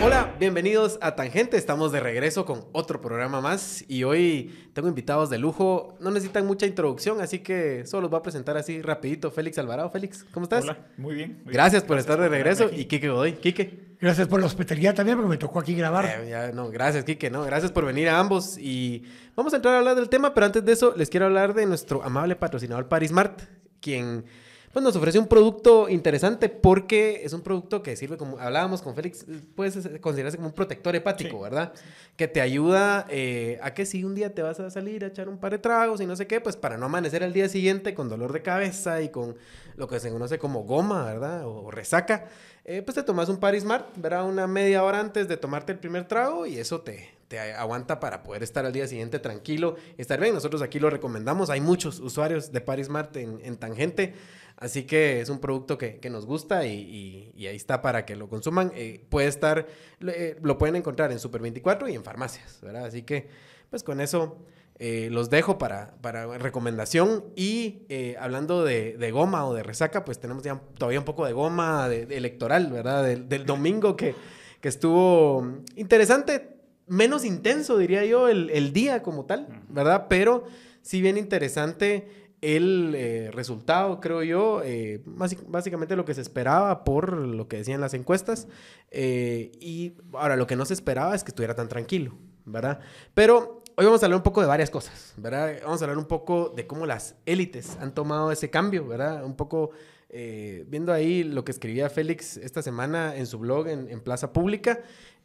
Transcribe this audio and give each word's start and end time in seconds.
Hola, 0.00 0.32
bienvenidos 0.38 0.96
a 1.02 1.16
Tangente. 1.16 1.56
Estamos 1.56 1.90
de 1.90 1.98
regreso 2.00 2.44
con 2.44 2.66
otro 2.72 3.00
programa 3.00 3.40
más 3.40 3.84
y 3.88 4.04
hoy 4.04 4.70
tengo 4.72 4.88
invitados 4.88 5.28
de 5.28 5.38
lujo. 5.38 5.96
No 6.00 6.10
necesitan 6.10 6.46
mucha 6.46 6.66
introducción, 6.66 7.20
así 7.20 7.40
que 7.40 7.84
solo 7.84 8.02
los 8.02 8.10
voy 8.12 8.20
a 8.20 8.22
presentar 8.22 8.56
así 8.56 8.80
rapidito. 8.80 9.30
Félix 9.32 9.58
Alvarado. 9.58 9.90
Félix, 9.90 10.24
¿cómo 10.32 10.44
estás? 10.44 10.62
Hola, 10.64 10.78
muy 10.96 11.16
bien. 11.16 11.42
muy 11.44 11.52
Gracias 11.52 11.82
bien. 11.82 11.88
por 11.88 11.98
estar 11.98 12.16
de 12.16 12.26
por 12.26 12.30
regreso. 12.30 12.70
Y. 12.72 12.84
Quique 12.84 13.08
Godoy. 13.08 13.32
Quique. 13.34 13.88
Gracias 14.00 14.28
por 14.28 14.38
la 14.38 14.46
hospitalidad 14.46 14.94
también, 14.94 15.18
porque 15.18 15.30
me 15.30 15.36
tocó 15.36 15.58
aquí 15.58 15.74
grabar. 15.74 16.04
Eh, 16.04 16.28
ya, 16.30 16.52
no, 16.52 16.70
gracias, 16.70 17.04
Quique. 17.04 17.30
No, 17.30 17.42
gracias 17.42 17.72
por 17.72 17.84
venir 17.84 18.08
a 18.08 18.20
ambos. 18.20 18.56
Y 18.56 19.02
vamos 19.34 19.52
a 19.52 19.56
entrar 19.56 19.74
a 19.74 19.78
hablar 19.78 19.96
del 19.96 20.08
tema, 20.08 20.32
pero 20.32 20.46
antes 20.46 20.64
de 20.64 20.72
eso, 20.72 20.94
les 20.96 21.10
quiero 21.10 21.26
hablar 21.26 21.52
de 21.52 21.66
nuestro 21.66 22.04
amable 22.04 22.36
patrocinador 22.36 22.86
Parismart, 22.88 23.42
quien 23.80 24.24
pues, 24.72 24.84
nos 24.84 24.94
ofrece 24.94 25.18
un 25.18 25.26
producto 25.26 25.88
interesante 25.88 26.48
porque 26.48 27.22
es 27.24 27.32
un 27.32 27.40
producto 27.40 27.82
que 27.82 27.96
sirve 27.96 28.16
como, 28.16 28.38
hablábamos 28.38 28.80
con 28.80 28.94
Félix, 28.94 29.26
puede 29.56 29.98
considerarse 30.00 30.36
como 30.36 30.48
un 30.50 30.54
protector 30.54 30.94
hepático, 30.94 31.36
Sí. 31.38 31.42
¿verdad? 31.42 31.72
Que 32.16 32.28
te 32.28 32.40
ayuda 32.40 33.06
eh, 33.08 33.58
a 33.62 33.74
que 33.74 33.86
si 33.86 34.04
un 34.04 34.14
día 34.14 34.34
te 34.34 34.42
vas 34.42 34.60
a 34.60 34.70
salir 34.70 35.04
a 35.04 35.08
echar 35.08 35.28
un 35.28 35.38
par 35.38 35.50
de 35.52 35.58
tragos 35.58 36.00
y 36.00 36.06
no 36.06 36.14
sé 36.14 36.26
qué, 36.28 36.40
pues 36.40 36.56
para 36.56 36.76
no 36.76 36.86
amanecer 36.86 37.24
al 37.24 37.32
día 37.32 37.48
siguiente 37.48 37.94
con 37.94 38.08
dolor 38.08 38.32
de 38.32 38.42
cabeza 38.42 39.02
y 39.02 39.08
con 39.08 39.36
lo 39.76 39.88
que 39.88 39.98
se 40.00 40.10
conoce 40.10 40.38
como 40.38 40.62
goma, 40.64 41.04
¿verdad? 41.06 41.46
O, 41.46 41.64
o 41.64 41.70
resaca, 41.72 42.26
eh, 42.64 42.82
pues 42.82 42.94
te 42.94 43.02
tomas 43.02 43.28
un 43.28 43.38
Parismart, 43.38 43.86
¿verdad? 43.96 44.26
Una 44.28 44.46
media 44.46 44.84
hora 44.84 45.00
antes 45.00 45.26
de 45.26 45.36
tomarte 45.36 45.72
el 45.72 45.78
primer 45.78 46.06
trago 46.06 46.46
y 46.46 46.58
eso 46.58 46.82
te, 46.82 47.17
te 47.28 47.38
aguanta 47.38 48.00
para 48.00 48.22
poder 48.22 48.42
estar 48.42 48.64
al 48.66 48.72
día 48.72 48.86
siguiente 48.86 49.18
tranquilo, 49.18 49.76
estar 49.98 50.18
bien. 50.20 50.34
Nosotros 50.34 50.62
aquí 50.62 50.78
lo 50.80 50.88
recomendamos. 50.90 51.50
Hay 51.50 51.60
muchos 51.60 52.00
usuarios 52.00 52.52
de 52.52 52.60
Parismart 52.60 53.16
en, 53.16 53.38
en 53.44 53.56
Tangente. 53.56 54.14
Así 54.56 54.82
que 54.84 55.20
es 55.20 55.28
un 55.28 55.38
producto 55.38 55.78
que, 55.78 55.98
que 55.98 56.10
nos 56.10 56.26
gusta 56.26 56.66
y, 56.66 57.30
y- 57.36 57.46
ahí 57.46 57.54
está 57.54 57.80
para 57.80 58.04
que 58.04 58.16
lo 58.16 58.28
consuman. 58.28 58.72
Eh, 58.74 59.04
puede 59.08 59.28
estar, 59.28 59.66
eh, 60.06 60.36
lo 60.42 60.58
pueden 60.58 60.74
encontrar 60.74 61.12
en 61.12 61.20
Super 61.20 61.40
24 61.42 61.88
y 61.88 61.94
en 61.94 62.02
farmacias, 62.02 62.58
¿verdad? 62.60 62.86
Así 62.86 63.02
que, 63.02 63.28
pues 63.70 63.84
con 63.84 64.00
eso 64.00 64.38
eh, 64.80 65.10
los 65.12 65.30
dejo 65.30 65.58
para, 65.58 65.94
para 66.00 66.38
recomendación. 66.38 67.24
Y 67.36 67.82
hablando 68.18 68.64
de, 68.64 69.10
goma 69.12 69.46
o 69.46 69.54
de 69.54 69.62
resaca, 69.62 70.04
pues 70.04 70.18
tenemos 70.18 70.42
ya 70.42 70.60
todavía 70.76 70.98
un 70.98 71.04
poco 71.04 71.24
de 71.24 71.34
goma 71.34 71.86
electoral, 71.92 72.72
¿verdad? 72.72 73.04
Del, 73.04 73.28
del 73.28 73.46
domingo 73.46 73.96
que, 73.96 74.16
que 74.60 74.68
estuvo 74.68 75.46
interesante, 75.76 76.57
menos 76.88 77.24
intenso, 77.24 77.78
diría 77.78 78.04
yo, 78.04 78.28
el, 78.28 78.50
el 78.50 78.72
día 78.72 79.02
como 79.02 79.24
tal, 79.24 79.46
¿verdad? 79.68 80.06
Pero 80.08 80.44
sí 80.82 81.00
bien 81.02 81.18
interesante 81.18 82.08
el 82.40 82.94
eh, 82.96 83.30
resultado, 83.32 84.00
creo 84.00 84.22
yo, 84.22 84.62
eh, 84.64 85.02
básicamente 85.04 85.96
lo 85.96 86.04
que 86.04 86.14
se 86.14 86.20
esperaba 86.20 86.84
por 86.84 87.12
lo 87.12 87.48
que 87.48 87.58
decían 87.58 87.80
las 87.80 87.94
encuestas. 87.94 88.48
eh, 88.90 89.52
y 89.60 89.94
ahora 90.12 90.36
lo 90.36 90.46
que 90.46 90.56
no 90.56 90.64
se 90.64 90.74
esperaba 90.74 91.14
es 91.14 91.24
que 91.24 91.30
estuviera 91.30 91.54
tan 91.54 91.68
tranquilo, 91.68 92.14
¿verdad? 92.44 92.80
Pero 93.14 93.62
hoy 93.76 93.84
vamos 93.84 94.02
a 94.02 94.06
hablar 94.06 94.18
un 94.18 94.22
poco 94.22 94.40
de 94.40 94.46
varias 94.46 94.70
cosas, 94.70 95.14
¿verdad? 95.16 95.56
Vamos 95.64 95.82
a 95.82 95.84
hablar 95.84 95.98
un 95.98 96.06
poco 96.06 96.52
de 96.54 96.66
cómo 96.66 96.86
las 96.86 97.16
élites 97.26 97.76
han 97.80 97.92
tomado 97.92 98.30
ese 98.30 98.50
cambio, 98.50 98.86
¿verdad? 98.86 99.24
Un 99.24 99.36
poco 99.36 99.70
viendo 100.10 100.90
ahí 100.94 101.22
lo 101.22 101.44
que 101.44 101.52
escribía 101.52 101.90
Félix 101.90 102.38
esta 102.38 102.62
semana 102.62 103.14
en 103.14 103.26
su 103.26 103.38
blog 103.38 103.68
en, 103.68 103.90
en 103.90 104.00
Plaza 104.00 104.32
Pública. 104.32 104.80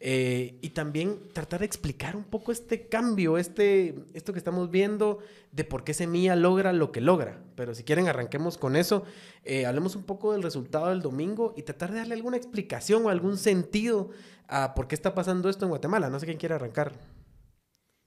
Eh, 0.05 0.57
y 0.61 0.71
también 0.71 1.17
tratar 1.31 1.61
de 1.61 1.65
explicar 1.65 2.17
un 2.17 2.25
poco 2.25 2.51
este 2.51 2.89
cambio, 2.89 3.37
este, 3.37 3.95
esto 4.13 4.33
que 4.33 4.37
estamos 4.39 4.69
viendo, 4.69 5.19
de 5.53 5.63
por 5.63 5.85
qué 5.85 5.93
Semilla 5.93 6.35
logra 6.35 6.73
lo 6.73 6.91
que 6.91 6.99
logra. 6.99 7.41
Pero 7.55 7.73
si 7.73 7.83
quieren, 7.85 8.09
arranquemos 8.09 8.57
con 8.57 8.75
eso. 8.75 9.05
Eh, 9.45 9.65
hablemos 9.65 9.95
un 9.95 10.03
poco 10.03 10.33
del 10.33 10.43
resultado 10.43 10.89
del 10.89 11.01
domingo 11.01 11.53
y 11.55 11.61
tratar 11.61 11.91
de 11.93 11.99
darle 11.99 12.15
alguna 12.15 12.35
explicación 12.35 13.05
o 13.05 13.09
algún 13.09 13.37
sentido 13.37 14.09
a 14.49 14.73
por 14.73 14.89
qué 14.89 14.95
está 14.95 15.15
pasando 15.15 15.49
esto 15.49 15.63
en 15.63 15.69
Guatemala. 15.69 16.09
No 16.09 16.19
sé 16.19 16.25
quién 16.25 16.37
quiere 16.37 16.55
arrancar. 16.55 16.91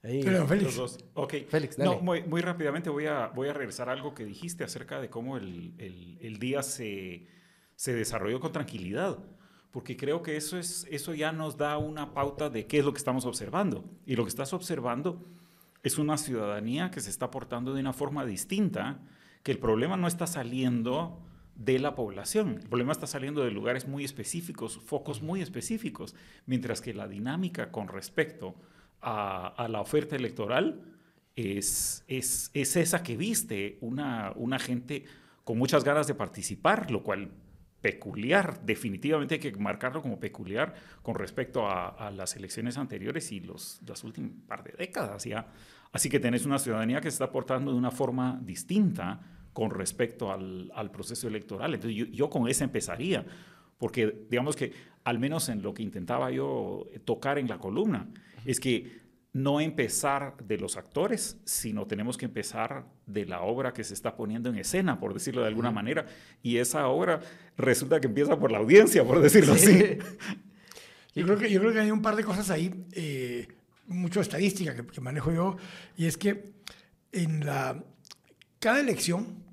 Ahí. 0.03 0.21
Pero, 0.23 0.39
Los 0.41 0.49
Félix, 0.49 0.75
dos. 0.75 0.97
Ok. 1.15 1.33
Félix, 1.49 1.77
dale. 1.77 1.95
No, 1.95 2.01
muy, 2.01 2.21
muy 2.23 2.41
rápidamente 2.41 2.91
voy 2.91 3.07
a, 3.07 3.27
voy 3.29 3.49
a 3.49 3.53
regresar 3.53 3.89
a 3.89 3.93
algo 3.93 4.13
que 4.13 4.23
dijiste 4.23 4.63
acerca 4.63 5.01
de 5.01 5.09
cómo 5.09 5.37
el, 5.37 5.73
el- 5.79 6.19
el 6.21 6.37
día 6.37 6.61
se, 6.61 7.25
se 7.75 7.95
desarrolló 7.95 8.39
con 8.39 8.51
tranquilidad. 8.51 9.17
Porque 9.77 9.95
creo 9.95 10.23
que 10.23 10.37
eso, 10.37 10.57
es, 10.57 10.87
eso 10.89 11.13
ya 11.13 11.31
nos 11.31 11.55
da 11.55 11.77
una 11.77 12.15
pauta 12.15 12.49
de 12.49 12.65
qué 12.65 12.79
es 12.79 12.83
lo 12.83 12.93
que 12.93 12.97
estamos 12.97 13.27
observando. 13.27 13.85
Y 14.07 14.15
lo 14.15 14.23
que 14.23 14.29
estás 14.29 14.51
observando 14.53 15.23
es 15.83 15.99
una 15.99 16.17
ciudadanía 16.17 16.89
que 16.89 16.99
se 16.99 17.11
está 17.11 17.29
portando 17.29 17.75
de 17.75 17.81
una 17.81 17.93
forma 17.93 18.25
distinta, 18.25 18.99
que 19.43 19.51
el 19.51 19.59
problema 19.59 19.95
no 19.95 20.07
está 20.07 20.25
saliendo 20.25 21.21
de 21.53 21.77
la 21.77 21.93
población, 21.93 22.57
el 22.59 22.67
problema 22.67 22.91
está 22.91 23.05
saliendo 23.05 23.43
de 23.43 23.51
lugares 23.51 23.87
muy 23.87 24.03
específicos, 24.03 24.79
focos 24.83 25.21
muy 25.21 25.43
específicos, 25.43 26.15
mientras 26.47 26.81
que 26.81 26.95
la 26.95 27.07
dinámica 27.07 27.71
con 27.71 27.87
respecto 27.87 28.55
a, 28.99 29.45
a 29.45 29.67
la 29.67 29.81
oferta 29.81 30.15
electoral 30.15 30.81
es, 31.35 32.03
es, 32.07 32.49
es 32.55 32.75
esa 32.77 33.03
que 33.03 33.15
viste, 33.15 33.77
una, 33.81 34.33
una 34.37 34.57
gente 34.57 35.05
con 35.43 35.59
muchas 35.59 35.83
ganas 35.83 36.07
de 36.07 36.15
participar, 36.15 36.89
lo 36.89 37.03
cual 37.03 37.29
peculiar, 37.81 38.61
definitivamente 38.65 39.35
hay 39.35 39.39
que 39.39 39.51
marcarlo 39.53 40.01
como 40.01 40.19
peculiar 40.19 40.73
con 41.03 41.15
respecto 41.15 41.69
a, 41.69 42.11
las 42.11 42.35
elecciones 42.35 42.77
anteriores 42.77 43.31
y 43.31 43.39
los, 43.39 43.79
las 43.85 44.03
últimas 44.03 44.31
par 44.47 44.63
de 44.63 44.73
décadas 44.77 45.23
ya. 45.25 45.47
Así 45.91 46.09
que 46.09 46.19
tenés 46.19 46.45
una 46.45 46.59
ciudadanía 46.59 47.01
que 47.01 47.09
se 47.09 47.15
está 47.15 47.31
portando 47.31 47.71
de 47.71 47.77
una 47.77 47.91
forma 47.91 48.39
distinta 48.43 49.21
con 49.53 49.71
respecto 49.71 50.31
al, 50.31 50.71
al 50.75 50.91
proceso 50.91 51.27
electoral. 51.27 51.73
Entonces 51.73 52.09
yo, 52.11 52.29
con 52.29 52.47
esa 52.47 52.63
empezaría, 52.63 53.25
porque 53.77 54.25
digamos 54.29 54.55
que 54.55 54.73
al 55.03 55.19
menos 55.19 55.49
en 55.49 55.61
lo 55.61 55.73
que 55.73 55.83
intentaba 55.83 56.31
yo 56.31 56.87
tocar 57.05 57.39
en 57.39 57.47
la 57.47 57.57
columna, 57.57 58.07
es 58.45 58.59
que 58.59 59.06
no 59.33 59.61
empezar 59.61 60.35
de 60.43 60.57
los 60.57 60.77
actores, 60.77 61.37
sino 61.45 61.85
tenemos 61.85 62.17
que 62.17 62.25
empezar 62.25 62.85
de 63.05 63.25
la 63.25 63.41
obra 63.41 63.73
que 63.73 63.83
se 63.83 63.93
está 63.93 64.15
poniendo 64.15 64.49
en 64.49 64.57
escena, 64.57 64.99
por 64.99 65.13
decirlo 65.13 65.41
de 65.41 65.47
alguna 65.47 65.71
manera. 65.71 66.07
Y 66.41 66.57
esa 66.57 66.87
obra 66.87 67.19
resulta 67.57 67.99
que 67.99 68.07
empieza 68.07 68.39
por 68.39 68.51
la 68.51 68.57
audiencia, 68.57 69.03
por 69.03 69.21
decirlo 69.21 69.53
así. 69.53 69.97
yo 71.15 71.25
creo, 71.25 71.37
que, 71.37 71.51
yo 71.51 71.59
creo 71.59 71.73
que 71.73 71.79
hay 71.79 71.91
un 71.91 72.01
par 72.01 72.15
de 72.15 72.23
cosas 72.23 72.49
ahí, 72.49 72.85
eh, 72.93 73.47
mucho 73.87 74.21
estadística 74.21 74.75
que, 74.75 74.85
que 74.85 75.01
manejo 75.01 75.31
yo, 75.31 75.57
y 75.95 76.07
es 76.07 76.17
que 76.17 76.53
en 77.11 77.45
la, 77.45 77.83
cada 78.59 78.79
elección 78.79 79.43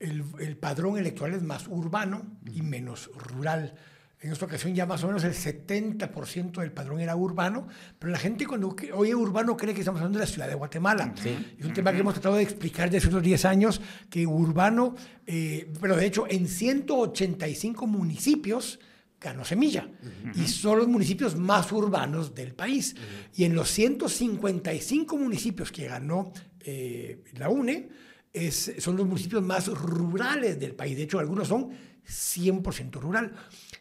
el, 0.00 0.24
el 0.40 0.56
padrón 0.56 0.98
electoral 0.98 1.34
es 1.34 1.42
más 1.42 1.66
urbano 1.68 2.38
y 2.52 2.62
menos 2.62 3.10
rural. 3.14 3.74
En 4.20 4.32
esta 4.32 4.46
ocasión 4.46 4.74
ya 4.74 4.84
más 4.84 5.04
o 5.04 5.06
menos 5.06 5.22
el 5.22 5.32
70% 5.32 6.60
del 6.60 6.72
padrón 6.72 7.00
era 7.00 7.14
urbano, 7.14 7.68
pero 8.00 8.10
la 8.10 8.18
gente 8.18 8.46
cuando 8.46 8.74
oye 8.94 9.14
urbano 9.14 9.56
cree 9.56 9.72
que 9.74 9.80
estamos 9.80 10.00
hablando 10.00 10.18
de 10.18 10.24
la 10.24 10.30
ciudad 10.30 10.48
de 10.48 10.54
Guatemala. 10.56 11.14
Es 11.58 11.64
un 11.64 11.72
tema 11.72 11.92
que 11.92 11.98
hemos 12.00 12.14
tratado 12.14 12.34
de 12.34 12.42
explicar 12.42 12.90
desde 12.90 13.08
unos 13.10 13.22
10 13.22 13.44
años, 13.44 13.80
que 14.10 14.26
urbano, 14.26 14.96
eh, 15.24 15.70
pero 15.80 15.94
de 15.96 16.06
hecho 16.06 16.26
en 16.28 16.48
185 16.48 17.86
municipios 17.86 18.80
ganó 19.20 19.44
Semilla, 19.44 19.88
y 20.34 20.46
son 20.48 20.78
los 20.78 20.88
municipios 20.88 21.36
más 21.36 21.70
urbanos 21.72 22.34
del 22.34 22.54
país. 22.54 22.94
Y 23.34 23.44
en 23.44 23.54
los 23.54 23.68
155 23.70 25.16
municipios 25.16 25.70
que 25.72 25.86
ganó 25.86 26.32
eh, 26.60 27.22
la 27.34 27.48
UNE, 27.48 27.88
es- 28.32 28.74
son 28.78 28.96
los 28.96 29.06
municipios 29.06 29.42
más 29.42 29.68
rurales 29.68 30.58
del 30.60 30.74
país. 30.74 30.96
De 30.96 31.04
hecho, 31.04 31.18
algunos 31.18 31.48
son 31.48 31.68
100% 32.06 33.00
rural. 33.00 33.32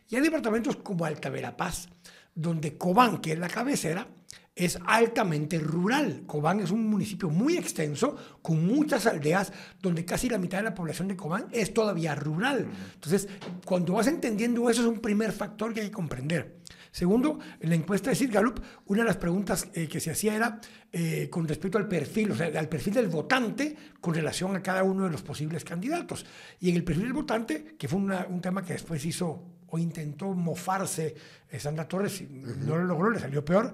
Y 0.09 0.15
hay 0.15 0.21
departamentos 0.21 0.77
como 0.77 1.05
Alta 1.05 1.29
Verapaz, 1.29 1.87
donde 2.33 2.77
Cobán, 2.77 3.17
que 3.19 3.33
es 3.33 3.39
la 3.39 3.47
cabecera, 3.49 4.07
es 4.55 4.79
altamente 4.87 5.59
rural. 5.59 6.23
Cobán 6.25 6.59
es 6.61 6.71
un 6.71 6.87
municipio 6.87 7.29
muy 7.29 7.57
extenso, 7.57 8.15
con 8.41 8.65
muchas 8.65 9.05
aldeas, 9.05 9.51
donde 9.81 10.03
casi 10.05 10.29
la 10.29 10.37
mitad 10.39 10.57
de 10.59 10.63
la 10.63 10.73
población 10.73 11.07
de 11.07 11.15
Cobán 11.15 11.47
es 11.51 11.73
todavía 11.73 12.15
rural. 12.15 12.67
Entonces, 12.95 13.27
cuando 13.65 13.93
vas 13.93 14.07
entendiendo 14.07 14.69
eso, 14.69 14.81
es 14.81 14.87
un 14.87 14.99
primer 14.99 15.31
factor 15.31 15.73
que 15.73 15.81
hay 15.81 15.87
que 15.87 15.93
comprender. 15.93 16.57
Segundo, 16.89 17.37
en 17.59 17.69
la 17.69 17.75
encuesta 17.75 18.09
de 18.09 18.15
Sid 18.15 18.31
Gallup, 18.33 18.59
una 18.85 19.01
de 19.01 19.07
las 19.07 19.17
preguntas 19.17 19.67
eh, 19.73 19.87
que 19.87 19.99
se 19.99 20.09
hacía 20.09 20.35
era 20.35 20.59
eh, 20.91 21.29
con 21.29 21.47
respecto 21.47 21.77
al 21.77 21.87
perfil, 21.87 22.31
o 22.31 22.35
sea, 22.35 22.47
al 22.57 22.69
perfil 22.69 22.95
del 22.95 23.07
votante 23.09 23.75
con 24.01 24.15
relación 24.15 24.55
a 24.55 24.63
cada 24.63 24.81
uno 24.81 25.03
de 25.03 25.11
los 25.11 25.21
posibles 25.21 25.63
candidatos. 25.63 26.25
Y 26.59 26.69
en 26.69 26.77
el 26.77 26.83
perfil 26.83 27.03
del 27.03 27.13
votante, 27.13 27.75
que 27.77 27.87
fue 27.87 27.99
una- 27.99 28.25
un 28.27 28.41
tema 28.41 28.63
que 28.63 28.73
después 28.73 29.05
hizo 29.05 29.43
o 29.67 29.77
intentó 29.77 30.33
mofarse 30.33 31.15
eh, 31.49 31.59
Sandra 31.59 31.87
Torres, 31.87 32.21
y 32.21 32.25
no 32.25 32.77
lo 32.77 32.85
logró, 32.85 33.09
le 33.09 33.19
salió 33.19 33.43
peor, 33.43 33.73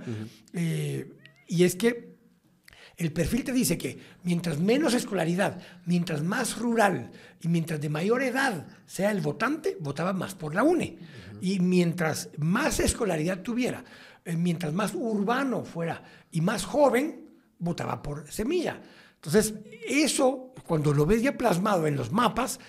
eh, 0.54 1.14
y 1.48 1.64
es 1.64 1.76
que 1.76 2.14
el 2.96 3.12
perfil 3.12 3.44
te 3.44 3.52
dice 3.52 3.78
que 3.78 4.00
mientras 4.24 4.60
menos 4.60 4.94
escolaridad, 4.94 5.60
mientras 5.86 6.22
más 6.22 6.58
rural 6.60 7.12
y 7.42 7.48
mientras 7.48 7.82
de 7.82 7.90
mayor 7.90 8.22
edad 8.22 8.68
sea 8.86 9.12
el 9.12 9.22
votante, 9.22 9.78
votaba 9.80 10.14
más 10.14 10.36
por 10.36 10.54
la 10.54 10.64
UNE. 10.64 10.98
Y 11.42 11.60
mientras 11.60 12.30
más 12.38 12.80
escolaridad 12.80 13.42
tuviera, 13.42 13.84
eh, 14.24 14.38
mientras 14.38 14.74
más 14.74 14.94
urbano 14.94 15.66
fuera 15.66 16.04
y 16.32 16.42
más 16.42 16.66
joven, 16.66 17.32
votaba 17.58 18.02
por 18.02 18.32
Semilla. 18.32 18.80
Entonces, 19.16 19.56
eso, 19.88 20.54
cuando 20.68 20.94
lo 20.94 21.06
ves 21.06 21.24
ya 21.24 21.38
plasmado 21.38 21.88
en 21.88 21.96
los 21.96 22.12
mapas, 22.12 22.60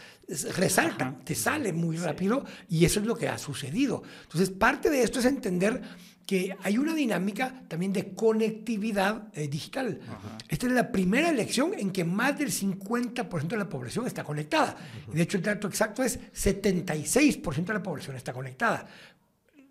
resalta, 0.56 1.18
te 1.24 1.34
sale 1.34 1.72
muy 1.72 1.96
rápido 1.96 2.44
y 2.68 2.84
eso 2.84 3.00
es 3.00 3.06
lo 3.06 3.16
que 3.16 3.28
ha 3.28 3.38
sucedido. 3.38 4.02
Entonces, 4.22 4.50
parte 4.50 4.90
de 4.90 5.02
esto 5.02 5.18
es 5.18 5.26
entender 5.26 5.82
que 6.26 6.56
hay 6.62 6.78
una 6.78 6.94
dinámica 6.94 7.62
también 7.68 7.92
de 7.92 8.14
conectividad 8.14 9.28
eh, 9.34 9.46
digital. 9.46 10.00
Esta 10.48 10.66
es 10.66 10.72
la 10.72 10.90
primera 10.90 11.28
elección 11.28 11.72
en 11.76 11.90
que 11.90 12.04
más 12.04 12.38
del 12.38 12.50
50% 12.50 13.48
de 13.48 13.56
la 13.58 13.68
población 13.68 14.06
está 14.06 14.24
conectada. 14.24 14.76
De 15.12 15.22
hecho, 15.22 15.36
el 15.36 15.42
dato 15.42 15.68
exacto 15.68 16.02
es 16.02 16.18
76% 16.32 17.64
de 17.64 17.74
la 17.74 17.82
población 17.82 18.16
está 18.16 18.32
conectada 18.32 18.86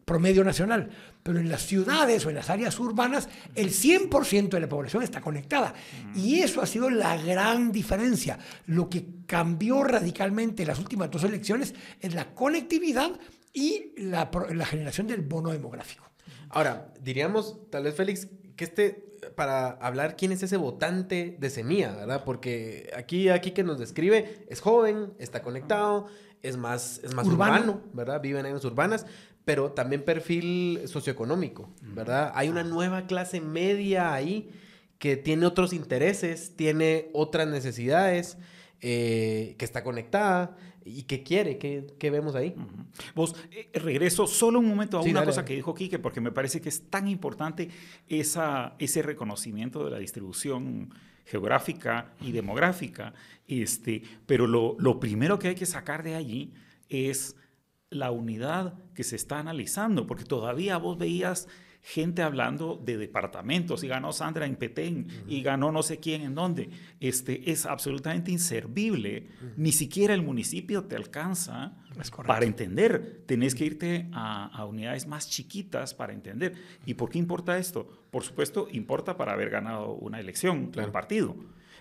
promedio 0.05 0.43
nacional, 0.43 0.89
pero 1.21 1.39
en 1.39 1.49
las 1.49 1.65
ciudades 1.65 2.25
o 2.25 2.29
en 2.29 2.35
las 2.35 2.49
áreas 2.49 2.79
urbanas 2.79 3.29
el 3.55 3.69
100% 3.69 4.49
de 4.49 4.59
la 4.59 4.69
población 4.69 5.03
está 5.03 5.21
conectada. 5.21 5.73
Y 6.15 6.39
eso 6.39 6.61
ha 6.61 6.65
sido 6.65 6.89
la 6.89 7.17
gran 7.17 7.71
diferencia. 7.71 8.39
Lo 8.67 8.89
que 8.89 9.05
cambió 9.25 9.83
radicalmente 9.83 10.63
en 10.63 10.69
las 10.69 10.79
últimas 10.79 11.09
dos 11.09 11.23
elecciones 11.23 11.73
es 11.99 12.13
la 12.13 12.33
conectividad 12.33 13.11
y 13.53 13.93
la, 13.97 14.29
la 14.53 14.65
generación 14.65 15.07
del 15.07 15.21
bono 15.21 15.51
demográfico. 15.51 16.09
Ahora, 16.49 16.93
diríamos, 17.01 17.57
tal 17.69 17.83
vez 17.83 17.95
Félix, 17.95 18.27
que 18.55 18.65
este, 18.65 19.13
para 19.35 19.71
hablar 19.71 20.15
quién 20.15 20.31
es 20.31 20.43
ese 20.43 20.57
votante 20.57 21.37
de 21.39 21.49
semilla, 21.49 21.95
¿verdad? 21.95 22.23
Porque 22.23 22.91
aquí, 22.95 23.29
aquí 23.29 23.51
que 23.51 23.63
nos 23.63 23.79
describe, 23.79 24.45
es 24.49 24.59
joven, 24.59 25.13
está 25.19 25.41
conectado, 25.41 26.07
es 26.41 26.57
más, 26.57 26.99
es 27.03 27.13
más 27.13 27.25
urbano. 27.27 27.81
¿verdad? 27.93 28.21
Vive 28.21 28.39
en 28.39 28.45
áreas 28.45 28.65
urbanas, 28.65 29.05
pero 29.45 29.71
también 29.71 30.03
perfil 30.03 30.81
socioeconómico, 30.85 31.69
¿verdad? 31.81 32.31
Hay 32.35 32.49
una 32.49 32.63
nueva 32.63 33.07
clase 33.07 33.41
media 33.41 34.13
ahí 34.13 34.49
que 34.99 35.17
tiene 35.17 35.45
otros 35.45 35.73
intereses, 35.73 36.55
tiene 36.55 37.09
otras 37.13 37.47
necesidades, 37.47 38.37
eh, 38.79 39.55
que 39.57 39.65
está 39.65 39.83
conectada 39.83 40.57
y 40.85 41.03
que 41.03 41.23
quiere, 41.23 41.57
¿qué, 41.57 42.09
vemos 42.09 42.35
ahí? 42.35 42.53
Vos, 43.15 43.35
eh, 43.51 43.69
regreso 43.79 44.27
solo 44.27 44.59
un 44.59 44.67
momento 44.67 44.97
a 44.97 45.01
una 45.01 45.23
cosa 45.23 45.45
que 45.45 45.55
dijo 45.55 45.73
Quique, 45.73 45.99
porque 45.99 46.21
me 46.21 46.31
parece 46.31 46.61
que 46.61 46.69
es 46.69 46.89
tan 46.89 47.07
importante 47.07 47.69
esa, 48.07 48.75
ese 48.79 49.01
reconocimiento 49.01 49.85
de 49.85 49.91
la 49.91 49.99
distribución 49.99 50.93
geográfica 51.25 52.13
y 52.21 52.33
demográfica, 52.33 53.13
este, 53.47 54.03
pero 54.25 54.47
lo, 54.47 54.75
lo 54.79 54.99
primero 54.99 55.39
que 55.39 55.49
hay 55.49 55.55
que 55.55 55.65
sacar 55.65 56.03
de 56.03 56.15
allí 56.15 56.53
es 56.89 57.37
la 57.93 58.11
unidad 58.11 58.73
que 58.93 59.03
se 59.03 59.15
está 59.15 59.39
analizando, 59.39 60.07
porque 60.07 60.23
todavía 60.23 60.77
vos 60.77 60.97
veías 60.97 61.47
gente 61.83 62.21
hablando 62.21 62.81
de 62.83 62.97
departamentos 62.97 63.83
y 63.83 63.89
ganó 63.89 64.13
Sandra 64.13 64.45
en 64.45 64.55
Petén 64.55 65.07
y 65.27 65.41
ganó 65.43 65.71
no 65.71 65.83
sé 65.83 65.99
quién 65.99 66.21
en 66.21 66.33
dónde. 66.33 66.69
Este, 67.01 67.51
es 67.51 67.65
absolutamente 67.65 68.31
inservible. 68.31 69.27
Ni 69.57 69.73
siquiera 69.73 70.13
el 70.13 70.23
municipio 70.23 70.85
te 70.85 70.95
alcanza 70.95 71.73
para 72.25 72.45
entender. 72.45 73.23
Tenés 73.25 73.53
que 73.53 73.65
irte 73.65 74.09
a, 74.13 74.65
unidades 74.65 75.07
más 75.07 75.29
chiquitas 75.29 75.93
para 75.93 76.13
entender. 76.13 76.53
¿Y 76.85 76.93
por 76.93 77.09
qué 77.09 77.19
importa 77.19 77.57
esto? 77.57 77.85
Por 78.09 78.23
supuesto, 78.23 78.69
importa 78.71 79.17
para 79.17 79.33
haber 79.33 79.49
ganado 79.49 79.93
una 79.93 80.21
elección, 80.21 80.71
un 80.75 80.91
partido. 80.91 81.35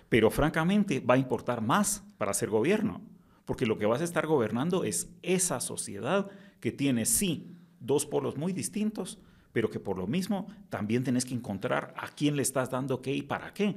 Pero 0.09 0.29
francamente 0.29 0.99
va 0.99 1.13
a 1.13 1.17
importar 1.17 1.61
más 1.61 2.03
para 2.17 2.31
hacer 2.31 2.49
gobierno. 2.49 3.01
Porque 3.45 3.65
lo 3.65 3.77
que 3.77 3.85
vas 3.85 4.01
a 4.01 4.05
estar 4.05 4.25
gobernando 4.27 4.83
es 4.83 5.09
esa 5.21 5.59
sociedad 5.59 6.29
que 6.59 6.71
tiene, 6.71 7.05
sí, 7.05 7.57
dos 7.79 8.05
polos 8.05 8.37
muy 8.37 8.53
distintos, 8.53 9.19
pero 9.51 9.69
que 9.69 9.79
por 9.79 9.97
lo 9.97 10.07
mismo 10.07 10.47
también 10.69 11.03
tenés 11.03 11.25
que 11.25 11.33
encontrar 11.33 11.93
a 11.97 12.07
quién 12.07 12.35
le 12.35 12.41
estás 12.41 12.71
dando 12.71 13.01
qué 13.01 13.13
y 13.13 13.21
para 13.21 13.53
qué. 13.53 13.75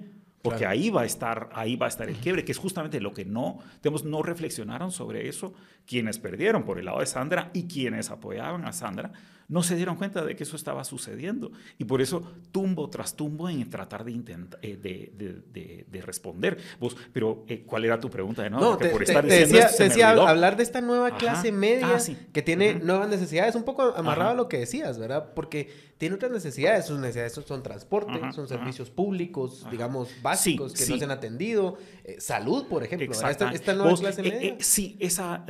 Porque 0.51 0.67
ahí 0.67 0.91
va 0.91 1.03
a 1.03 1.05
estar, 1.07 1.51
ahí 1.53 1.77
va 1.77 1.87
a 1.87 1.89
estar 1.89 2.09
el 2.09 2.17
quiebre, 2.17 2.45
que 2.45 2.53
es 2.53 2.59
justamente 2.59 3.01
lo 3.01 3.13
que 3.13 3.25
no, 3.25 3.59
tenemos, 3.81 4.05
no 4.05 4.23
reflexionaron 4.23 4.91
sobre 4.93 5.29
eso 5.29 5.55
quienes 5.87 6.19
perdieron 6.19 6.65
por 6.65 6.79
el 6.79 6.87
lado 6.87 7.01
de 7.01 7.07
Sandra 7.07 7.51
y 7.53 7.65
quienes 7.69 8.11
apoyaban 8.11 8.65
a 8.65 8.73
Sandra, 8.73 9.13
no 9.49 9.63
se 9.63 9.77
dieron 9.77 9.97
cuenta 9.97 10.25
de 10.25 10.35
que 10.35 10.43
eso 10.43 10.57
estaba 10.57 10.85
sucediendo. 10.85 11.53
Y 11.79 11.85
por 11.85 12.01
eso 12.03 12.23
tumbo 12.51 12.91
tras 12.91 13.15
tumbo 13.15 13.49
en 13.49 13.69
tratar 13.71 14.05
de, 14.05 14.13
intentar, 14.13 14.59
eh, 14.63 14.77
de, 14.77 15.85
de, 15.89 16.03
responder. 16.03 16.59
Vos, 16.79 16.97
pero, 17.13 17.45
eh, 17.49 17.63
¿cuál 17.65 17.85
era 17.85 17.99
tu 17.99 18.11
pregunta 18.11 18.43
de 18.43 18.51
nuevo? 18.51 18.65
No, 18.65 18.77
te, 18.77 18.89
por 18.89 19.03
estar 19.03 19.25
decía, 19.25 19.69
decía 19.79 20.11
hablar 20.11 20.57
de 20.57 20.63
esta 20.63 20.81
nueva 20.81 21.17
clase 21.17 21.53
media 21.53 21.97
ah, 21.97 22.13
que 22.33 22.43
tiene 22.43 22.75
nuevas 22.75 23.09
necesidades, 23.09 23.55
un 23.55 23.65
poco 23.65 23.95
amarrado 23.97 24.31
a 24.31 24.35
lo 24.35 24.49
que 24.49 24.59
decías, 24.59 24.99
¿verdad? 24.99 25.33
Porque 25.35 25.71
tiene 25.99 26.17
otras 26.17 26.31
necesidades. 26.31 26.87
Sus 26.87 26.99
necesidades 26.99 27.33
son 27.33 27.63
transporte, 27.63 28.21
son 28.33 28.49
servicios 28.49 28.91
públicos, 28.91 29.67
digamos, 29.71 30.11
básicos 30.23 30.36
que 30.45 30.57
no 30.57 30.69
se 30.99 31.05
han 31.05 31.11
atendido. 31.11 31.79
Eh, 32.05 32.17
salud, 32.21 32.67
por 32.67 32.83
ejemplo. 32.85 33.13
Esta, 33.13 33.51
esta, 33.53 33.75
nueva 33.75 33.97
clase 33.97 34.23
media. 34.23 34.57
sí, 34.61 34.97
esa... 35.01 35.45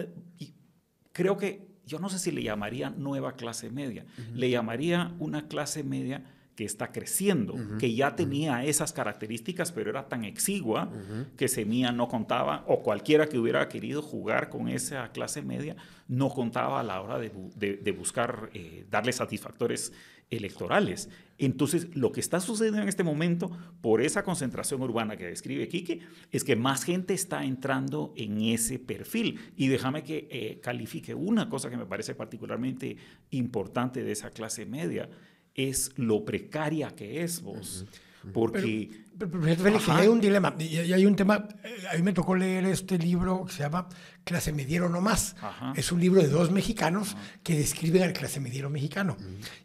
creo 1.12 1.36
que 1.36 1.66
yo 1.86 1.98
no 2.00 2.08
sé 2.08 2.18
si 2.18 2.32
le 2.32 2.42
llamaría 2.42 2.90
nueva 2.90 3.36
clase 3.36 3.70
media, 3.70 4.04
le 4.34 4.50
llamaría 4.50 5.14
una 5.20 5.46
clase 5.46 5.84
media 5.84 6.24
que 6.56 6.64
está 6.64 6.90
creciendo, 6.90 7.54
que 7.78 7.94
ya 7.94 8.16
tenía 8.16 8.64
esas 8.64 8.92
características, 8.92 9.72
pero 9.72 9.90
era 9.90 10.08
tan 10.08 10.24
exigua 10.24 10.90
que 11.36 11.48
Semilla 11.48 11.92
no 11.92 12.08
contaba, 12.08 12.64
o 12.66 12.82
cualquiera 12.82 13.28
que 13.28 13.38
hubiera 13.38 13.68
querido 13.68 14.02
jugar 14.02 14.48
con 14.48 14.68
esa 14.68 15.12
clase 15.12 15.42
media, 15.42 15.76
no 16.08 16.30
contaba 16.30 16.80
a 16.80 16.82
la 16.82 17.00
hora 17.02 17.18
de, 17.18 17.92
buscar 17.96 18.50
eh, 18.54 18.86
darle 18.90 19.12
satisfactores 19.12 19.92
electorales. 20.30 21.08
Entonces, 21.38 21.94
lo 21.94 22.12
que 22.12 22.20
está 22.20 22.40
sucediendo 22.40 22.80
en 22.80 22.88
este 22.88 23.04
momento, 23.04 23.50
por 23.80 24.00
esa 24.00 24.22
concentración 24.22 24.80
urbana 24.80 25.16
que 25.16 25.26
describe 25.26 25.68
Quique, 25.68 26.00
es 26.32 26.44
que 26.44 26.56
más 26.56 26.84
gente 26.84 27.14
está 27.14 27.44
entrando 27.44 28.14
en 28.16 28.40
ese 28.40 28.78
perfil. 28.78 29.38
Y 29.56 29.68
déjame 29.68 30.02
que 30.02 30.28
eh, 30.30 30.60
califique 30.62 31.14
una 31.14 31.48
cosa 31.48 31.70
que 31.70 31.76
me 31.76 31.86
parece 31.86 32.14
particularmente 32.14 32.96
importante 33.30 34.02
de 34.02 34.12
esa 34.12 34.30
clase 34.30 34.64
media, 34.64 35.08
es 35.54 35.92
lo 35.96 36.24
precaria 36.24 36.90
que 36.90 37.22
es 37.22 37.42
vos. 37.42 37.86
Porque... 38.32 39.06
Pero, 39.18 39.80
hay 39.88 40.08
un 40.08 40.20
dilema, 40.20 40.54
y 40.58 40.92
hay 40.92 41.06
un 41.06 41.16
tema, 41.16 41.48
eh, 41.64 41.74
a 41.90 41.96
mí 41.96 42.02
me 42.02 42.12
tocó 42.12 42.36
leer 42.36 42.66
este 42.66 42.98
libro 42.98 43.46
que 43.46 43.52
se 43.54 43.62
llama 43.62 43.88
Clase 44.24 44.52
Mediero 44.52 44.90
No 44.90 45.00
Más. 45.00 45.36
Es 45.74 45.90
un 45.90 46.00
libro 46.00 46.20
de 46.20 46.28
dos 46.28 46.50
mexicanos 46.50 47.16
que 47.42 47.56
describen 47.56 48.02
al 48.02 48.12
clase 48.12 48.40
mediero 48.40 48.68
mexicano. 48.68 49.16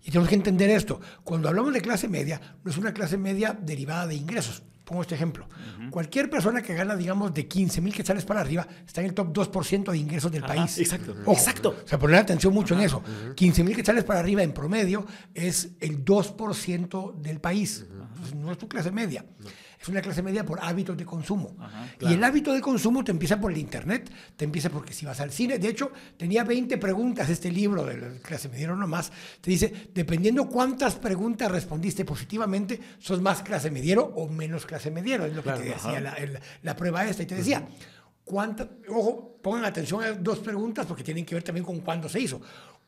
Y 0.04 0.12
tenemos 0.12 0.30
que 0.30 0.36
entender 0.36 0.70
esto, 0.70 1.02
cuando 1.26 1.50
hablamos 1.50 1.74
de 1.74 1.82
clase 1.82 2.08
media, 2.08 2.40
no 2.64 2.72
es 2.72 2.78
una 2.78 2.94
clase 2.94 3.18
media 3.18 3.52
derivada 3.52 4.08
de 4.08 4.16
ingresos, 4.16 4.64
Pongo 4.92 5.04
este 5.04 5.16
ejemplo. 5.16 5.48
Cualquier 5.90 6.30
persona 6.30 6.62
que 6.62 6.74
gana, 6.74 6.98
digamos, 6.98 7.34
de 7.34 7.48
15 7.48 7.80
mil 7.80 7.94
quetzales 7.94 8.26
para 8.26 8.42
arriba 8.42 8.68
está 8.86 9.00
en 9.00 9.08
el 9.08 9.14
top 9.14 9.32
2% 9.32 9.90
de 9.90 9.98
ingresos 9.98 10.30
del 10.30 10.42
país. 10.42 10.78
Exacto. 10.80 11.16
exacto. 11.32 11.78
O 11.86 11.88
sea, 11.88 11.98
poner 11.98 12.18
atención 12.18 12.54
mucho 12.54 12.74
en 12.74 12.82
eso. 12.82 13.02
15 13.34 13.64
mil 13.64 13.74
quetzales 13.74 14.04
para 14.04 14.20
arriba 14.20 14.44
en 14.44 14.52
promedio 14.52 15.06
es 15.34 15.70
el 15.80 16.04
2% 16.04 17.22
del 17.22 17.40
país. 17.40 17.86
no 18.36 18.52
es 18.52 18.58
tu 18.58 18.68
clase 18.68 18.92
media 18.92 19.24
es 19.82 19.90
una 19.90 20.02
clase 20.02 20.22
media 20.22 20.46
por 20.46 20.60
hábitos 20.62 20.96
de 20.96 21.06
consumo. 21.06 21.56
Y 22.00 22.14
el 22.14 22.24
hábito 22.24 22.54
de 22.54 22.62
consumo 22.62 23.04
te 23.04 23.12
empieza 23.12 23.40
por 23.40 23.52
el 23.52 23.58
Internet, 23.58 24.12
te 24.36 24.46
empieza 24.46 24.70
porque 24.70 24.94
si 24.94 25.06
vas 25.06 25.20
al 25.20 25.32
cine, 25.32 25.58
de 25.58 25.68
hecho, 25.70 25.92
tenía 26.18 26.44
20 26.44 26.78
preguntas 26.78 27.30
este 27.30 27.52
libro 27.52 27.84
de 27.86 27.98
la 27.98 28.20
clase 28.20 28.48
media, 28.50 28.68
no 28.68 28.88
más, 28.88 29.12
te 29.42 29.50
dice, 29.50 29.90
dependiendo 29.94 30.48
cuántas 30.48 30.96
preguntas 30.96 31.52
respondiste 31.52 32.06
positivamente, 32.06 32.80
sos 33.00 33.22
más 33.22 33.42
clase 33.42 33.72
mediero 33.72 34.04
o 34.04 34.30
menos 34.30 34.68
clase 34.68 34.92
mediero, 34.92 35.26
es 35.26 35.36
lo 35.36 35.42
que 35.42 35.52
te 35.52 35.64
decía 35.64 36.00
la, 36.00 36.16
la, 36.62 36.76
prueba 36.76 37.06
esta, 37.08 37.24
y 37.24 37.26
te 37.26 37.36
decía, 37.36 37.68
¿cuántas, 38.24 38.68
ojo, 38.88 39.40
pongan 39.42 39.66
atención 39.66 40.04
a 40.04 40.12
dos 40.12 40.40
preguntas 40.40 40.86
porque 40.86 41.04
tienen 41.04 41.26
que 41.26 41.34
ver 41.34 41.44
también 41.44 41.66
con 41.66 41.80
cuándo 41.80 42.08
se 42.08 42.20
hizo. 42.20 42.40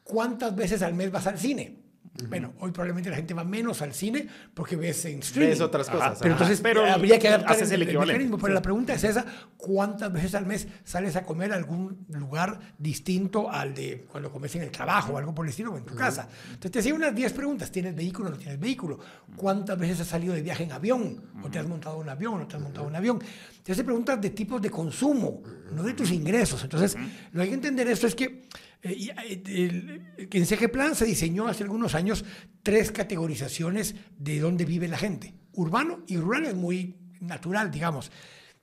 ¿Cuántas 0.03 0.55
veces 0.55 0.81
al 0.81 0.93
mes 0.93 1.11
vas 1.11 1.25
al 1.27 1.39
cine? 1.39 1.82
Bueno, 2.29 2.53
hoy 2.59 2.71
probablemente 2.71 3.09
la 3.09 3.15
gente 3.15 3.33
va 3.33 3.43
menos 3.43 3.81
al 3.81 3.93
cine 3.93 4.27
porque 4.53 4.75
ves 4.75 5.05
en 5.05 5.19
streaming. 5.19 5.49
Ves 5.49 5.61
otras 5.61 5.89
cosas. 5.89 6.19
pero 6.21 6.33
entonces 6.33 6.61
pero 6.61 6.85
habría 6.85 7.17
que 7.17 7.27
adaptar 7.27 7.59
el, 7.59 7.81
el, 7.81 7.99
mecanismo. 7.99 8.37
Pero 8.37 8.53
la 8.53 8.61
pregunta 8.61 8.93
es 8.93 9.03
esa, 9.03 9.25
¿cuántas 9.57 10.13
veces 10.13 10.35
al 10.35 10.45
mes 10.45 10.67
sales 10.83 11.15
a 11.15 11.23
comer 11.23 11.51
a 11.53 11.55
algún 11.55 12.05
lugar 12.09 12.59
distinto 12.77 13.49
al 13.49 13.73
de 13.73 14.05
cuando 14.11 14.31
comes 14.31 14.55
en 14.55 14.61
el 14.61 14.71
trabajo 14.71 15.13
o 15.13 15.17
algo 15.17 15.33
por 15.33 15.45
el 15.45 15.49
estilo 15.49 15.73
o 15.73 15.77
en 15.77 15.85
tu 15.85 15.95
casa? 15.95 16.27
Entonces 16.45 16.71
te 16.71 16.79
hacía 16.79 16.93
unas 16.93 17.15
10 17.15 17.33
preguntas. 17.33 17.71
¿Tienes 17.71 17.95
vehículo 17.95 18.29
o 18.29 18.31
no 18.31 18.37
tienes 18.37 18.59
vehículo? 18.59 18.99
¿Cuántas 19.35 19.77
veces 19.79 20.01
has 20.01 20.07
salido 20.07 20.35
de 20.35 20.43
viaje 20.43 20.65
en 20.65 20.71
avión? 20.71 21.31
¿O 21.43 21.49
te 21.49 21.57
has 21.57 21.67
montado 21.67 21.97
un 21.97 22.09
avión 22.09 22.35
o 22.35 22.37
no 22.37 22.47
te 22.47 22.57
has 22.57 22.61
montado 22.61 22.85
un 22.85 22.95
avión? 22.95 23.19
Te 23.63 23.71
hace 23.71 23.83
preguntas 23.83 24.21
de 24.21 24.29
tipos 24.29 24.61
de 24.61 24.69
consumo, 24.69 25.41
no 25.71 25.81
de 25.81 25.93
tus 25.93 26.11
ingresos. 26.11 26.63
Entonces, 26.63 26.95
lo 27.31 27.39
que 27.39 27.41
hay 27.41 27.49
que 27.49 27.55
entender 27.55 27.87
esto 27.87 28.05
es 28.05 28.13
que 28.13 28.43
en 28.83 30.45
CG 30.45 30.71
Plan 30.71 30.95
se 30.95 31.05
diseñó 31.05 31.47
hace 31.47 31.63
algunos 31.63 31.95
años 31.95 32.25
tres 32.63 32.91
categorizaciones 32.91 33.95
de 34.17 34.39
dónde 34.39 34.65
vive 34.65 34.87
la 34.87 34.97
gente. 34.97 35.33
Urbano 35.53 36.03
y 36.07 36.17
rural 36.17 36.45
es 36.45 36.55
muy 36.55 36.97
natural, 37.21 37.71
digamos. 37.71 38.11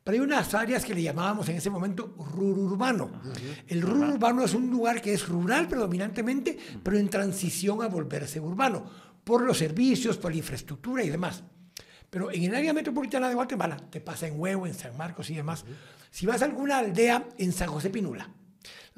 Pero 0.04 0.14
hay 0.14 0.20
unas 0.20 0.54
áreas 0.54 0.84
que 0.84 0.94
le 0.94 1.02
llamábamos 1.02 1.48
en 1.48 1.56
ese 1.56 1.70
momento 1.70 2.14
urbano. 2.16 3.10
El 3.66 3.84
urbano 3.84 4.44
es 4.44 4.54
un 4.54 4.70
lugar 4.70 5.00
que 5.00 5.12
es 5.12 5.28
rural 5.28 5.68
predominantemente, 5.68 6.58
pero 6.82 6.98
en 6.98 7.08
transición 7.08 7.82
a 7.82 7.88
volverse 7.88 8.40
urbano, 8.40 8.84
por 9.24 9.42
los 9.42 9.58
servicios, 9.58 10.16
por 10.16 10.32
la 10.32 10.38
infraestructura 10.38 11.04
y 11.04 11.10
demás. 11.10 11.44
Pero 12.08 12.32
en 12.32 12.44
el 12.44 12.54
área 12.54 12.72
metropolitana 12.72 13.28
de 13.28 13.34
Guatemala, 13.34 13.76
te 13.90 14.00
pasa 14.00 14.26
en 14.26 14.40
Huevo, 14.40 14.66
en 14.66 14.74
San 14.74 14.96
Marcos 14.96 15.30
y 15.30 15.34
demás, 15.34 15.64
si 16.10 16.26
vas 16.26 16.42
a 16.42 16.46
alguna 16.46 16.78
aldea 16.78 17.28
en 17.38 17.52
San 17.52 17.68
José 17.68 17.90
Pinula, 17.90 18.30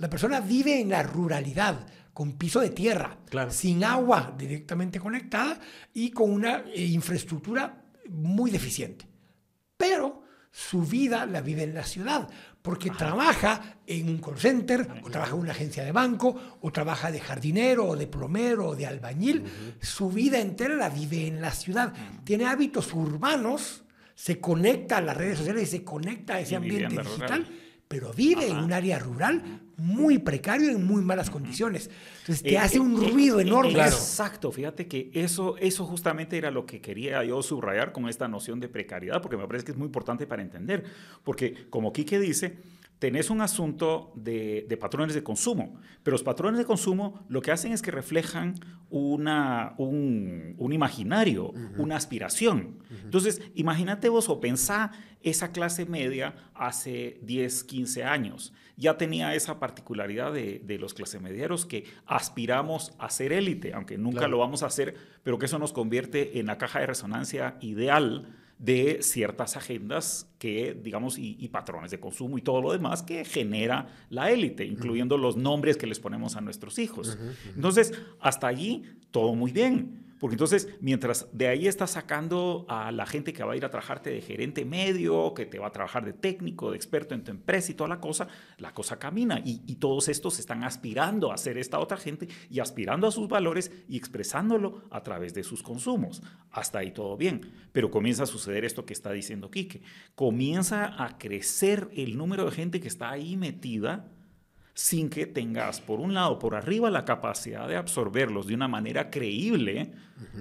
la 0.02 0.10
persona 0.10 0.40
vive 0.40 0.80
en 0.80 0.90
la 0.90 1.02
ruralidad, 1.04 1.86
con 2.12 2.32
piso 2.32 2.58
de 2.60 2.70
tierra, 2.70 3.18
Claro. 3.30 3.50
sin 3.52 3.84
agua 3.84 4.34
directamente 4.36 4.98
conectada 4.98 5.58
y 5.94 6.10
con 6.10 6.30
una 6.32 6.64
eh, 6.74 6.84
infraestructura 6.84 7.84
muy 8.10 8.50
deficiente. 8.50 9.06
Pero 9.76 10.22
su 10.50 10.82
vida 10.82 11.24
la 11.24 11.40
vive 11.40 11.62
en 11.62 11.72
la 11.74 11.84
ciudad, 11.84 12.28
porque 12.60 12.90
trabaja 12.90 13.78
en 13.86 14.08
un 14.08 14.18
call 14.18 14.38
center, 14.38 14.86
o 15.04 15.08
trabaja 15.10 15.32
en 15.34 15.40
una 15.40 15.52
agencia 15.52 15.84
de 15.84 15.92
banco, 15.92 16.58
o 16.60 16.70
trabaja 16.72 17.10
de 17.10 17.20
jardinero, 17.20 17.86
o 17.86 17.96
de 17.96 18.06
plomero, 18.08 18.68
o 18.70 18.76
de 18.76 18.86
albañil. 18.86 19.44
Su 19.80 20.10
vida 20.10 20.38
entera 20.40 20.74
la 20.74 20.88
vive 20.90 21.26
en 21.28 21.40
la 21.40 21.52
ciudad. 21.52 21.92
Tiene 22.24 22.44
hábitos 22.46 22.92
urbanos, 22.92 23.84
se 24.14 24.40
conecta 24.40 24.98
a 24.98 25.00
las 25.00 25.16
redes 25.16 25.38
sociales 25.38 25.62
y 25.62 25.78
se 25.78 25.84
conecta 25.84 26.34
a 26.34 26.40
ese 26.40 26.52
Y 26.52 26.56
ambiente 26.56 26.88
digital. 26.96 27.14
rural. 27.44 27.58
Pero 27.88 28.12
vive 28.12 28.48
en 28.48 28.56
un 28.56 28.72
área 28.72 28.98
rural 28.98 29.60
muy 29.82 30.18
precario 30.18 30.70
y 30.70 30.74
en 30.74 30.86
muy 30.86 31.02
malas 31.02 31.28
condiciones. 31.30 31.90
Entonces 32.20 32.42
te 32.42 32.52
Eh, 32.52 32.58
hace 32.58 32.76
eh, 32.76 32.80
un 32.80 33.02
eh, 33.02 33.08
ruido 33.10 33.40
eh, 33.40 33.42
enorme. 33.42 33.72
Claro. 33.72 33.92
Exacto, 33.96 34.52
fíjate 34.52 34.86
que 34.86 35.10
eso, 35.12 35.56
eso 35.58 35.84
justamente 35.84 36.38
era 36.38 36.50
lo 36.50 36.64
que 36.66 36.80
quería 36.80 37.22
yo 37.24 37.42
subrayar 37.42 37.92
con 37.92 38.08
esta 38.08 38.28
noción 38.28 38.60
de 38.60 38.68
precariedad, 38.68 39.20
porque 39.20 39.36
me 39.36 39.46
parece 39.46 39.64
que 39.66 39.72
es 39.72 39.78
muy 39.78 39.86
importante 39.86 40.26
para 40.26 40.42
entender. 40.42 40.84
Porque 41.24 41.66
como 41.68 41.92
Quique 41.92 42.18
dice, 42.18 42.56
tenés 43.02 43.30
un 43.30 43.40
asunto 43.40 44.12
de, 44.14 44.64
de 44.68 44.76
patrones 44.76 45.12
de 45.16 45.24
consumo, 45.24 45.74
pero 46.04 46.14
los 46.14 46.22
patrones 46.22 46.56
de 46.56 46.64
consumo 46.64 47.26
lo 47.28 47.42
que 47.42 47.50
hacen 47.50 47.72
es 47.72 47.82
que 47.82 47.90
reflejan 47.90 48.54
una, 48.90 49.74
un, 49.76 50.54
un 50.56 50.72
imaginario, 50.72 51.52
una 51.78 51.96
aspiración. 51.96 52.78
Entonces, 53.02 53.42
imagínate 53.56 54.08
vos 54.08 54.28
o 54.28 54.38
pensá 54.40 54.92
esa 55.20 55.50
clase 55.50 55.84
media 55.84 56.36
hace 56.54 57.18
10, 57.22 57.64
15 57.64 58.04
años. 58.04 58.52
Ya 58.76 58.96
tenía 58.98 59.34
esa 59.34 59.58
particularidad 59.58 60.32
de, 60.32 60.60
de 60.64 60.78
los 60.78 60.94
clase 60.94 61.18
medieros 61.18 61.66
que 61.66 61.82
aspiramos 62.06 62.92
a 63.00 63.10
ser 63.10 63.32
élite, 63.32 63.74
aunque 63.74 63.98
nunca 63.98 64.18
Claro. 64.18 64.30
lo 64.32 64.38
vamos 64.38 64.62
a 64.62 64.66
hacer, 64.66 64.94
pero 65.24 65.40
que 65.40 65.46
eso 65.46 65.58
nos 65.58 65.72
convierte 65.72 66.38
en 66.38 66.46
la 66.46 66.56
caja 66.56 66.78
de 66.78 66.86
resonancia 66.86 67.56
ideal 67.60 68.28
de 68.62 69.02
ciertas 69.02 69.56
agendas 69.56 70.28
que, 70.38 70.72
digamos, 70.72 71.18
y, 71.18 71.36
y 71.40 71.48
patrones 71.48 71.90
de 71.90 71.98
consumo 71.98 72.38
y 72.38 72.42
todo 72.42 72.62
lo 72.62 72.72
demás 72.72 73.02
que 73.02 73.24
genera 73.24 73.88
la 74.08 74.30
élite, 74.30 74.64
incluyendo 74.64 75.18
los 75.18 75.36
nombres 75.36 75.76
que 75.76 75.88
les 75.88 75.98
ponemos 75.98 76.36
a 76.36 76.40
nuestros 76.40 76.78
hijos. 76.78 77.18
Entonces, 77.56 77.92
hasta 78.20 78.46
allí, 78.46 78.84
todo 79.10 79.34
muy 79.34 79.50
bien. 79.50 80.11
Porque 80.22 80.34
entonces, 80.34 80.68
mientras 80.80 81.26
de 81.32 81.48
ahí 81.48 81.66
estás 81.66 81.90
sacando 81.90 82.64
a 82.68 82.92
la 82.92 83.06
gente 83.06 83.32
que 83.32 83.42
va 83.42 83.54
a 83.54 83.56
ir 83.56 83.64
a 83.64 83.70
trabajarte 83.70 84.10
de 84.10 84.20
gerente 84.20 84.64
medio, 84.64 85.34
que 85.34 85.46
te 85.46 85.58
va 85.58 85.66
a 85.66 85.72
trabajar 85.72 86.04
de 86.04 86.12
técnico, 86.12 86.70
de 86.70 86.76
experto 86.76 87.16
en 87.16 87.24
tu 87.24 87.32
empresa 87.32 87.72
y 87.72 87.74
toda 87.74 87.88
la 87.88 87.98
cosa, 87.98 88.28
la 88.58 88.72
cosa 88.72 89.00
camina. 89.00 89.40
Y, 89.44 89.62
y 89.66 89.74
todos 89.80 90.08
estos 90.08 90.38
están 90.38 90.62
aspirando 90.62 91.32
a 91.32 91.36
ser 91.38 91.58
esta 91.58 91.80
otra 91.80 91.96
gente 91.96 92.28
y 92.48 92.60
aspirando 92.60 93.08
a 93.08 93.10
sus 93.10 93.26
valores 93.26 93.72
y 93.88 93.96
expresándolo 93.96 94.82
a 94.92 95.02
través 95.02 95.34
de 95.34 95.42
sus 95.42 95.60
consumos. 95.64 96.22
Hasta 96.52 96.78
ahí 96.78 96.92
todo 96.92 97.16
bien. 97.16 97.40
Pero 97.72 97.90
comienza 97.90 98.22
a 98.22 98.26
suceder 98.26 98.64
esto 98.64 98.86
que 98.86 98.92
está 98.92 99.10
diciendo 99.10 99.50
Quique. 99.50 99.82
Comienza 100.14 101.02
a 101.04 101.18
crecer 101.18 101.88
el 101.96 102.16
número 102.16 102.44
de 102.44 102.52
gente 102.52 102.78
que 102.78 102.86
está 102.86 103.10
ahí 103.10 103.36
metida 103.36 104.08
sin 104.74 105.10
que 105.10 105.26
tengas, 105.26 105.80
por 105.80 106.00
un 106.00 106.14
lado, 106.14 106.38
por 106.38 106.54
arriba 106.54 106.90
la 106.90 107.04
capacidad 107.04 107.68
de 107.68 107.76
absorberlos 107.76 108.46
de 108.46 108.54
una 108.54 108.68
manera 108.68 109.10
creíble 109.10 109.92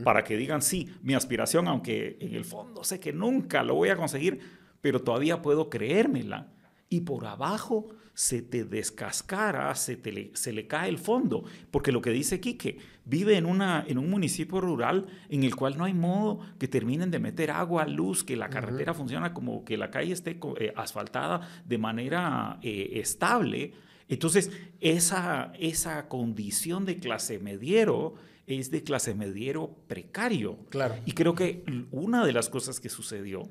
para 0.04 0.24
que 0.24 0.38
digan, 0.38 0.62
sí, 0.62 0.94
mi 1.02 1.16
aspiración, 1.16 1.68
aunque 1.68 2.18
en 2.22 2.36
el 2.36 2.46
fondo 2.46 2.84
sé 2.84 3.00
que 3.00 3.12
nunca 3.12 3.64
lo 3.64 3.76
voy 3.76 3.90
a 3.90 3.96
conseguir, 3.96 4.40
pero 4.80 5.02
todavía 5.02 5.42
puedo 5.42 5.70
creérmela. 5.70 6.48
Y 6.88 7.02
por 7.02 7.26
abajo 7.26 7.90
se 8.14 8.42
te 8.42 8.66
descascara, 8.66 9.74
se, 9.76 9.96
te 9.96 10.12
le, 10.12 10.32
se 10.34 10.52
le 10.52 10.68
cae 10.68 10.90
el 10.90 10.98
fondo, 10.98 11.44
porque 11.72 11.92
lo 11.92 12.02
que 12.02 12.12
dice 12.12 12.40
Quique, 12.40 12.78
vive 13.06 13.38
en, 13.38 13.46
una, 13.46 13.84
en 13.88 13.98
un 13.98 14.10
municipio 14.10 14.62
rural 14.62 15.08
en 15.30 15.44
el 15.44 15.56
cual 15.56 15.78
no 15.78 15.86
hay 15.86 15.94
modo 15.94 16.40
que 16.60 16.68
terminen 16.68 17.10
de 17.10 17.20
meter 17.20 17.52
agua, 17.52 17.88
luz, 17.88 18.24
que 18.24 18.36
la 18.36 18.50
carretera 18.50 18.94
funciona 18.94 19.34
como 19.34 19.64
que 19.64 19.78
la 19.78 19.90
calle 19.90 20.14
esté 20.14 20.40
eh, 20.60 20.74
asfaltada 20.76 21.48
de 21.66 21.78
manera 21.78 22.60
eh, 22.62 22.92
estable. 22.96 23.74
Entonces, 24.12 24.52
esa, 24.82 25.54
esa 25.58 26.10
condición 26.10 26.86
de 26.86 27.00
clase 27.00 27.40
mediero 27.40 28.16
es 28.46 28.70
de 28.70 28.84
clase 28.84 29.16
mediero 29.16 29.74
precario. 29.88 30.58
Claro. 30.70 30.96
Y 31.06 31.14
creo 31.14 31.34
que 31.34 31.64
una 31.92 32.26
de 32.26 32.34
las 32.34 32.50
cosas 32.50 32.82
que 32.82 32.90
sucedió 32.90 33.50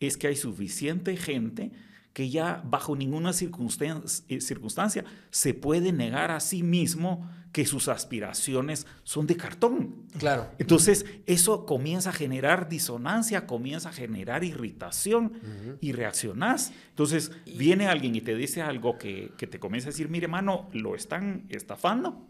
es 0.00 0.16
que 0.16 0.28
hay 0.28 0.36
suficiente 0.36 1.14
gente 1.18 1.72
que 2.12 2.30
ya 2.30 2.62
bajo 2.64 2.96
ninguna 2.96 3.30
eh, 3.30 4.40
circunstancia 4.40 5.04
se 5.30 5.54
puede 5.54 5.92
negar 5.92 6.30
a 6.30 6.40
sí 6.40 6.62
mismo 6.62 7.28
que 7.52 7.64
sus 7.64 7.88
aspiraciones 7.88 8.86
son 9.04 9.26
de 9.26 9.36
cartón. 9.36 10.06
Claro. 10.18 10.48
Entonces, 10.58 11.06
eso 11.26 11.64
comienza 11.64 12.10
a 12.10 12.12
generar 12.12 12.68
disonancia, 12.68 13.46
comienza 13.46 13.88
a 13.88 13.92
generar 13.92 14.44
irritación 14.44 15.78
y 15.80 15.92
reaccionás. 15.92 16.72
Entonces, 16.90 17.32
viene 17.46 17.86
alguien 17.86 18.14
y 18.14 18.20
te 18.20 18.34
dice 18.34 18.62
algo 18.62 18.98
que, 18.98 19.32
que 19.38 19.46
te 19.46 19.58
comienza 19.58 19.88
a 19.88 19.92
decir, 19.92 20.08
mire, 20.08 20.28
mano, 20.28 20.68
lo 20.72 20.94
están 20.94 21.46
estafando. 21.48 22.26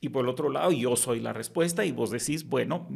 Y 0.00 0.10
por 0.10 0.24
el 0.24 0.30
otro 0.30 0.48
lado, 0.48 0.70
yo 0.72 0.94
soy 0.94 1.20
la 1.20 1.32
respuesta 1.32 1.84
y 1.84 1.90
vos 1.90 2.10
decís, 2.10 2.48
bueno, 2.48 2.88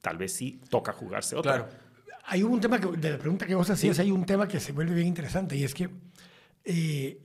tal 0.00 0.18
vez 0.18 0.32
sí 0.32 0.60
toca 0.70 0.92
jugarse 0.92 1.34
otra. 1.34 1.66
Claro. 1.66 1.91
Hay 2.24 2.42
un 2.42 2.60
tema 2.60 2.80
que, 2.80 2.88
de 2.88 3.10
la 3.10 3.18
pregunta 3.18 3.46
que 3.46 3.54
vos 3.54 3.68
hacías, 3.68 3.98
hay 3.98 4.10
un 4.10 4.24
tema 4.24 4.46
que 4.46 4.60
se 4.60 4.72
vuelve 4.72 4.94
bien 4.94 5.08
interesante 5.08 5.56
y 5.56 5.64
es 5.64 5.74
que 5.74 5.90
eh, 6.64 7.18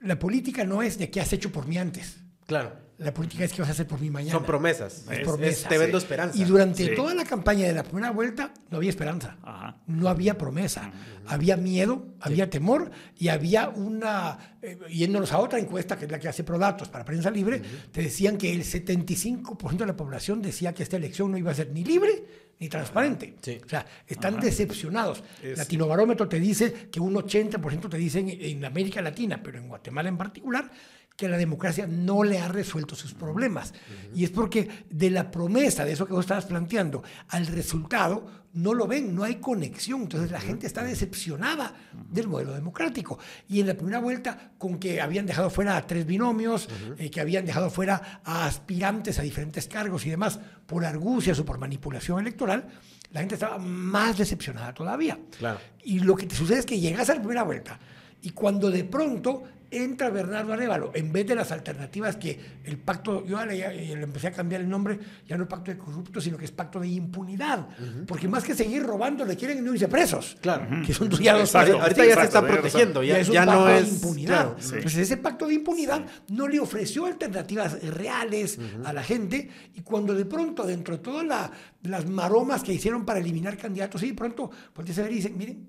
la 0.00 0.18
política 0.18 0.64
no 0.64 0.82
es 0.82 0.98
de 0.98 1.10
qué 1.10 1.20
has 1.20 1.32
hecho 1.32 1.52
por 1.52 1.66
mí 1.66 1.78
antes. 1.78 2.18
Claro. 2.46 2.76
La 3.02 3.12
política 3.12 3.44
es 3.44 3.52
qué 3.52 3.60
vas 3.62 3.68
a 3.68 3.72
hacer 3.72 3.86
por 3.86 4.00
mí 4.00 4.10
mañana. 4.10 4.32
Son 4.32 4.44
promesas. 4.44 5.04
Es 5.10 5.18
Es- 5.18 5.26
promesa, 5.26 5.62
es- 5.62 5.68
te 5.68 5.78
vendo 5.78 5.98
sí. 5.98 6.04
esperanza. 6.04 6.38
Y 6.38 6.44
durante 6.44 6.84
Sí. 6.86 6.94
toda 6.94 7.14
la 7.14 7.24
campaña 7.24 7.66
de 7.66 7.72
la 7.74 7.82
primera 7.82 8.10
vuelta 8.10 8.52
no 8.70 8.76
había 8.78 8.90
esperanza. 8.90 9.36
Ajá. 9.42 9.76
No 9.86 10.08
había 10.08 10.38
promesa. 10.38 10.90
Había 11.26 11.56
miedo, 11.56 12.06
había 12.20 12.48
temor 12.50 12.90
y 13.18 13.28
había 13.28 13.68
una. 13.68 14.38
eh, 14.64 14.78
yéndonos 14.90 15.32
a 15.32 15.38
otra 15.38 15.58
encuesta, 15.58 15.98
que 15.98 16.04
es 16.04 16.10
la 16.12 16.20
que 16.20 16.28
hace 16.28 16.44
Prodatos 16.44 16.88
para 16.88 17.04
Prensa 17.04 17.32
Libre, 17.32 17.60
te 17.90 18.00
decían 18.02 18.38
que 18.38 18.52
el 18.52 18.62
75% 18.62 19.78
de 19.84 19.86
la 19.86 19.96
población 19.96 20.40
decía 20.40 20.72
que 20.72 20.84
esta 20.84 20.96
elección 20.96 21.32
no 21.32 21.36
iba 21.38 21.50
a 21.50 21.54
ser 21.54 21.70
ni 21.72 21.82
libre 21.84 22.24
ni 22.60 22.68
transparente. 22.68 23.34
Sí. 23.42 23.58
O 23.64 23.68
sea, 23.68 23.84
están 24.06 24.34
Ajá. 24.34 24.44
decepcionados. 24.44 25.24
Es- 25.42 25.58
Latinobarómetro 25.58 26.28
te 26.28 26.38
dice 26.38 26.72
que 26.92 27.00
un 27.00 27.16
80% 27.16 27.88
te 27.88 27.96
dicen 27.96 28.28
en 28.30 28.64
América 28.64 29.02
Latina, 29.02 29.40
pero 29.42 29.58
en 29.58 29.66
Guatemala 29.66 30.08
en 30.08 30.16
particular, 30.16 30.70
que 31.16 31.28
la 31.28 31.36
democracia 31.36 31.86
no 31.86 32.24
le 32.24 32.38
ha 32.38 32.48
resuelto 32.48 32.94
sus 32.94 33.14
problemas. 33.14 33.74
Y 34.14 34.24
es 34.24 34.30
porque 34.30 34.68
de 34.90 35.10
la 35.10 35.30
promesa, 35.30 35.84
de 35.84 35.92
eso 35.92 36.06
que 36.06 36.12
vos 36.12 36.24
estabas 36.24 36.46
planteando, 36.46 37.02
al 37.28 37.46
resultado, 37.46 38.42
no 38.54 38.74
lo 38.74 38.86
ven, 38.86 39.14
no 39.14 39.24
hay 39.24 39.36
conexión. 39.36 40.02
Entonces 40.02 40.30
la 40.30 40.40
gente 40.40 40.66
está 40.66 40.82
decepcionada 40.82 41.74
del 42.10 42.28
modelo 42.28 42.52
democrático. 42.54 43.18
Y 43.48 43.60
en 43.60 43.68
la 43.68 43.74
primera 43.74 43.98
vuelta, 43.98 44.52
con 44.58 44.78
que 44.78 45.00
habían 45.00 45.26
dejado 45.26 45.50
fuera 45.50 45.76
a 45.76 45.86
tres 45.86 46.06
binomios, 46.06 46.68
eh, 46.98 47.10
que 47.10 47.20
habían 47.20 47.44
dejado 47.44 47.70
fuera 47.70 48.20
a 48.24 48.46
aspirantes 48.46 49.18
a 49.18 49.22
diferentes 49.22 49.66
cargos 49.68 50.06
y 50.06 50.10
demás, 50.10 50.40
por 50.66 50.84
argucias 50.84 51.38
o 51.38 51.44
por 51.44 51.58
manipulación 51.58 52.20
electoral, 52.20 52.66
la 53.12 53.20
gente 53.20 53.34
estaba 53.34 53.58
más 53.58 54.16
decepcionada 54.16 54.72
todavía. 54.72 55.18
Claro. 55.38 55.60
Y 55.84 56.00
lo 56.00 56.16
que 56.16 56.26
te 56.26 56.34
sucede 56.34 56.60
es 56.60 56.66
que 56.66 56.80
llegas 56.80 57.10
a 57.10 57.14
la 57.14 57.20
primera 57.20 57.42
vuelta 57.42 57.78
y 58.22 58.30
cuando 58.30 58.70
de 58.70 58.84
pronto 58.84 59.42
entra 59.72 60.10
Bernardo 60.10 60.52
Arevalo, 60.52 60.92
en 60.94 61.12
vez 61.12 61.26
de 61.26 61.34
las 61.34 61.50
alternativas 61.52 62.16
que 62.16 62.38
el 62.64 62.78
pacto, 62.78 63.24
yo 63.26 63.44
le, 63.46 63.56
le 63.96 64.02
empecé 64.02 64.28
a 64.28 64.32
cambiar 64.32 64.60
el 64.60 64.68
nombre, 64.68 64.98
ya 65.26 65.36
no 65.36 65.44
es 65.44 65.48
pacto 65.48 65.70
de 65.70 65.78
corruptos, 65.78 66.22
sino 66.24 66.36
que 66.38 66.44
es 66.44 66.52
pacto 66.52 66.78
de 66.80 66.88
impunidad. 66.88 67.66
Porque 68.06 68.28
más 68.28 68.44
que 68.44 68.54
seguir 68.54 68.82
robando, 68.82 69.24
le 69.24 69.36
quieren 69.36 69.64
no 69.64 69.72
irse 69.74 69.88
presos. 69.88 70.36
Claro. 70.40 70.66
Que 70.86 70.92
son 70.94 71.08
ya 71.10 71.34
dos 71.34 71.54
Ahorita 71.54 72.04
ya 72.06 72.14
se 72.16 72.22
está 72.22 72.46
protegiendo. 72.46 73.02
Ya, 73.02 73.18
es 73.18 73.28
un 73.28 73.34
ya 73.34 73.44
pacto 73.46 73.60
no 73.60 73.66
de 73.66 73.78
es. 73.78 73.92
impunidad. 73.92 74.28
claro. 74.44 74.56
Sí. 74.60 74.74
Entonces 74.76 74.98
ese 75.00 75.16
pacto 75.16 75.46
de 75.46 75.54
impunidad 75.54 76.04
no 76.28 76.48
le 76.48 76.60
ofreció 76.60 77.06
alternativas 77.06 77.82
reales 77.82 78.58
a 78.84 78.92
la 78.92 79.02
gente 79.02 79.48
y 79.74 79.80
cuando 79.82 80.14
de 80.14 80.24
pronto 80.26 80.64
dentro 80.66 80.96
de 80.96 81.02
todas 81.02 81.24
la- 81.26 81.50
las 81.82 82.06
maromas 82.06 82.62
que 82.62 82.72
hicieron 82.72 83.04
para 83.04 83.18
eliminar 83.18 83.56
candidatos, 83.56 84.02
y 84.02 84.08
de 84.08 84.14
pronto 84.14 84.50
pues 84.72 84.94
se 84.94 85.02
ver 85.02 85.12
y 85.12 85.16
dicen, 85.16 85.36
miren, 85.36 85.68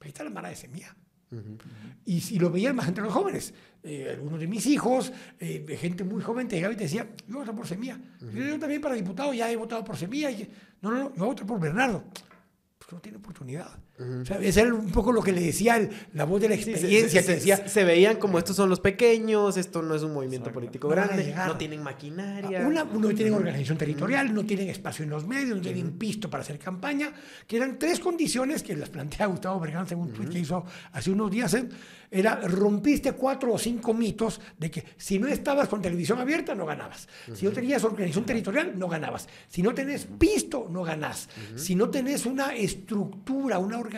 ahí 0.00 0.08
está 0.08 0.24
la 0.24 0.30
mara 0.30 0.48
de 0.48 0.56
semilla. 0.56 0.94
Y 2.04 2.20
si 2.20 2.38
lo 2.38 2.50
veían 2.50 2.76
más 2.76 2.88
entre 2.88 3.04
los 3.04 3.12
jóvenes, 3.12 3.54
eh, 3.82 4.08
algunos 4.10 4.40
de 4.40 4.46
mis 4.46 4.66
hijos, 4.66 5.12
eh, 5.38 5.64
gente 5.78 6.04
muy 6.04 6.22
joven 6.22 6.48
te 6.48 6.56
llegaba 6.56 6.74
y 6.74 6.76
te 6.76 6.84
decía, 6.84 7.08
yo 7.26 7.34
voy 7.34 7.36
a 7.36 7.40
votar 7.40 7.54
por 7.56 7.66
Semilla. 7.66 7.98
Yo 8.20 8.58
también 8.58 8.80
para 8.80 8.94
diputado 8.94 9.32
ya 9.32 9.50
he 9.50 9.56
votado 9.56 9.84
por 9.84 9.96
Semilla. 9.96 10.30
Y, 10.30 10.50
no, 10.80 10.90
no, 10.90 10.96
no, 10.96 11.04
yo 11.04 11.14
voy 11.16 11.24
a 11.24 11.30
votar 11.30 11.46
por 11.46 11.60
Bernardo. 11.60 12.04
Porque 12.78 12.94
no 12.94 13.00
tiene 13.00 13.18
oportunidad. 13.18 13.78
O 14.00 14.24
sea, 14.24 14.38
era 14.40 14.74
un 14.74 14.90
poco 14.90 15.12
lo 15.12 15.22
que 15.22 15.32
le 15.32 15.40
decía 15.42 15.76
el- 15.76 15.90
la 16.14 16.24
voz 16.24 16.40
de 16.40 16.48
la 16.48 16.56
Sí, 16.56 16.64
se- 16.64 16.70
experiencia. 16.72 17.20
se, 17.20 17.26
te 17.26 17.34
decía, 17.34 17.56
se- 17.58 17.68
se 17.68 17.84
veían 17.84 18.16
como 18.16 18.38
estos 18.38 18.56
son 18.56 18.68
los 18.68 18.80
pequeños, 18.80 19.56
esto 19.56 19.80
no 19.82 19.94
es 19.94 20.02
un 20.02 20.12
movimiento 20.14 20.48
Exacto. 20.48 20.60
político 20.60 20.88
No 20.88 20.94
grande, 20.94 21.34
no 21.46 21.56
tienen 21.56 21.82
maquinaria. 21.82 22.66
Una, 22.66 22.84
no 22.84 23.08
tienen 23.10 23.34
organización 23.34 23.78
territorial, 23.78 24.34
no 24.34 24.44
tienen 24.44 24.70
espacio 24.70 25.04
en 25.04 25.10
los 25.10 25.26
medios, 25.26 25.56
no 25.56 25.62
tienen 25.62 25.92
pisto 25.98 26.28
para 26.30 26.42
hacer 26.42 26.58
campaña, 26.58 27.12
que 27.46 27.56
eran 27.58 27.78
tres 27.78 28.00
condiciones 28.00 28.62
que 28.62 28.74
las 28.74 28.88
plantea 28.88 29.26
Gustavo 29.26 29.60
Bergán 29.60 29.86
según 29.86 30.08
un 30.08 30.12
tuit 30.14 30.30
que 30.30 30.38
hizo 30.40 30.64
hace 30.92 31.10
unos 31.10 31.30
días. 31.30 31.52
¿eh? 31.54 31.68
Era, 32.10 32.36
rompiste 32.36 33.12
cuatro 33.12 33.52
o 33.54 33.58
cinco 33.58 33.94
mitos 33.94 34.38
de 34.58 34.70
que 34.70 34.84
si 34.98 35.18
no 35.18 35.28
estabas 35.28 35.68
con 35.68 35.80
televisión 35.80 36.18
abierta, 36.18 36.54
no 36.54 36.66
ganabas. 36.66 37.08
Si 37.32 37.46
no 37.46 37.52
tenías 37.52 37.84
organización 37.84 38.26
territorial, 38.26 38.78
no 38.78 38.88
ganabas. 38.88 39.28
Si 39.48 39.62
no 39.62 39.72
tenés 39.72 40.06
pisto, 40.18 40.66
no 40.70 40.82
ganás. 40.82 41.28
Si 41.56 41.74
no 41.74 41.88
tenés 41.88 42.26
una 42.26 42.54
estructura, 42.54 43.58
una 43.58 43.78
organización, 43.78 43.91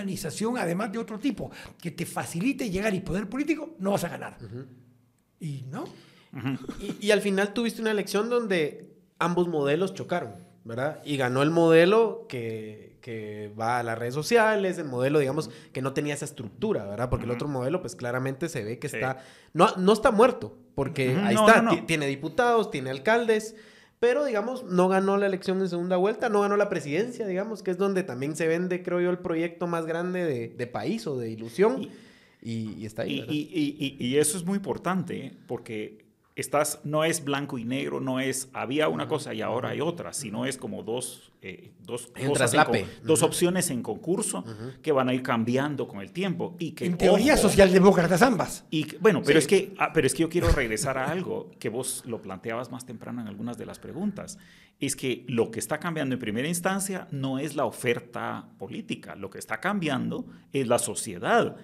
además 0.59 0.93
de 0.93 0.99
otro 0.99 1.19
tipo, 1.19 1.51
que 1.81 1.91
te 1.91 2.07
facilite 2.07 2.71
llegar 2.71 2.95
y 2.95 3.01
poder 3.01 3.29
político, 3.29 3.75
no 3.79 3.93
vas 3.93 4.05
a 4.05 4.09
ganar. 4.09 4.37
Y 5.41 5.65
no. 5.71 5.85
Y, 6.81 7.07
y 7.07 7.11
al 7.11 7.21
final 7.21 7.53
tuviste 7.53 7.81
una 7.81 7.91
elección 7.93 8.29
donde 8.29 8.93
ambos 9.19 9.47
modelos 9.49 9.95
chocaron, 9.95 10.35
¿verdad? 10.65 11.01
Y 11.05 11.17
ganó 11.17 11.43
el 11.43 11.51
modelo 11.51 12.27
que, 12.29 12.99
que 13.01 13.53
va 13.59 13.79
a 13.79 13.83
las 13.85 13.97
redes 13.99 14.15
sociales, 14.15 14.79
el 14.79 14.87
modelo, 14.87 15.19
digamos, 15.21 15.51
que 15.73 15.81
no 15.83 15.93
tenía 15.93 16.15
esa 16.15 16.25
estructura, 16.25 16.85
¿verdad? 16.87 17.09
Porque 17.11 17.27
el 17.27 17.31
otro 17.31 17.47
modelo, 17.47 17.81
pues 17.81 17.95
claramente 17.95 18.49
se 18.49 18.65
ve 18.65 18.79
que 18.79 18.89
Sí. 18.89 18.97
está, 18.97 19.19
no, 19.53 19.69
no 19.77 19.93
está 19.93 20.11
muerto, 20.11 20.59
porque 20.75 21.11
ahí 21.23 21.35
no, 21.37 21.47
está, 21.47 21.63
no, 21.63 21.71
no. 21.71 21.77
ti- 21.77 21.83
tiene 21.87 22.07
diputados, 22.07 22.71
tiene 22.71 22.91
alcaldes. 22.91 23.55
Pero, 24.06 24.25
digamos, 24.26 24.64
no 24.64 24.88
ganó 24.88 25.16
la 25.16 25.25
elección 25.25 25.62
en 25.62 25.68
segunda 25.70 25.96
vuelta, 25.96 26.28
no 26.28 26.42
ganó 26.42 26.58
la 26.58 26.68
presidencia, 26.68 27.26
digamos, 27.26 27.62
que 27.62 27.70
es 27.70 27.78
donde 27.78 28.02
también 28.02 28.37
se 28.37 28.46
vende, 28.46 28.82
creo 28.82 29.00
yo, 29.00 29.08
el 29.11 29.16
proyecto 29.18 29.66
más 29.66 29.87
grande 29.87 30.25
de, 30.26 30.49
de 30.49 30.66
país 30.66 31.06
o 31.06 31.16
de 31.16 31.30
ilusión. 31.30 31.80
Y- 31.82 31.90
Y, 32.46 32.75
y 32.80 32.84
está 32.84 33.02
ahí. 33.02 33.25
Y 33.99 34.16
eso 34.18 34.37
es 34.37 34.44
muy 34.44 34.56
importante 34.56 35.16
¿eh? 35.26 35.32
porque 35.46 36.03
estás, 36.37 36.81
no 36.83 37.05
es 37.05 37.23
blanco 37.25 37.59
y 37.59 37.64
negro, 37.64 38.00
no 38.00 38.19
es 38.19 38.49
había 38.53 38.88
una 38.88 39.07
cosa 39.07 39.33
y 39.35 39.41
ahora 39.41 39.71
hay 39.71 39.81
otra, 39.81 40.12
sino 40.12 40.47
es 40.47 40.57
como 40.57 40.83
dos, 40.83 41.33
eh, 41.43 41.71
dos, 41.81 42.11
cosas 42.26 42.55
en 42.55 43.11
opciones 43.23 43.71
en 43.71 43.83
concurso 43.83 44.45
que 44.83 44.91
van 44.91 45.09
a 45.09 45.14
ir 45.14 45.23
cambiando 45.23 45.87
con 45.87 46.00
el 46.00 46.11
tiempo. 46.11 46.57
Y 46.59 46.73
que, 46.73 46.87
En 46.87 46.99
teoría, 46.99 47.35
ojo, 47.35 47.43
socialdemócratas 47.43 48.23
ambas. 48.23 48.64
y 48.71 48.97
bueno, 48.99 49.23
pero, 49.25 49.41
Sí. 49.41 49.45
es 49.45 49.47
que, 49.47 49.75
ah, 49.79 49.93
pero 49.93 50.07
es 50.07 50.14
que 50.14 50.23
yo 50.23 50.29
quiero 50.29 50.50
regresar 50.50 50.99
a 50.99 51.11
algo 51.11 51.50
que 51.59 51.69
vos 51.69 52.03
lo 52.07 52.21
planteabas 52.21 52.71
más 52.71 52.85
temprano 52.85 53.21
en 53.21 53.29
algunas 53.29 53.57
de 53.57 53.67
las 53.67 53.79
preguntas. 53.79 54.38
Es 54.81 54.97
que 54.97 55.25
lo 55.29 55.53
que 55.53 55.61
está 55.61 55.79
cambiando 55.79 56.14
en 56.14 56.21
primera 56.21 56.49
instancia 56.49 57.07
no 57.12 57.38
es 57.38 57.55
la 57.55 57.64
oferta 57.64 58.49
política, 58.59 59.14
lo 59.14 59.31
que 59.31 59.38
está 59.38 59.61
cambiando 59.61 60.26
es 60.53 60.67
la 60.67 60.81
sociedad, 60.81 61.57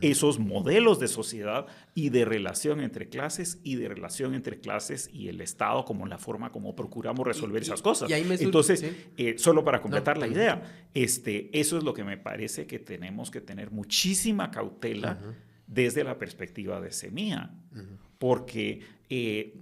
esos 0.00 0.38
modelos 0.38 0.98
de 1.00 1.08
sociedad 1.08 1.66
y 1.94 2.10
de 2.10 2.24
relación 2.24 2.80
entre 2.80 3.08
clases 3.08 3.60
y 3.64 3.76
de 3.76 3.88
relación 3.88 4.34
entre 4.34 4.60
clases 4.60 5.08
y 5.12 5.28
el 5.28 5.40
Estado 5.40 5.84
como 5.84 6.06
la 6.06 6.18
forma 6.18 6.50
como 6.52 6.74
procuramos 6.76 7.26
resolver 7.26 7.62
y- 7.62 7.66
esas 7.66 7.80
cosas. 7.82 8.10
y 8.10 8.12
ahí 8.12 8.24
me 8.24 8.36
sur- 8.36 8.46
Entonces, 8.46 8.84
eh, 9.16 9.34
solo 9.38 9.64
para 9.64 9.80
completar 9.80 10.16
No, 10.16 10.26
la 10.26 10.28
idea, 10.32 10.88
este, 10.94 11.50
eso 11.58 11.78
es 11.78 11.84
lo 11.84 11.94
que 11.94 12.04
me 12.04 12.16
parece 12.18 12.66
que 12.66 12.78
tenemos 12.78 13.30
que 13.30 13.40
tener 13.40 13.70
muchísima 13.70 14.50
cautela 14.50 15.18
desde 15.66 16.04
la 16.04 16.18
perspectiva 16.18 16.80
de 16.80 16.92
Semilla, 16.92 17.50
porque 18.18 18.80
eh, 19.10 19.54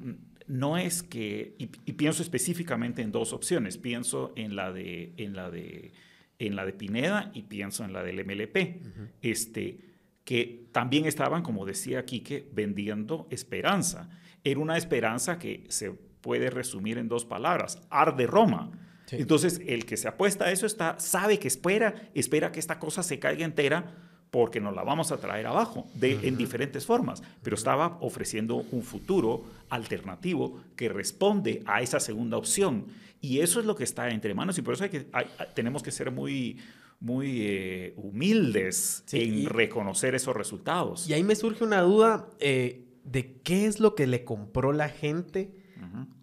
no 0.46 0.78
es 0.78 1.02
que, 1.02 1.54
y, 1.58 1.64
y 1.84 1.92
pienso 1.94 2.22
específicamente 2.22 3.02
en 3.02 3.12
dos 3.12 3.32
opciones, 3.32 3.78
pienso 3.78 4.32
en 4.36 4.54
la 4.56 4.72
de, 4.72 5.12
en 5.16 5.34
la 5.34 5.50
de, 5.50 5.92
en 6.38 6.54
la 6.56 6.64
de 6.64 6.72
Pineda 6.72 7.30
y 7.34 7.42
pienso 7.42 7.84
en 7.84 7.92
la 7.92 8.02
del 8.02 8.24
MLP, 8.24 8.80
este, 9.22 9.78
que 10.26 10.66
también 10.72 11.06
estaban, 11.06 11.42
como 11.42 11.64
decía 11.64 12.04
Quique, 12.04 12.50
vendiendo 12.52 13.26
esperanza. 13.30 14.10
Era 14.44 14.60
una 14.60 14.76
esperanza 14.76 15.38
que 15.38 15.64
se 15.68 15.92
puede 16.20 16.50
resumir 16.50 16.98
en 16.98 17.08
dos 17.08 17.24
palabras, 17.24 17.80
arde 17.88 18.26
Roma. 18.26 18.70
Sí. 19.06 19.16
Entonces, 19.20 19.62
el 19.66 19.86
que 19.86 19.96
se 19.96 20.08
apuesta 20.08 20.46
a 20.46 20.50
eso 20.52 20.66
está, 20.66 20.98
sabe 20.98 21.38
que 21.38 21.46
espera, 21.48 21.94
espera 22.12 22.50
que 22.52 22.58
esta 22.58 22.78
cosa 22.80 23.02
se 23.04 23.18
caiga 23.20 23.44
entera 23.44 23.94
porque 24.32 24.60
nos 24.60 24.74
la 24.74 24.82
vamos 24.82 25.12
a 25.12 25.18
traer 25.18 25.46
abajo 25.46 25.86
de, 25.94 26.18
en 26.26 26.36
diferentes 26.36 26.84
formas, 26.84 27.22
pero 27.44 27.54
estaba 27.54 27.96
ofreciendo 28.00 28.56
un 28.72 28.82
futuro 28.82 29.44
alternativo 29.70 30.60
que 30.74 30.88
responde 30.88 31.62
a 31.66 31.80
esa 31.82 32.00
segunda 32.00 32.36
opción. 32.36 32.86
Y 33.20 33.38
eso 33.40 33.60
es 33.60 33.66
lo 33.66 33.76
que 33.76 33.84
está 33.84 34.10
entre 34.10 34.34
manos 34.34 34.58
y 34.58 34.62
por 34.62 34.74
eso 34.74 34.82
hay 34.84 34.90
que, 34.90 35.06
hay- 35.12 35.26
tenemos 35.54 35.82
que 35.84 35.92
ser 35.92 36.10
muy, 36.10 36.58
muy 37.00 37.42
eh, 37.42 37.94
humildes 37.96 39.02
Sí, 39.06 39.22
en 39.22 39.34
y- 39.40 39.46
reconocer 39.46 40.14
esos 40.14 40.34
resultados. 40.36 41.08
Y 41.08 41.12
ahí 41.14 41.22
me 41.22 41.34
surge 41.36 41.62
una 41.64 41.80
duda 41.82 42.28
eh, 42.40 42.84
de 43.04 43.38
qué 43.42 43.66
es 43.66 43.80
lo 43.80 43.94
que 43.94 44.06
le 44.06 44.24
compró 44.24 44.72
la 44.72 44.88
gente 44.88 45.52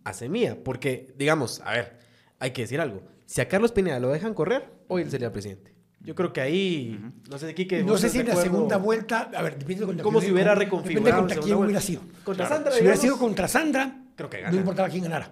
a 0.04 0.14
Semilla. 0.14 0.62
Porque, 0.64 1.14
digamos, 1.18 1.62
a 1.64 1.72
ver, 1.74 2.00
hay 2.40 2.52
que 2.52 2.64
decir 2.64 2.82
algo. 2.82 3.04
Si 3.26 3.40
a 3.42 3.48
Carlos 3.48 3.72
Pineda 3.72 4.00
lo 4.00 4.10
dejan 4.10 4.34
correr, 4.34 4.70
hoy 4.88 5.04
él 5.04 5.10
sería 5.12 5.32
presidente. 5.32 5.74
Yo 6.02 6.16
creo 6.16 6.34
que 6.34 6.42
ahí, 6.42 7.00
no 7.30 7.38
sé, 7.38 7.56
Quique. 7.56 7.82
No 7.82 7.98
sé 7.98 8.10
si 8.10 8.20
en 8.20 8.26
de 8.26 8.34
la 8.36 8.42
segunda 8.42 8.76
vuelta, 8.76 9.32
a 9.34 9.42
ver, 9.42 9.58
depende 9.58 9.86
de 9.86 10.04
Como 10.04 10.20
si 10.20 10.32
hubiera 10.32 10.52
depende 10.54 10.66
reconfigurado. 10.66 11.20
contra 11.22 11.40
quién 11.42 11.56
hubiera 11.56 11.80
sido. 11.80 12.02
Contra 12.26 12.46
Claro. 12.48 12.56
Sandra, 12.56 12.72
Si 12.74 12.82
hubiera 12.82 12.98
sido 12.98 13.18
contra 13.18 13.48
Sandra, 13.48 14.04
Creo 14.18 14.30
que 14.30 14.38
no 14.40 14.44
gana. 14.44 14.58
importaba 14.58 14.90
quién 14.90 15.04
ganara. 15.04 15.32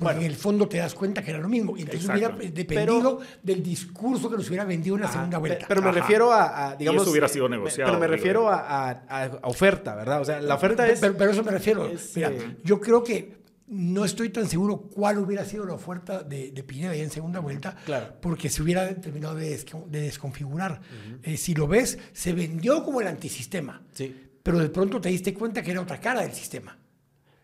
Porque 0.00 0.18
en 0.18 0.24
el 0.24 0.34
fondo 0.34 0.66
te 0.68 0.78
das 0.78 0.94
cuenta 0.94 1.22
que 1.22 1.30
era 1.30 1.38
lo 1.38 1.48
mismo. 1.48 1.76
Y 1.76 1.82
entonces 1.82 2.08
Exacto. 2.10 2.36
hubiera 2.36 2.52
dependido 2.54 3.20
del 3.42 3.62
discurso 3.62 4.28
que 4.28 4.36
nos 4.36 4.48
hubiera 4.48 4.64
vendido 4.64 4.96
en 4.96 5.02
la 5.02 5.12
segunda 5.12 5.38
vuelta. 5.38 5.64
Pero 5.68 5.80
me 5.80 5.90
Ajá. 5.90 6.00
refiero 6.00 6.32
a, 6.32 6.70
a, 6.70 6.76
digamos... 6.76 7.02
eso 7.02 7.10
hubiera 7.12 7.26
eh, 7.28 7.30
sido 7.30 7.48
me- 7.48 7.56
negociado, 7.56 7.90
Pero 7.90 8.00
me 8.00 8.06
refiero 8.08 8.48
a, 8.48 8.90
a- 8.90 8.90
a 9.24 9.38
oferta, 9.44 9.94
¿verdad? 9.94 10.20
O 10.20 10.24
sea, 10.24 10.40
la 10.40 10.56
oferta 10.56 10.88
es... 10.88 10.98
Pero, 11.00 11.30
eso 11.30 11.44
me 11.44 11.52
refiero. 11.52 11.86
es, 11.86 12.12
Mira, 12.16 12.30
eh, 12.30 12.56
yo 12.64 12.80
creo 12.80 13.04
que 13.04 13.38
no 13.68 14.04
estoy 14.04 14.30
tan 14.30 14.48
seguro 14.48 14.78
cuál 14.92 15.18
hubiera 15.18 15.44
sido 15.44 15.64
la 15.64 15.74
oferta 15.74 16.24
de, 16.24 16.50
de 16.50 16.62
Pineda 16.64 16.92
en 16.96 17.08
segunda 17.10 17.38
vuelta, 17.38 17.76
Claro. 17.84 18.14
porque 18.20 18.48
se 18.48 18.62
hubiera 18.62 18.92
terminado 18.96 19.36
de, 19.36 19.56
desco- 19.56 19.86
de 19.86 20.00
desconfigurar. 20.00 20.80
Eh, 21.22 21.36
si 21.36 21.54
lo 21.54 21.68
ves, 21.68 21.96
se 22.12 22.32
vendió 22.32 22.82
como 22.82 23.00
el 23.00 23.06
antisistema, 23.06 23.82
Sí. 23.92 24.30
pero 24.42 24.58
de 24.58 24.68
pronto 24.70 25.00
te 25.00 25.10
diste 25.10 25.32
cuenta 25.32 25.62
que 25.62 25.70
era 25.70 25.80
otra 25.80 26.00
cara 26.00 26.22
del 26.22 26.32
sistema. 26.32 26.76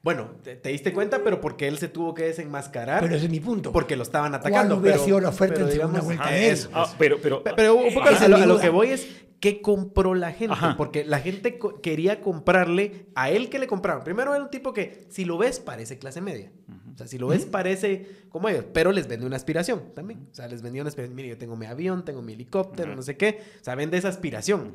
Bueno, 0.07 0.31
te, 0.45 0.55
te 0.55 0.69
diste 0.69 0.93
cuenta, 0.93 1.25
pero 1.25 1.41
porque 1.41 1.67
él 1.67 1.79
se 1.79 1.89
tuvo 1.89 2.15
que 2.15 2.23
desenmascarar. 2.23 3.03
Pero 3.03 3.17
ese 3.17 3.25
es 3.25 3.31
mi 3.33 3.41
punto. 3.41 3.73
Porque 3.73 3.97
lo 3.97 4.05
estaban 4.05 4.33
atacando. 4.37 4.77
¿Cuál 4.77 4.81
hubiera 4.83 4.95
pero- 4.99 5.05
sido 5.05 5.21
la 5.21 5.31
oferta 5.31 5.55
pero 5.57 5.67
en 5.67 5.73
segunda 5.73 5.99
digamos, 5.99 6.05
vuelta 6.05 6.23
ajá, 6.27 6.33
de 6.35 6.47
él? 6.47 6.53
eso, 6.53 6.71
Ah, 6.73 6.95
pero, 6.97 7.19
pero, 7.21 7.43
Pe- 7.43 7.55
Pero 7.57 7.75
un 7.75 7.93
poco 7.93 8.09
esa 8.11 8.27
a, 8.27 8.29
lo, 8.29 8.57
a 8.57 8.61
que 8.61 8.69
voy 8.69 8.91
es 8.91 9.05
qué 9.41 9.61
compró 9.61 10.15
la 10.15 10.31
gente, 10.31 10.53
Ajá. 10.53 10.77
porque 10.77 11.05
la 11.05 11.19
gente 11.19 11.59
co- 11.59 11.81
quería 11.81 12.21
comprarle 12.21 13.09
a 13.17 13.31
él 13.31 13.51
que 13.51 13.59
le 13.59 13.67
compraron. 13.67 14.05
Primero 14.05 14.33
era 14.33 14.45
un 14.45 14.49
tipo 14.51 14.73
que 14.73 15.07
si 15.11 15.25
lo 15.25 15.39
ves 15.39 15.59
parece 15.59 15.99
clase 15.99 16.21
media. 16.21 16.53
O 16.95 16.97
sea, 16.97 17.09
si 17.09 17.19
lo 17.19 17.27
ves 17.27 17.45
parece 17.45 18.07
como 18.29 18.49
ellos, 18.49 18.65
pero 18.73 18.93
les 18.93 19.09
vende 19.09 19.27
una 19.27 19.35
aspiración 19.35 19.93
también. 19.93 20.29
O 20.31 20.35
sea, 20.37 20.47
les 20.47 20.63
vendió 20.63 20.83
una 20.83 20.89
aspiración. 20.89 21.17
Mire, 21.17 21.31
yo 21.31 21.37
tengo 21.37 21.57
mi 21.57 21.67
avión, 21.67 22.05
tengo 22.05 22.23
mi 22.23 22.35
helicóptero, 22.35 22.95
no 22.95 23.03
sé 23.03 23.17
qué. 23.17 23.41
O 23.61 23.65
sea, 23.65 23.75
vende 23.75 23.99
esa 23.99 24.07
aspiración. 24.09 24.73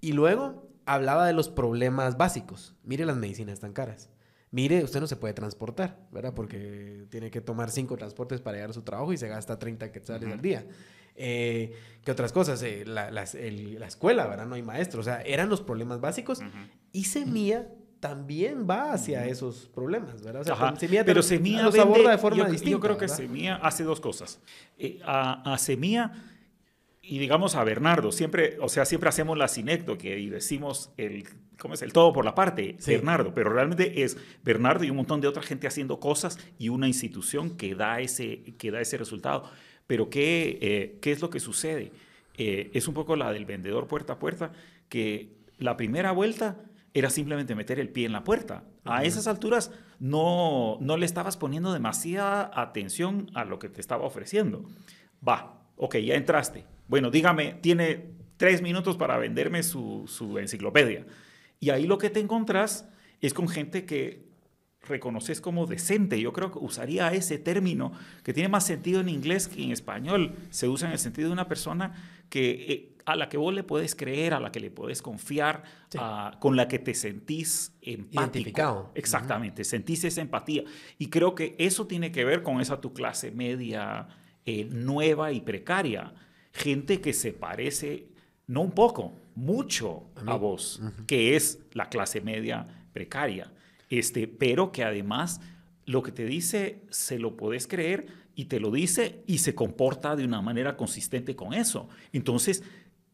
Y 0.00 0.10
luego 0.12 0.68
hablaba 0.86 1.24
de 1.24 1.34
los 1.34 1.48
problemas 1.48 2.16
básicos. 2.18 2.74
Mire, 2.82 3.06
las 3.06 3.16
medicinas 3.16 3.52
están 3.54 3.72
caras. 3.72 4.10
Mire, 4.52 4.84
usted 4.84 5.00
no 5.00 5.06
se 5.06 5.16
puede 5.16 5.34
transportar, 5.34 5.98
¿verdad? 6.12 6.32
Porque 6.34 7.06
tiene 7.10 7.30
que 7.30 7.40
tomar 7.40 7.70
cinco 7.70 7.96
transportes 7.96 8.40
para 8.40 8.56
llegar 8.58 8.70
a 8.70 8.74
su 8.74 8.82
trabajo 8.82 9.12
y 9.12 9.16
se 9.16 9.26
gasta 9.26 9.58
30 9.58 9.90
quetzales 9.90 10.30
al 10.30 10.40
día. 10.40 10.64
Eh, 11.16 11.72
¿Qué 12.04 12.10
otras 12.10 12.32
cosas? 12.32 12.62
Eh, 12.62 12.84
la, 12.86 13.10
las- 13.10 13.34
el- 13.34 13.80
la 13.80 13.86
escuela, 13.86 14.26
¿verdad? 14.26 14.46
No 14.46 14.54
hay 14.54 14.62
maestros. 14.62 15.06
O 15.06 15.10
sea, 15.10 15.22
eran 15.22 15.48
los 15.48 15.60
problemas 15.62 16.00
básicos. 16.00 16.40
Y 16.92 17.04
Semilla 17.04 17.66
también 18.00 18.66
va 18.68 18.92
hacia 18.92 19.26
esos 19.26 19.68
problemas, 19.74 20.22
¿verdad? 20.22 20.42
O 20.42 20.44
sea, 20.44 20.54
Semilla 20.78 21.04
pero 21.04 21.22
Semilla 21.22 21.62
los 21.62 21.78
aborda 21.78 22.10
de 22.10 22.18
forma 22.18 22.44
yo, 22.44 22.50
distinta. 22.50 22.70
Yo 22.72 22.80
creo 22.80 22.96
que 22.98 23.02
¿verdad? 23.06 23.16
Semilla 23.16 23.56
hace 23.56 23.84
dos 23.84 24.00
cosas. 24.00 24.38
Eh, 24.78 25.00
a, 25.04 25.52
a 25.54 25.58
Semilla 25.58 26.12
y 27.00 27.18
digamos 27.18 27.54
a 27.56 27.64
Bernardo, 27.64 28.12
siempre, 28.12 28.58
o 28.60 28.68
sea, 28.68 28.84
siempre 28.84 29.08
hacemos 29.08 29.36
la 29.38 29.48
sinécdoque 29.48 30.18
y 30.18 30.28
decimos 30.30 30.92
el, 30.96 31.26
¿cómo 31.62 31.74
es? 31.74 31.82
El 31.82 31.92
todo 31.92 32.12
por 32.12 32.24
la 32.24 32.34
parte, 32.34 32.74
Sí. 32.80 32.90
Bernardo, 32.90 33.32
pero 33.34 33.52
realmente 33.52 34.02
es 34.02 34.16
Bernardo 34.42 34.82
y 34.82 34.90
un 34.90 34.96
montón 34.96 35.20
de 35.20 35.28
otra 35.28 35.44
gente 35.44 35.68
haciendo 35.68 36.00
cosas 36.00 36.36
y 36.58 36.70
una 36.70 36.88
institución 36.88 37.56
que 37.56 37.76
da 37.76 38.00
ese, 38.00 38.56
que 38.58 38.72
da 38.72 38.80
ese 38.80 38.96
resultado. 38.98 39.48
Pero 39.86 40.10
¿qué, 40.10 40.58
eh, 40.60 40.98
¿qué 41.00 41.12
es 41.12 41.22
lo 41.22 41.30
que 41.30 41.38
sucede? 41.38 41.92
Eh, 42.36 42.72
es 42.74 42.88
un 42.88 42.94
poco 42.94 43.14
la 43.14 43.32
del 43.32 43.44
vendedor 43.44 43.86
puerta 43.86 44.14
a 44.14 44.18
puerta, 44.18 44.50
que 44.88 45.36
la 45.58 45.76
primera 45.76 46.10
vuelta 46.10 46.56
era 46.94 47.10
simplemente 47.10 47.54
meter 47.54 47.78
el 47.78 47.90
pie 47.90 48.06
en 48.06 48.12
la 48.12 48.24
puerta. 48.24 48.64
A 48.84 49.04
esas 49.04 49.28
alturas 49.28 49.70
no, 50.00 50.78
no 50.80 50.96
le 50.96 51.06
estabas 51.06 51.36
poniendo 51.36 51.72
demasiada 51.72 52.50
atención 52.60 53.30
a 53.34 53.44
lo 53.44 53.60
que 53.60 53.68
te 53.68 53.80
estaba 53.80 54.04
ofreciendo. 54.04 54.64
Va, 55.26 55.62
ok, 55.76 55.98
ya 55.98 56.16
entraste. 56.16 56.64
Bueno, 56.88 57.12
dígame, 57.12 57.54
tiene 57.60 58.10
tres 58.36 58.62
minutos 58.62 58.96
para 58.96 59.16
venderme 59.16 59.62
su, 59.62 60.04
su 60.08 60.38
enciclopedia. 60.38 61.06
Y 61.62 61.70
ahí 61.70 61.86
lo 61.86 61.96
que 61.96 62.10
te 62.10 62.18
encontrás 62.18 62.88
es 63.20 63.32
con 63.32 63.48
gente 63.48 63.84
que 63.86 64.26
reconoces 64.82 65.40
como 65.40 65.64
decente. 65.66 66.20
Yo 66.20 66.32
creo 66.32 66.50
que 66.50 66.58
usaría 66.58 67.12
ese 67.12 67.38
término 67.38 67.92
que 68.24 68.32
tiene 68.34 68.48
más 68.48 68.66
sentido 68.66 69.00
en 69.00 69.08
inglés 69.08 69.46
que 69.46 69.62
en 69.62 69.70
español. 69.70 70.34
Se 70.50 70.66
usa 70.68 70.88
en 70.88 70.92
el 70.94 70.98
sentido 70.98 71.28
de 71.28 71.34
una 71.34 71.46
persona 71.46 71.94
que 72.28 72.50
eh, 72.68 72.88
a 73.06 73.14
la 73.14 73.28
que 73.28 73.36
vos 73.36 73.54
le 73.54 73.62
puedes 73.62 73.94
creer, 73.94 74.34
a 74.34 74.40
la 74.40 74.50
que 74.50 74.58
le 74.58 74.72
puedes 74.72 75.02
confiar, 75.02 75.62
a- 75.96 76.36
con 76.40 76.56
la 76.56 76.66
que 76.66 76.80
te 76.80 76.94
sentís 76.94 77.76
empático. 77.80 78.20
Identificado. 78.22 78.90
Exactamente, 78.96 79.62
sentís 79.62 80.02
esa 80.02 80.20
empatía. 80.20 80.64
Y 80.98 81.10
creo 81.10 81.36
que 81.36 81.54
eso 81.58 81.86
tiene 81.86 82.10
que 82.10 82.24
ver 82.24 82.42
con 82.42 82.60
esa 82.60 82.80
tu 82.80 82.92
clase 82.92 83.30
media 83.30 84.08
eh, 84.46 84.64
nueva 84.68 85.30
y 85.30 85.40
precaria. 85.42 86.12
Gente 86.52 87.00
que 87.00 87.12
se 87.12 87.32
parece, 87.32 88.08
no 88.52 88.60
un 88.60 88.72
poco, 88.72 89.14
mucho 89.34 90.04
a, 90.26 90.36
vos, 90.36 90.80
que 91.06 91.36
es 91.36 91.60
la 91.72 91.88
clase 91.88 92.20
media 92.20 92.66
precaria. 92.92 93.50
Este, 93.88 94.28
pero 94.28 94.72
que 94.72 94.84
además 94.84 95.40
lo 95.86 96.02
que 96.02 96.12
te 96.12 96.26
dice 96.26 96.82
se 96.90 97.18
lo 97.18 97.36
puedes 97.36 97.66
creer 97.66 98.06
y 98.34 98.46
te 98.46 98.60
lo 98.60 98.70
dice 98.70 99.22
y 99.26 99.38
se 99.38 99.54
comporta 99.54 100.16
de 100.16 100.24
una 100.24 100.42
manera 100.42 100.76
consistente 100.76 101.34
con 101.34 101.54
eso. 101.54 101.88
Entonces, 102.12 102.62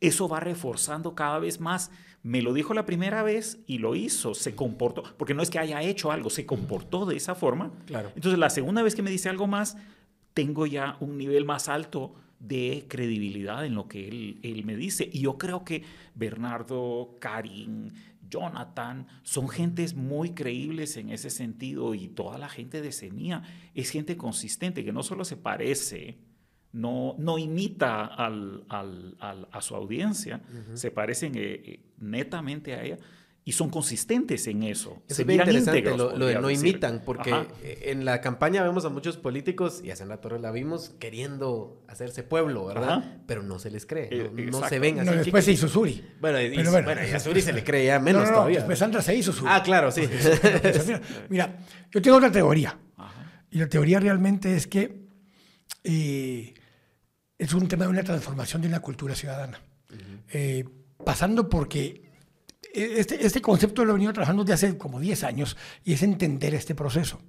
eso 0.01 0.29
va 0.29 0.41
reforzando 0.41 1.15
cada 1.15 1.39
vez 1.39 1.61
más. 1.61 1.93
Me 2.25 2.43
lo 2.43 2.53
dijo 2.53 2.75
la 2.75 2.85
primera 2.85 3.23
vez 3.23 3.61
y 3.67 3.79
lo 3.79 3.95
hizo, 3.95 4.35
se 4.35 4.57
comportó, 4.57 5.05
porque 5.17 5.35
no 5.35 5.43
es 5.43 5.51
que 5.51 5.61
haya 5.61 5.83
hecho 5.83 6.11
algo, 6.11 6.31
se 6.31 6.47
comportó 6.47 7.07
de 7.07 7.17
esa 7.17 7.37
forma. 7.37 7.71
Claro. 7.87 8.11
Entonces, 8.17 8.41
la 8.41 8.51
segunda 8.51 8.83
vez 8.83 8.97
que 8.97 9.03
me 9.03 9.11
dice 9.11 9.29
algo 9.29 9.47
más, 9.47 9.77
tengo 10.35 10.67
ya 10.67 10.97
un 10.99 11.17
nivel 11.17 11.45
más 11.45 11.69
alto 11.69 12.15
de 12.41 12.87
credibilidad 12.89 13.65
en 13.67 13.75
lo 13.75 13.89
que 13.89 14.09
él, 14.09 14.39
él 14.43 14.65
me 14.65 14.77
dice. 14.77 15.09
Y 15.13 15.21
yo 15.21 15.39
creo 15.39 15.65
que 15.65 15.83
Bernardo, 16.15 17.17
Karin, 17.21 17.93
Jonathan, 18.31 19.07
son 19.23 19.49
gentes 19.49 19.95
muy 19.95 20.31
creíbles 20.35 20.97
en 20.97 21.11
ese 21.11 21.31
sentido 21.31 21.95
y 21.95 22.09
toda 22.09 22.39
la 22.39 22.49
gente 22.49 22.83
de 22.83 22.93
Semilla 22.93 23.43
es 23.75 23.91
gente 23.91 24.17
consistente 24.17 24.85
que 24.85 24.93
no 24.93 25.03
solo 25.03 25.25
se 25.25 25.37
parece, 25.37 26.19
no, 26.73 27.15
no 27.19 27.39
imita 27.39 28.05
al- 28.05 28.65
al- 28.69 29.17
al- 29.21 29.49
a 29.51 29.61
su 29.63 29.75
audiencia, 29.75 30.43
se 30.75 30.91
parecen 30.91 31.33
eh, 31.37 31.41
eh, 31.65 31.81
netamente 31.99 32.75
a 32.75 32.85
ella 32.85 32.99
y 33.49 33.53
son 33.53 33.71
consistentes 33.71 34.47
en 34.47 34.63
eso. 34.63 35.01
Eso 35.07 35.17
se 35.17 35.25
miran 35.25 35.51
íntegros, 35.51 35.97
lo, 35.97 36.15
lo 36.15 36.27
de 36.27 36.35
no 36.35 36.49
decir. 36.49 36.67
imitan, 36.69 37.01
porque 37.03 37.33
Ajá. 37.33 37.47
eh, 37.63 37.85
en 37.87 38.05
la 38.05 38.21
campaña 38.21 38.63
vemos 38.63 38.85
a 38.85 38.91
muchos 38.91 39.17
políticos, 39.17 39.81
y 39.83 39.91
hace 39.91 40.05
rato 40.05 40.29
la 40.37 40.51
vimos, 40.51 40.91
queriendo 40.99 41.83
hacerse 41.89 42.23
pueblo, 42.25 42.67
¿verdad? 42.67 42.91
Ajá. 42.99 43.17
Pero 43.27 43.43
no 43.43 43.59
se 43.59 43.71
les 43.71 43.87
cree, 43.87 44.09
Eh, 44.13 44.25
no, 44.25 44.33
no 44.35 44.43
exacto. 44.43 44.69
se 44.69 44.79
ven 44.79 45.01
así. 45.01 45.09
No, 45.09 45.17
después 45.17 45.47
se 45.47 45.53
hizo 45.53 45.67
Suri. 45.67 46.05
Bueno, 46.21 46.39
y, 46.43 46.55
bueno, 46.57 46.83
bueno, 46.83 47.01
y 47.11 47.11
a 47.11 47.19
Suri 47.21 47.41
se 47.41 47.55
le 47.55 47.65
cree 47.65 47.87
ya 47.87 47.99
menos 47.99 48.21
No, 48.21 48.27
no, 48.27 48.31
no, 48.33 48.37
todavía. 48.37 48.59
Después 48.59 48.79
Sandra 48.79 49.01
se 49.01 49.15
hizo 49.15 49.33
Suri. 49.33 49.51
Ah, 49.51 49.63
claro, 49.63 49.91
sí. 49.91 50.03
mira, 51.31 51.57
yo 51.91 52.03
tengo 52.03 52.19
otra 52.19 52.31
teoría. 52.31 52.79
Ajá. 52.99 53.45
Y 53.51 53.61
la 53.61 53.69
teoría 53.71 53.99
realmente 53.99 54.55
es 54.55 54.67
que 54.67 55.07
eh, 55.85 56.53
es 57.39 57.55
un 57.55 57.67
tema 57.67 57.85
de 57.85 57.91
una 57.91 58.03
transformación 58.03 58.61
de 58.61 58.69
una 58.69 58.81
cultura 58.81 59.15
ciudadana. 59.15 59.59
Eh, 60.35 60.67
pasando 61.03 61.49
porque 61.49 62.08
este, 62.75 63.25
este 63.25 63.41
concepto 63.41 63.85
lo 63.85 63.91
he 63.93 63.95
venido 63.95 64.13
trabajando 64.13 64.45
desde 64.45 64.67
hace 64.69 64.79
como 64.79 65.01
10 65.01 65.25
años 65.25 65.57
y 65.85 65.95
es 65.95 66.03
entender 66.03 66.55
este 66.55 66.75
proceso. 66.75 67.21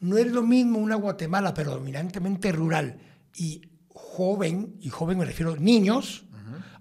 No 0.00 0.16
es 0.16 0.26
lo 0.28 0.42
mismo 0.42 0.78
una 0.78 0.94
Guatemala 0.94 1.54
predominantemente 1.54 2.52
rural 2.52 2.98
y 3.36 3.62
joven, 3.88 4.76
y 4.80 4.90
joven 4.90 5.18
me 5.18 5.24
refiero 5.24 5.52
a 5.52 5.56
niños, 5.56 6.24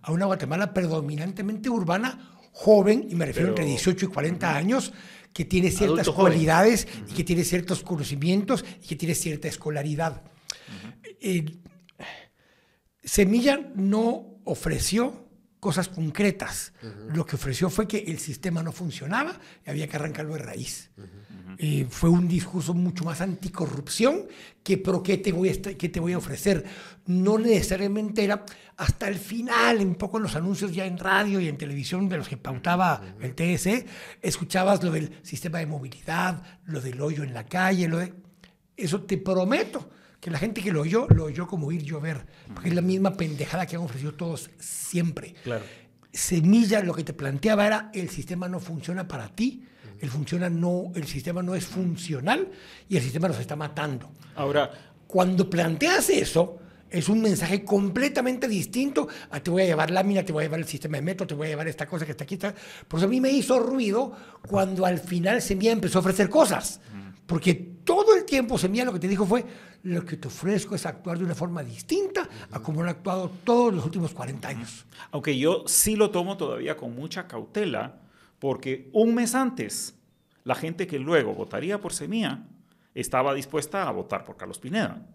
a 0.02 0.12
una 0.12 0.26
Guatemala 0.26 0.74
predominantemente 0.74 1.70
urbana, 1.70 2.32
joven, 2.52 3.08
y 3.10 3.15
me 3.15 3.26
refiero 3.26 3.54
Pero- 3.54 3.63
entre 3.63 3.65
18 3.65 4.06
y 4.06 4.08
40 4.10 4.56
años, 4.56 4.93
que 5.34 5.46
tiene 5.46 5.70
ciertas 5.70 6.10
cualidades 6.10 6.88
y 7.10 7.13
que 7.13 7.24
tiene 7.24 7.43
ciertos 7.43 7.84
conocimientos 7.84 8.65
y 8.82 8.88
que 8.88 8.96
tiene 8.96 9.13
cierta 9.13 9.48
escolaridad. 9.48 10.24
Eh, 11.22 11.58
Semilla 13.04 13.72
no 13.76 14.39
ofreció 14.43 15.27
cosas 15.60 15.89
concretas. 15.89 16.74
Lo 17.13 17.26
que 17.26 17.36
ofreció 17.36 17.70
fue 17.70 17.88
que 17.88 17.98
el 17.98 18.20
sistema 18.20 18.62
no 18.62 18.72
funcionaba 18.72 19.39
y 19.65 19.70
había 19.70 19.88
que 19.88 19.96
arrancarlo 19.96 20.34
de 20.34 20.39
raíz. 20.39 20.91
Eh, 21.60 21.88
fue 21.89 22.10
un 22.10 22.28
discurso 22.28 22.76
mucho 22.76 23.04
más 23.04 23.22
anticorrupción 23.22 24.28
que 24.63 24.78
pro 24.78 25.02
qué 25.02 25.17
te 25.17 25.32
voy 25.32 25.50
a, 25.50 25.62
qué 25.62 25.89
te 25.89 26.00
voy 26.00 26.13
a 26.13 26.20
ofrecer. 26.20 26.63
No 27.08 27.39
necesariamente 27.39 28.24
era 28.24 28.46
hasta 28.76 29.08
el 29.08 29.15
final, 29.15 29.80
un 29.80 29.96
poco 29.96 30.17
en 30.17 30.24
los 30.24 30.36
anuncios 30.36 30.72
ya 30.72 30.86
en 30.86 31.00
radio 31.00 31.39
y 31.39 31.48
en 31.48 31.58
televisión 31.58 32.08
de 32.08 32.17
los 32.17 32.28
que 32.28 32.38
pautaba 32.38 33.02
el 33.20 33.34
TSE, 33.34 33.86
escuchabas 34.22 34.84
lo 34.84 34.91
del 34.91 35.17
sistema 35.24 35.58
de 35.58 35.65
movilidad, 35.65 36.43
lo 36.65 36.80
del 36.80 37.02
hoyo 37.02 37.24
en 37.24 37.34
la 37.34 37.46
calle, 37.46 37.88
lo 37.88 37.98
de... 37.98 38.13
Eso 38.76 39.02
te 39.02 39.17
prometo 39.17 39.89
que 40.19 40.32
la 40.32 40.39
gente 40.39 40.62
que 40.62 40.71
lo 40.71 40.82
oyó, 40.82 41.08
lo 41.10 41.25
oyó 41.25 41.47
como 41.47 41.71
ir 41.71 41.84
llover, 41.84 42.25
porque 42.53 42.69
es 42.69 42.75
la 42.75 42.82
misma 42.82 43.15
pendejada 43.15 43.65
que 43.65 43.75
han 43.75 43.84
ofrecido 43.84 44.13
todos 44.13 44.49
siempre. 44.60 45.36
Claro. 45.43 45.63
Semilla 46.12 46.82
lo 46.82 46.93
que 46.93 47.03
te 47.03 47.13
planteaba 47.13 47.67
era 47.67 47.91
el 47.93 48.10
sistema 48.10 48.47
no 48.47 48.60
funciona 48.60 49.08
para 49.08 49.30
ti, 49.30 49.63
el, 49.99 50.10
funciona 50.10 50.49
no, 50.49 50.91
el 50.95 51.06
sistema 51.06 51.43
no 51.43 51.56
es 51.56 51.65
funcional 51.65 52.49
y 52.89 52.97
el 52.97 53.03
sistema 53.03 53.27
nos 53.27 53.39
está 53.39 53.56
matando. 53.56 54.12
Ahora, 54.36 54.71
Cuando 55.08 55.49
planteas 55.49 56.10
eso, 56.10 56.60
es 56.89 57.10
un 57.10 57.21
mensaje 57.21 57.63
completamente 57.63 58.47
distinto 58.47 59.08
a 59.30 59.39
te 59.39 59.51
voy 59.51 59.63
a 59.63 59.65
llevar 59.65 59.91
lámina, 59.91 60.23
te 60.23 60.32
voy 60.32 60.43
a 60.43 60.45
llevar 60.45 60.60
el 60.60 60.67
sistema 60.67 60.97
de 60.97 61.03
metro, 61.03 61.27
te 61.27 61.36
voy 61.36 61.47
a 61.47 61.49
llevar 61.51 61.67
esta 61.67 61.88
cosa 61.88 62.06
que 62.06 62.12
está 62.12 62.23
aquí. 62.23 62.36
Está. 62.36 62.53
Por 62.88 62.99
eso 62.99 63.08
a 63.08 63.10
mí 63.10 63.21
me 63.21 63.30
hizo 63.30 63.60
ruido 63.60 64.15
cuando 64.47 64.86
al 64.86 64.99
final 64.99 65.41
Semilla 65.41 65.71
empezó 65.71 65.99
a 65.99 66.01
ofrecer 66.01 66.30
cosas. 66.30 66.80
Porque 67.25 67.77
todo 67.88 68.13
el 68.15 68.26
tiempo 68.26 68.58
Semilla 68.58 68.84
lo 68.84 68.91
que 68.91 69.00
te 69.00 69.08
dijo 69.08 69.26
fue, 69.26 69.45
lo 69.84 70.04
que 70.04 70.17
te 70.17 70.28
ofrezco 70.28 70.76
es 70.76 70.86
actuar 70.86 71.17
de 71.17 71.23
una 71.23 71.34
forma 71.36 71.63
distinta 71.63 72.28
a 72.52 72.60
como 72.60 72.82
han 72.84 72.89
actuado 72.89 73.32
todos 73.45 73.73
los 73.73 73.86
últimos 73.86 74.12
40 74.13 74.45
años. 74.45 74.86
Aunque 75.12 75.38
yo 75.38 75.63
sí 75.67 75.95
lo 75.95 76.12
tomo 76.12 76.36
todavía 76.36 76.76
con 76.76 76.93
mucha 76.93 77.28
cautela, 77.30 78.02
porque 78.39 78.89
un 78.91 79.15
mes 79.15 79.34
antes, 79.36 79.95
la 80.43 80.54
gente 80.56 80.86
que 80.86 81.00
luego 81.00 81.34
votaría 81.34 81.80
por 81.80 81.93
Semilla 81.93 82.43
estaba 82.93 83.34
dispuesta 83.34 83.88
a 83.88 83.91
votar 83.91 84.26
por 84.26 84.36
Carlos 84.36 84.60
Pineda. 84.60 85.08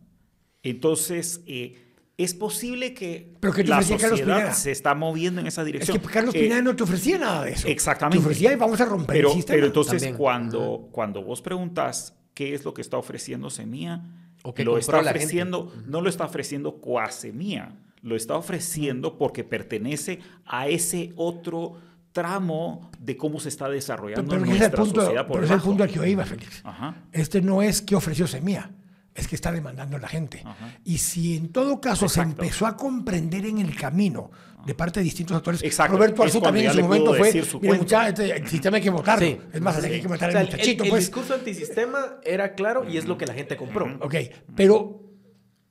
Entonces, 0.63 1.43
eh, 1.47 1.77
es 2.17 2.33
posible 2.35 2.95
que 2.95 3.35
¿Pero 3.41 3.53
la 3.65 3.83
sociedad 3.83 4.53
se 4.55 4.71
está 4.71 4.95
moviendo 4.95 5.41
en 5.43 5.47
esa 5.47 5.61
Es 5.63 5.67
dirección. 5.67 5.99
que 5.99 6.07
Carlos 6.09 6.35
Eh, 6.35 6.41
Pineda 6.41 6.63
no 6.63 6.75
te 6.75 6.85
ofrecía 6.85 7.19
nada 7.19 7.45
de 7.45 7.53
eso. 7.53 7.69
Exactamente. 7.69 8.19
Te 8.19 8.25
ofrecía 8.25 8.53
y 8.53 8.57
vamos 8.57 8.81
a 8.81 8.85
romper 8.87 9.17
pero, 9.17 9.29
el 9.29 9.35
sistema. 9.35 9.57
pero 9.57 9.67
entonces 9.67 10.01
También. 10.03 10.17
cuando, 10.17 10.89
cuando 10.93 11.23
vos 11.23 11.43
preguntas 11.43 12.15
qué 12.35 12.55
es 12.55 12.65
lo 12.65 12.75
que 12.75 12.83
está 12.83 12.97
ofreciendo 12.99 13.51
Semilla, 13.51 14.03
O 14.43 14.55
que 14.55 14.65
lo 14.65 14.79
está 14.79 14.99
gente. 14.99 15.11
ofreciendo, 15.11 15.73
no 15.87 16.01
lo 16.01 16.09
está 16.09 16.25
ofreciendo 16.25 16.77
qua 16.77 17.11
Semilla, 17.11 17.73
lo 18.03 18.17
está 18.17 18.35
ofreciendo 18.37 19.17
porque 19.19 19.45
pertenece 19.45 20.19
a 20.47 20.67
ese 20.69 21.13
otro 21.17 21.77
tramo 22.13 22.91
de 22.99 23.17
cómo 23.17 23.41
se 23.41 23.49
está 23.49 23.69
desarrollando 23.71 24.29
pero 24.31 24.45
ese 24.45 24.53
es 24.55 24.55
el 24.55 24.59
nuestra 24.61 24.83
punto, 24.85 25.01
sociedad 25.01 25.27
por 25.27 25.35
pero 25.37 25.47
es 25.47 25.51
el 25.53 25.61
punto 25.61 25.83
al 25.83 25.89
que 25.89 25.95
yo 25.97 26.05
iba, 26.05 26.25
Félix. 26.27 26.61
Ajá. 26.65 26.95
Este 27.13 27.41
no 27.41 27.63
es 27.63 27.81
que 27.81 27.95
ofreció 27.95 28.27
Semilla, 28.27 28.71
es 29.15 29.29
que 29.29 29.35
está 29.35 29.53
demandando 29.53 29.99
la 29.99 30.09
gente. 30.09 30.43
Ajá. 30.45 30.79
Y 30.85 30.99
si 30.99 31.37
en 31.37 31.49
todo 31.53 31.81
caso 31.81 32.07
Exacto. 32.07 32.31
se 32.37 32.43
empezó 32.43 32.67
a 32.67 32.77
comprender 32.77 33.45
en 33.47 33.59
el 33.59 33.77
camino 33.77 34.31
de 34.65 34.75
parte 34.75 35.01
de 35.01 35.05
distintos 35.05 35.37
actores, 35.37 35.63
Exacto. 35.63 35.97
Roberto 35.97 36.23
Arzú 36.23 36.41
también 36.41 36.67
en 36.67 36.73
su 36.73 36.81
momento 36.83 37.13
fue, 37.15 37.31
su 37.43 37.59
mire 37.59 37.69
cuento". 37.69 37.85
muchacha, 37.85 38.09
este, 38.09 38.37
el 38.37 38.49
sistema 38.49 38.77
hay 38.77 38.83
que 38.83 38.91
votarlo. 38.91 39.27
Sí. 39.27 39.39
Es 39.53 39.61
más, 39.61 39.77
que 39.79 39.87
hay 39.87 40.01
que 40.01 40.09
matar 40.09 40.29
O 40.29 40.33
sea, 40.33 40.41
al 40.41 40.47
el, 40.47 40.53
muchachito. 40.53 40.85
el 40.85 40.91
pues. 40.91 41.03
discurso 41.07 41.35
antisistema 41.35 41.99
era 42.25 42.55
claro 42.55 42.89
y 42.89 42.97
es 42.97 43.07
lo 43.07 43.19
que 43.19 43.27
la 43.27 43.35
gente 43.35 43.57
compró. 43.57 43.99
Ok, 44.01 44.15
pero 44.55 45.01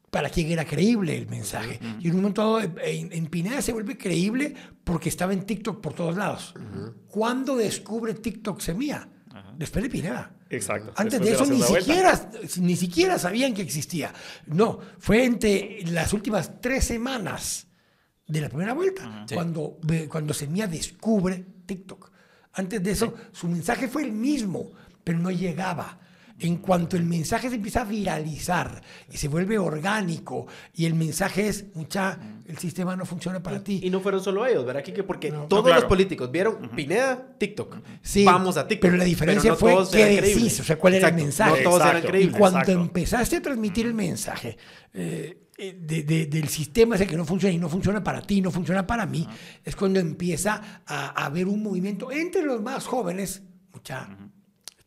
¿para 0.10 0.30
quién 0.30 0.52
era 0.52 0.66
creíble 0.66 1.18
el 1.18 1.28
mensaje? 1.28 1.80
Y 2.02 2.08
en 2.10 2.16
un 2.16 2.22
momento 2.22 2.42
dado, 2.60 2.60
en, 2.84 3.14
en 3.14 3.26
Pineda 3.28 3.62
se 3.62 3.72
vuelve 3.74 3.98
creíble 3.98 4.54
porque 4.84 5.08
estaba 5.10 5.32
en 5.34 5.46
TikTok 5.46 5.82
por 5.82 5.94
todos 5.94 6.18
lados. 6.18 6.54
¿Cuándo 7.08 7.56
descubre 7.56 8.14
TikTok 8.14 8.60
Semilla? 8.60 9.08
Después 9.58 9.84
de 9.84 9.90
Pineda. 9.90 10.34
Exacto. 10.52 10.94
Antes 10.96 11.20
Después 11.22 11.40
de 11.40 11.44
eso 11.46 11.54
ni 11.54 11.60
vuelta. 11.62 11.80
siquiera, 11.80 12.32
ni 12.68 12.76
siquiera 12.76 13.20
sabían 13.20 13.54
que 13.54 13.62
existía. 13.62 14.14
No, 14.48 14.80
fue 15.00 15.24
entre 15.26 15.82
las 15.88 16.14
últimas 16.14 16.60
tres 16.62 16.84
semanas 16.86 17.68
de 18.28 18.42
la 18.42 18.50
primera 18.50 18.74
vuelta 18.74 19.26
Sí. 19.28 19.36
cuando, 19.36 19.78
ve- 19.84 20.08
cuando 20.10 20.34
Semilla 20.34 20.68
descubre 20.68 21.46
TikTok. 21.66 22.12
Antes 22.54 22.84
de 22.84 22.92
eso, 22.92 23.14
su 23.32 23.48
mensaje 23.48 23.88
fue 23.88 24.04
el 24.04 24.12
mismo, 24.12 24.72
pero 25.04 25.20
no 25.20 25.32
llegaba. 25.32 26.00
En 26.44 26.58
cuanto 26.58 26.98
el 26.98 27.04
mensaje 27.04 27.50
se 27.50 27.56
empieza 27.56 27.82
a 27.82 27.84
viralizar 27.86 28.82
y 29.12 29.18
se 29.18 29.28
vuelve 29.28 29.60
orgánico 29.60 30.48
y 30.74 30.86
el 30.86 30.96
mensaje 30.96 31.48
es, 31.48 31.66
mucha, 31.76 32.18
el 32.48 32.58
sistema 32.58 32.96
no 32.96 33.06
funciona 33.06 33.42
para 33.44 33.64
ti. 33.64 33.80
Y 33.84 33.90
no 33.92 34.00
fueron 34.02 34.24
solo 34.24 34.46
ellos, 34.46 34.66
¿verdad, 34.66 34.84
Kike? 34.84 35.04
Porque 35.04 35.30
No. 35.32 35.44
todos 35.46 35.62
No, 35.64 35.68
claro. 35.68 35.82
los 35.82 35.88
políticos 35.90 36.32
vieron 36.32 36.70
Pineda, 36.76 37.36
TikTok. 37.38 37.78
Sí, 38.02 38.26
Vamos 38.26 38.58
a 38.58 38.68
TikTok. 38.68 38.82
Pero 38.90 38.98
la 38.98 39.04
diferencia 39.04 39.52
no 39.52 39.56
fue 39.58 39.76
qué 39.92 40.20
decís, 40.22 40.60
o 40.60 40.64
sea, 40.64 40.78
cuál 40.78 40.96
era 40.96 41.10
el 41.10 41.16
mensaje. 41.16 41.64
No 41.64 41.70
todos 41.70 41.82
eran. 41.88 42.22
Y 42.22 42.30
cuando 42.30 42.60
Exacto. 42.60 42.82
empezaste 42.82 43.36
a 43.38 43.42
transmitir 43.42 43.86
el 43.86 43.94
mensaje 43.94 44.58
eh, 44.94 45.38
eh, 45.58 45.78
de- 45.80 46.04
de- 46.04 46.26
del 46.26 46.48
sistema 46.50 46.96
ese 46.96 47.06
que 47.06 47.16
no 47.16 47.24
funciona 47.24 47.54
y 47.54 47.60
no 47.60 47.70
funciona 47.70 48.04
para 48.04 48.22
ti, 48.24 48.42
no 48.42 48.50
funciona 48.50 48.88
para 48.88 49.06
mí, 49.06 49.28
es 49.64 49.76
cuando 49.76 50.00
empieza 50.00 50.82
a, 50.88 51.22
a 51.22 51.26
haber 51.28 51.46
un 51.48 51.62
movimiento 51.62 52.12
entre 52.12 52.42
los 52.42 52.62
más 52.64 52.86
jóvenes. 52.88 53.44
Mucha, 53.72 54.10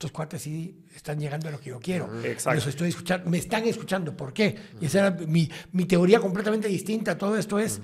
estos 0.05 0.13
cuates 0.13 0.43
sí 0.43 0.85
están 0.95 1.19
llegando 1.19 1.49
a 1.49 1.51
lo 1.53 1.59
que 1.59 1.71
yo 1.71 1.81
quiero. 1.81 2.11
Exacto. 2.23 2.57
Los 2.57 2.67
estoy 2.67 2.91
escuchando, 2.91 3.31
me 3.31 3.39
están 3.39 3.65
escuchando. 3.65 4.15
¿Por 4.15 4.35
qué? 4.35 4.55
Y 4.81 4.85
esa 4.87 4.99
era 4.99 5.11
mi, 5.27 5.51
mi 5.73 5.87
teoría 5.87 6.21
completamente 6.21 6.69
distinta 6.69 7.17
todo 7.17 7.39
esto 7.39 7.59
es, 7.59 7.81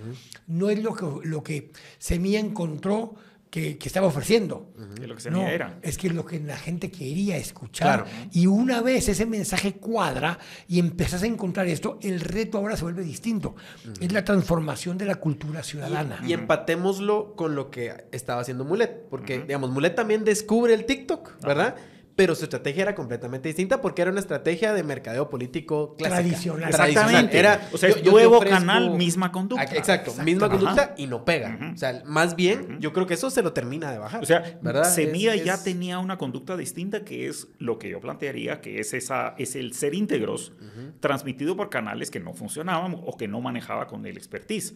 no 0.46 0.68
es 0.68 0.82
lo 0.82 0.94
que, 0.94 1.26
lo 1.26 1.42
que 1.42 1.72
Semilla 1.98 2.38
encontró 2.40 3.14
que, 3.48 3.78
que 3.78 3.88
estaba 3.88 4.06
ofreciendo. 4.06 4.72
Que 4.94 5.08
lo 5.08 5.16
que 5.16 5.28
No, 5.30 5.48
era. 5.48 5.78
es 5.82 5.98
que 5.98 6.08
lo 6.10 6.24
que 6.24 6.38
la 6.38 6.56
gente 6.56 6.88
quería 6.90 7.36
escuchar. 7.36 8.04
Claro. 8.04 8.28
Y 8.32 8.46
una 8.46 8.80
vez 8.80 9.08
ese 9.08 9.26
mensaje 9.26 9.72
cuadra 9.74 10.38
y 10.68 10.78
empezás 10.78 11.24
a 11.24 11.26
encontrar 11.26 11.66
esto, 11.66 11.98
el 12.02 12.20
reto 12.20 12.58
ahora 12.58 12.76
se 12.76 12.84
vuelve 12.84 13.02
distinto. 13.02 13.56
Es 14.00 14.12
la 14.12 14.24
transformación 14.24 14.98
de 14.98 15.06
la 15.06 15.16
cultura 15.16 15.64
ciudadana. 15.64 16.20
Y 16.24 16.32
empatémoslo 16.32 17.34
con 17.34 17.56
lo 17.56 17.70
que 17.72 18.04
estaba 18.12 18.42
haciendo 18.42 18.64
Mulet. 18.64 19.08
Porque, 19.08 19.40
digamos, 19.40 19.70
Mulet 19.70 19.96
también 19.96 20.22
descubre 20.24 20.72
el 20.72 20.84
TikTok, 20.84 21.40
¿verdad? 21.42 21.74
Pero 22.16 22.34
su 22.34 22.44
estrategia 22.44 22.82
era 22.82 22.94
completamente 22.94 23.48
distinta 23.48 23.80
porque 23.80 24.02
era 24.02 24.10
una 24.10 24.20
estrategia 24.20 24.74
de 24.74 24.82
mercadeo 24.82 25.30
político 25.30 25.94
clásica. 25.96 26.20
Tradicional. 26.20 26.68
Exactamente. 26.68 27.38
Era, 27.38 27.68
O 27.72 27.78
sea, 27.78 27.88
yo- 27.90 27.98
yo 27.98 28.10
nuevo 28.12 28.40
ofrezco- 28.40 28.50
canal, 28.50 28.90
misma 28.90 29.32
conducta. 29.32 29.62
Ah, 29.62 29.64
Exacto, 29.76 30.10
Exacto. 30.10 30.22
misma 30.24 30.46
Ajá. 30.46 30.56
conducta 30.58 30.94
y 30.98 31.06
no 31.06 31.24
pega. 31.24 31.58
O 31.72 31.76
sea, 31.78 32.02
más 32.04 32.36
bien, 32.36 32.78
yo 32.80 32.92
creo 32.92 33.06
que 33.06 33.14
eso 33.14 33.30
se 33.30 33.42
lo 33.42 33.52
termina 33.52 33.90
de 33.90 33.98
bajar. 33.98 34.22
O 34.22 34.26
sea, 34.26 34.58
¿verdad? 34.60 34.84
Semilla 34.92 35.34
Es- 35.34 35.44
ya 35.44 35.54
es- 35.54 35.64
tenía 35.64 35.98
una 35.98 36.18
conducta 36.18 36.56
distinta 36.56 37.04
que 37.04 37.26
es 37.28 37.48
lo 37.58 37.78
que 37.78 37.88
yo 37.88 38.00
plantearía, 38.00 38.60
que 38.60 38.80
es, 38.80 38.92
esa, 38.92 39.34
es 39.38 39.56
el 39.56 39.72
ser 39.72 39.94
íntegros 39.94 40.52
transmitido 41.00 41.56
por 41.56 41.70
canales 41.70 42.10
que 42.10 42.20
no 42.20 42.34
funcionaban 42.34 42.96
o 43.04 43.16
que 43.16 43.28
no 43.28 43.40
manejaba 43.40 43.86
con 43.86 44.04
el 44.04 44.16
expertise. 44.16 44.74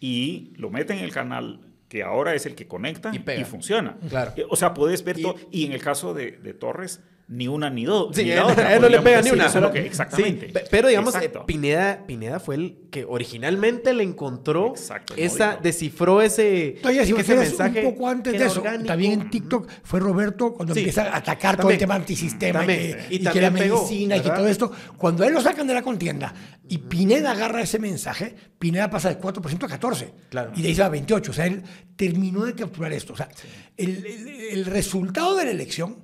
Y 0.00 0.52
lo 0.56 0.70
mete 0.70 0.92
en 0.94 1.00
el 1.00 1.12
canal 1.12 1.60
que 1.88 2.02
ahora 2.02 2.34
es 2.34 2.46
el 2.46 2.54
que 2.54 2.66
conecta 2.66 3.10
Y 3.14 3.44
funciona. 3.44 3.96
Claro. 4.08 4.32
Eh, 4.36 4.44
O 4.48 4.56
sea, 4.56 4.74
puedes 4.74 5.04
ver 5.04 5.20
todo. 5.20 5.36
Y 5.50 5.66
en 5.66 5.72
el 5.72 5.82
caso 5.82 6.14
de, 6.14 6.32
de 6.32 6.54
Torres, 6.54 7.00
ni 7.28 7.48
una 7.48 7.68
ni 7.70 7.84
dos. 7.84 8.14
Sí, 8.14 8.22
ni 8.24 8.30
él, 8.30 8.36
la 8.36 8.46
otra, 8.46 8.74
él 8.74 8.80
no 8.80 8.88
le 8.88 9.00
pega 9.00 9.20
ni 9.20 9.30
una. 9.30 9.46
Eso 9.46 9.58
es 9.58 9.62
lo 9.62 9.72
que- 9.72 9.80
Sí, 9.82 9.86
exactamente. 9.88 10.46
pe- 10.48 10.64
pero 10.70 10.86
digamos, 10.88 11.12
eh, 11.14 11.18
Exacto. 11.18 11.44
Pineda, 11.46 12.04
Pineda 12.06 12.38
fue 12.38 12.54
el 12.54 12.76
que 12.90 13.04
originalmente 13.04 13.92
le 13.94 14.04
encontró 14.04 14.68
Exacto, 14.68 15.14
esa, 15.16 15.46
módico. 15.46 15.62
descifró 15.64 16.22
ese, 16.22 16.76
Todavía 16.80 17.04
si 17.04 17.12
que 17.14 17.20
ese 17.22 17.34
mensaje 17.36 17.84
un 17.84 17.92
poco 17.94 18.08
antes 18.08 18.32
de 18.38 18.44
eso, 18.46 18.60
orgánico. 18.60 18.86
también 18.86 19.12
en 19.20 19.30
TikTok 19.30 19.68
fue 19.82 19.98
Roberto 20.00 20.54
cuando 20.54 20.72
Sí, 20.74 20.80
empieza 20.80 21.02
a 21.12 21.16
atacar 21.16 21.56
todo 21.56 21.62
también. 21.62 21.74
el 21.76 21.80
tema 21.80 21.94
antisistema 21.96 22.58
También. 22.60 22.80
y, 22.80 22.84
Y 22.84 22.92
que, 22.92 23.14
y 23.14 23.18
que 23.18 23.24
también 23.24 23.44
la 23.44 23.58
pegó, 23.58 23.76
medicina 23.82 24.16
y 24.16 24.20
que 24.20 24.30
todo 24.30 24.46
esto. 24.46 24.72
Cuando 24.96 25.24
él 25.24 25.34
lo 25.34 25.40
sacan 25.40 25.66
de 25.66 25.74
la 25.74 25.82
contienda 25.82 26.32
y 26.68 26.78
Pineda 26.78 27.32
agarra 27.32 27.60
ese 27.60 27.80
mensaje, 27.80 28.34
Pineda 28.58 28.88
pasa 28.88 29.08
de 29.08 29.18
4% 29.18 29.66
a 29.66 29.68
14%. 29.68 30.12
Claro. 30.30 30.52
Y 30.54 30.62
de 30.62 30.68
ahí 30.68 30.74
se 30.76 30.80
va 30.80 30.86
a 30.86 30.90
28%. 30.90 31.30
O 31.30 31.32
sea, 31.32 31.46
él 31.46 31.62
terminó 31.96 32.44
de 32.44 32.54
capturar 32.54 32.92
esto. 32.92 33.12
O 33.12 33.16
sea, 33.16 33.28
el, 33.76 34.06
el- 34.06 34.28
el 34.52 34.64
resultado 34.66 35.34
de 35.36 35.44
la 35.46 35.50
elección, 35.50 35.96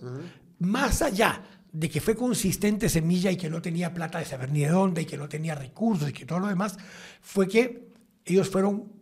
más 0.63 1.03
allá 1.03 1.43
de 1.73 1.89
que 1.89 2.01
fue 2.01 2.15
consistente 2.15 2.89
Semilla 2.89 3.31
y 3.31 3.37
que 3.37 3.51
no 3.51 3.63
tenía 3.63 3.95
plata 3.95 4.19
de 4.19 4.25
saber 4.25 4.51
ni 4.53 4.61
de 4.61 4.69
dónde 4.69 5.03
y 5.03 5.07
que 5.07 5.17
no 5.17 5.29
tenía 5.29 5.55
recursos 5.55 6.09
y 6.09 6.13
que 6.13 6.27
todo 6.27 6.41
lo 6.41 6.49
demás, 6.49 6.77
fue 7.21 7.49
que 7.49 7.89
ellos 8.25 8.49
fueron 8.49 8.93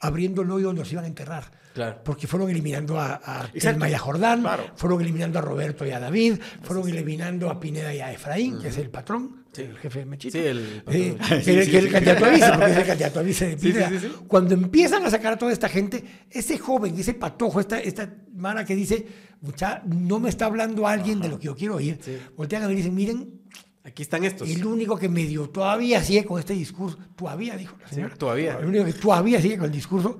abriendo 0.00 0.42
el 0.42 0.50
hoyo 0.50 0.66
donde 0.66 0.82
los 0.82 0.92
iban 0.92 1.04
a 1.04 1.08
enterrar. 1.08 1.50
Claro. 1.76 2.00
Porque 2.02 2.26
fueron 2.26 2.48
eliminando 2.48 2.98
a, 2.98 3.20
a. 3.22 3.48
Telma 3.52 3.90
y 3.90 3.92
a 3.92 3.98
Jordán, 3.98 4.40
Claro. 4.40 4.64
fueron 4.76 5.02
eliminando 5.02 5.38
a 5.38 5.42
Roberto 5.42 5.84
y 5.84 5.90
a 5.90 6.00
David, 6.00 6.38
fueron 6.62 6.88
eliminando 6.88 7.50
a 7.50 7.60
Pineda 7.60 7.94
y 7.94 8.00
a 8.00 8.10
Efraín, 8.12 8.58
que 8.58 8.68
es 8.68 8.78
el 8.78 8.88
patrón, 8.88 9.44
el 9.58 9.76
jefe 9.76 9.98
de 9.98 10.06
Mechito. 10.06 10.38
Sí, 10.38 10.44
el 10.46 10.82
Eh, 10.88 11.16
patrón. 11.18 11.42
que, 11.44 11.70
que 11.70 11.78
el 11.78 11.90
candidato 11.92 12.24
a 12.24 12.28
vice, 12.30 12.48
porque 12.50 12.70
es 12.72 12.76
el 12.78 12.86
candidato 12.92 13.20
a 13.20 13.22
vice 13.22 13.46
de 13.48 13.56
Pineda. 13.58 13.90
Cuando 14.26 14.54
empiezan 14.54 15.04
a 15.04 15.10
sacar 15.10 15.34
a 15.34 15.36
toda 15.36 15.52
esta 15.52 15.68
gente, 15.68 16.02
ese 16.30 16.56
joven, 16.58 16.98
ese 16.98 17.12
patojo, 17.12 17.60
esta, 17.60 17.78
esta 17.78 18.10
mara 18.34 18.64
que 18.64 18.74
dice, 18.74 19.06
"Mucha, 19.42 19.82
no 19.84 20.18
me 20.18 20.30
está 20.30 20.46
hablando 20.46 20.88
alguien 20.88 21.20
de 21.20 21.28
lo 21.28 21.38
que 21.38 21.44
yo 21.44 21.54
quiero 21.54 21.74
oír, 21.76 22.00
voltean 22.38 22.62
a 22.62 22.68
ver 22.68 22.74
y 22.76 22.78
dicen, 22.78 22.94
miren, 22.94 23.42
Aquí 23.84 24.02
están 24.02 24.24
estos. 24.24 24.48
el 24.50 24.66
único 24.66 24.98
que 24.98 25.08
medio 25.08 25.48
todavía 25.50 26.02
sigue 26.02 26.24
con 26.24 26.40
este 26.40 26.54
discurso, 26.54 26.98
todavía, 27.14 27.54
dijo 27.56 27.76
la 27.80 27.86
señora. 27.88 28.14
todavía. 28.16 28.58
El 28.60 28.66
único 28.66 28.84
que 28.86 28.92
todavía 28.94 29.40
sigue 29.40 29.56
con 29.58 29.66
el 29.66 29.72
discurso 29.72 30.18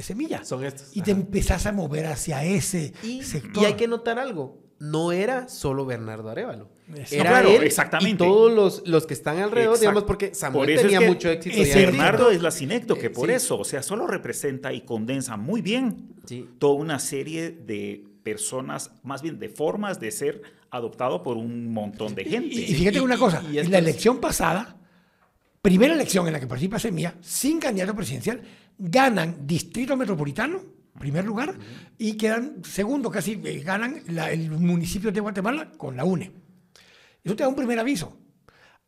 es 0.00 0.06
Semilla. 0.06 0.44
Son 0.44 0.64
estos. 0.64 0.88
Y 0.96 1.02
te 1.02 1.12
Ajá. 1.12 1.20
empezás 1.20 1.66
a 1.66 1.72
mover 1.72 2.06
hacia 2.06 2.44
ese 2.44 2.92
Y, 3.02 3.22
sector. 3.22 3.62
y 3.62 3.66
hay 3.66 3.74
que 3.74 3.88
notar 3.88 4.18
algo. 4.18 4.58
No 4.80 5.10
era 5.10 5.48
solo 5.48 5.84
Bernardo 5.86 6.28
Arevalo. 6.30 6.68
Eso. 6.94 7.14
Era 7.16 7.24
No, 7.24 7.30
claro, 7.30 7.48
él 7.50 7.62
exactamente. 7.64 8.24
y 8.24 8.26
todos 8.28 8.52
los, 8.52 8.82
los 8.86 9.06
que 9.06 9.14
están 9.14 9.38
alrededor, 9.38 9.74
Exacto. 9.74 9.80
digamos, 9.80 10.04
porque 10.04 10.34
Samuel 10.34 10.60
Por 10.66 10.70
eso 10.70 10.82
tenía 10.82 10.98
es 10.98 11.04
que 11.04 11.08
mucho 11.10 11.30
éxito. 11.30 11.56
ese 11.60 11.78
Bernardo 11.86 12.30
es 12.30 12.40
la 12.42 12.50
Cinecto, 12.52 12.96
que 12.96 13.06
Eh, 13.06 13.10
por 13.10 13.28
sí. 13.28 13.34
eso, 13.34 13.58
o 13.58 13.64
sea, 13.64 13.82
solo 13.82 14.06
representa 14.06 14.72
y 14.72 14.82
condensa 14.82 15.36
muy 15.36 15.60
bien 15.62 16.14
Sí. 16.26 16.48
toda 16.58 16.74
una 16.74 16.98
serie 17.00 17.50
de 17.50 18.04
personas, 18.22 18.92
más 19.02 19.20
bien 19.20 19.38
de 19.40 19.48
formas 19.48 19.98
de 20.00 20.10
ser 20.12 20.42
adoptado 20.70 21.22
por 21.24 21.36
un 21.36 21.72
montón 21.72 22.14
de 22.14 22.24
gente. 22.24 22.54
Y, 22.54 22.60
y 22.60 22.74
fíjate 22.74 22.98
Y- 22.98 23.00
una 23.00 23.18
cosa, 23.18 23.42
y 23.50 23.58
en 23.58 23.70
la 23.72 23.78
elección 23.78 24.18
pasada, 24.20 24.76
primera 25.60 25.92
elección 25.92 26.26
en 26.26 26.34
la 26.34 26.40
que 26.40 26.46
participa 26.46 26.78
Semilla, 26.78 27.14
sin 27.20 27.58
candidato 27.58 27.94
presidencial, 27.96 28.42
ganan 28.78 29.46
Distrito 29.46 29.96
Metropolitano, 29.96 30.62
primer 30.98 31.24
lugar, 31.24 31.54
y 31.98 32.16
quedan 32.16 32.64
segundo, 32.64 33.10
casi 33.10 33.40
eh, 33.44 33.60
ganan 33.60 34.02
el 34.06 34.50
municipio 34.50 35.12
de 35.12 35.20
Guatemala 35.20 35.72
con 35.72 35.96
la 35.96 36.04
UNE. 36.04 36.32
Eso 37.22 37.36
te 37.36 37.42
da 37.42 37.48
un 37.48 37.56
primer 37.56 37.78
aviso. 37.78 38.16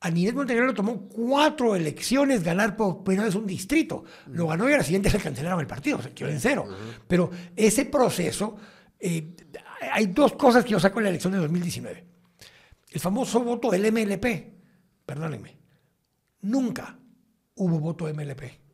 A 0.03 0.11
Ninés 0.11 0.33
Montenegro 0.33 0.72
tomó 0.72 1.09
cuatro 1.09 1.76
elecciones 1.76 2.42
ganar 2.42 2.74
por 2.74 3.05
primera 3.05 3.26
vez 3.26 3.35
un 3.35 3.46
distrito. 3.46 4.05
Lo 4.29 4.46
ganó 4.46 4.70
y 4.70 4.72
a 4.72 4.79
la 4.79 4.83
siguiente 4.83 5.11
le 5.11 5.18
cancelaron 5.18 5.61
el 5.61 5.66
partido, 5.66 6.00
se 6.00 6.12
quedó 6.12 6.31
en 6.31 6.40
cero. 6.40 6.66
Pero 7.07 7.31
ese 7.55 7.85
proceso, 7.85 8.57
eh, 8.98 9.37
hay 9.92 10.07
dos 10.07 10.33
cosas 10.33 10.64
que 10.64 10.70
yo 10.70 10.81
saco 10.81 11.00
en 11.00 11.05
la 11.05 11.11
elección 11.11 11.35
de 11.35 11.40
2019. 11.40 12.07
El 12.92 13.00
famoso 13.00 13.40
voto 13.40 13.70
del 13.70 13.92
MLP, 13.92 14.24
perdónenme, 15.05 15.59
nunca 16.40 16.98
hubo 17.57 17.79
voto 17.79 18.07
MLP. 18.07 18.69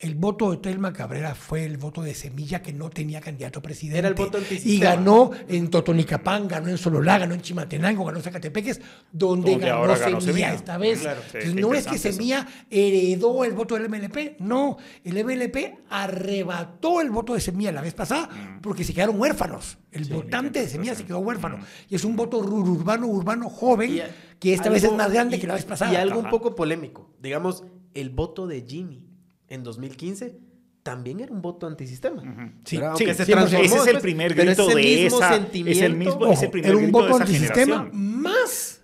El 0.00 0.14
voto 0.14 0.50
de 0.50 0.56
Telma 0.56 0.94
Cabrera 0.94 1.34
fue 1.34 1.62
el 1.66 1.76
voto 1.76 2.00
de 2.00 2.14
Semilla 2.14 2.62
que 2.62 2.72
no 2.72 2.88
tenía 2.88 3.20
candidato 3.20 3.58
a 3.58 3.62
presidente. 3.62 3.98
Era 3.98 4.08
el 4.08 4.14
voto 4.14 4.38
Y 4.64 4.78
ganó 4.80 5.30
en 5.46 5.68
Totonicapán, 5.68 6.48
ganó 6.48 6.68
en 6.68 6.78
Sololá, 6.78 7.18
ganó 7.18 7.34
en 7.34 7.42
Chimatenango, 7.42 8.06
ganó 8.06 8.16
en 8.16 8.24
Zacatepeques, 8.24 8.80
donde, 9.12 9.50
Donde 9.50 9.66
ganó, 9.66 9.80
ahora 9.80 9.98
ganó 9.98 10.18
Semilla, 10.22 10.46
Semilla. 10.46 10.54
esta 10.54 10.78
vez. 10.78 11.00
Claro, 11.00 11.20
sí, 11.20 11.28
Entonces, 11.36 11.54
no 11.60 11.74
es 11.74 11.86
que 11.86 11.96
eso. 11.96 12.12
Semilla 12.12 12.46
heredó 12.70 13.44
el 13.44 13.52
voto 13.52 13.74
del 13.74 13.90
MLP, 13.90 14.36
no. 14.40 14.78
El 15.04 15.22
MLP 15.22 15.80
arrebató 15.90 17.02
el 17.02 17.10
voto 17.10 17.34
de 17.34 17.40
Semilla 17.40 17.70
la 17.70 17.82
vez 17.82 17.92
pasada 17.92 18.26
Mm. 18.28 18.60
porque 18.62 18.84
se 18.84 18.94
quedaron 18.94 19.20
huérfanos. 19.20 19.76
El 19.92 20.06
votante 20.06 20.60
de 20.60 20.68
Semilla 20.68 20.94
se 20.94 21.04
quedó 21.04 21.18
huérfano. 21.18 21.58
Y 21.90 21.94
es 21.96 22.04
un 22.04 22.16
voto 22.16 22.38
urbano, 22.38 23.06
urbano, 23.06 23.50
joven, 23.50 23.96
Y 23.96 24.02
que 24.38 24.54
esta 24.54 24.70
vez 24.70 24.82
es 24.84 24.92
más 24.92 25.12
grande 25.12 25.36
y- 25.36 25.40
que 25.40 25.46
la 25.46 25.54
vez 25.54 25.66
pasada. 25.66 25.92
Y 25.92 25.96
algo 25.96 26.20
un 26.20 26.30
poco 26.30 26.54
polémico. 26.54 27.10
Digamos, 27.20 27.64
el 27.92 28.08
voto 28.08 28.46
de 28.46 28.62
Jimmy 28.66 29.09
en 29.50 29.62
2015 29.62 30.38
también 30.82 31.20
era 31.20 31.30
un 31.32 31.42
voto 31.42 31.66
antisistema. 31.66 32.22
Sí, 32.64 32.78
¿verdad? 32.78 32.94
sí, 32.96 33.04
Aunque 33.04 33.14
se 33.14 33.24
100%. 33.24 33.26
transformó 33.26 33.64
ese 33.64 33.74
es 33.74 33.80
el 33.80 33.84
después, 33.84 34.02
primer 34.02 34.34
pero 34.34 34.46
grito 34.46 34.62
ese 34.70 34.74
de 34.78 34.82
mismo 35.02 35.18
esa, 35.18 35.28
es 35.28 35.36
el 35.36 35.42
sentimiento- 35.44 35.96
mismo, 35.98 36.14
Ojo, 36.22 36.32
ese 36.32 36.48
primer 36.48 36.70
era 36.70 36.76
un 36.78 36.82
grito 36.84 36.98
voto 37.00 37.16
antisistema 37.16 37.76
generación. 37.76 38.20
más 38.22 38.82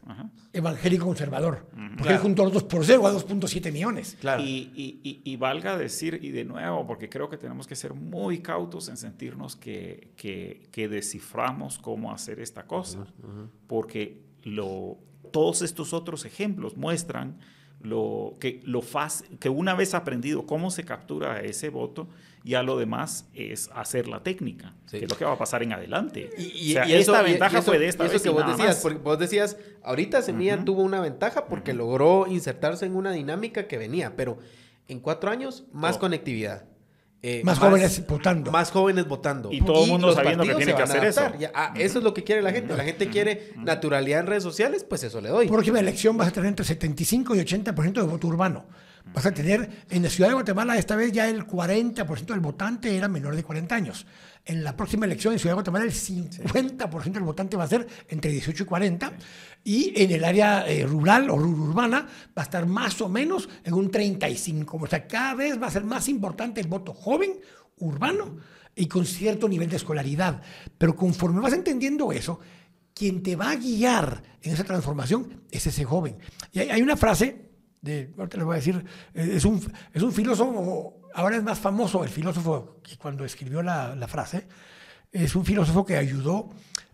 evangélico 0.53 1.07
conservador. 1.07 1.67
Porque 1.71 2.03
Claro. 2.03 2.17
él 2.17 2.19
juntó 2.23 2.45
los 2.45 2.53
dos 2.53 2.65
por 2.65 2.85
cero 2.85 3.07
a 3.07 3.13
2.7 3.13 3.73
millones. 3.73 4.17
Claro. 4.21 4.43
Y, 4.43 4.71
y- 4.75 5.01
y- 5.03 5.21
y 5.25 5.37
valga 5.37 5.79
decir, 5.79 6.19
y 6.23 6.31
de 6.31 6.45
nuevo, 6.45 6.87
porque 6.87 7.09
creo 7.09 7.31
que 7.31 7.39
tenemos 7.39 7.67
que 7.67 7.75
ser 7.77 7.95
muy 7.95 8.41
cautos 8.41 8.89
en 8.91 8.99
sentirnos 8.99 9.57
que, 9.57 10.13
que, 10.17 10.63
que 10.71 10.89
desciframos 10.89 11.79
cómo 11.79 12.13
hacer 12.13 12.41
esta 12.41 12.67
cosa, 12.67 13.07
porque 13.67 14.23
lo, 14.45 14.99
todos 15.33 15.63
estos 15.63 15.95
otros 15.95 16.27
ejemplos 16.27 16.77
muestran 16.77 17.39
lo, 17.81 18.35
que, 18.41 18.61
lo 18.65 18.83
fácil, 18.83 19.39
que 19.39 19.49
una 19.49 19.75
vez 19.75 19.95
aprendido 19.95 20.47
cómo 20.47 20.71
se 20.71 20.85
captura 20.85 21.41
ese 21.41 21.69
voto, 21.69 22.09
ya 22.43 22.63
lo 22.63 22.79
demás 22.79 23.29
es 23.35 23.71
hacer 23.75 24.09
la 24.09 24.23
técnica, 24.23 24.75
Sí. 24.87 24.99
que 24.99 25.05
es 25.05 25.11
lo 25.11 25.17
que 25.17 25.25
va 25.25 25.33
a 25.33 25.39
pasar 25.39 25.63
en 25.63 25.73
adelante. 25.73 26.31
Y, 26.39 26.43
y- 26.43 26.71
o 26.71 26.73
sea, 26.75 26.89
y 26.89 26.93
eso, 26.95 27.13
esta 27.13 27.23
y- 27.23 27.27
y 27.27 27.31
ventaja 27.33 27.59
eso- 27.59 27.67
fue 27.71 27.79
de 27.79 27.89
esta 27.89 28.05
y 28.05 28.07
eso 28.07 28.13
vez 28.15 28.23
que 28.23 28.29
y 28.29 28.33
vos 28.33 28.41
nada 28.43 28.53
decías, 28.57 28.77
más. 28.77 28.83
porque 28.83 28.99
vos 28.99 29.19
decías, 29.19 29.57
ahorita 29.83 30.23
Semilla 30.23 30.65
tuvo 30.65 30.83
una 30.83 31.01
ventaja 31.01 31.47
porque 31.47 31.75
logró 31.75 32.27
insertarse 32.29 32.87
en 32.87 32.95
una 32.97 33.13
dinámica 33.13 33.67
que 33.67 33.79
venía, 33.79 34.15
pero 34.17 34.39
en 34.89 35.01
cuatro 35.01 35.31
años 35.31 35.65
más 35.73 35.97
Oh. 35.97 36.01
conectividad. 36.01 36.65
Eh, 37.29 37.43
Más 37.43 37.59
jóvenes 37.59 38.07
votando. 38.07 38.53
Más 38.53 38.71
jóvenes 38.71 39.09
votando. 39.09 39.51
Y 39.51 39.61
todo 39.61 39.83
el 39.83 39.91
mundo 39.91 40.13
sabiendo 40.13 40.45
que 40.45 40.55
tiene 40.55 40.77
que 40.77 40.83
hacer 40.83 41.05
eso. 41.05 41.33
Ya, 41.41 41.51
ah, 41.53 41.75
eso 41.77 41.99
es 41.99 42.05
lo 42.05 42.15
que 42.15 42.23
quiere 42.23 42.41
la 42.41 42.53
gente. 42.53 42.77
La 42.77 42.85
gente 42.85 43.09
quiere 43.09 43.51
naturalidad 43.57 44.21
en 44.21 44.29
redes 44.29 44.45
sociales, 44.45 44.85
pues 44.89 45.03
eso 45.03 45.21
le 45.21 45.31
doy. 45.31 45.49
próxima 45.49 45.81
elección 45.81 46.17
vas 46.17 46.29
a 46.29 46.31
tener 46.31 46.49
entre 46.49 46.65
75 46.65 47.35
y 47.35 47.41
80% 47.41 47.93
de 47.95 48.03
voto 48.03 48.29
urbano. 48.29 48.67
Vas 49.13 49.27
a 49.27 49.33
tener, 49.33 49.69
en 49.91 50.05
la 50.05 50.09
ciudad 50.09 50.29
de 50.29 50.35
Guatemala, 50.35 50.79
esta 50.79 50.95
vez 50.95 51.11
ya 51.11 51.29
el 51.29 51.49
40% 51.49 52.27
del 52.27 52.41
votante 52.41 52.97
era 52.97 53.09
menor 53.09 53.35
de 53.35 53.43
40 53.43 53.75
años. 53.75 54.07
En 54.49 54.63
la 54.63 54.77
próxima 54.77 55.07
elección 55.07 55.33
en 55.33 55.41
Ciudad 55.41 55.53
de 55.53 55.57
Guatemala, 55.57 55.85
el 55.85 55.91
50% 55.93 57.13
del 57.13 57.23
votante 57.25 57.57
va 57.57 57.65
a 57.65 57.69
ser 57.69 57.87
entre 58.09 58.31
18 58.31 58.63
y 58.63 58.67
40. 58.67 59.13
Y 59.65 59.93
en 60.01 60.13
el 60.13 60.25
área 60.25 60.67
eh, 60.69 60.87
rural 60.87 61.29
o 61.31 61.37
rur- 61.37 61.59
urbana 61.69 62.07
va 62.29 62.43
a 62.43 62.45
estar 62.45 62.65
más 62.67 63.01
o 63.01 63.09
menos 63.09 63.49
en 63.65 63.75
un 63.75 63.91
35. 63.91 64.77
O 64.81 64.87
sea, 64.87 65.09
cada 65.09 65.35
vez 65.35 65.61
va 65.61 65.67
a 65.67 65.71
ser 65.73 65.83
más 65.83 66.09
importante 66.09 66.61
el 66.61 66.69
voto 66.69 66.95
joven, 66.95 67.33
urbano 67.79 68.37
y 68.77 68.87
con 68.87 69.05
cierto 69.05 69.49
nivel 69.49 69.69
de 69.69 69.77
escolaridad. 69.77 70.41
Pero 70.79 70.95
conforme 70.95 71.41
vas 71.41 71.53
entendiendo 71.53 72.13
eso, 72.13 72.39
quien 72.95 73.25
te 73.25 73.35
va 73.35 73.51
a 73.51 73.57
guiar 73.57 74.23
en 74.43 74.53
esa 74.53 74.63
transformación 74.65 75.43
es 75.51 75.67
ese 75.67 75.85
joven. 75.85 76.19
Y 76.53 76.61
hay, 76.61 76.81
una 76.83 76.97
frase, 76.97 77.51
de, 77.83 78.13
ahorita 78.17 78.37
les 78.37 78.47
voy 78.47 78.55
a 78.55 78.57
decir, 78.59 78.85
eh, 79.13 79.33
es 79.35 79.45
un, 79.45 79.61
es 79.93 80.03
un 80.03 80.13
filósofo, 80.13 81.01
ahora 81.17 81.37
es 81.37 81.43
más 81.43 81.59
famoso 81.59 82.05
el 82.05 82.11
filósofo 82.11 82.81
que 82.83 82.97
cuando 82.97 83.25
escribió 83.25 83.63
la, 83.63 83.97
la 83.97 84.07
frase, 84.07 84.47
es 85.11 85.35
un 85.35 85.45
filósofo 85.45 85.85
que 85.85 85.97
ayudó, 85.97 86.51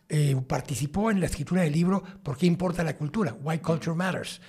eh, 0.08 0.36
participó 0.46 1.10
en 1.10 1.20
la 1.20 1.26
escritura 1.26 1.62
del 1.62 1.72
libro 1.72 2.02
¿Por 2.22 2.36
qué 2.36 2.46
importa 2.46 2.84
la 2.84 2.96
cultura? 2.96 3.34
Why 3.42 3.58
Culture 3.58 3.96
Matters. 3.96 4.40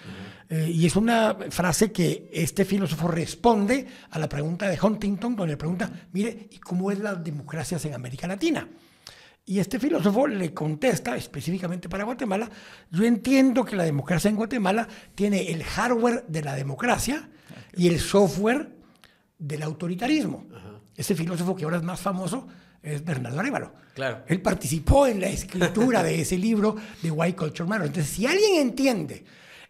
Eh, 0.49 0.69
y 0.69 0.85
es 0.85 0.95
una 0.95 1.35
frase 1.49 1.91
que 1.91 2.29
este 2.31 2.65
filósofo 2.65 3.07
responde 3.07 3.87
a 4.11 4.19
la 4.19 4.29
pregunta 4.29 4.67
de 4.67 4.79
Huntington, 4.79 5.35
donde 5.35 5.53
le 5.53 5.57
pregunta, 5.57 5.89
mire, 6.11 6.49
¿y 6.51 6.59
cómo 6.59 6.91
es 6.91 6.99
la 6.99 7.15
democracia 7.15 7.79
en 7.83 7.93
América 7.95 8.27
Latina? 8.27 8.67
Y 9.45 9.59
este 9.59 9.79
filósofo 9.79 10.27
le 10.27 10.53
contesta 10.53 11.15
específicamente 11.15 11.89
para 11.89 12.03
Guatemala, 12.03 12.49
yo 12.91 13.03
entiendo 13.05 13.65
que 13.65 13.75
la 13.75 13.83
democracia 13.83 14.29
en 14.29 14.35
Guatemala 14.35 14.87
tiene 15.15 15.51
el 15.51 15.63
hardware 15.63 16.25
de 16.27 16.43
la 16.43 16.55
democracia 16.55 17.29
y 17.75 17.87
el 17.87 17.99
software 17.99 18.72
del 19.43 19.61
autoritarismo. 19.61 20.45
Ese 20.95 21.15
filósofo 21.15 21.55
que 21.55 21.65
ahora 21.65 21.77
es 21.77 21.83
más 21.83 21.99
famoso 21.99 22.47
es 22.81 23.03
Bernardo 23.03 23.39
Arevalo. 23.39 23.73
Claro. 23.93 24.23
Él 24.27 24.41
participó 24.41 25.05
en 25.05 25.19
la 25.19 25.27
escritura 25.27 26.01
de 26.01 26.21
ese 26.21 26.37
libro 26.37 26.75
de 27.01 27.11
White 27.11 27.35
Culture 27.35 27.67
Matters. 27.67 27.89
Entonces, 27.89 28.13
si 28.13 28.25
alguien 28.25 28.61
entiende 28.61 29.25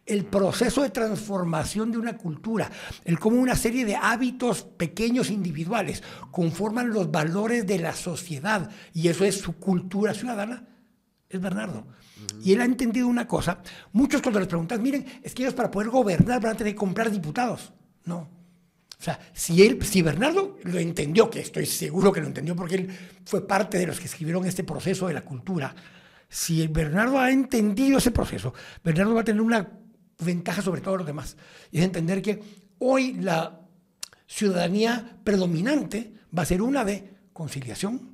el 0.05 0.25
proceso 0.25 0.83
de 0.83 0.91
transformación 0.91 1.91
de 1.91 1.97
una 1.97 2.17
cultura, 2.17 2.69
el 3.03 3.17
cómo 3.19 3.39
una 3.39 3.55
serie 3.55 3.85
de 3.85 3.95
hábitos 3.95 4.63
pequeños 4.63 5.31
individuales 5.31 6.03
conforman 6.29 6.91
los 6.91 7.09
valores 7.09 7.65
de 7.65 7.79
la 7.79 7.93
sociedad 7.93 8.69
y 8.93 9.07
eso 9.07 9.25
es 9.25 9.39
su 9.39 9.53
cultura 9.57 10.13
ciudadana, 10.13 10.67
es 11.29 11.41
Bernardo. 11.41 11.87
Y 12.43 12.53
él 12.53 12.61
ha 12.61 12.65
entendido 12.65 13.07
una 13.07 13.27
cosa, 13.27 13.61
muchos 13.91 14.21
cuando 14.21 14.39
les 14.39 14.47
preguntan, 14.47 14.81
miren, 14.81 15.05
es 15.23 15.33
que 15.33 15.43
ellos 15.43 15.55
para 15.55 15.71
poder 15.71 15.89
gobernar 15.89 16.41
van 16.41 16.53
a 16.53 16.57
tener 16.57 16.73
que 16.73 16.79
comprar 16.79 17.09
diputados. 17.09 17.73
No. 18.05 18.42
O 19.03 19.05
sea, 19.05 19.19
si, 19.33 19.61
él, 19.63 19.83
si 19.83 20.01
Bernardo 20.01 20.59
lo 20.63 20.79
entendió, 20.79 21.29
que 21.29 21.41
estoy 21.41 21.65
seguro 21.65 22.13
que 22.13 22.21
lo 22.21 22.27
entendió 22.27 22.55
porque 22.55 22.75
él 22.75 22.89
fue 23.25 23.45
parte 23.45 23.77
de 23.77 23.85
los 23.85 23.99
que 23.99 24.05
escribieron 24.05 24.45
este 24.45 24.63
proceso 24.63 25.09
de 25.09 25.13
la 25.13 25.25
cultura, 25.25 25.75
si 26.29 26.65
Bernardo 26.67 27.19
ha 27.19 27.29
entendido 27.29 27.97
ese 27.97 28.11
proceso, 28.11 28.53
Bernardo 28.81 29.13
va 29.13 29.19
a 29.19 29.25
tener 29.25 29.41
una 29.41 29.77
ventaja 30.19 30.61
sobre 30.61 30.79
todos 30.79 30.99
los 30.99 31.05
demás. 31.05 31.35
Y 31.69 31.79
es 31.79 31.83
entender 31.83 32.21
que 32.21 32.41
hoy 32.79 33.15
la 33.15 33.59
ciudadanía 34.25 35.17
predominante 35.25 36.13
va 36.35 36.43
a 36.43 36.45
ser 36.45 36.61
una 36.61 36.85
de 36.85 37.11
conciliación, 37.33 38.12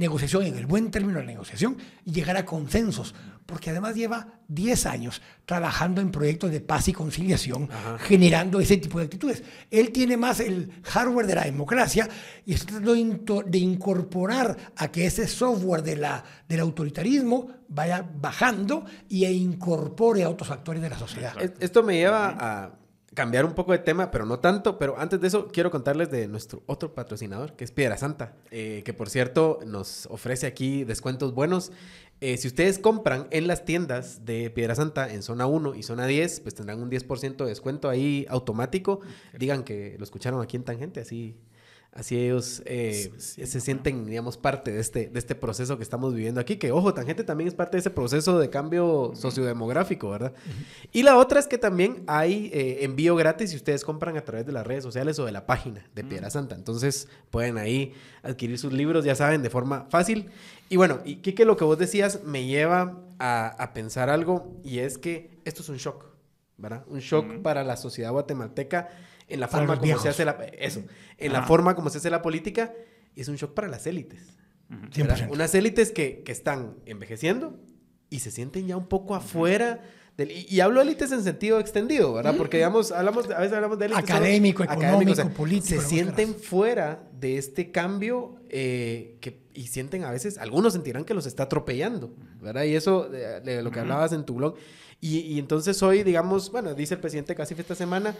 negociación 0.00 0.44
en 0.44 0.56
el 0.56 0.66
buen 0.66 0.90
término 0.90 1.20
de 1.20 1.26
negociación 1.26 1.76
y 2.04 2.12
llegar 2.12 2.36
a 2.36 2.44
consensos, 2.44 3.14
porque 3.44 3.70
además 3.70 3.94
lleva 3.94 4.40
10 4.48 4.86
años 4.86 5.20
trabajando 5.44 6.00
en 6.00 6.10
proyectos 6.10 6.50
de 6.50 6.60
paz 6.60 6.88
y 6.88 6.92
conciliación, 6.92 7.68
generando 7.98 8.60
ese 8.60 8.78
tipo 8.78 8.98
de 8.98 9.04
actitudes. 9.04 9.42
Él 9.70 9.92
tiene 9.92 10.16
más 10.16 10.40
el 10.40 10.72
hardware 10.84 11.26
de 11.26 11.34
la 11.34 11.44
democracia 11.44 12.08
y 12.46 12.54
está 12.54 12.80
tratando 12.80 12.94
de 13.42 13.58
incorporar 13.58 14.56
a 14.76 14.88
que 14.88 15.06
ese 15.06 15.28
software 15.28 15.82
de 15.82 15.96
la, 15.96 16.24
del 16.48 16.60
autoritarismo 16.60 17.48
vaya 17.68 18.02
bajando 18.02 18.84
y 19.08 19.26
e 19.26 19.32
incorpore 19.32 20.24
a 20.24 20.30
otros 20.30 20.50
actores 20.50 20.80
de 20.80 20.90
la 20.90 20.98
sociedad. 20.98 21.34
Esto 21.60 21.82
me 21.82 21.94
lleva 21.94 22.36
a 22.38 22.79
cambiar 23.20 23.44
un 23.44 23.52
poco 23.52 23.72
de 23.72 23.78
tema, 23.78 24.10
pero 24.10 24.24
no 24.24 24.38
tanto. 24.38 24.78
Pero 24.78 24.98
antes 24.98 25.20
de 25.20 25.26
eso, 25.26 25.48
quiero 25.48 25.70
contarles 25.70 26.10
de 26.10 26.26
nuestro 26.26 26.62
otro 26.64 26.94
patrocinador, 26.94 27.52
que 27.52 27.64
es 27.64 27.70
Piedra 27.70 27.98
Santa, 27.98 28.32
eh, 28.50 28.80
que 28.82 28.94
por 28.94 29.10
cierto 29.10 29.58
nos 29.66 30.06
ofrece 30.06 30.46
aquí 30.46 30.84
descuentos 30.84 31.34
buenos. 31.34 31.70
Eh, 32.22 32.38
si 32.38 32.48
ustedes 32.48 32.78
compran 32.78 33.26
en 33.30 33.46
las 33.46 33.66
tiendas 33.66 34.24
de 34.24 34.48
Piedra 34.48 34.74
Santa 34.74 35.12
en 35.12 35.22
zona 35.22 35.44
1 35.44 35.74
y 35.74 35.82
zona 35.82 36.06
10, 36.06 36.40
pues 36.40 36.54
tendrán 36.54 36.80
un 36.80 36.90
10% 36.90 37.44
de 37.44 37.50
descuento 37.50 37.90
ahí 37.90 38.24
automático. 38.30 39.00
Digan 39.38 39.64
que 39.64 39.96
lo 39.98 40.04
escucharon 40.04 40.40
aquí 40.40 40.56
en 40.56 40.64
Tangente, 40.64 41.00
así 41.00 41.36
Así 41.92 42.16
ellos 42.16 42.62
eh, 42.66 43.12
se 43.18 43.60
sienten, 43.60 44.06
digamos, 44.06 44.36
parte 44.36 44.70
de 44.70 44.78
este, 44.78 45.08
de 45.08 45.18
este 45.18 45.34
proceso 45.34 45.76
que 45.76 45.82
estamos 45.82 46.14
viviendo 46.14 46.40
aquí. 46.40 46.56
Que, 46.56 46.70
ojo, 46.70 46.94
Tangente 46.94 47.24
también 47.24 47.48
es 47.48 47.54
parte 47.54 47.78
de 47.78 47.80
ese 47.80 47.90
proceso 47.90 48.38
de 48.38 48.48
cambio 48.48 49.10
sociodemográfico, 49.16 50.08
¿verdad? 50.08 50.32
Y 50.92 51.02
la 51.02 51.16
otra 51.16 51.40
es 51.40 51.48
que 51.48 51.58
también 51.58 52.04
hay 52.06 52.48
eh, 52.54 52.84
envío 52.84 53.16
gratis 53.16 53.50
si 53.50 53.56
ustedes 53.56 53.84
compran 53.84 54.16
a 54.16 54.24
través 54.24 54.46
de 54.46 54.52
las 54.52 54.64
redes 54.64 54.84
sociales 54.84 55.18
o 55.18 55.24
de 55.24 55.32
la 55.32 55.46
página 55.46 55.84
de 55.92 56.04
Piedra 56.04 56.30
Santa. 56.30 56.54
Entonces, 56.54 57.08
pueden 57.30 57.58
ahí 57.58 57.92
adquirir 58.22 58.56
sus 58.56 58.72
libros, 58.72 59.04
ya 59.04 59.16
saben, 59.16 59.42
de 59.42 59.50
forma 59.50 59.86
fácil. 59.90 60.30
Y 60.68 60.76
bueno, 60.76 61.00
y 61.04 61.16
Kike, 61.16 61.44
lo 61.44 61.56
que 61.56 61.64
vos 61.64 61.76
decías 61.76 62.22
me 62.24 62.46
lleva 62.46 63.00
a, 63.18 63.48
a 63.48 63.72
pensar 63.72 64.10
algo 64.10 64.60
y 64.62 64.78
es 64.78 64.96
que 64.96 65.40
esto 65.44 65.62
es 65.62 65.68
un 65.68 65.78
shock, 65.78 66.04
¿verdad? 66.56 66.84
Un 66.86 67.00
shock 67.00 67.42
para 67.42 67.64
la 67.64 67.76
sociedad 67.76 68.12
guatemalteca 68.12 68.90
en 69.30 69.40
la 69.40 69.48
forma 69.48 69.78
como 69.78 69.98
se 69.98 70.08
hace 70.08 70.24
la, 70.24 70.32
eso, 70.58 70.82
en 71.18 71.32
la 71.32 71.42
forma 71.42 71.74
como 71.74 71.90
se 71.90 71.98
hace 71.98 72.10
la 72.10 72.22
política, 72.22 72.72
es 73.16 73.28
un 73.28 73.36
shock 73.36 73.54
para 73.54 73.68
las 73.68 73.86
élites. 73.86 74.20
Unas 75.30 75.54
élites 75.54 75.90
que, 75.90 76.22
que, 76.22 76.30
están 76.30 76.76
envejeciendo 76.86 77.58
y 78.08 78.20
se 78.20 78.30
sienten 78.30 78.68
ya 78.68 78.76
un 78.76 78.86
poco 78.86 79.14
afuera. 79.14 79.82
Del, 80.16 80.30
y, 80.30 80.60
hablo 80.60 80.80
de 80.80 80.86
élites 80.86 81.10
en 81.12 81.24
sentido 81.24 81.58
extendido, 81.58 82.12
¿verdad? 82.12 82.36
Porque 82.36 82.58
digamos, 82.58 82.92
hablamos, 82.92 83.28
a 83.30 83.40
veces 83.40 83.54
hablamos 83.54 83.78
de 83.78 83.86
élites. 83.86 84.04
Académico, 84.04 84.62
económico, 84.62 85.28
político. 85.30 85.80
Se 85.80 85.88
sienten 85.88 86.34
fuera 86.34 87.02
de 87.18 87.38
este 87.38 87.72
cambio 87.72 88.36
eh, 88.48 89.16
que, 89.20 89.42
y 89.54 89.68
sienten 89.68 90.04
a 90.04 90.10
veces, 90.10 90.38
algunos 90.38 90.72
sentirán 90.72 91.04
que 91.04 91.14
los 91.14 91.26
está 91.26 91.44
atropellando, 91.44 92.14
¿verdad? 92.40 92.64
Y 92.64 92.74
eso, 92.74 93.08
de, 93.08 93.62
lo 93.62 93.70
que 93.70 93.80
hablabas 93.80 94.12
en 94.12 94.24
tu 94.24 94.34
blog. 94.34 94.56
Y, 95.02 95.38
entonces 95.38 95.82
hoy, 95.82 96.02
digamos, 96.02 96.52
bueno, 96.52 96.74
dice 96.74 96.92
el 96.92 97.00
presidente 97.00 97.34
casi 97.34 97.54
esta 97.54 97.74
semana, 97.74 98.14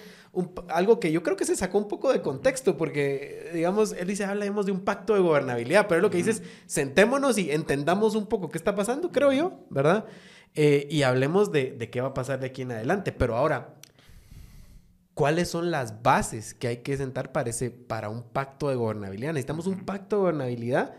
algo 0.68 0.98
que 0.98 1.12
yo 1.12 1.22
creo 1.22 1.36
que 1.36 1.44
se 1.44 1.54
sacó 1.54 1.76
un 1.76 1.88
poco 1.88 2.10
de 2.10 2.22
contexto, 2.22 2.78
porque, 2.78 3.50
digamos, 3.52 3.92
él 3.92 4.08
dice, 4.08 4.24
hablemos 4.24 4.64
de 4.64 4.72
un 4.72 4.80
pacto 4.80 5.12
de 5.12 5.20
gobernabilidad, 5.20 5.86
pero 5.88 6.00
lo 6.00 6.08
que 6.08 6.16
dice 6.16 6.30
es, 6.30 6.42
sentémonos 6.64 7.36
y 7.36 7.50
entendamos 7.50 8.14
un 8.14 8.26
poco 8.26 8.48
qué 8.48 8.56
está 8.56 8.74
pasando, 8.74 9.12
creo 9.12 9.30
yo, 9.30 9.60
¿verdad? 9.68 10.06
Eh, 10.54 10.88
y 10.90 11.02
hablemos 11.02 11.52
de, 11.52 11.72
de 11.72 11.90
qué 11.90 12.00
va 12.00 12.08
a 12.08 12.14
pasar 12.14 12.40
de 12.40 12.46
aquí 12.46 12.62
en 12.62 12.72
adelante. 12.72 13.12
Pero 13.12 13.36
ahora, 13.36 13.74
¿cuáles 15.12 15.50
son 15.50 15.70
las 15.70 16.02
bases 16.02 16.54
que 16.54 16.68
hay 16.68 16.76
que 16.78 16.96
sentar 16.96 17.30
para, 17.30 17.50
ese, 17.50 17.70
para 17.70 18.08
un 18.08 18.22
pacto 18.22 18.70
de 18.70 18.76
gobernabilidad? 18.76 19.34
Necesitamos 19.34 19.66
un 19.66 19.84
pacto 19.84 20.16
de 20.16 20.22
gobernabilidad 20.22 20.94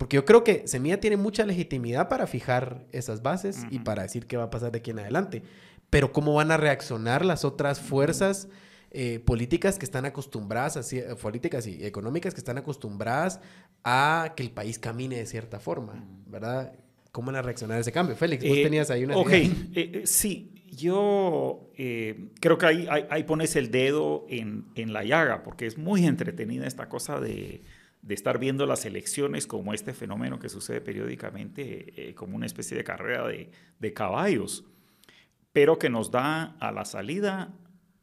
porque 0.00 0.16
yo 0.16 0.24
creo 0.24 0.42
que 0.42 0.66
Semilla 0.66 0.98
tiene 0.98 1.18
mucha 1.18 1.44
legitimidad 1.44 2.08
para 2.08 2.26
fijar 2.26 2.86
esas 2.90 3.20
bases 3.20 3.66
y 3.70 3.80
para 3.80 4.02
decir 4.02 4.26
qué 4.26 4.38
va 4.38 4.44
a 4.44 4.50
pasar 4.50 4.72
de 4.72 4.78
aquí 4.78 4.92
en 4.92 4.98
adelante. 4.98 5.42
Pero 5.90 6.10
cómo 6.10 6.32
van 6.32 6.50
a 6.50 6.56
reaccionar 6.56 7.22
las 7.22 7.44
otras 7.44 7.80
fuerzas 7.80 8.48
eh, 8.92 9.18
políticas 9.18 9.78
que 9.78 9.84
están 9.84 10.06
acostumbradas, 10.06 10.78
así, 10.78 11.00
eh, 11.00 11.14
políticas 11.20 11.66
y 11.66 11.84
económicas 11.84 12.32
que 12.32 12.40
están 12.40 12.56
acostumbradas 12.56 13.40
a 13.84 14.32
que 14.38 14.42
el 14.42 14.52
país 14.52 14.78
camine 14.78 15.18
de 15.18 15.26
cierta 15.26 15.60
forma, 15.60 16.02
¿verdad? 16.26 16.72
¿Cómo 17.12 17.26
van 17.26 17.36
a 17.36 17.42
reaccionar 17.42 17.76
a 17.76 17.80
ese 17.82 17.92
cambio? 17.92 18.16
Félix, 18.16 18.42
vos 18.48 18.56
eh, 18.56 18.62
tenías 18.62 18.90
ahí 18.90 19.04
una... 19.04 19.18
Ok, 19.18 19.32
sí, 20.04 20.64
yo 20.70 21.68
creo 22.40 22.56
que 22.56 22.64
ahí, 22.64 22.88
ahí, 23.10 23.24
pones 23.24 23.54
el 23.54 23.70
dedo 23.70 24.24
en, 24.30 24.64
en 24.76 24.94
la 24.94 25.04
llaga, 25.04 25.42
porque 25.42 25.66
es 25.66 25.76
muy 25.76 26.06
entretenida 26.06 26.66
esta 26.66 26.88
cosa 26.88 27.20
de 27.20 27.60
de 28.02 28.14
estar 28.14 28.38
viendo 28.38 28.66
las 28.66 28.86
elecciones 28.86 29.46
como 29.46 29.74
este 29.74 29.92
fenómeno 29.92 30.38
que 30.38 30.48
sucede 30.48 30.80
periódicamente, 30.80 32.08
eh, 32.08 32.14
como 32.14 32.36
una 32.36 32.46
especie 32.46 32.76
de 32.76 32.84
carrera 32.84 33.26
de, 33.26 33.92
caballos, 33.92 34.64
pero 35.52 35.78
que 35.78 35.90
nos 35.90 36.10
da 36.10 36.56
a 36.60 36.72
la 36.72 36.84
salida 36.84 37.54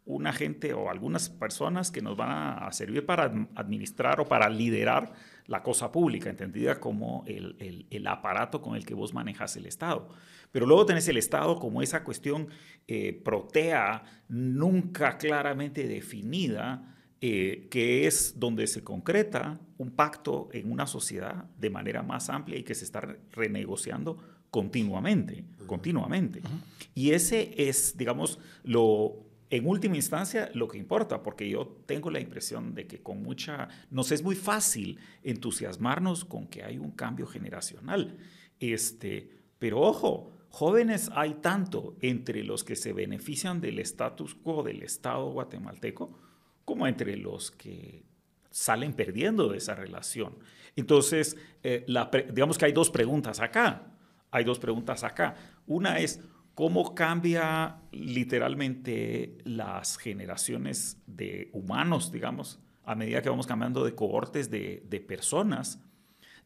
una 0.06 0.32
gente 0.32 0.74
o 0.74 0.90
algunas 0.90 1.30
personas 1.30 1.92
que 1.92 2.02
nos 2.02 2.16
van 2.16 2.30
a, 2.32 2.72
servir 2.72 3.06
para 3.06 3.26
administrar 3.56 4.22
o 4.22 4.26
para 4.26 4.50
liderar 4.50 5.14
la 5.48 5.64
cosa 5.64 5.92
pública, 5.92 6.30
entendida 6.30 6.80
como 6.80 7.26
el, 7.28 8.08
aparato 8.08 8.62
con 8.62 8.76
el 8.76 8.86
que 8.86 8.94
vos 8.94 9.14
manejas 9.14 9.58
el 9.58 9.66
Estado. 9.66 10.10
Pero 10.52 10.66
luego 10.66 10.86
tenés 10.86 11.08
el 11.10 11.18
Estado 11.18 11.60
como 11.60 11.82
esa 11.82 12.04
cuestión 12.04 12.48
eh, 12.88 13.22
protea, 13.24 14.04
nunca 14.30 15.18
claramente 15.18 15.88
definida, 15.88 16.97
eh, 17.20 17.68
que 17.72 18.06
es 18.06 18.40
donde 18.40 18.68
se 18.68 18.84
concreta 18.84 19.60
un 19.78 19.92
pacto 19.92 20.50
en 20.54 20.72
una 20.72 20.86
sociedad 20.86 21.46
de 21.58 21.70
manera 21.70 22.04
más 22.04 22.30
amplia 22.30 22.58
y 22.58 22.64
que 22.64 22.76
se 22.76 22.86
está 22.86 23.18
renegociando 23.32 24.18
continuamente, 24.52 25.44
continuamente. 25.66 26.42
Y 26.94 27.12
ese 27.12 27.54
es, 27.58 27.98
digamos, 27.98 28.40
lo, 28.64 29.26
en 29.50 29.68
última 29.68 29.96
instancia, 29.96 30.52
lo 30.54 30.68
que 30.68 30.78
importa, 30.78 31.24
porque 31.24 31.50
yo 31.50 31.68
tengo 31.86 32.12
la 32.12 32.20
impresión 32.20 32.74
de 32.76 32.86
que 32.86 33.02
con 33.02 33.24
mucha, 33.24 33.68
nos 33.90 34.12
es 34.12 34.24
muy 34.24 34.36
fácil 34.36 35.00
entusiasmarnos 35.24 36.26
con 36.26 36.48
que 36.48 36.64
hay 36.64 36.78
un 36.78 36.92
cambio 36.92 37.28
generacional. 37.28 38.18
Este, 38.60 39.30
pero 39.60 39.82
ojo, 39.82 40.32
jóvenes 40.50 41.10
hay 41.14 41.36
tanto 41.36 41.96
entre 42.02 42.44
los 42.44 42.64
que 42.64 42.76
se 42.76 42.94
benefician 42.94 43.62
del 43.62 43.80
status 43.80 44.36
quo 44.36 44.64
del 44.64 44.84
Estado 44.84 45.32
guatemalteco, 45.32 46.27
como 46.68 46.86
entre 46.86 47.16
los 47.16 47.50
que 47.50 48.04
salen 48.52 48.92
perdiendo 48.92 49.48
de 49.48 49.58
esa 49.58 49.74
relación. 49.74 50.38
Entonces, 50.76 51.38
eh, 51.64 51.86
digamos 52.34 52.58
que 52.58 52.66
hay 52.66 52.74
dos 52.74 52.90
preguntas 52.90 53.40
acá. 53.40 53.94
hay 54.32 54.44
dos 54.44 54.60
preguntas 54.60 55.06
acá. 55.06 55.36
Una 55.66 56.00
es, 56.00 56.20
¿cómo 56.56 56.94
cambia 56.94 57.78
literalmente 57.94 59.38
las 59.46 59.98
generaciones 59.98 61.02
de 61.08 61.50
humanos, 61.54 62.12
digamos, 62.12 62.60
a 62.84 62.96
medida 62.96 63.22
que 63.22 63.30
vamos 63.30 63.48
cambiando 63.48 63.86
de 63.86 63.96
cohortes 63.96 64.52
de, 64.52 65.06
personas? 65.08 65.82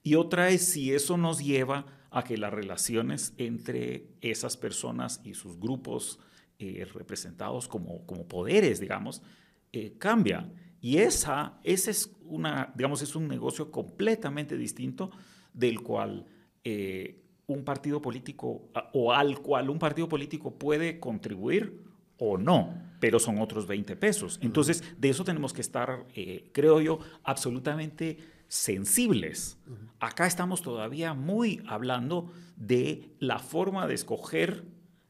Y 0.03 0.13
otra 0.13 0.49
es 0.49 0.67
si 0.67 0.93
eso 0.93 1.17
nos 1.17 1.43
lleva 1.43 1.87
a 2.11 2.23
que 2.23 2.37
las 2.37 2.53
relaciones 2.53 3.33
entre 3.37 4.05
esas 4.21 4.55
personas 4.55 5.19
y 5.23 5.33
sus 5.33 5.59
grupos 5.59 6.19
eh, 6.59 6.85
representados 6.93 7.67
como, 7.67 8.05
como 8.05 8.27
poderes, 8.27 8.79
digamos, 8.79 9.23
eh, 9.71 9.95
cambian. 9.97 10.53
Y 10.79 10.97
esa, 10.97 11.59
ese 11.63 11.91
es, 11.91 12.11
una, 12.23 12.71
digamos, 12.75 13.01
es 13.01 13.15
un 13.15 13.27
negocio 13.27 13.71
completamente 13.71 14.57
distinto 14.57 15.11
del 15.53 15.81
cual 15.81 16.25
eh, 16.63 17.23
un 17.47 17.63
partido 17.63 18.01
político 18.01 18.69
o 18.93 19.13
al 19.13 19.39
cual 19.39 19.69
un 19.69 19.77
partido 19.77 20.07
político 20.07 20.57
puede 20.57 20.99
contribuir 20.99 21.83
o 22.17 22.37
no, 22.37 22.73
pero 22.99 23.19
son 23.19 23.39
otros 23.39 23.67
20 23.67 23.95
pesos. 23.95 24.39
Entonces, 24.41 24.83
de 24.97 25.09
eso 25.09 25.23
tenemos 25.23 25.53
que 25.53 25.61
estar, 25.61 26.05
creo 26.53 26.79
yo, 26.79 26.99
absolutamente 27.23 28.17
sensibles. 28.51 29.57
Acá 29.99 30.27
estamos 30.27 30.61
todavía 30.61 31.13
muy 31.13 31.61
hablando 31.67 32.31
de 32.57 33.15
la 33.19 33.39
forma 33.39 33.87
de 33.87 33.93
escoger 33.93 34.65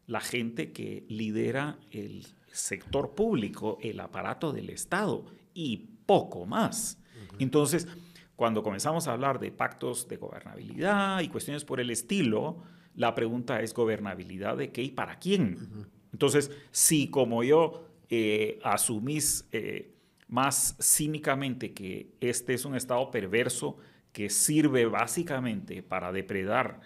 la 0.06 0.22
gente 0.22 0.72
que 0.72 1.06
lidera 1.10 1.80
el 1.90 2.28
sector 2.52 3.16
público, 3.16 3.78
el 3.82 4.00
aparato 4.00 4.52
del 4.52 4.70
Estado 4.70 5.26
y 5.54 5.90
poco 6.06 6.46
más. 6.46 6.98
Entonces, 7.40 7.88
cuando 8.36 8.64
comenzamos 8.64 9.08
a 9.08 9.14
hablar 9.14 9.40
de 9.40 9.52
pactos 9.52 10.08
de 10.08 10.18
gobernabilidad 10.18 11.22
y 11.22 11.28
cuestiones 11.28 11.64
por 11.64 11.80
el 11.80 11.90
estilo, 11.90 12.58
la 12.96 13.16
pregunta 13.16 13.62
es 13.62 13.74
gobernabilidad 13.74 14.58
de 14.58 14.72
qué 14.72 14.82
y 14.84 14.92
para 14.92 15.20
quién. 15.20 15.88
Entonces, 16.12 16.52
si 16.72 17.08
como 17.08 17.44
yo 17.44 17.88
eh, 18.10 18.60
asumís 18.64 19.48
eh, 19.52 19.94
más 20.28 20.76
cínicamente 20.82 21.74
que 21.74 22.12
este 22.20 22.54
es 22.54 22.66
un 22.66 22.76
estado 22.76 23.10
perverso 23.12 23.78
que 24.12 24.30
sirve 24.30 24.86
básicamente 24.86 25.84
para 25.84 26.12
depredar, 26.12 26.82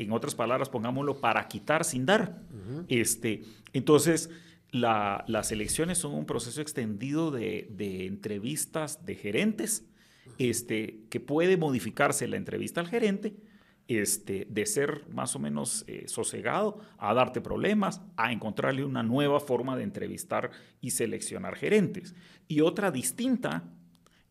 en 0.00 0.12
otras 0.12 0.34
palabras, 0.34 0.70
pongámoslo, 0.70 1.20
para 1.20 1.46
quitar 1.46 1.84
sin 1.84 2.06
dar. 2.06 2.40
este, 2.88 3.42
entonces, 3.74 4.30
las 4.72 5.52
elecciones 5.52 5.98
son 5.98 6.14
un 6.14 6.26
proceso 6.26 6.60
extendido 6.60 7.30
de, 7.30 8.06
entrevistas 8.06 9.04
de 9.04 9.14
gerentes, 9.14 9.86
este, 10.38 11.00
que 11.10 11.20
puede 11.20 11.56
modificarse 11.56 12.28
la 12.28 12.36
entrevista 12.36 12.80
al 12.80 12.88
gerente, 12.88 13.36
este, 13.88 14.46
de 14.48 14.66
ser 14.66 15.08
más 15.10 15.34
o 15.34 15.40
menos 15.40 15.84
eh, 15.88 16.06
sosegado 16.06 16.80
a 16.98 17.12
darte 17.12 17.40
problemas, 17.40 18.02
a 18.16 18.32
encontrarle 18.32 18.84
una 18.84 19.02
nueva 19.02 19.40
forma 19.40 19.76
de 19.76 19.82
entrevistar 19.82 20.52
y 20.80 20.92
seleccionar 20.92 21.56
gerentes. 21.56 22.14
Y 22.46 22.60
otra 22.60 22.92
distinta 22.92 23.64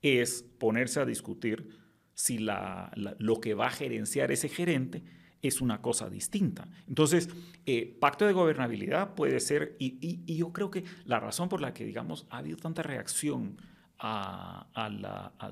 es 0.02 0.44
ponerse 0.60 1.02
a 1.02 1.06
discutir 1.06 1.78
si 2.14 2.38
lo 2.38 3.42
que 3.42 3.54
va 3.54 3.68
a 3.68 3.72
gerenciar 3.72 4.32
ese 4.32 4.50
gerente 4.50 5.04
es 5.42 5.62
una 5.62 5.82
cosa 5.82 6.10
distinta. 6.10 6.68
Entonces, 6.88 7.30
eh, 7.66 7.98
pacto 8.00 8.26
de 8.26 8.34
gobernabilidad 8.34 9.16
puede 9.16 9.40
ser, 9.40 9.76
y, 9.80 10.36
yo 10.36 10.52
creo 10.52 10.70
que 10.72 10.84
la 11.06 11.20
razón 11.20 11.50
por 11.50 11.62
la 11.62 11.74
que, 11.74 11.86
digamos, 11.86 12.26
ha 12.30 12.38
habido 12.40 12.58
tanta 12.58 12.84
reacción 12.84 13.58
a, 14.00 14.68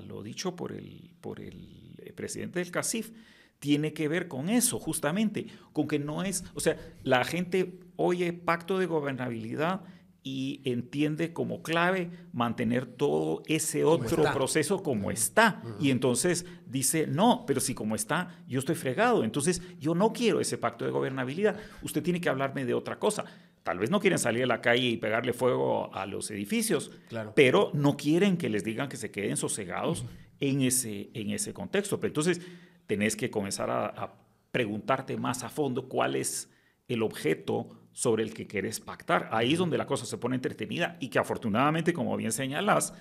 lo 0.06 0.22
dicho 0.22 0.56
por 0.56 0.72
el, 0.72 1.14
por 1.20 1.40
el 1.40 2.12
presidente 2.14 2.60
del 2.60 2.70
CACIF, 2.70 3.12
tiene 3.58 3.92
que 3.92 4.08
ver 4.08 4.28
con 4.28 4.48
eso, 4.48 4.78
justamente, 4.78 5.46
con 5.72 5.88
que 5.88 5.98
no 5.98 6.22
es, 6.22 6.44
o 6.54 6.60
sea, 6.60 6.76
la 7.02 7.24
gente 7.24 7.80
oye 7.96 8.32
pacto 8.32 8.78
de 8.78 8.86
gobernabilidad 8.86 9.82
y 10.30 10.60
entiende 10.64 11.32
como 11.32 11.62
clave 11.62 12.10
mantener 12.34 12.84
todo 12.84 13.42
ese 13.46 13.84
otro 13.84 14.24
proceso 14.34 14.82
como 14.82 15.10
está. 15.10 15.62
Y 15.80 15.90
entonces 15.90 16.44
dice, 16.66 17.06
no, 17.06 17.44
pero 17.46 17.60
si 17.60 17.74
como 17.74 17.94
está, 17.96 18.36
yo 18.46 18.58
estoy 18.58 18.74
fregado. 18.74 19.24
Entonces 19.24 19.62
yo 19.80 19.94
no 19.94 20.12
quiero 20.12 20.38
ese 20.40 20.58
pacto 20.58 20.84
de 20.84 20.90
gobernabilidad. 20.90 21.58
Usted 21.80 22.02
tiene 22.02 22.20
que 22.20 22.28
hablarme 22.28 22.66
de 22.66 22.74
otra 22.74 22.98
cosa. 22.98 23.24
Tal 23.62 23.78
vez 23.78 23.90
no 23.90 24.00
quieren 24.00 24.18
salir 24.18 24.42
a 24.42 24.46
la 24.46 24.60
calle 24.60 24.88
y 24.88 24.96
pegarle 24.98 25.32
fuego 25.32 25.94
a 25.94 26.04
los 26.04 26.30
edificios, 26.30 26.90
claro. 27.08 27.32
pero 27.34 27.70
no 27.72 27.96
quieren 27.96 28.36
que 28.36 28.50
les 28.50 28.64
digan 28.64 28.90
que 28.90 28.98
se 28.98 29.10
queden 29.10 29.38
sosegados 29.38 30.04
en, 30.40 30.60
ese, 30.60 31.08
en 31.14 31.30
ese 31.30 31.54
contexto. 31.54 31.98
Pero 31.98 32.08
entonces 32.08 32.42
tenés 32.86 33.16
que 33.16 33.30
comenzar 33.30 33.70
a, 33.70 34.12
preguntarte 34.52 35.16
más 35.16 35.42
a 35.42 35.48
fondo 35.48 35.88
cuál 35.88 36.16
es 36.16 36.50
el 36.86 37.02
objeto 37.02 37.77
sobre 37.98 38.22
el 38.22 38.32
que 38.32 38.46
querés 38.46 38.78
pactar. 38.78 39.28
Ahí 39.32 39.54
es 39.54 39.58
donde 39.58 39.76
la 39.76 39.84
cosa 39.84 40.06
se 40.06 40.18
pone 40.18 40.36
entretenida 40.36 40.96
y 41.00 41.08
que 41.08 41.18
afortunadamente, 41.18 41.92
como 41.92 42.16
bien 42.16 42.30
señalas, 42.30 42.94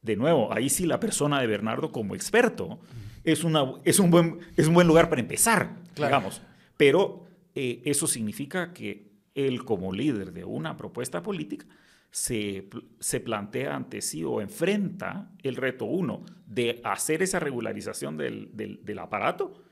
de 0.00 0.16
nuevo, 0.16 0.50
ahí 0.54 0.70
sí 0.70 0.86
la 0.86 0.98
persona 0.98 1.38
de 1.38 1.46
Bernardo 1.46 1.92
como 1.92 2.14
experto 2.14 2.80
es, 3.24 3.44
una, 3.44 3.74
es, 3.84 3.98
un, 3.98 4.10
buen, 4.10 4.38
es 4.56 4.66
un 4.66 4.72
buen 4.72 4.86
lugar 4.86 5.10
para 5.10 5.20
empezar, 5.20 5.76
digamos. 5.94 6.40
Pero 6.78 7.26
eh, 7.54 7.82
eso 7.84 8.06
significa 8.06 8.72
que 8.72 9.12
él 9.34 9.66
como 9.66 9.92
líder 9.92 10.32
de 10.32 10.46
una 10.46 10.78
propuesta 10.78 11.22
política 11.22 11.66
se, 12.10 12.70
se, 13.00 13.20
plantea 13.20 13.76
ante 13.76 14.00
sí 14.00 14.24
o 14.24 14.40
enfrenta 14.40 15.30
el 15.42 15.56
reto 15.56 15.84
uno 15.84 16.24
de 16.46 16.80
hacer 16.84 17.22
esa 17.22 17.38
regularización 17.38 18.16
del, 18.16 18.48
del, 18.54 18.98
aparato 18.98 19.62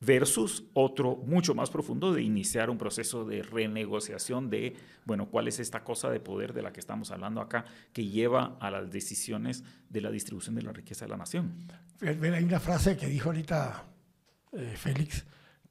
versus 0.00 0.64
otro 0.74 1.16
mucho 1.16 1.54
más 1.54 1.70
profundo 1.70 2.12
de 2.12 2.22
iniciar 2.22 2.70
un 2.70 2.78
proceso 2.78 3.24
de 3.24 3.42
renegociación 3.42 4.48
de, 4.48 4.76
bueno, 5.04 5.28
cuál 5.28 5.48
es 5.48 5.58
esta 5.58 5.82
cosa 5.82 6.08
de 6.08 6.20
poder 6.20 6.52
de 6.52 6.62
la 6.62 6.72
que 6.72 6.80
estamos 6.80 7.10
hablando 7.10 7.40
acá 7.40 7.64
que 7.92 8.06
lleva 8.06 8.56
a 8.60 8.70
las 8.70 8.90
decisiones 8.90 9.64
de 9.88 10.00
la 10.00 10.10
distribución 10.10 10.54
de 10.54 10.62
la 10.62 10.72
riqueza 10.72 11.04
de 11.04 11.10
la 11.10 11.16
nación. 11.16 11.52
Hay 12.00 12.44
una 12.44 12.60
frase 12.60 12.96
que 12.96 13.06
dijo 13.08 13.30
ahorita 13.30 13.86
eh, 14.52 14.74
Félix, 14.76 15.24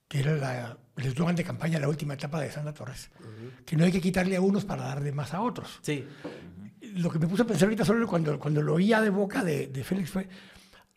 que 0.09 0.19
era 0.19 0.35
la, 0.35 0.77
el 0.97 1.05
eslogan 1.05 1.35
de 1.35 1.43
campaña 1.43 1.75
de 1.75 1.81
la 1.81 1.89
última 1.89 2.15
etapa 2.15 2.41
de 2.41 2.51
Sandra 2.51 2.73
Torres, 2.73 3.09
que 3.65 3.77
no 3.77 3.85
hay 3.85 3.91
que 3.91 4.01
quitarle 4.01 4.35
a 4.35 4.41
unos 4.41 4.65
para 4.65 4.83
darle 4.83 5.11
más 5.13 5.33
a 5.33 5.41
otros. 5.41 5.79
Sí. 5.81 6.05
Lo 6.95 7.09
que 7.09 7.19
me 7.19 7.27
puse 7.27 7.43
a 7.43 7.45
pensar 7.45 7.67
ahorita 7.67 7.85
solo 7.85 8.07
cuando, 8.07 8.39
cuando 8.39 8.61
lo 8.61 8.73
oía 8.73 9.01
de 9.01 9.09
boca 9.09 9.43
de, 9.43 9.67
de 9.67 9.83
Félix 9.83 10.09
fue, 10.09 10.27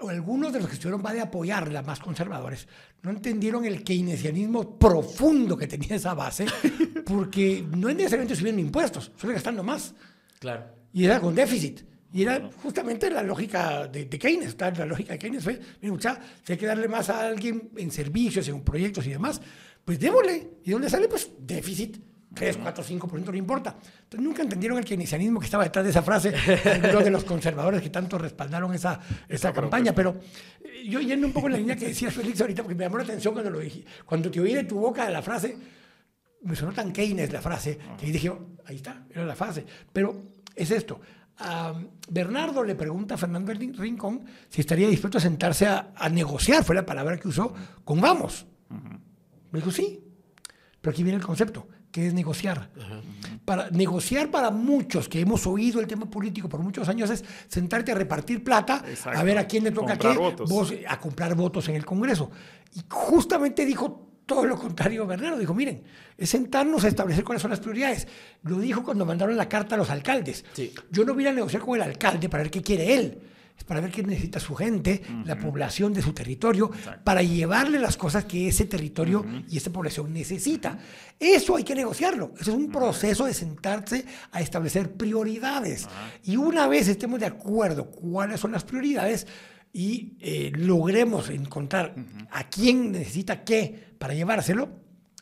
algunos 0.09 0.53
de 0.53 0.61
los 0.61 0.69
que 0.69 0.75
estuvieron 0.75 1.05
va 1.05 1.13
de 1.13 1.21
apoyar 1.21 1.71
las 1.71 1.87
más 1.87 2.01
conservadores 2.01 2.67
no 3.03 3.11
entendieron 3.11 3.65
el 3.65 3.83
keynesianismo 3.83 4.79
profundo 4.79 5.57
que 5.57 5.67
tenía 5.67 5.97
esa 5.97 6.15
base, 6.15 6.47
porque 7.07 7.65
no 7.77 7.89
es 7.89 7.97
necesariamente 7.97 8.37
subiendo 8.37 8.61
impuestos, 8.61 9.13
solo 9.17 9.33
gastando 9.33 9.63
más. 9.63 9.95
Claro. 10.39 10.65
Y 10.93 11.05
era 11.05 11.21
con 11.21 11.35
déficit. 11.35 11.83
Y 12.13 12.23
era 12.23 12.51
justamente 12.63 13.09
la 13.09 13.23
lógica 13.23 13.87
de, 13.87 14.09
Keynes. 14.09 14.57
La 14.59 14.85
lógica 14.85 15.13
de 15.13 15.19
Keynes 15.19 15.45
fue, 15.45 15.61
mira, 15.81 16.21
si 16.43 16.53
hay 16.53 16.59
que 16.59 16.67
darle 16.67 16.89
más 16.89 17.09
a 17.09 17.29
alguien 17.29 17.71
en 17.77 17.91
servicios, 17.93 18.49
en 18.49 18.63
proyectos 18.63 19.07
y 19.07 19.11
demás, 19.11 19.41
pues 19.85 20.01
démosle. 20.01 20.51
¿Y 20.65 20.73
dónde 20.73 20.91
sale? 20.91 21.07
Pues 21.07 21.31
déficit. 21.39 21.99
3, 22.35 22.59
4, 22.62 22.85
5%, 22.85 23.24
no 23.26 23.37
importa. 23.37 23.76
Entonces 24.05 24.20
nunca 24.20 24.43
entendieron 24.43 24.78
el 24.78 24.85
keynesianismo 24.85 25.41
que 25.41 25.47
estaba 25.47 25.64
detrás 25.64 25.85
de 25.85 25.91
esa 25.91 26.03
frase, 26.03 26.31
de 26.31 27.11
los 27.11 27.24
conservadores 27.24 27.83
que 27.83 27.91
tanto 27.91 28.18
respaldaron 28.18 28.72
esa, 28.74 29.01
esa 29.28 29.53
campaña. 29.53 29.93
Pero 29.93 30.20
eh, 30.62 30.89
yo 30.89 31.01
yendo 31.01 31.26
un 31.26 31.33
poco 31.33 31.47
en 31.47 31.53
la 31.53 31.59
línea 31.59 31.76
que 31.76 31.89
decía 31.89 32.11
Félix 32.11 32.41
ahorita, 32.41 32.62
porque 32.62 32.76
me 32.76 32.85
llamó 32.85 32.99
la 32.99 33.05
atención 33.05 33.35
cuando 33.35 33.51
lo 33.51 33.59
dije, 33.59 33.85
cuando 34.05 34.31
te 34.31 34.41
oí 34.41 34.55
de 34.55 34.64
tu 34.64 34.78
boca 34.78 35.09
la 35.11 35.22
frase, 35.22 35.57
me 36.43 36.55
sonó 36.57 36.72
tan 36.72 36.93
Keynes 36.93 37.33
la 37.33 37.41
frase, 37.41 37.78
que 37.99 38.07
dije, 38.07 38.28
oh, 38.31 38.57
ahí 38.66 38.76
está, 38.76 39.05
era 39.11 39.26
la 39.26 39.37
frase. 39.37 39.64
Pero 39.93 40.22
es 40.55 40.70
esto, 40.70 41.01
Bernardo 42.09 42.64
le 42.64 42.74
pregunta 42.74 43.14
a 43.14 43.18
Fernando 43.18 43.53
Rincón 43.53 44.24
si 44.49 44.61
estaría 44.61 44.89
dispuesto 44.89 45.18
a 45.18 45.20
sentarse 45.20 45.66
a, 45.66 46.09
negociar, 46.11 46.64
fue 46.64 46.74
la 46.74 46.85
palabra 46.85 47.18
que 47.18 47.28
usó, 47.28 47.55
con 47.85 48.01
Vamos. 48.01 48.47
Me 49.51 49.59
dijo, 49.59 49.70
sí. 49.70 50.05
Pero 50.81 50.93
aquí 50.93 51.03
viene 51.03 51.18
el 51.18 51.24
concepto, 51.24 51.68
que 51.91 52.07
es 52.07 52.14
negociar. 52.14 52.70
Para 53.45 53.70
negociar 53.70 54.30
para 54.30 54.51
muchos 54.51 55.09
que 55.09 55.20
hemos 55.20 55.47
oído 55.47 55.80
el 55.80 55.86
tema 55.86 56.09
político 56.09 56.49
por 56.49 56.61
muchos 56.61 56.88
años 56.88 57.11
es 57.11 57.24
sentarte 57.49 57.93
a 57.93 57.95
repartir 57.95 58.45
plata, 58.45 58.84
a 59.05 59.22
ver 59.22 59.38
a 59.38 59.47
quién 59.47 59.64
le 59.64 59.72
toca 59.72 59.99
qué, 59.99 60.09
a 60.88 61.01
comprar 61.01 61.34
votos 61.34 61.68
en 61.68 61.76
el 61.76 61.84
Congreso. 61.84 62.30
Y 62.74 62.82
justamente 62.88 63.64
dijo 63.64 64.11
todo 64.30 64.47
lo 64.47 64.57
contrario, 64.57 65.09
Bernardo 65.09 65.38
dijo, 65.38 65.53
miren, 65.53 65.82
es 66.16 66.30
sentarnos 66.30 66.84
a 66.84 66.88
establecer 66.88 67.24
cuáles 67.24 67.43
son 67.43 67.51
las 67.51 67.59
prioridades. 67.59 68.07
Lo 68.45 68.61
dijo 68.61 68.84
cuando 68.84 69.05
mandaron 69.05 69.36
la 69.36 69.49
carta 69.49 69.74
a 69.74 69.78
los 69.78 69.91
alcaldes. 69.91 70.45
Yo 70.88 71.05
no 71.05 71.14
voy 71.14 71.26
a 71.26 71.32
negociar 71.32 71.62
con 71.62 71.74
el 71.74 71.82
alcalde 71.82 72.28
para 72.28 72.45
ver 72.45 72.51
qué 72.53 72.62
quiere 72.62 72.95
él, 72.95 73.18
es 73.61 73.65
para 73.65 73.83
ver 73.83 73.91
qué 73.91 74.03
necesita 74.03 74.41
su 74.41 74.55
gente, 74.55 75.03
la 75.27 75.39
población 75.39 75.93
de 75.93 76.01
su 76.01 76.15
territorio, 76.15 76.71
para 77.05 77.23
llevarle 77.23 77.79
las 77.79 77.99
cosas 77.99 78.25
que 78.25 78.49
ese 78.49 78.65
territorio 78.65 79.23
y 79.51 79.59
esa 79.59 79.71
población 79.71 80.15
necesita. 80.15 80.79
Eso 81.19 81.57
hay 81.57 81.63
que 81.63 81.75
negociarlo. 81.75 82.33
Eso 82.41 82.53
es 82.53 82.57
un 82.57 82.73
proceso 82.73 83.27
de 83.27 83.35
sentarse 83.35 84.07
a 84.33 84.41
establecer 84.41 84.95
prioridades. 84.95 85.87
Y 86.25 86.37
una 86.37 86.69
vez 86.69 86.89
estemos 86.89 87.21
de 87.21 87.27
acuerdo 87.27 87.91
cuáles 87.91 88.41
son 88.41 88.53
las 88.53 88.65
prioridades, 88.65 89.27
y 89.75 90.17
eh, 90.21 90.51
logremos 90.57 91.29
encontrar 91.29 91.95
a 92.31 92.49
quién 92.49 92.91
necesita 92.91 93.45
qué 93.45 93.93
para 93.99 94.15
llevárselo, 94.15 94.71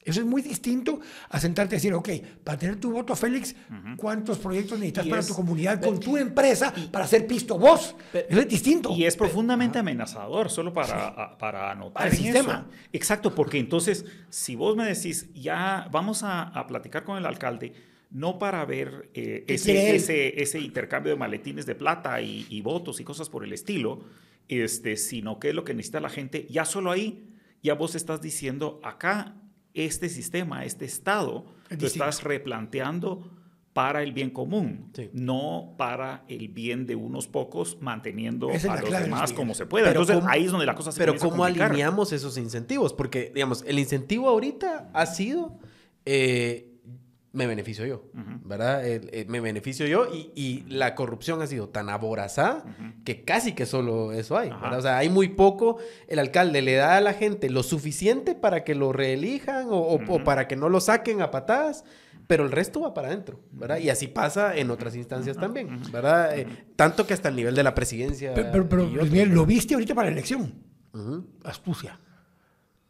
Eso 0.08 0.20
es 0.20 0.26
muy 0.26 0.42
distinto 0.42 1.00
a 1.28 1.38
sentarte 1.38 1.74
a 1.74 1.78
decir, 1.78 1.92
ok, 1.94 2.08
para 2.44 2.58
tener 2.58 2.76
tu 2.76 2.90
voto, 2.92 3.14
Félix, 3.14 3.54
¿cuántos 3.96 4.38
proyectos 4.38 4.78
necesitas 4.78 5.06
Y 5.06 5.10
para 5.10 5.20
es- 5.20 5.26
tu 5.28 5.34
comunidad 5.34 5.80
con 5.82 6.00
tu 6.00 6.16
empresa 6.16 6.72
para 6.90 7.04
hacer 7.04 7.26
pisto 7.26 7.58
vos? 7.58 7.94
Eso 8.12 8.40
es 8.40 8.48
distinto. 8.48 8.90
Y 8.94 9.04
es 9.04 9.16
profundamente 9.16 9.78
amenazador, 9.78 10.50
solo 10.50 10.72
para, 10.72 11.08
a- 11.08 11.38
para 11.38 11.70
anotar 11.72 11.92
Para 11.94 12.06
el 12.08 12.12
en 12.16 12.18
sistema. 12.22 12.66
eso. 12.70 12.78
Exacto, 12.92 13.34
porque 13.34 13.58
entonces, 13.58 14.04
si 14.30 14.56
vos 14.56 14.76
me 14.76 14.84
decís, 14.86 15.32
ya 15.34 15.88
vamos 15.90 16.22
a, 16.22 16.42
a 16.42 16.66
platicar 16.66 17.04
con 17.04 17.18
el 17.18 17.26
alcalde, 17.26 17.72
no 18.10 18.38
para 18.38 18.64
ver 18.64 19.10
eh, 19.12 19.44
¿Qué 19.46 19.56
quiere 19.58 19.96
ese, 19.96 20.30
ese, 20.32 20.42
ese 20.42 20.60
intercambio 20.60 21.12
de 21.12 21.18
maletines 21.18 21.66
de 21.66 21.74
plata 21.74 22.22
y, 22.22 22.46
y 22.48 22.62
votos 22.62 23.00
y 23.00 23.04
cosas 23.04 23.28
por 23.28 23.44
el 23.44 23.52
estilo, 23.52 24.04
este, 24.48 24.96
sino 24.96 25.38
qué 25.38 25.50
es 25.50 25.54
lo 25.54 25.62
que 25.64 25.74
necesita 25.74 26.00
la 26.00 26.08
gente, 26.08 26.46
ya 26.48 26.64
solo 26.64 26.90
ahí, 26.90 27.28
ya 27.62 27.74
vos 27.74 27.94
estás 27.94 28.22
diciendo, 28.22 28.80
acá, 28.82 29.34
este 29.74 30.08
sistema, 30.08 30.64
este 30.64 30.84
Estado, 30.84 31.44
Es 31.70 31.82
estás 31.82 32.22
replanteando 32.22 33.30
para 33.72 34.02
el 34.02 34.12
bien 34.12 34.30
común, 34.30 34.90
Sí. 34.94 35.08
no 35.12 35.74
para 35.78 36.24
el 36.28 36.48
bien 36.48 36.84
de 36.86 36.96
unos 36.96 37.28
pocos, 37.28 37.78
manteniendo 37.80 38.50
Esa 38.50 38.74
es 38.74 38.80
a 38.80 38.82
los 38.82 38.90
demás 39.02 39.32
como 39.32 39.54
se 39.54 39.66
pueda. 39.66 39.86
Pero 39.88 40.00
Entonces 40.00 40.16
¿cómo- 40.22 40.28
ahí 40.32 40.46
es 40.46 40.50
donde 40.50 40.66
la 40.66 40.74
cosa 40.74 40.90
se 40.90 40.98
Pero 40.98 41.12
a 41.12 41.16
¿cómo 41.18 41.44
alineamos 41.44 42.12
esos 42.12 42.36
incentivos? 42.38 42.92
Porque, 42.92 43.30
digamos, 43.32 43.62
el 43.66 43.78
incentivo 43.78 44.28
ahorita 44.28 44.90
ha 44.92 45.06
sido, 45.06 45.58
eh, 46.06 46.67
me 47.32 47.46
beneficio 47.46 47.84
yo, 47.84 48.04
¿verdad? 48.44 48.86
El- 48.86 49.10
el- 49.12 49.28
me 49.28 49.40
beneficio 49.40 49.86
yo 49.86 50.06
y, 50.12 50.32
y 50.34 50.64
la 50.68 50.94
corrupción 50.94 51.42
ha 51.42 51.46
sido 51.46 51.68
tan 51.68 51.88
aborazada 51.90 52.64
que 53.04 53.22
casi 53.24 53.52
que 53.52 53.66
solo 53.66 54.12
eso 54.12 54.36
hay. 54.38 54.50
O 54.50 54.80
sea, 54.80 54.98
hay 54.98 55.08
muy 55.10 55.28
poco, 55.28 55.76
el 56.08 56.18
alcalde 56.18 56.62
le 56.62 56.74
da 56.74 56.96
a 56.96 57.00
la 57.00 57.12
gente 57.12 57.50
lo 57.50 57.62
suficiente 57.62 58.34
para 58.34 58.64
que 58.64 58.74
lo 58.74 58.92
reelijan 58.92 59.68
o, 59.68 59.76
o- 59.76 59.94
o 59.96 60.14
Ujú. 60.16 60.24
para 60.24 60.48
que 60.48 60.56
no 60.56 60.68
lo 60.68 60.80
saquen 60.80 61.20
a 61.22 61.30
patadas. 61.30 61.84
Pero 62.26 62.44
el 62.44 62.50
resto 62.52 62.80
va 62.82 62.92
para 62.92 63.08
adentro, 63.08 63.40
¿verdad? 63.52 63.78
Y 63.78 63.88
así 63.88 64.06
pasa 64.06 64.54
en 64.54 64.70
otras 64.70 64.94
instancias 64.94 65.38
también, 65.38 65.80
¿verdad? 65.90 66.38
Eh, 66.38 66.46
tanto 66.76 67.06
que 67.06 67.14
hasta 67.14 67.30
el 67.30 67.36
nivel 67.36 67.54
de 67.54 67.62
la 67.62 67.74
presidencia. 67.74 68.34
Pero, 68.34 68.50
pero, 68.68 68.68
pero, 68.68 69.24
lo 69.26 69.46
viste 69.46 69.72
ahorita 69.72 69.94
para 69.94 70.08
la 70.08 70.12
elección. 70.12 70.52
Astucia. 71.44 71.98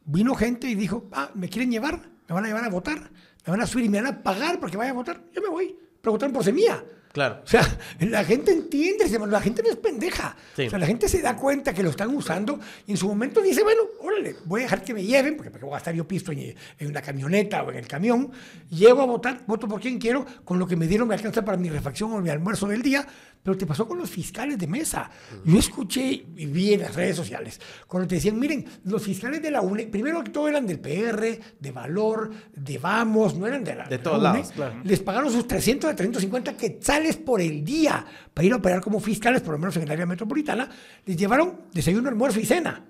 Vino 0.04 0.34
gente 0.34 0.68
y 0.68 0.74
dijo, 0.74 1.08
ah, 1.12 1.30
¿me 1.34 1.48
quieren 1.48 1.70
llevar? 1.70 2.00
¿Me 2.28 2.34
van 2.34 2.44
a 2.44 2.48
llevar 2.48 2.64
a 2.64 2.68
votar? 2.68 3.10
¿Me 3.48 3.52
van 3.52 3.62
a 3.62 3.66
subir 3.66 3.86
y 3.86 3.88
me 3.88 4.02
van 4.02 4.12
a 4.12 4.22
pagar 4.22 4.60
porque 4.60 4.76
vaya 4.76 4.90
a 4.90 4.92
votar? 4.92 5.22
Yo 5.32 5.40
me 5.40 5.48
voy. 5.48 5.74
Pero 6.02 6.12
votaron 6.12 6.34
por 6.34 6.44
semilla. 6.44 6.84
Claro. 7.12 7.40
O 7.42 7.46
sea, 7.46 7.62
la 8.00 8.22
gente 8.22 8.52
entiende, 8.52 9.08
la 9.26 9.40
gente 9.40 9.62
no 9.62 9.70
es 9.70 9.76
pendeja. 9.76 10.36
Sí. 10.54 10.66
O 10.66 10.70
sea, 10.70 10.78
la 10.78 10.84
gente 10.84 11.08
se 11.08 11.22
da 11.22 11.34
cuenta 11.34 11.72
que 11.72 11.82
lo 11.82 11.88
están 11.88 12.14
usando 12.14 12.60
y 12.86 12.90
en 12.90 12.98
su 12.98 13.08
momento 13.08 13.40
dice, 13.40 13.62
bueno, 13.62 13.84
órale, 14.00 14.36
voy 14.44 14.60
a 14.60 14.64
dejar 14.64 14.84
que 14.84 14.92
me 14.92 15.02
lleven, 15.02 15.34
porque 15.34 15.50
¿para 15.50 15.60
qué 15.60 15.64
voy 15.64 15.72
a 15.72 15.76
gastar 15.76 15.94
yo 15.94 16.06
pisto 16.06 16.30
en, 16.30 16.54
en 16.78 16.88
una 16.88 17.00
camioneta 17.00 17.62
o 17.62 17.70
en 17.70 17.78
el 17.78 17.88
camión. 17.88 18.30
Llego 18.68 19.00
a 19.00 19.06
votar, 19.06 19.40
voto 19.46 19.66
por 19.66 19.80
quien 19.80 19.98
quiero, 19.98 20.26
con 20.44 20.58
lo 20.58 20.66
que 20.66 20.76
me 20.76 20.86
dieron 20.86 21.08
me 21.08 21.14
alcanza 21.14 21.42
para 21.42 21.56
mi 21.56 21.70
refacción 21.70 22.12
o 22.12 22.20
mi 22.20 22.28
almuerzo 22.28 22.66
del 22.66 22.82
día. 22.82 23.06
Pero 23.42 23.56
te 23.56 23.66
pasó 23.66 23.86
con 23.88 23.98
los 23.98 24.10
fiscales 24.10 24.58
de 24.58 24.66
mesa. 24.66 25.10
Yo 25.44 25.58
escuché 25.58 26.04
y 26.04 26.46
vi 26.46 26.74
en 26.74 26.80
las 26.82 26.94
redes 26.94 27.16
sociales, 27.16 27.60
cuando 27.86 28.06
te 28.08 28.16
decían, 28.16 28.38
miren, 28.38 28.64
los 28.84 29.02
fiscales 29.02 29.40
de 29.40 29.50
la 29.50 29.60
UNE, 29.60 29.86
primero 29.86 30.22
que 30.22 30.30
todo 30.30 30.48
eran 30.48 30.66
del 30.66 30.80
PR, 30.80 31.38
de 31.58 31.72
Valor, 31.72 32.30
de 32.54 32.78
Vamos, 32.78 33.34
no 33.36 33.46
eran 33.46 33.64
de 33.64 33.74
la 33.74 33.84
De 33.88 33.96
la 33.96 34.02
todos 34.02 34.18
UNE. 34.18 34.24
lados, 34.24 34.52
claro. 34.52 34.80
Les 34.84 35.00
pagaron 35.00 35.32
sus 35.32 35.46
300 35.46 35.90
a 35.90 35.96
350 35.96 36.56
quetzales 36.56 37.16
por 37.16 37.40
el 37.40 37.64
día 37.64 38.04
para 38.34 38.46
ir 38.46 38.52
a 38.52 38.56
operar 38.56 38.80
como 38.80 39.00
fiscales, 39.00 39.40
por 39.40 39.52
lo 39.52 39.58
menos 39.58 39.76
en 39.76 39.84
el 39.84 39.90
área 39.90 40.04
metropolitana. 40.06 40.68
Les 41.06 41.16
llevaron 41.16 41.62
desayuno, 41.72 42.08
almuerzo 42.08 42.40
y 42.40 42.44
cena. 42.44 42.84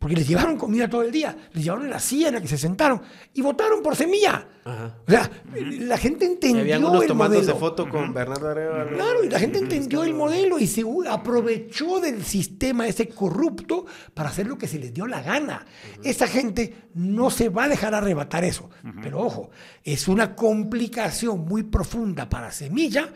Porque 0.00 0.16
les 0.16 0.26
llevaron 0.26 0.56
comida 0.56 0.88
todo 0.88 1.02
el 1.02 1.12
día. 1.12 1.36
Les 1.52 1.62
llevaron 1.62 1.90
la 1.90 2.00
silla 2.00 2.28
en 2.28 2.34
la 2.36 2.40
que 2.40 2.48
se 2.48 2.56
sentaron 2.56 3.02
y 3.34 3.42
votaron 3.42 3.82
por 3.82 3.94
semilla. 3.94 4.48
Ajá. 4.64 4.96
O 5.06 5.10
sea, 5.10 5.30
la 5.52 5.98
gente 5.98 6.24
Y 6.24 6.28
entendió 6.28 6.62
habían 6.62 6.84
unos 6.84 7.02
el 7.02 7.08
tomándose 7.08 7.42
modelo. 7.42 7.58
foto 7.58 7.86
con 7.86 8.14
Bernardo 8.14 8.48
Arevalo. 8.48 8.96
Claro, 8.96 9.22
y 9.24 9.28
la 9.28 9.38
gente 9.38 9.58
entendió 9.58 10.02
el 10.02 10.14
modelo 10.14 10.58
y 10.58 10.66
se 10.66 10.84
aprovechó 11.06 12.00
del 12.00 12.24
sistema 12.24 12.86
ese 12.86 13.08
corrupto 13.08 13.84
para 14.14 14.30
hacer 14.30 14.46
lo 14.46 14.56
que 14.56 14.68
se 14.68 14.78
les 14.78 14.94
dio 14.94 15.06
la 15.06 15.22
gana. 15.22 15.66
Esa 16.02 16.26
gente 16.26 16.88
no 16.94 17.30
se 17.30 17.50
va 17.50 17.64
a 17.64 17.68
dejar 17.68 17.94
arrebatar 17.94 18.42
eso. 18.42 18.70
Pero 19.02 19.20
ojo, 19.20 19.50
es 19.84 20.08
una 20.08 20.34
complicación 20.34 21.44
muy 21.44 21.64
profunda 21.64 22.26
para 22.26 22.50
Semilla 22.52 23.12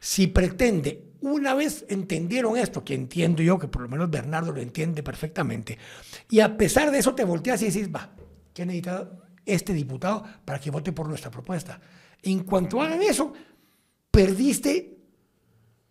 si 0.00 0.28
pretende, 0.28 1.07
una 1.20 1.54
vez 1.54 1.84
entendieron 1.88 2.56
esto, 2.56 2.84
que 2.84 2.94
entiendo 2.94 3.42
yo, 3.42 3.58
que 3.58 3.68
por 3.68 3.82
lo 3.82 3.88
menos 3.88 4.10
Bernardo 4.10 4.52
lo 4.52 4.60
entiende 4.60 5.02
perfectamente, 5.02 5.78
y 6.30 6.40
a 6.40 6.56
pesar 6.56 6.90
de 6.90 6.98
eso 6.98 7.14
te 7.14 7.24
volteas 7.24 7.62
y 7.62 7.66
dices, 7.66 7.88
va, 7.94 8.10
¿qué 8.54 8.64
necesita 8.64 9.10
este 9.44 9.72
diputado 9.72 10.24
para 10.44 10.60
que 10.60 10.70
vote 10.70 10.92
por 10.92 11.08
nuestra 11.08 11.30
propuesta? 11.30 11.80
En 12.22 12.40
cuanto 12.40 12.80
hagan 12.82 13.02
eso, 13.02 13.32
perdiste 14.10 14.98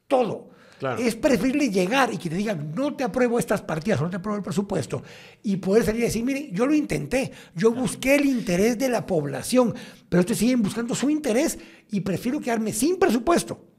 todo. 0.08 0.50
Claro. 0.80 1.02
Es 1.02 1.16
preferible 1.16 1.72
llegar 1.72 2.14
y 2.14 2.18
que 2.18 2.30
te 2.30 2.36
digan, 2.36 2.72
no 2.76 2.96
te 2.96 3.04
apruebo 3.04 3.40
estas 3.40 3.64
partidas, 3.64 4.00
no 4.00 4.12
te 4.12 4.18
apruebo 4.18 4.38
el 4.38 4.44
presupuesto, 4.44 5.02
y 5.42 5.58
poder 5.58 5.84
salir 5.84 6.02
y 6.02 6.06
decir, 6.06 6.24
miren, 6.24 6.54
yo 6.54 6.68
lo 6.68 6.76
intenté, 6.76 7.32
yo 7.56 7.72
busqué 7.72 8.16
el 8.16 8.26
interés 8.26 8.78
de 8.78 8.88
la 8.88 9.06
población, 9.06 9.74
pero 10.08 10.20
ustedes 10.20 10.38
siguen 10.38 10.62
buscando 10.62 10.94
su 10.94 11.10
interés 11.10 11.58
y 11.90 12.02
prefiero 12.02 12.40
quedarme 12.40 12.74
sin 12.74 13.00
presupuesto. 13.00 13.77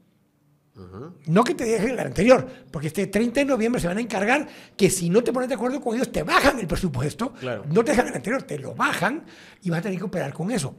No 1.27 1.43
que 1.43 1.55
te 1.55 1.65
dejen 1.65 1.89
el 1.91 1.99
anterior, 1.99 2.47
porque 2.71 2.87
este 2.87 3.07
30 3.07 3.41
de 3.41 3.45
noviembre 3.45 3.81
se 3.81 3.87
van 3.87 3.97
a 3.97 4.01
encargar 4.01 4.47
que 4.77 4.89
si 4.89 5.09
no 5.09 5.23
te 5.23 5.31
pones 5.33 5.49
de 5.49 5.55
acuerdo 5.55 5.79
con 5.81 5.95
ellos, 5.95 6.11
te 6.11 6.23
bajan 6.23 6.59
el 6.59 6.67
presupuesto, 6.67 7.33
Claro. 7.33 7.63
no 7.71 7.83
te 7.83 7.91
dejan 7.91 8.07
el 8.07 8.15
anterior, 8.15 8.43
te 8.43 8.57
lo 8.59 8.73
bajan 8.75 9.25
y 9.61 9.69
vas 9.69 9.79
a 9.79 9.83
tener 9.83 9.97
que 9.97 10.05
operar 10.05 10.33
con 10.33 10.51
eso. 10.51 10.75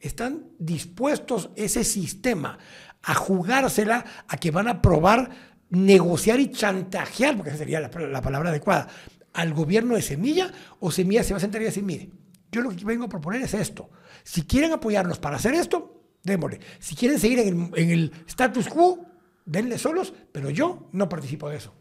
Están 0.00 0.44
dispuestos 0.58 1.50
ese 1.56 1.84
sistema 1.84 2.58
a 3.02 3.14
jugársela, 3.14 4.04
a 4.28 4.36
que 4.36 4.50
van 4.50 4.68
a 4.68 4.80
probar, 4.82 5.30
negociar 5.70 6.40
y 6.40 6.50
chantajear, 6.50 7.36
porque 7.36 7.50
esa 7.50 7.58
sería 7.58 7.80
la, 7.80 7.88
la 7.88 8.22
palabra 8.22 8.50
adecuada, 8.50 8.88
al 9.32 9.52
gobierno 9.54 9.94
de 9.94 10.02
Semilla, 10.02 10.50
o 10.80 10.90
Semilla 10.90 11.22
se 11.22 11.32
va 11.32 11.36
a 11.38 11.40
sentar 11.40 11.60
y 11.62 11.66
decir, 11.66 11.82
mire, 11.84 12.10
yo 12.50 12.62
lo 12.62 12.70
que 12.70 12.84
vengo 12.84 13.04
a 13.04 13.08
proponer 13.08 13.42
es 13.42 13.54
esto. 13.54 13.90
Si 14.24 14.42
quieren 14.42 14.72
apoyarnos 14.72 15.18
para 15.18 15.36
hacer 15.36 15.54
esto, 15.54 16.02
démosle. 16.24 16.60
Si 16.78 16.94
quieren 16.96 17.18
seguir 17.18 17.38
en 17.40 17.48
el, 17.72 17.78
en 17.80 17.90
el 17.90 18.12
status 18.26 18.68
quo, 18.68 19.06
denle 19.50 19.78
solos, 19.78 20.12
pero 20.32 20.48
yo 20.50 20.88
no 20.92 21.08
participo 21.08 21.48
de 21.48 21.56
eso. 21.56 21.74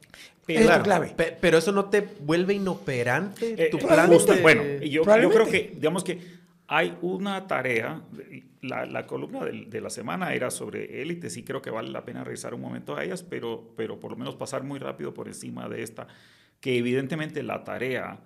Pero- 0.45 0.59
es 0.61 0.65
la 0.65 0.81
Claro, 0.81 0.83
clave. 1.05 1.13
pe- 1.15 1.37
pero 1.39 1.59
eso 1.59 1.71
no 1.71 1.85
te 1.85 2.01
vuelve 2.01 2.55
inoperante 2.55 3.53
Eh, 3.65 3.69
tu 3.69 3.77
eh, 3.77 3.81
plan. 3.85 4.09
de- 4.09 4.41
bueno, 4.41 4.63
yo, 4.83 5.03
yo 5.03 5.29
creo 5.29 5.45
que, 5.45 5.71
digamos 5.75 6.03
que 6.03 6.19
hay 6.67 6.97
una 7.01 7.45
tarea, 7.47 8.01
la, 8.61 8.85
la 8.87 9.05
columna 9.05 9.45
del- 9.45 9.69
de, 9.69 9.81
la 9.81 9.89
semana 9.91 10.33
era 10.33 10.49
sobre 10.49 11.01
élites 11.01 11.37
y 11.37 11.43
creo 11.43 11.61
que 11.61 11.69
vale 11.69 11.89
la 11.91 12.03
pena 12.03 12.23
revisar 12.23 12.53
un 12.55 12.61
momento 12.61 12.95
a 12.97 13.03
ellas, 13.03 13.21
pero, 13.23 13.73
pero 13.77 13.99
por 13.99 14.11
lo 14.11 14.17
menos 14.17 14.35
pasar 14.35 14.63
muy 14.63 14.79
rápido 14.79 15.13
por 15.13 15.27
encima 15.27 15.69
de 15.69 15.83
esta, 15.83 16.07
que 16.59 16.77
evidentemente 16.77 17.43
la 17.43 17.63
tarea 17.63 18.19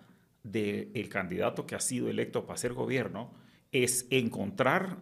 del 0.43 1.07
candidato 1.09 1.65
que 1.65 1.75
ha 1.75 1.79
sido 1.79 2.09
electo 2.09 2.45
para 2.45 2.57
ser 2.57 2.73
gobierno 2.73 3.31
es 3.71 4.07
encontrar 4.09 4.97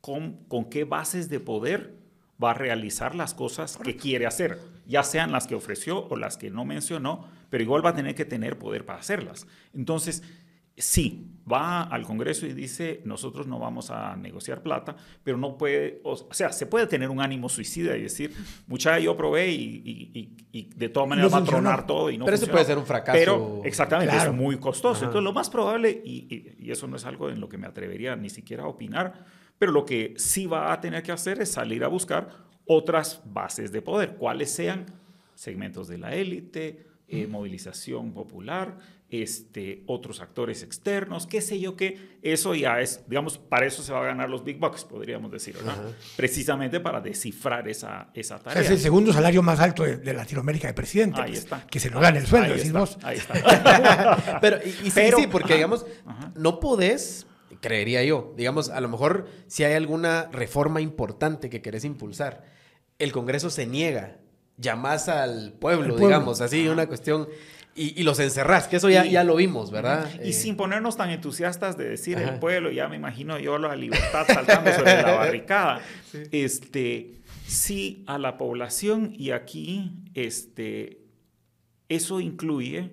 con, 0.00 0.44
con 0.48 0.68
qué 0.70 0.84
bases 0.84 1.28
de 1.28 1.40
poder 1.40 1.94
va 2.42 2.50
a 2.50 2.54
realizar 2.54 3.14
las 3.14 3.34
cosas 3.34 3.76
que 3.76 3.96
quiere 3.96 4.26
hacer, 4.26 4.58
ya 4.86 5.02
sean 5.02 5.32
las 5.32 5.46
que 5.46 5.54
ofreció 5.54 6.06
o 6.08 6.16
las 6.16 6.36
que 6.36 6.50
no 6.50 6.64
mencionó, 6.64 7.26
pero 7.50 7.62
igual 7.62 7.84
va 7.84 7.90
a 7.90 7.94
tener 7.94 8.14
que 8.14 8.24
tener 8.24 8.58
poder 8.58 8.84
para 8.84 8.98
hacerlas. 8.98 9.46
Entonces, 9.72 10.22
sí, 10.76 11.30
va 11.50 11.82
al 11.82 12.02
Congreso 12.02 12.46
y 12.46 12.52
dice, 12.52 13.00
nosotros 13.04 13.46
no 13.46 13.60
vamos 13.60 13.90
a 13.92 14.16
negociar 14.16 14.62
plata, 14.62 14.96
pero 15.22 15.36
no 15.38 15.56
puede, 15.56 16.00
o 16.02 16.16
sea, 16.32 16.50
se 16.50 16.66
puede 16.66 16.88
tener 16.88 17.10
un 17.10 17.20
ánimo 17.20 17.48
suicida 17.48 17.96
y 17.96 18.02
decir, 18.02 18.34
mucha 18.66 18.98
yo 18.98 19.16
probé 19.16 19.52
y, 19.52 19.82
y- 19.84 20.10
y- 20.18 20.36
y 20.58 20.70
de 20.74 20.88
todas 20.88 21.08
maneras 21.08 21.30
No 21.30 21.36
va 21.38 21.42
a 21.44 21.46
tronar 21.46 21.86
todo 21.86 22.10
y 22.10 22.18
no 22.18 22.24
Pero 22.24 22.34
eso 22.34 22.46
funcionó". 22.46 22.54
puede 22.56 22.66
ser 22.66 22.78
un 22.78 22.86
fracaso. 22.86 23.16
Pero, 23.18 23.60
exactamente, 23.64 24.12
Claro. 24.12 24.32
es 24.32 24.36
muy 24.36 24.56
costoso. 24.58 24.96
Ajá. 24.96 25.04
Entonces, 25.06 25.22
lo 25.24 25.32
más 25.32 25.48
probable, 25.48 26.02
y, 26.04 26.26
y- 26.28 26.64
y 26.66 26.70
eso 26.72 26.88
no 26.88 26.96
es 26.96 27.04
algo 27.04 27.30
en 27.30 27.38
lo 27.40 27.48
que 27.48 27.58
me 27.58 27.68
atrevería 27.68 28.16
ni 28.16 28.28
siquiera 28.30 28.64
a 28.64 28.66
opinar, 28.66 29.24
pero 29.58 29.72
lo 29.72 29.84
que 29.84 30.14
sí 30.16 30.46
va 30.46 30.72
a 30.72 30.80
tener 30.80 31.02
que 31.02 31.12
hacer 31.12 31.40
es 31.40 31.50
salir 31.52 31.84
a 31.84 31.88
buscar 31.88 32.28
otras 32.66 33.20
bases 33.24 33.72
de 33.72 33.82
poder, 33.82 34.14
cuáles 34.16 34.50
sean 34.50 34.86
segmentos 35.34 35.88
de 35.88 35.98
la 35.98 36.14
élite, 36.14 36.86
eh, 37.08 37.26
movilización 37.26 38.12
popular, 38.12 38.78
este, 39.10 39.84
otros 39.86 40.20
actores 40.20 40.62
externos, 40.62 41.26
qué 41.26 41.40
sé 41.42 41.60
yo 41.60 41.76
qué. 41.76 42.18
Eso 42.22 42.54
ya 42.54 42.80
es, 42.80 43.04
digamos, 43.06 43.36
para 43.38 43.66
eso 43.66 43.82
se 43.82 43.92
va 43.92 44.00
a 44.00 44.06
ganar 44.06 44.28
los 44.30 44.42
big 44.42 44.58
bucks, 44.58 44.84
podríamos 44.84 45.30
decir, 45.30 45.54
¿verdad? 45.54 45.76
Precisamente 46.16 46.80
para 46.80 47.00
descifrar 47.00 47.68
esa, 47.68 48.08
esa 48.14 48.36
O 48.36 48.38
sea, 48.38 48.44
tarea. 48.44 48.62
es 48.62 48.70
el 48.70 48.78
segundo 48.78 49.12
salario 49.12 49.42
más 49.42 49.60
alto 49.60 49.84
de, 49.84 49.98
de 49.98 50.14
Latinoamérica 50.14 50.66
de 50.66 50.74
presidente. 50.74 51.20
Ahí 51.20 51.28
pues, 51.32 51.40
está. 51.40 51.66
Que 51.66 51.78
se 51.78 51.90
lo 51.90 52.00
gane 52.00 52.18
el 52.20 52.26
sueldo, 52.26 52.46
Ahí 52.46 52.52
decís 52.58 52.66
está, 52.68 52.78
vos. 52.80 52.98
ahí 53.02 53.18
está. 53.18 54.38
Pero, 54.40 54.56
y, 54.64 54.68
y 54.68 54.72
sí, 54.72 54.92
Pero- 54.94 55.18
sí, 55.18 55.26
porque 55.30 55.44
ajá, 55.52 55.54
digamos, 55.56 55.86
ajá. 56.06 56.32
no 56.34 56.58
podés, 56.58 57.26
creería 57.60 58.02
yo, 58.04 58.34
digamos, 58.36 58.70
a 58.70 58.80
lo 58.80 58.88
mejor 58.88 59.28
si 59.46 59.64
hay 59.64 59.74
alguna 59.74 60.28
reforma 60.32 60.80
importante 60.80 61.50
que 61.50 61.62
querés 61.62 61.84
impulsar, 61.84 62.44
el 62.98 63.12
Congreso 63.12 63.50
se 63.50 63.66
niega, 63.66 64.18
llamás 64.56 65.08
al 65.08 65.52
pueblo, 65.52 65.96
digamos, 65.96 66.40
así, 66.40 66.68
una 66.68 66.86
cuestión. 66.86 67.28
y, 67.76 68.02
los 68.04 68.20
encerrás, 68.20 68.68
que 68.68 68.76
eso 68.76 68.88
ya, 68.88 69.04
ya 69.04 69.24
lo 69.24 69.34
vimos, 69.34 69.72
¿verdad? 69.72 70.08
Y 70.22 70.30
eh, 70.30 70.32
sin 70.32 70.56
ponernos 70.56 70.96
tan 70.96 71.10
entusiastas 71.10 71.76
de 71.76 71.88
decir 71.88 72.18
el 72.18 72.38
pueblo, 72.38 72.70
ya 72.70 72.88
me 72.88 72.96
imagino 72.96 73.38
yo 73.38 73.58
la 73.58 73.74
libertad 73.74 74.24
saltando 74.26 74.72
sobre 74.72 75.02
la 75.02 75.14
barricada. 75.16 75.80
Este, 76.30 77.14
sí, 77.46 78.04
a 78.06 78.18
la 78.18 78.38
población 78.38 79.12
y 79.16 79.32
aquí, 79.32 79.90
este, 80.14 81.00
eso 81.88 82.20
incluye 82.20 82.92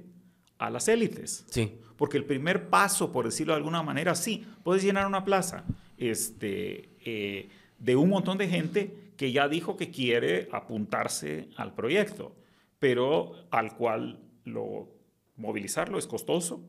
a 0.57 0.69
las 0.69 0.87
élites. 0.87 1.45
Sí. 1.49 1.77
Porque 2.01 2.17
el 2.17 2.25
primer 2.25 2.67
paso, 2.67 3.11
por 3.11 3.25
decirlo 3.25 3.53
de 3.53 3.57
alguna 3.57 3.83
manera, 3.83 4.15
sí, 4.15 4.43
puedes 4.63 4.81
llenar 4.81 5.05
una 5.05 5.23
plaza 5.23 5.65
este, 5.99 6.89
eh, 7.05 7.47
de 7.77 7.95
un 7.95 8.09
montón 8.09 8.39
de 8.39 8.47
gente 8.47 9.13
que 9.17 9.31
ya 9.31 9.47
dijo 9.47 9.77
que 9.77 9.91
quiere 9.91 10.49
apuntarse 10.51 11.49
al 11.57 11.75
proyecto, 11.75 12.35
pero 12.79 13.33
al 13.51 13.75
cual 13.75 14.19
lo, 14.45 14.89
movilizarlo 15.35 15.99
es 15.99 16.07
costoso, 16.07 16.67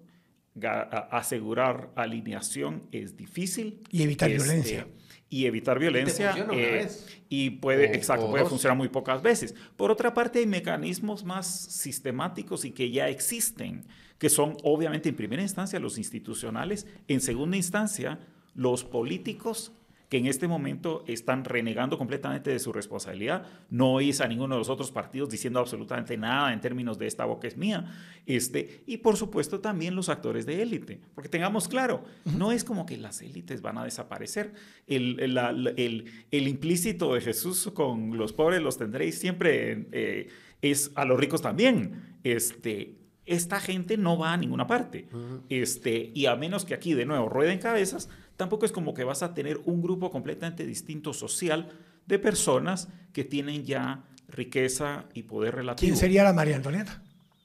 asegurar 1.10 1.92
alineación 1.94 2.82
es 2.92 3.16
difícil. 3.16 3.80
Y 3.90 4.02
evitar 4.02 4.30
este, 4.30 4.44
violencia. 4.44 4.86
Y 5.30 5.46
evitar 5.46 5.78
violencia. 5.78 6.34
Eh, 6.52 6.90
y 7.30 7.48
puede, 7.52 7.96
exacto, 7.96 8.28
puede 8.28 8.44
funcionar 8.44 8.76
muy 8.76 8.90
pocas 8.90 9.22
veces. 9.22 9.54
Por 9.76 9.90
otra 9.90 10.12
parte, 10.12 10.40
hay 10.40 10.46
mecanismos 10.46 11.24
más 11.24 11.46
sistemáticos 11.46 12.66
y 12.66 12.72
que 12.72 12.90
ya 12.90 13.08
existen, 13.08 13.86
que 14.22 14.30
son 14.30 14.56
obviamente 14.62 15.08
en 15.08 15.16
primera 15.16 15.42
instancia 15.42 15.80
los 15.80 15.98
institucionales, 15.98 16.86
en 17.08 17.20
segunda 17.20 17.56
instancia 17.56 18.20
los 18.54 18.84
políticos 18.84 19.72
que 20.08 20.18
en 20.18 20.26
este 20.26 20.46
momento 20.46 21.02
están 21.08 21.44
renegando 21.44 21.98
completamente 21.98 22.50
de 22.50 22.60
su 22.60 22.72
responsabilidad. 22.72 23.46
No 23.68 23.94
oís 23.94 24.20
a 24.20 24.28
ninguno 24.28 24.54
de 24.54 24.60
los 24.60 24.68
otros 24.68 24.92
partidos 24.92 25.28
diciendo 25.28 25.58
absolutamente 25.58 26.16
nada 26.16 26.52
en 26.52 26.60
términos 26.60 27.00
de 27.00 27.08
esta 27.08 27.24
boca 27.24 27.48
es 27.48 27.56
mía. 27.56 27.92
Este, 28.24 28.84
y 28.86 28.98
por 28.98 29.16
supuesto 29.16 29.58
también 29.58 29.96
los 29.96 30.08
actores 30.08 30.46
de 30.46 30.62
élite. 30.62 31.00
Porque 31.16 31.28
tengamos 31.28 31.66
claro, 31.66 32.04
no 32.24 32.52
es 32.52 32.62
como 32.62 32.86
que 32.86 32.98
las 32.98 33.22
élites 33.22 33.60
van 33.60 33.76
a 33.76 33.84
desaparecer. 33.84 34.54
El, 34.86 35.18
el, 35.18 36.04
el, 36.30 36.46
implícito 36.46 37.14
de 37.14 37.22
Jesús 37.22 37.72
con 37.74 38.16
los 38.16 38.32
pobres 38.32 38.62
los 38.62 38.78
tendréis 38.78 39.18
siempre 39.18 39.88
eh, 39.90 40.28
es 40.60 40.92
a 40.94 41.04
los 41.04 41.18
ricos 41.18 41.42
también. 41.42 42.18
Este, 42.22 43.01
esta 43.32 43.60
gente 43.60 43.96
no 43.96 44.18
va 44.18 44.32
a 44.32 44.36
ninguna 44.36 44.66
parte. 44.66 45.08
este, 45.48 46.10
y 46.14 46.26
a 46.26 46.36
menos 46.36 46.64
que 46.64 46.74
aquí 46.74 46.94
de 46.94 47.06
nuevo 47.06 47.28
rueden 47.28 47.58
cabezas, 47.58 48.08
tampoco 48.36 48.66
es 48.66 48.72
como 48.72 48.94
que 48.94 49.04
vas 49.04 49.22
a 49.22 49.34
tener 49.34 49.60
un 49.64 49.82
grupo 49.82 50.10
completamente 50.10 50.66
distinto 50.66 51.12
social 51.12 51.68
de 52.06 52.18
personas 52.18 52.88
que 53.12 53.24
tienen 53.24 53.64
ya 53.64 54.04
riqueza 54.28 55.06
y 55.14 55.22
poder 55.24 55.56
relativo. 55.56 55.86
¿Quién 55.86 55.96
sería 55.96 56.24
la 56.24 56.32
María 56.32 56.56
Antonieta? 56.56 57.02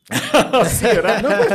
No, 0.51 0.59
pues 0.61 0.83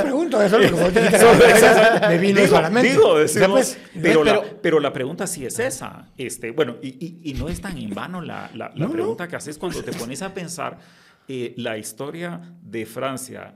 pregunto, 0.03 0.43
eso 0.43 0.59
me 0.59 2.18
vino 2.18 2.41
digo, 2.41 2.61
digo 2.83 3.18
pues, 3.49 3.78
pero, 4.01 4.24
la, 4.24 4.43
pero, 4.61 4.78
la, 4.78 4.93
pregunta 4.93 5.26
sí 5.26 5.47
es 5.47 5.59
esa. 5.59 6.09
Este, 6.18 6.51
bueno, 6.51 6.76
y, 6.83 7.20
y, 7.22 7.35
no 7.35 7.49
es 7.49 7.62
tan 7.62 7.78
en 7.78 7.95
vano 7.95 8.20
la, 8.20 8.51
la, 8.55 8.70
pregunta 8.89 9.26
que 9.26 9.37
haces 9.37 9.57
cuando 9.57 9.83
te 9.83 9.93
pones 9.93 10.20
a 10.20 10.35
pensar 10.35 10.78
eh, 11.28 11.55
la 11.57 11.78
historia 11.78 12.41
de 12.61 12.85
Francia 12.85 13.55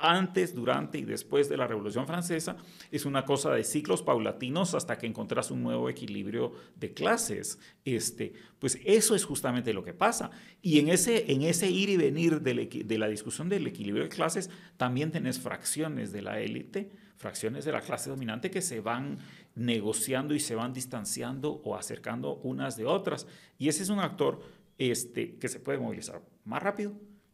antes, 0.00 0.54
durante 0.54 0.98
y 0.98 1.04
después 1.04 1.48
de 1.48 1.56
la 1.56 1.66
Revolución 1.66 2.06
Francesa, 2.06 2.56
es 2.90 3.04
una 3.04 3.24
cosa 3.24 3.50
de 3.52 3.64
ciclos 3.64 4.02
paulatinos 4.02 4.74
hasta 4.74 4.98
que 4.98 5.06
encontrás 5.06 5.50
un 5.50 5.62
nuevo 5.62 5.88
equilibrio 5.88 6.52
de 6.76 6.92
clases. 6.92 7.58
Este, 7.84 8.32
pues 8.58 8.78
eso 8.84 9.14
es 9.14 9.24
justamente 9.24 9.72
lo 9.72 9.84
que 9.84 9.94
pasa. 9.94 10.30
Y 10.62 10.78
en 10.78 10.88
ese, 10.88 11.30
en 11.32 11.42
ese 11.42 11.70
ir 11.70 11.88
y 11.88 11.96
venir 11.96 12.40
de, 12.40 12.98
la 12.98 13.08
discusión 13.08 13.48
del 13.48 13.66
equilibrio 13.66 14.04
de 14.04 14.10
clases, 14.10 14.50
también 14.76 15.10
tenés 15.10 15.38
fracciones 15.38 16.12
de 16.12 16.22
la 16.22 16.40
élite, 16.40 16.90
fracciones 17.16 17.64
de 17.64 17.72
la 17.72 17.80
clase 17.80 18.10
dominante 18.10 18.50
que 18.50 18.62
se 18.62 18.80
van 18.80 19.18
negociando 19.54 20.34
y 20.34 20.40
se 20.40 20.54
van 20.54 20.72
distanciando 20.72 21.60
o 21.64 21.76
acercando 21.76 22.36
unas 22.36 22.76
de 22.76 22.86
otras. 22.86 23.26
Y 23.58 23.68
ese 23.68 23.82
es 23.82 23.88
un 23.88 23.98
actor 23.98 24.40
este, 24.78 25.36
que 25.36 25.48
se 25.48 25.58
puede 25.58 25.78
movilizar 25.78 26.22
más 26.44 26.62
rápido, 26.62 26.92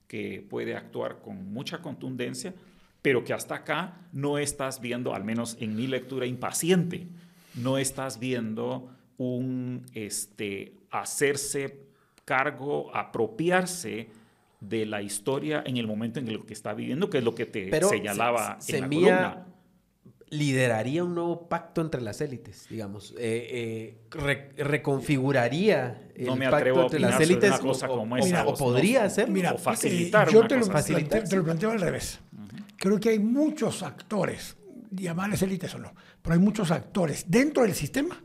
que 0.09 0.45
puede 0.49 0.77
actuar 0.77 1.21
con 1.21 1.53
mucha 1.53 1.81
contundencia, 1.83 2.55
pero 3.03 3.25
que 3.25 3.33
hasta 3.33 3.57
acá 3.57 4.01
no 4.13 4.39
estás 4.39 4.81
viendo, 4.81 5.15
al 5.15 5.25
menos 5.25 5.57
en 5.61 5.77
mi 5.77 5.87
lectura 5.87 6.27
impaciente, 6.27 7.07
no 7.55 7.79
estás 7.79 8.19
viendo 8.19 8.91
un 9.19 9.85
este, 9.93 10.75
hacerse 10.91 11.81
cargo, 12.25 12.95
apropiarse 12.95 14.09
de 14.61 14.87
la 14.87 15.03
historia 15.03 15.63
en 15.67 15.77
el 15.77 15.87
momento 15.87 16.21
en 16.21 16.29
el 16.29 16.45
que 16.47 16.55
está 16.55 16.73
viviendo, 16.73 17.11
que 17.11 17.19
es 17.19 17.25
lo 17.25 17.35
que 17.35 17.47
te 17.47 17.71
señalaba 17.83 18.59
en 18.69 18.81
la 18.81 18.89
columna 18.89 19.47
lideraría 20.35 21.05
un 21.05 21.15
nuevo 21.15 21.49
pacto 21.49 21.81
entre 21.81 22.01
las 22.01 22.21
élites, 22.21 22.67
digamos, 22.69 23.15
eh, 23.19 23.97
eh, 24.13 24.55
reconfiguraría 24.57 26.09
el 26.15 26.27
no 26.27 26.37
me 26.37 26.51
pacto 26.51 26.83
entre 26.83 27.01
las 27.01 27.21
élites 27.21 27.51
una 27.51 27.59
cosa 27.59 27.91
o, 27.91 27.97
como 27.97 28.17
esa, 28.17 28.47
o, 28.47 28.55
podría 28.55 29.09
ser, 29.09 29.31
mira, 29.31 29.53
o 29.53 29.59
facilitar. 29.59 30.31
yo 30.31 30.47
te, 30.47 30.57
lo, 30.57 30.67
te, 30.67 31.37
lo, 31.37 31.45
planteo 31.45 31.71
al 31.71 31.81
revés. 31.81 32.21
Creo 32.77 32.99
que 32.99 33.11
hay 33.11 33.19
muchos 33.19 33.83
actores, 33.83 34.57
llamarles 34.91 35.41
élites 35.43 35.75
o 35.75 35.79
no, 35.79 35.95
pero 36.21 36.35
hay 36.35 36.41
muchos 36.41 36.71
actores 36.71 37.25
dentro 37.29 37.63
del 37.63 37.75
sistema 37.75 38.23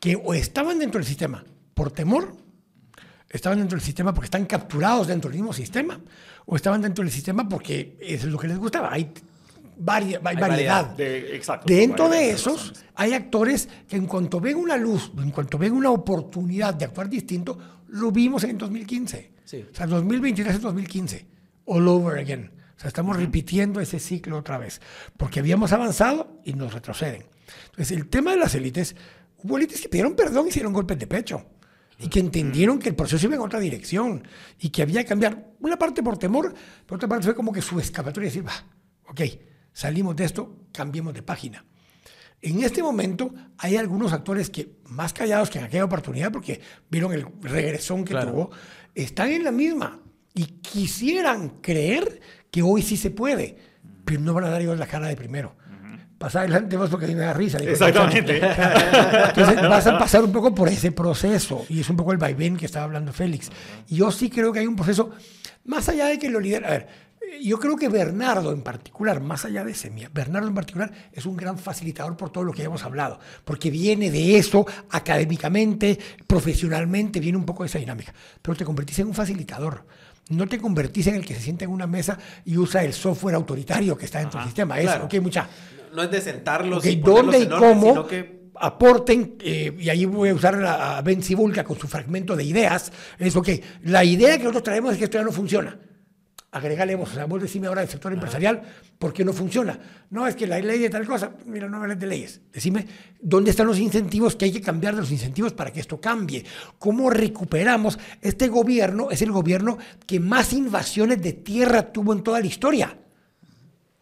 que 0.00 0.16
o 0.16 0.34
estaban 0.34 0.78
dentro 0.78 0.98
del 0.98 1.06
sistema 1.06 1.44
por 1.74 1.90
temor, 1.90 2.34
estaban 3.28 3.58
dentro 3.58 3.76
del 3.76 3.84
sistema 3.84 4.14
porque 4.14 4.26
están 4.26 4.46
capturados 4.46 5.06
dentro 5.06 5.30
del 5.30 5.38
mismo 5.38 5.52
sistema, 5.52 6.00
o 6.46 6.56
estaban 6.56 6.80
dentro 6.80 7.04
del 7.04 7.12
sistema 7.12 7.48
porque 7.48 7.98
es 8.00 8.24
lo 8.24 8.38
que 8.38 8.48
les 8.48 8.58
gustaba. 8.58 8.92
Hay 8.92 9.12
hay 9.86 10.36
variedad. 10.36 10.86
De, 10.96 11.40
Dentro 11.66 12.08
de 12.08 12.30
esos 12.30 12.72
hay 12.94 13.12
actores 13.14 13.68
que 13.86 13.96
en 13.96 14.06
cuanto 14.06 14.40
ven 14.40 14.56
una 14.56 14.76
luz, 14.76 15.12
en 15.16 15.30
cuanto 15.30 15.58
ven 15.58 15.72
una 15.72 15.90
oportunidad 15.90 16.74
de 16.74 16.86
actuar 16.86 17.08
distinto, 17.08 17.58
lo 17.88 18.10
vimos 18.10 18.44
en 18.44 18.58
2015. 18.58 19.32
O 19.44 19.74
sea, 19.74 19.86
2023 19.86 20.56
es 20.56 20.60
2015. 20.60 21.26
All 21.66 21.88
over 21.88 22.18
again. 22.18 22.50
O 22.76 22.80
sea, 22.80 22.88
estamos 22.88 23.16
repitiendo 23.16 23.80
ese 23.80 23.98
ciclo 23.98 24.38
otra 24.38 24.58
vez. 24.58 24.80
Porque 25.16 25.40
habíamos 25.40 25.72
avanzado 25.72 26.40
y 26.44 26.52
nos 26.52 26.72
retroceden. 26.72 27.24
Entonces, 27.70 27.96
el 27.96 28.08
tema 28.08 28.32
de 28.32 28.36
las 28.36 28.54
élites, 28.54 28.94
hubo 29.42 29.56
élites 29.56 29.80
que 29.80 29.88
pidieron 29.88 30.14
perdón 30.14 30.46
y 30.46 30.48
hicieron 30.50 30.72
golpes 30.72 30.98
de 30.98 31.06
pecho. 31.06 31.46
Y 31.98 32.08
que 32.08 32.20
entendieron 32.20 32.78
que 32.78 32.90
el 32.90 32.94
proceso 32.94 33.26
iba 33.26 33.34
en 33.34 33.40
otra 33.40 33.58
dirección. 33.58 34.22
Y 34.60 34.68
que 34.68 34.82
había 34.82 35.02
que 35.02 35.08
cambiar. 35.08 35.52
Una 35.60 35.78
parte 35.78 36.02
por 36.02 36.18
temor, 36.18 36.54
pero 36.86 36.96
otra 36.96 37.08
parte 37.08 37.24
fue 37.24 37.34
como 37.34 37.52
que 37.52 37.62
su 37.62 37.80
escapatoria 37.80 38.28
decir, 38.28 38.46
va, 38.46 38.52
ok, 39.08 39.20
salimos 39.78 40.16
de 40.16 40.24
esto, 40.24 40.56
cambiemos 40.72 41.14
de 41.14 41.22
página. 41.22 41.64
En 42.42 42.64
este 42.64 42.82
momento 42.82 43.32
hay 43.58 43.76
algunos 43.76 44.12
actores 44.12 44.50
que, 44.50 44.72
más 44.86 45.12
callados 45.12 45.50
que 45.50 45.60
en 45.60 45.66
aquella 45.66 45.84
oportunidad, 45.84 46.32
porque 46.32 46.60
vieron 46.90 47.12
el 47.12 47.24
regresón 47.42 48.04
que 48.04 48.12
tuvo, 48.12 48.50
están 48.92 49.30
en 49.30 49.44
la 49.44 49.52
misma 49.52 50.00
y 50.34 50.46
quisieran 50.46 51.60
creer 51.60 52.20
que 52.50 52.60
hoy 52.60 52.82
sí 52.82 52.96
se 52.96 53.12
puede, 53.12 53.56
pero 54.04 54.20
no 54.20 54.34
van 54.34 54.44
a 54.44 54.50
dar 54.50 54.62
ellos 54.62 54.76
la 54.80 54.88
cara 54.88 55.06
de 55.06 55.14
primero. 55.14 55.54
Pasar 56.18 56.42
adelante 56.42 56.76
vos 56.76 56.90
porque 56.90 57.04
a 57.04 57.08
mí 57.08 57.14
me 57.14 57.20
da 57.20 57.32
risa. 57.32 57.58
Exactamente. 57.58 58.38
Entonces 58.38 59.62
vas 59.62 59.86
a 59.86 59.96
pasar 59.96 60.24
un 60.24 60.32
poco 60.32 60.52
por 60.52 60.68
ese 60.68 60.90
proceso 60.90 61.64
y 61.68 61.78
es 61.78 61.88
un 61.88 61.96
poco 61.96 62.10
el 62.10 62.18
vaivén 62.18 62.56
que 62.56 62.66
estaba 62.66 62.86
hablando 62.86 63.12
Félix. 63.12 63.48
Y 63.86 63.94
yo 63.98 64.10
sí 64.10 64.28
creo 64.28 64.52
que 64.52 64.58
hay 64.58 64.66
un 64.66 64.74
proceso, 64.74 65.12
más 65.66 65.88
allá 65.88 66.06
de 66.06 66.18
que 66.18 66.28
lo 66.28 66.40
lidera, 66.40 66.66
a 66.66 66.70
ver, 66.72 67.07
yo 67.40 67.58
creo 67.58 67.76
que 67.76 67.88
Bernardo 67.88 68.52
en 68.52 68.62
particular, 68.62 69.20
más 69.20 69.44
allá 69.44 69.64
de 69.64 69.74
Semia, 69.74 70.10
Bernardo 70.12 70.48
en 70.48 70.54
particular 70.54 70.90
es 71.12 71.26
un 71.26 71.36
gran 71.36 71.58
facilitador 71.58 72.16
por 72.16 72.30
todo 72.30 72.44
lo 72.44 72.52
que 72.52 72.62
hemos 72.62 72.82
hablado, 72.84 73.18
porque 73.44 73.70
viene 73.70 74.10
de 74.10 74.36
eso 74.36 74.66
académicamente, 74.90 75.98
profesionalmente, 76.26 77.20
viene 77.20 77.38
un 77.38 77.44
poco 77.44 77.62
de 77.62 77.68
esa 77.68 77.78
dinámica, 77.78 78.12
pero 78.42 78.56
te 78.56 78.64
convertís 78.64 78.98
en 79.00 79.08
un 79.08 79.14
facilitador. 79.14 79.84
No 80.30 80.46
te 80.46 80.58
convertís 80.58 81.06
en 81.06 81.14
el 81.14 81.24
que 81.24 81.34
se 81.34 81.40
sienta 81.40 81.64
en 81.64 81.70
una 81.70 81.86
mesa 81.86 82.18
y 82.44 82.58
usa 82.58 82.84
el 82.84 82.92
software 82.92 83.34
autoritario 83.34 83.96
que 83.96 84.04
está 84.04 84.18
dentro 84.18 84.38
del 84.38 84.48
sistema. 84.48 84.78
Eso, 84.78 85.04
okay, 85.04 85.20
mucha. 85.20 85.48
No 85.94 86.02
es 86.02 86.10
de 86.10 86.20
sentarlos 86.20 86.84
y 86.84 86.96
dónde 86.96 87.38
y 87.38 87.48
cómo 87.48 88.06
aporten, 88.60 89.36
eh, 89.40 89.74
y 89.78 89.88
ahí 89.88 90.04
voy 90.04 90.30
a 90.30 90.34
usar 90.34 90.62
a 90.62 91.00
Ben 91.00 91.22
Sibulka 91.22 91.64
con 91.64 91.78
su 91.78 91.86
fragmento 91.86 92.36
de 92.36 92.44
ideas, 92.44 92.92
es, 93.18 93.36
ok, 93.36 93.48
la 93.84 94.04
idea 94.04 94.36
que 94.36 94.42
nosotros 94.42 94.64
traemos 94.64 94.92
es 94.92 94.98
que 94.98 95.04
esto 95.04 95.16
ya 95.16 95.24
no 95.24 95.32
funciona 95.32 95.78
agregarle 96.50 96.94
vos, 96.94 97.10
o 97.10 97.14
sea, 97.14 97.26
vos 97.26 97.42
decime 97.42 97.66
ahora 97.66 97.82
del 97.82 97.90
sector 97.90 98.12
empresarial, 98.12 98.62
¿por 98.98 99.12
qué 99.12 99.24
no 99.24 99.32
funciona? 99.32 99.78
No, 100.10 100.26
es 100.26 100.34
que 100.34 100.46
la 100.46 100.58
ley 100.58 100.78
de 100.78 100.88
tal 100.88 101.06
cosa, 101.06 101.32
mira, 101.44 101.68
no 101.68 101.76
hables 101.76 101.98
de 101.98 102.06
leyes. 102.06 102.40
Decime, 102.52 102.86
¿dónde 103.20 103.50
están 103.50 103.66
los 103.66 103.78
incentivos 103.78 104.34
que 104.34 104.46
hay 104.46 104.52
que 104.52 104.62
cambiar 104.62 104.94
de 104.94 105.02
los 105.02 105.10
incentivos 105.10 105.52
para 105.52 105.72
que 105.72 105.80
esto 105.80 106.00
cambie? 106.00 106.44
¿Cómo 106.78 107.10
recuperamos? 107.10 107.98
Este 108.22 108.48
gobierno 108.48 109.10
es 109.10 109.20
el 109.20 109.30
gobierno 109.30 109.78
que 110.06 110.20
más 110.20 110.52
invasiones 110.52 111.20
de 111.22 111.34
tierra 111.34 111.92
tuvo 111.92 112.14
en 112.14 112.22
toda 112.22 112.40
la 112.40 112.46
historia. 112.46 112.98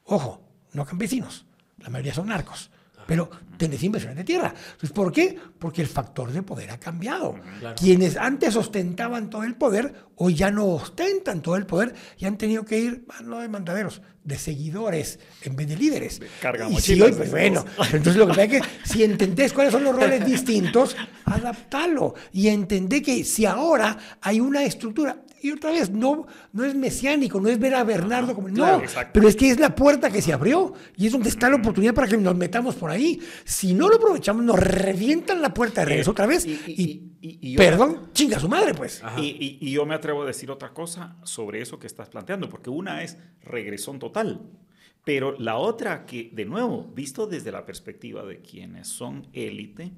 Ojo, 0.05 0.40
no 0.72 0.84
campesinos, 0.84 1.47
la 1.78 1.90
mayoría 1.90 2.14
son 2.14 2.28
narcos. 2.28 2.70
Pero 3.07 3.31
tenés 3.57 3.83
inversiones 3.83 4.19
de 4.19 4.25
tierra. 4.25 4.53
Entonces, 4.73 4.91
¿por 4.91 5.13
qué? 5.13 5.39
Porque 5.59 5.83
el 5.83 5.89
factor 5.89 6.33
de 6.33 6.43
poder 6.43 6.71
ha 6.71 6.79
cambiado. 6.79 7.37
Quienes 7.77 8.17
antes 8.17 8.57
ostentaban 8.57 9.31
todo 9.31 9.45
el 9.45 9.55
poder, 9.55 9.95
hoy 10.17 10.35
ya 10.35 10.51
no 10.51 10.67
ostentan 10.67 11.41
todo 11.41 11.57
el 11.57 11.67
poder 11.67 11.95
y 12.19 12.27
han 12.27 12.37
tenido 12.37 12.65
que 12.65 12.79
ir, 12.79 13.05
ah, 13.11 13.23
no 13.23 13.41
de 13.41 13.49
mandaderos, 13.49 14.03
de 14.25 14.37
seguidores 14.39 15.21
en 15.43 15.57
vez 15.57 15.69
de 15.69 15.77
líderes. 15.77 16.21
Carga 16.41 16.69
y 16.69 16.77
si 16.81 17.01
hoy, 17.01 17.13
pues 17.13 17.31
bueno, 17.31 17.65
entonces 17.79 18.17
lo 18.17 18.27
que 18.27 18.31
pasa 18.31 18.45
es 18.45 18.51
que 18.51 18.61
si 18.85 19.05
entendés 19.05 19.53
cuáles 19.53 19.73
son 19.73 19.85
los 19.85 19.95
roles 19.95 20.27
distintos, 20.27 20.97
adaptalo 21.25 22.15
y 22.33 22.49
entendé 22.49 23.03
que 23.03 23.25
si 23.25 23.47
ahora 23.47 23.97
hay 24.21 24.41
una 24.41 24.65
estructura, 24.65 25.23
y 25.47 25.53
otra 25.53 25.70
vez, 25.72 25.90
no, 25.90 26.26
no 26.53 26.64
es 26.64 26.74
mesiánico, 26.74 27.40
no 27.40 27.49
es 27.49 27.59
ver 27.59 27.74
a 27.74 27.84
Bernardo 27.84 28.34
como... 28.34 28.49
claro, 28.49 28.78
no, 28.78 28.82
exacto. 28.84 29.11
pero 29.14 29.28
es 29.28 29.36
que 29.36 29.51
es 29.51 29.59
la 29.61 29.74
puerta 29.74 30.11
que 30.11 30.20
se 30.22 30.32
abrió 30.32 30.72
y 30.97 31.07
es 31.07 31.12
donde 31.12 31.28
está 31.28 31.49
la 31.51 31.57
oportunidad 31.57 31.94
para 31.94 32.09
que 32.09 32.16
nos 32.16 32.36
metamos 32.36 32.74
por 32.74 32.90
ahí. 32.90 33.20
Si 33.44 33.74
no 33.74 33.88
lo 33.88 33.97
aprovechamos, 33.97 34.44
nos 34.44 34.59
revientan 34.59 35.40
la 35.42 35.53
puerta 35.55 35.80
de 35.82 35.86
regreso 35.86 36.11
otra 36.12 36.26
vez 36.26 36.44
y- 36.47 36.53
y, 36.66 36.72
y- 36.72 37.12
y- 37.20 37.38
y 37.40 37.53
yo- 37.53 37.59
perdón, 37.59 38.11
chinga 38.12 38.38
su 38.38 38.49
madre, 38.49 38.74
pues. 38.74 39.03
Y, 39.18 39.70
yo 39.70 39.84
me 39.86 39.94
atrevo 39.94 40.22
a 40.22 40.26
decir 40.26 40.51
otra 40.51 40.72
cosa 40.74 41.16
sobre 41.24 41.61
eso 41.61 41.78
que 41.78 41.86
estás 41.86 42.09
planteando, 42.09 42.49
porque 42.49 42.70
una 42.70 43.03
es 43.03 43.16
regresón 43.42 43.99
total, 43.99 44.40
pero 45.05 45.38
la 45.38 45.57
otra 45.57 46.07
que, 46.07 46.30
de 46.32 46.44
nuevo, 46.44 46.90
visto 46.94 47.26
desde 47.26 47.53
la 47.53 47.64
perspectiva 47.64 48.24
de 48.24 48.40
quienes 48.40 48.88
son 48.88 49.28
élite, 49.32 49.92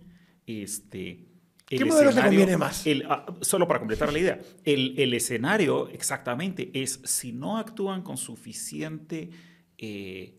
este... 0.47 1.28
¿Qué 1.69 1.85
modelo 1.85 2.13
te 2.15 2.21
conviene 2.23 2.57
más? 2.57 2.87
el- 2.87 3.05
ah, 3.09 3.27
solo 3.41 3.67
para 3.69 3.79
completar 3.81 4.13
la 4.13 4.19
idea, 4.19 4.41
el, 4.65 4.99
el 4.99 5.13
escenario 5.15 5.89
exactamente 5.89 6.71
es 6.73 7.01
si 7.05 7.33
no 7.33 7.59
actúan 7.59 8.03
con 8.03 8.17
suficiente 8.17 9.31
eh, 9.77 10.35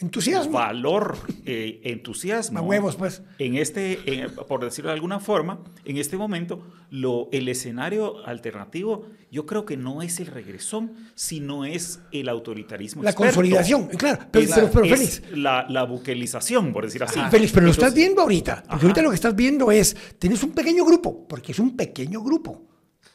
Entusiasmo. 0.00 0.52
valor, 0.52 1.16
eh, 1.44 1.80
entusiasmo. 1.84 2.58
A 2.58 2.62
huevos, 2.62 2.96
pues. 2.96 3.22
En 3.38 3.56
este, 3.56 3.98
en- 4.06 4.30
por 4.34 4.64
decirlo 4.64 4.88
de 4.90 4.94
alguna 4.94 5.20
forma, 5.20 5.60
en 5.84 5.98
este 5.98 6.16
momento, 6.16 6.62
lo, 6.90 7.28
el 7.32 7.48
escenario 7.48 8.26
alternativo, 8.26 9.06
yo 9.30 9.44
creo 9.46 9.64
que 9.66 9.76
no 9.76 10.00
es 10.02 10.18
el 10.20 10.26
regresón, 10.28 10.92
sino 11.14 11.64
es 11.64 12.00
el 12.12 12.28
autoritarismo. 12.28 13.02
La 13.02 13.10
experto. 13.10 13.34
consolidación, 13.34 13.88
claro. 13.88 14.24
Pero, 14.30 14.44
Es, 14.46 14.52
pero, 14.54 14.70
pero, 14.72 14.84
es 14.86 14.90
Félix, 14.98 15.22
la, 15.36 15.66
la 15.68 15.84
buquelización, 15.84 16.72
por 16.72 16.84
decir 16.86 17.02
así. 17.02 17.20
Félix, 17.30 17.52
pero 17.52 17.66
lo 17.66 17.72
estás 17.72 17.94
viendo 17.94 18.22
ahorita. 18.22 18.56
Porque 18.62 18.68
Ajá. 18.74 18.82
ahorita 18.82 19.02
lo 19.02 19.10
que 19.10 19.16
estás 19.16 19.36
viendo 19.36 19.70
es, 19.70 19.96
tienes 20.18 20.42
un 20.42 20.52
pequeño 20.52 20.84
grupo, 20.84 21.26
porque 21.28 21.52
es 21.52 21.58
un 21.58 21.76
pequeño 21.76 22.22
grupo. 22.22 22.69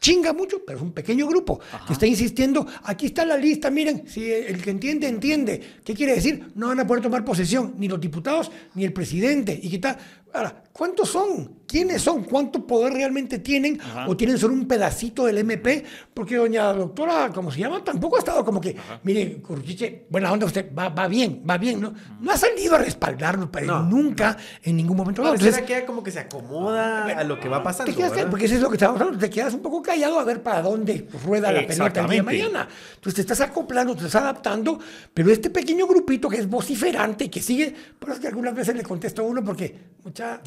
Chinga 0.05 0.33
mucho, 0.33 0.63
pero 0.63 0.77
es 0.77 0.83
un 0.83 0.91
pequeño 0.91 1.25
grupo 1.25 1.59
que 1.87 1.93
está 1.93 2.05
insistiendo, 2.05 2.67
aquí 2.83 3.07
está 3.07 3.25
la 3.25 3.37
lista, 3.37 3.71
miren, 3.71 4.07
si 4.07 4.31
el 4.31 4.61
que 4.61 4.69
entiende, 4.69 5.07
entiende. 5.07 5.59
¿Qué 5.83 5.95
quiere 5.95 6.13
decir? 6.13 6.51
No 6.53 6.67
van 6.67 6.79
a 6.79 6.85
poder 6.85 7.01
tomar 7.01 7.25
posesión, 7.25 7.73
ni 7.79 7.87
los 7.87 7.99
diputados, 7.99 8.51
ni 8.75 8.85
el 8.85 8.93
presidente. 8.93 9.59
Y 9.59 9.67
que 9.67 9.77
está, 9.77 9.97
ahora, 10.31 10.63
¿cuántos 10.71 11.09
son? 11.09 11.54
¿Quiénes 11.67 12.01
son? 12.01 12.23
¿Cuánto 12.23 12.65
poder 12.65 12.93
realmente 12.93 13.39
tienen? 13.39 13.79
Ajá. 13.81 14.07
¿O 14.07 14.15
tienen 14.15 14.37
solo 14.37 14.53
un 14.53 14.67
pedacito 14.67 15.25
del 15.25 15.39
MP? 15.39 15.83
Porque 16.13 16.35
doña 16.35 16.71
doctora, 16.73 17.31
¿cómo 17.33 17.51
se 17.51 17.59
llama? 17.59 17.83
Tampoco 17.83 18.15
ha 18.17 18.19
estado 18.19 18.45
como 18.45 18.61
que, 18.61 18.75
mire, 19.03 19.41
Curchiche, 19.41 20.05
buena 20.09 20.31
onda 20.31 20.45
usted, 20.45 20.71
va, 20.77 20.89
va 20.89 21.07
bien, 21.07 21.43
va 21.49 21.57
bien, 21.57 21.81
¿no? 21.81 21.93
No 22.21 22.31
ha 22.31 22.37
salido 22.37 22.75
a 22.75 22.77
respaldarlo, 22.77 23.51
pero 23.51 23.67
No. 23.67 23.83
nunca, 23.83 24.37
en 24.63 24.77
ningún 24.77 24.95
momento. 24.97 25.23
Pareciera 25.23 25.57
Entonces, 25.57 25.79
que 25.81 25.85
como 25.85 26.03
que 26.03 26.11
se 26.11 26.19
acomoda 26.19 27.05
a 27.05 27.23
lo 27.23 27.39
que 27.39 27.49
va 27.49 27.63
pasando. 27.63 27.91
te 27.91 27.97
quedas, 27.97 28.11
¿verdad? 28.11 28.29
porque 28.29 28.45
eso 28.45 28.55
es 28.55 28.61
lo 28.61 28.69
que 28.69 28.75
estábamos 28.75 29.01
hablando, 29.01 29.19
te 29.19 29.29
quedas 29.29 29.53
un 29.53 29.61
poco 29.61 29.81
callado 29.81 30.19
a 30.19 30.23
ver 30.23 30.41
para 30.43 30.61
dónde 30.61 31.07
rueda 31.25 31.51
la 31.51 31.65
pelota 31.65 32.01
el 32.01 32.07
día 32.07 32.17
de 32.17 32.23
mañana. 32.23 32.67
Entonces 32.95 33.15
te 33.15 33.21
estás 33.21 33.41
acoplando, 33.41 33.93
te 33.95 34.05
estás 34.05 34.21
adaptando, 34.21 34.79
pero 35.13 35.31
este 35.31 35.49
pequeño 35.49 35.87
grupito 35.87 36.29
que 36.29 36.37
es 36.37 36.47
vociferante 36.49 37.25
y 37.25 37.29
que 37.29 37.41
sigue, 37.41 37.73
por 37.99 38.09
eso 38.09 38.15
es 38.15 38.21
que 38.21 38.27
algunas 38.27 38.53
veces 38.53 38.75
le 38.75 38.83
contesto 38.83 39.21
a 39.21 39.25
uno 39.25 39.43
porque, 39.43 39.75
mucha, 40.03 40.41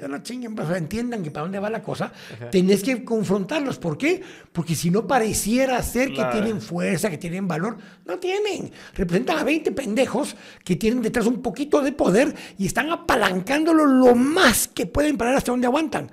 ya 0.00 0.08
no 0.08 0.22
chinguen, 0.22 0.54
entiendan 0.76 1.22
que 1.22 1.30
para 1.30 1.44
dónde 1.44 1.58
va 1.58 1.70
la 1.70 1.82
cosa, 1.82 2.12
tenés 2.50 2.82
que 2.82 3.04
confrontarlos. 3.04 3.78
¿Por 3.78 3.98
qué? 3.98 4.22
Porque 4.52 4.74
si 4.74 4.90
no 4.90 5.06
pareciera 5.06 5.82
ser 5.82 6.12
que 6.12 6.24
tienen 6.32 6.60
fuerza, 6.60 7.10
que 7.10 7.18
tienen 7.18 7.48
valor, 7.48 7.78
no 8.04 8.18
tienen. 8.18 8.72
Representan 8.94 9.38
a 9.38 9.44
20 9.44 9.72
pendejos 9.72 10.36
que 10.64 10.76
tienen 10.76 11.02
detrás 11.02 11.26
un 11.26 11.42
poquito 11.42 11.80
de 11.80 11.92
poder 11.92 12.34
y 12.58 12.66
están 12.66 12.90
apalancándolo 12.90 13.86
lo 13.86 14.14
más 14.14 14.68
que 14.68 14.86
pueden 14.86 15.16
para 15.16 15.30
ver 15.30 15.38
hasta 15.38 15.52
dónde 15.52 15.66
aguantan. 15.66 16.10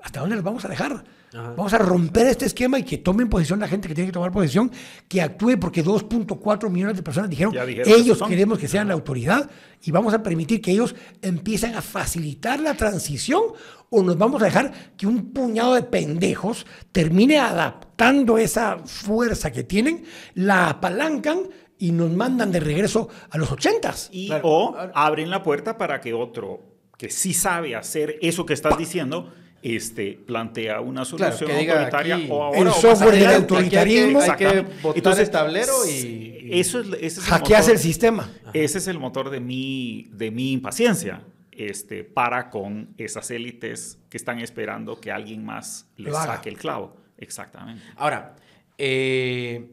¿Hasta 0.00 0.20
dónde 0.20 0.36
los 0.36 0.44
vamos 0.44 0.64
a 0.64 0.68
dejar? 0.68 1.04
Vamos 1.34 1.72
a 1.72 1.78
romper 1.78 2.28
este 2.28 2.46
esquema 2.46 2.78
y 2.78 2.84
que 2.84 2.98
tomen 2.98 3.28
posición 3.28 3.58
la 3.58 3.66
gente 3.66 3.88
que 3.88 3.94
tiene 3.94 4.08
que 4.08 4.12
tomar 4.12 4.30
posición, 4.30 4.70
que 5.08 5.20
actúe 5.20 5.58
porque 5.58 5.84
2.4 5.84 6.70
millones 6.70 6.96
de 6.96 7.02
personas 7.02 7.28
dijeron, 7.28 7.52
dijeron 7.52 7.84
que 7.84 7.94
ellos 7.94 8.22
queremos 8.22 8.58
que 8.58 8.68
sean 8.68 8.86
la 8.86 8.94
autoridad 8.94 9.50
y 9.82 9.90
vamos 9.90 10.14
a 10.14 10.22
permitir 10.22 10.60
que 10.60 10.70
ellos 10.70 10.94
empiecen 11.22 11.74
a 11.74 11.82
facilitar 11.82 12.60
la 12.60 12.74
transición 12.74 13.42
o 13.90 14.02
nos 14.02 14.16
vamos 14.16 14.42
a 14.42 14.44
dejar 14.44 14.72
que 14.96 15.08
un 15.08 15.32
puñado 15.32 15.74
de 15.74 15.82
pendejos 15.82 16.66
termine 16.92 17.38
adaptando 17.38 18.38
esa 18.38 18.78
fuerza 18.78 19.50
que 19.50 19.64
tienen, 19.64 20.04
la 20.34 20.70
apalancan 20.70 21.48
y 21.78 21.90
nos 21.90 22.12
mandan 22.12 22.52
de 22.52 22.60
regreso 22.60 23.08
a 23.30 23.38
los 23.38 23.50
ochentas. 23.50 24.08
Y, 24.12 24.28
Claro. 24.28 24.48
O 24.48 24.76
abren 24.94 25.30
la 25.30 25.42
puerta 25.42 25.76
para 25.76 26.00
que 26.00 26.14
otro 26.14 26.60
que 26.96 27.10
sí 27.10 27.34
sabe 27.34 27.74
hacer 27.74 28.18
eso 28.22 28.46
que 28.46 28.54
estás 28.54 28.78
diciendo, 28.78 29.32
este, 29.66 30.12
plantea 30.26 30.80
una 30.82 31.04
Claro, 31.04 31.34
solución 31.36 31.58
diga 31.58 31.72
autoritaria 31.74 32.16
aquí, 32.16 32.26
o 32.30 32.42
ahora 32.42 32.60
el 32.60 32.70
software 32.72 33.14
del 33.14 33.28
autoritarismo. 33.30 34.20
Hay 34.20 34.26
que, 34.26 34.32
hay 34.32 34.36
que 34.36 34.44
Exactamente. 34.58 34.82
botar 34.82 34.96
Entonces, 34.98 35.24
el 35.24 35.30
tablero 35.30 35.72
y... 35.86 35.90
y- 35.90 36.60
Eso 36.60 36.80
es, 36.80 36.86
ese 36.88 37.06
es 37.06 37.16
el 37.18 37.22
Hackeas 37.24 37.60
motor- 37.62 37.72
el 37.72 37.78
sistema. 37.78 38.30
Ese 38.52 38.78
es 38.78 38.86
el 38.88 38.98
motor 38.98 39.30
de 39.30 39.40
mi, 39.40 40.08
de 40.12 40.30
mi 40.30 40.52
impaciencia 40.52 41.22
este, 41.50 42.04
para 42.04 42.50
con 42.50 42.94
esas 42.98 43.30
élites 43.30 43.98
que 44.10 44.16
están 44.18 44.38
esperando 44.40 45.00
que 45.00 45.10
alguien 45.10 45.42
más 45.44 45.86
les 45.96 46.12
Lo 46.12 46.18
haga. 46.18 46.34
saque 46.36 46.50
el 46.50 46.58
clavo. 46.58 46.96
Exactamente. 47.16 47.82
Ahora, 47.96 48.36
eh, 48.76 49.66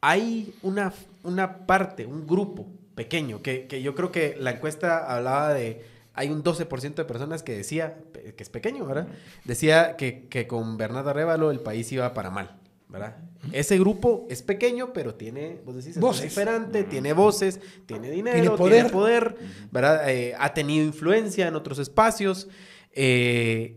hay 0.00 0.54
una, 0.62 0.92
una 1.24 1.66
parte, 1.66 2.06
un 2.06 2.26
grupo 2.26 2.68
pequeño, 2.94 3.42
que, 3.42 3.66
que 3.66 3.82
yo 3.82 3.94
creo 3.96 4.12
que 4.12 4.36
la 4.38 4.52
encuesta 4.52 5.12
hablaba 5.12 5.52
de, 5.54 5.82
hay 6.14 6.30
un 6.30 6.42
12% 6.42 6.94
de 6.94 7.04
personas 7.04 7.42
que 7.42 7.56
decía, 7.56 7.98
que 8.12 8.42
es 8.42 8.48
pequeño, 8.48 8.86
¿verdad? 8.86 9.08
Decía 9.44 9.96
que, 9.96 10.28
que 10.28 10.46
con 10.46 10.76
Bernardo 10.76 11.10
Arevalo 11.10 11.50
el 11.50 11.60
país 11.60 11.90
iba 11.92 12.14
para 12.14 12.30
mal, 12.30 12.56
¿verdad? 12.88 13.16
Ese 13.52 13.78
grupo 13.78 14.26
es 14.30 14.42
pequeño, 14.42 14.92
pero 14.92 15.16
tiene, 15.16 15.60
vos 15.64 15.74
decís, 15.74 15.96
es 15.96 16.00
Voces. 16.00 16.24
vociferante, 16.24 16.84
tiene 16.84 17.12
voces, 17.12 17.60
tiene 17.86 18.10
dinero, 18.10 18.56
Tiene 18.56 18.88
poder, 18.90 19.36
¿verdad? 19.70 20.08
Eh, 20.08 20.34
ha 20.38 20.54
tenido 20.54 20.86
influencia 20.86 21.48
en 21.48 21.56
otros 21.56 21.78
espacios. 21.78 22.48
Eh, 22.92 23.76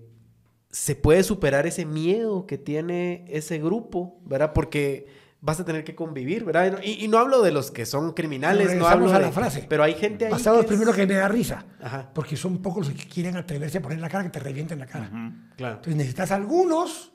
se 0.70 0.96
puede 0.96 1.24
superar 1.24 1.66
ese 1.66 1.86
miedo 1.86 2.46
que 2.46 2.58
tiene 2.58 3.26
ese 3.30 3.58
grupo, 3.58 4.20
¿verdad? 4.24 4.54
Porque 4.54 5.08
vas 5.48 5.60
a 5.62 5.66
tener 5.66 5.84
que 5.86 5.96
convivir, 5.96 6.44
¿verdad? 6.44 6.82
Y, 6.84 7.06
y 7.06 7.08
no 7.08 7.18
hablo 7.20 7.42
de 7.42 7.52
los 7.52 7.72
que 7.72 7.86
son 7.86 8.12
criminales, 8.12 8.76
no 8.76 8.86
hablo 8.86 9.10
a 9.12 9.18
de- 9.18 9.26
la 9.28 9.32
frase. 9.32 9.66
Pero 9.70 9.82
hay 9.82 9.94
gente 9.96 10.26
ahí 10.26 10.32
Pasados 10.32 10.60
que 10.60 10.66
es- 10.66 10.72
primero 10.72 10.94
que 10.94 11.08
me 11.08 11.14
da 11.14 11.30
risa. 11.30 11.66
Ajá. 11.82 12.12
Porque 12.14 12.36
son 12.36 12.62
pocos 12.62 12.90
los 12.90 12.96
que 13.02 13.08
quieren 13.08 13.38
atreverse 13.38 13.78
a 13.78 13.82
poner 13.82 14.00
la 14.00 14.10
cara 14.10 14.26
que 14.26 14.30
te 14.30 14.40
revienten 14.40 14.78
la 14.78 14.86
cara. 14.86 15.10
Claro. 15.56 15.76
Entonces 15.76 15.96
necesitas 15.96 16.32
algunos 16.32 17.14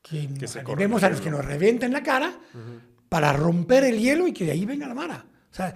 que, 0.00 0.28
nos 0.28 0.50
se 0.50 0.60
animemos 0.60 1.02
a 1.02 1.10
los 1.10 1.20
que 1.20 1.30
nos 1.30 1.44
revienten 1.44 1.92
la 1.92 2.02
cara 2.04 2.32
para 3.08 3.32
romper 3.32 3.82
el 3.84 3.98
hielo 3.98 4.28
y 4.28 4.32
que 4.32 4.44
de 4.44 4.52
ahí 4.52 4.64
venga 4.64 4.86
la 4.86 4.94
mara. 4.94 5.24
O 5.50 5.54
sea, 5.54 5.74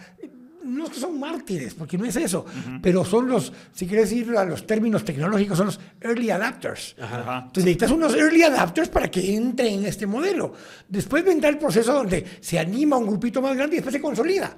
no 0.64 0.84
es 0.84 0.90
que 0.90 1.00
son 1.00 1.18
mártires, 1.18 1.74
porque 1.74 1.98
no 1.98 2.04
es 2.04 2.16
eso, 2.16 2.44
pero 2.82 3.04
son 3.04 3.28
los, 3.28 3.52
si 3.72 3.86
quieres 3.86 4.10
ir 4.12 4.30
a 4.36 4.44
los 4.44 4.66
términos 4.66 5.04
tecnológicos, 5.04 5.56
son 5.56 5.66
los 5.66 5.80
early 6.00 6.30
adapters. 6.30 6.96
Ajá. 7.00 7.44
Entonces 7.46 7.64
necesitas 7.64 7.90
unos 7.90 8.14
early 8.14 8.42
adapters 8.42 8.88
para 8.88 9.10
que 9.10 9.34
entre 9.36 9.68
en 9.68 9.84
este 9.84 10.06
modelo. 10.06 10.52
Después 10.88 11.24
vendrá 11.24 11.48
el 11.48 11.58
proceso 11.58 11.92
donde 11.92 12.24
se 12.40 12.58
anima 12.58 12.96
un 12.96 13.06
grupito 13.06 13.40
más 13.42 13.56
grande 13.56 13.76
y 13.76 13.78
después 13.78 13.94
se 13.94 14.00
consolida. 14.00 14.56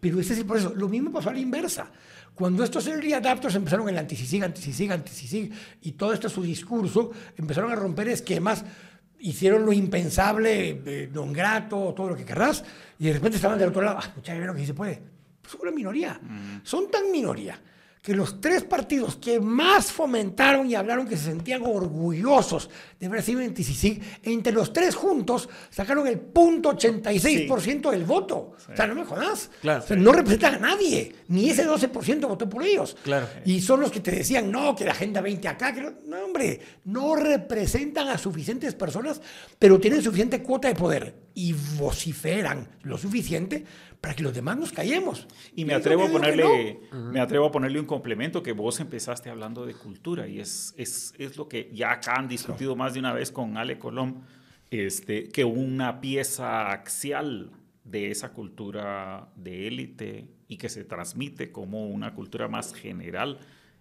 Pero 0.00 0.18
ese 0.18 0.32
es 0.32 0.38
el 0.38 0.46
proceso. 0.46 0.72
Lo 0.74 0.88
mismo 0.88 1.12
pasó 1.12 1.30
a 1.30 1.34
la 1.34 1.40
inversa. 1.40 1.90
Cuando 2.34 2.64
estos 2.64 2.86
early 2.86 3.12
adapters 3.12 3.54
empezaron 3.54 3.88
el 3.88 3.98
antisisig, 3.98 4.42
antisisig, 4.42 5.52
y 5.82 5.92
todo 5.92 6.14
esto 6.14 6.28
su 6.28 6.42
discurso, 6.42 7.10
empezaron 7.36 7.70
a 7.70 7.74
romper 7.74 8.08
esquemas, 8.08 8.64
hicieron 9.18 9.66
lo 9.66 9.72
impensable, 9.72 10.80
eh, 10.86 11.10
non 11.12 11.32
grato, 11.36 11.92
todo 11.92 12.08
lo 12.08 12.16
que 12.16 12.24
querrás, 12.24 12.64
y 12.96 13.12
de 13.12 13.12
repente 13.12 13.36
estaban 13.36 13.58
del 13.58 13.68
otro 13.68 13.82
lado, 13.82 14.00
ah, 14.00 14.12
mucha 14.16 14.32
lo 14.34 14.54
que 14.54 14.60
sí 14.60 14.72
se 14.72 14.74
puede. 14.74 15.19
Pues 15.42 15.54
una 15.54 15.70
minoría. 15.70 16.20
Son 16.62 16.90
tan 16.90 17.10
minoría 17.10 17.60
que 18.02 18.14
los 18.14 18.40
tres 18.40 18.64
partidos 18.64 19.16
que 19.16 19.40
más 19.40 19.92
fomentaron 19.92 20.66
y 20.66 20.74
hablaron 20.74 21.06
que 21.06 21.18
se 21.18 21.24
sentían 21.24 21.60
orgullosos 21.62 22.70
de 22.98 23.06
haber 23.06 23.22
sido 23.22 23.40
antisisig, 23.40 24.00
entre 24.22 24.54
los 24.54 24.72
tres 24.72 24.94
juntos 24.94 25.50
sacaron 25.68 26.06
el 26.06 26.18
punto 26.18 26.72
86% 26.72 27.90
del 27.90 28.04
voto. 28.04 28.54
O 28.56 28.74
sea, 28.74 28.86
no 28.86 28.94
me 28.94 29.04
jodas. 29.04 29.50
Claro. 29.60 29.84
O 29.84 29.86
sea, 29.86 29.96
no 29.96 30.12
representan 30.12 30.54
a 30.54 30.58
nadie. 30.58 31.14
Ni 31.28 31.50
ese 31.50 31.68
12% 31.68 32.26
votó 32.26 32.48
por 32.48 32.62
ellos. 32.62 32.96
Claro. 33.02 33.28
Y 33.44 33.60
son 33.60 33.80
los 33.80 33.90
que 33.90 34.00
te 34.00 34.12
decían, 34.12 34.50
no, 34.50 34.74
que 34.74 34.86
la 34.86 34.92
Agenda 34.92 35.20
20 35.20 35.48
acá. 35.48 35.74
Que 35.74 35.82
no, 35.82 35.92
no, 36.06 36.24
hombre, 36.24 36.58
no 36.84 37.16
representan 37.16 38.08
a 38.08 38.16
suficientes 38.16 38.74
personas, 38.74 39.20
pero 39.58 39.78
tienen 39.78 40.02
suficiente 40.02 40.42
cuota 40.42 40.68
de 40.68 40.74
poder. 40.74 41.14
y 41.34 41.52
vociferan 41.78 42.66
lo 42.82 42.98
suficiente 42.98 43.64
para 44.00 44.14
que 44.14 44.22
los 44.22 44.34
demás 44.34 44.56
nos 44.56 44.72
callemos. 44.72 45.26
Y 45.54 45.64
me 45.64 45.74
atrevo, 45.74 46.04
a 46.04 46.08
ponerle, 46.10 46.80
me 46.92 47.20
atrevo 47.20 47.46
a 47.46 47.52
ponerle 47.52 47.80
un 47.80 47.86
complemento 47.86 48.42
que 48.42 48.52
vos 48.52 48.80
empezaste 48.80 49.28
hablando 49.30 49.66
de 49.66 49.74
cultura 49.74 50.26
y 50.26 50.40
es, 50.40 50.74
es, 50.76 51.14
es 51.18 51.36
lo 51.36 51.48
que 51.48 51.70
ya 51.72 51.92
acá 51.92 52.14
han 52.14 52.28
discutido 52.28 52.76
más 52.76 52.94
de 52.94 53.00
una 53.00 53.12
vez 53.12 53.30
con 53.30 53.56
Ale 53.56 53.78
Colón, 53.78 54.22
este, 54.70 55.28
que 55.28 55.44
una 55.44 56.00
pieza 56.00 56.70
axial 56.70 57.50
de 57.84 58.10
esa 58.10 58.32
cultura 58.32 59.28
de 59.36 59.66
élite 59.66 60.28
y 60.48 60.56
que 60.56 60.68
se 60.68 60.84
transmite 60.84 61.52
como 61.52 61.88
una 61.88 62.14
cultura 62.14 62.48
más 62.48 62.72
general 62.72 63.38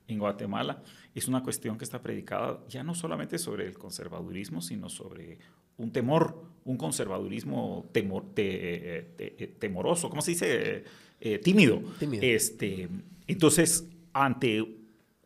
en 0.08 0.20
Guatemala, 0.20 0.82
es 1.14 1.28
una 1.28 1.44
cuestión 1.44 1.78
que 1.78 1.84
está 1.84 2.02
predicada 2.02 2.60
ya 2.68 2.84
no 2.84 2.96
solamente 2.96 3.38
sobre 3.38 3.68
el 3.68 3.78
conservadurismo, 3.78 4.62
sino 4.62 4.90
sobre 4.90 5.38
un 5.78 5.92
temor, 5.92 6.44
un 6.70 6.78
conservadurismo 6.78 7.90
temor, 7.92 8.26
temoroso, 9.58 10.08
¿cómo 10.08 10.22
se 10.22 10.32
dice? 10.32 10.84
Eh, 11.20 11.40
tímido. 11.40 11.82
Tímido. 11.98 12.24
Este, 12.24 12.88
entonces, 13.28 13.86
ante 14.14 14.64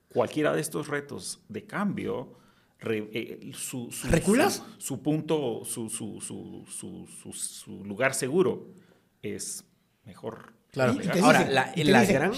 cualquiera 0.07 0.53
de 0.53 0.61
estos 0.61 0.87
retos 0.87 1.41
de 1.49 1.65
cambio, 1.65 2.37
eh, 2.79 3.51
su, 3.53 3.91
su, 3.91 4.07
¿Reculas? 4.07 4.63
Su, 4.77 5.01
punto, 5.01 5.63
su, 5.65 5.89
su, 5.89 6.21
su, 6.21 7.83
lugar 7.83 8.13
seguro 8.13 8.69
es 9.21 9.65
mejor. 10.05 10.53
Claro. 10.71 10.93
Y 10.93 10.99
te 10.99 11.19
Ahora, 11.19 11.39
dice- 11.39 11.51
la, 11.51 11.71
y 11.75 11.83
te 11.83 11.91
la 11.91 12.01
dice, 12.01 12.13
gran... 12.13 12.31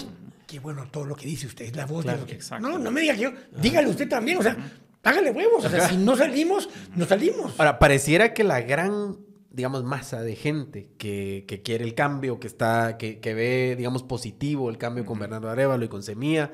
Qué 0.48 0.58
bueno 0.58 0.88
todo 0.90 1.04
lo 1.04 1.14
que 1.14 1.26
dice 1.26 1.46
usted, 1.46 1.66
es 1.66 1.76
la 1.76 1.86
voz 1.86 2.04
Claro, 2.04 2.24
de 2.24 2.32
lo 2.34 2.38
que... 2.38 2.60
No, 2.60 2.78
no 2.78 2.90
me 2.90 3.02
diga 3.02 3.14
que 3.14 3.22
yo... 3.22 3.32
Dígale 3.60 3.88
usted 3.88 4.08
también, 4.08 4.38
o 4.38 4.42
sea, 4.42 4.56
hágale 5.06 5.30
huevos. 5.30 5.64
O 5.64 5.68
sea, 5.70 5.88
si 5.88 5.96
no 5.96 6.16
salimos, 6.16 6.68
no 6.94 7.04
salimos. 7.06 7.54
Ahora, 7.58 7.78
pareciera 7.78 8.34
que 8.34 8.44
la 8.44 8.60
gran, 8.60 9.16
digamos, 9.50 9.84
masa 9.84 10.22
de 10.22 10.36
gente 10.36 10.88
que, 10.98 11.44
que 11.48 11.62
quiere 11.62 11.84
el 11.84 11.94
cambio, 11.94 12.38
que 12.40 12.46
está, 12.46 12.98
que, 12.98 13.20
que 13.20 13.34
ve, 13.34 13.74
digamos, 13.76 14.02
positivo 14.02 14.68
el 14.70 14.78
cambio 14.78 15.04
con 15.04 15.18
Bernardo 15.18 15.48
Arevalo 15.48 15.84
y 15.84 15.88
con 15.88 16.02
Semilla, 16.02 16.50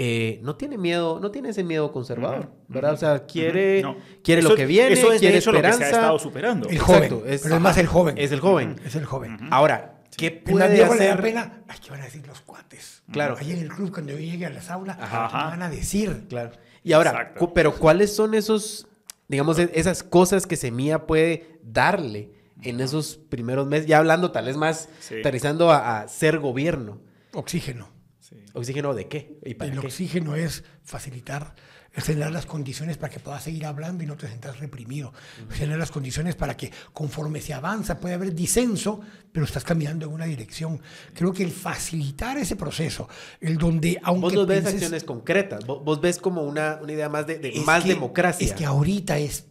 eh, 0.00 0.38
no 0.44 0.54
tiene 0.54 0.78
miedo, 0.78 1.18
no 1.18 1.32
tiene 1.32 1.48
ese 1.48 1.64
miedo 1.64 1.90
conservador, 1.90 2.52
¿verdad? 2.68 2.92
O 2.92 2.96
sea, 2.96 3.26
quiere, 3.26 3.82
No. 3.82 3.96
quiere 4.22 4.40
Eso- 4.42 4.50
lo 4.50 4.54
que 4.54 4.64
viene, 4.66 4.92
eso 4.92 5.08
es 5.08 5.14
de 5.14 5.18
quiere 5.18 5.38
hecho 5.38 5.50
lo 5.50 5.58
que 5.60 5.62
se 5.62 5.66
ha 5.66 5.70
esperanza. 5.72 5.96
estado 6.00 6.18
superando. 6.20 6.68
el 6.68 6.78
joven, 6.78 7.02
exacto, 7.02 7.26
es- 7.26 7.42
pero 7.42 7.54
es 7.56 7.60
más 7.60 7.78
el 7.78 7.86
joven. 7.88 8.16
Es 8.16 8.30
el 8.30 8.38
joven. 8.38 8.76
Es 8.86 8.94
el 8.94 9.04
joven. 9.04 9.38
Ahora, 9.50 9.97
¿qué 10.16 10.30
puede 10.30 10.72
viejo 10.74 10.94
le 10.94 11.04
da 11.06 11.12
hacer? 11.12 11.22
pena, 11.22 11.62
ay, 11.68 11.78
¿qué 11.82 11.90
van 11.90 12.00
a 12.00 12.04
decir 12.04 12.26
los 12.26 12.40
cuates? 12.40 13.02
Claro. 13.12 13.36
Ahí 13.38 13.52
en 13.52 13.58
el 13.60 13.68
club, 13.68 13.92
cuando 13.92 14.12
yo 14.12 14.18
llegue 14.18 14.46
a 14.46 14.50
las 14.50 14.70
aulas, 14.70 14.96
Ajá. 15.00 15.28
¿qué 15.28 15.34
van 15.50 15.62
a 15.62 15.70
decir? 15.70 16.26
Claro. 16.28 16.52
Y 16.84 16.92
ahora, 16.92 17.10
Exacto. 17.10 17.52
pero 17.54 17.74
¿cuáles 17.76 18.14
son 18.14 18.34
esos, 18.34 18.86
digamos, 19.28 19.58
e- 19.58 19.70
esas 19.74 20.02
cosas 20.02 20.46
que 20.46 20.56
Semilla 20.56 21.06
puede 21.06 21.58
darle 21.62 22.32
en 22.62 22.80
esos 22.80 23.16
primeros 23.28 23.66
meses? 23.66 23.86
Ya 23.86 23.98
hablando 23.98 24.30
tal 24.32 24.46
vez 24.46 24.56
más, 24.56 24.88
Sí. 25.00 25.16
aterrizando 25.20 25.70
a, 25.70 26.00
a 26.00 26.08
ser 26.08 26.38
gobierno. 26.38 27.00
Oxígeno. 27.32 27.88
Sí. 28.20 28.36
¿Oxígeno 28.52 28.94
de 28.94 29.08
qué? 29.08 29.38
¿Y 29.44 29.54
para 29.54 29.72
El 29.72 29.80
qué? 29.80 29.86
oxígeno 29.86 30.34
es 30.36 30.64
facilitar, 30.82 31.54
es 31.98 32.04
generar 32.04 32.32
las 32.32 32.46
condiciones 32.46 32.96
para 32.96 33.12
que 33.12 33.20
puedas 33.20 33.42
seguir 33.42 33.66
hablando 33.66 34.02
y 34.02 34.06
no 34.06 34.16
te 34.16 34.26
sientas 34.26 34.58
reprimido. 34.60 35.12
Generar 35.50 35.78
las 35.78 35.90
condiciones 35.90 36.34
para 36.36 36.56
que 36.56 36.70
conforme 36.92 37.40
se 37.40 37.54
avanza 37.54 37.98
puede 38.00 38.14
haber 38.14 38.34
disenso, 38.34 39.00
pero 39.32 39.44
estás 39.44 39.64
caminando 39.64 40.06
en 40.06 40.12
una 40.12 40.24
dirección. 40.26 40.80
Creo 41.14 41.32
que 41.32 41.42
el 41.44 41.50
facilitar 41.50 42.36
ese 42.38 42.56
proceso, 42.56 43.08
el 43.40 43.58
donde 43.58 44.00
aunque 44.02 44.22
Vos 44.22 44.34
no 44.34 44.46
ves 44.46 44.66
acciones 44.66 45.04
concretas, 45.04 45.64
vos, 45.66 45.84
vos 45.84 46.00
ves 46.00 46.18
como 46.18 46.42
una, 46.42 46.78
una 46.82 46.92
idea 46.92 47.08
más 47.08 47.26
de, 47.26 47.38
de 47.38 47.52
más 47.64 47.82
que- 47.82 47.90
democracia. 47.90 48.46
Es 48.46 48.52
que 48.52 48.64
ahorita 48.64 49.18
es 49.18 49.44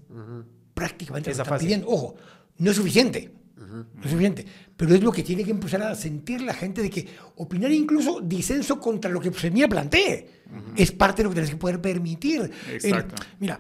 prácticamente 0.74 1.30
lo 1.30 1.34
Esa 1.34 1.44
que 1.44 1.48
están 1.48 1.60
pidiendo. 1.60 1.88
Ojo, 1.88 2.16
no 2.58 2.72
es 2.72 2.78
suficiente. 2.78 3.32
No 3.68 3.86
es 4.04 4.10
suficiente. 4.12 4.46
Pero 4.76 4.96
es 4.96 5.04
lo 5.04 5.12
que 5.12 5.24
tiene 5.24 5.44
que 5.44 5.52
empezar 5.52 5.82
a 5.84 5.94
sentir 5.96 6.42
la 6.42 6.54
gente 6.54 6.82
de 6.82 6.90
que 6.90 7.08
opinar 7.36 7.72
incluso 7.72 8.22
disenso 8.22 8.80
contra 8.80 9.12
lo 9.12 9.20
que 9.20 9.32
Semilla 9.34 9.68
plantee 9.68 10.44
es 10.76 10.92
parte 10.92 11.18
de 11.18 11.24
lo 11.26 11.30
que 11.30 11.36
tienes 11.36 11.52
que 11.52 11.58
poder 11.58 11.82
permitir. 11.82 12.50
Exacto. 12.72 13.16
El- 13.22 13.28
mira, 13.40 13.60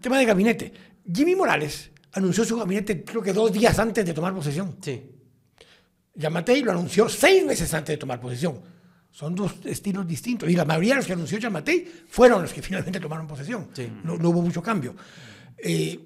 tema 0.00 0.18
de 0.18 0.24
gabinete. 0.24 0.72
Jimmy 1.12 1.34
Morales 1.36 1.90
anunció 2.12 2.44
su 2.44 2.56
gabinete 2.56 3.04
creo 3.04 3.22
que 3.22 3.32
dos 3.32 3.52
días 3.52 3.78
antes 3.78 4.04
de 4.04 4.12
tomar 4.12 4.34
posesión. 4.34 4.76
Sí. 4.80 5.02
Yamatei 6.14 6.62
lo 6.62 6.72
anunció 6.72 7.08
seis 7.08 7.44
meses 7.44 7.72
antes 7.72 7.94
de 7.94 7.96
tomar 7.98 8.20
posesión. 8.20 8.60
Son 9.12 9.34
dos 9.34 9.54
estilos 9.64 10.06
distintos. 10.06 10.48
Y 10.48 10.54
la 10.54 10.64
mayoría 10.64 10.90
de 10.94 10.96
los 10.98 11.06
que 11.06 11.12
anunció 11.14 11.38
Yamatei 11.38 11.84
fueron 12.08 12.42
los 12.42 12.52
que 12.52 12.62
finalmente 12.68 13.00
tomaron 13.00 13.26
posesión. 13.26 13.68
Sí. 13.72 13.88
No, 14.04 14.16
no 14.16 14.30
hubo 14.30 14.42
mucho 14.42 14.62
cambio. 14.62 14.94
Eh, 15.58 15.98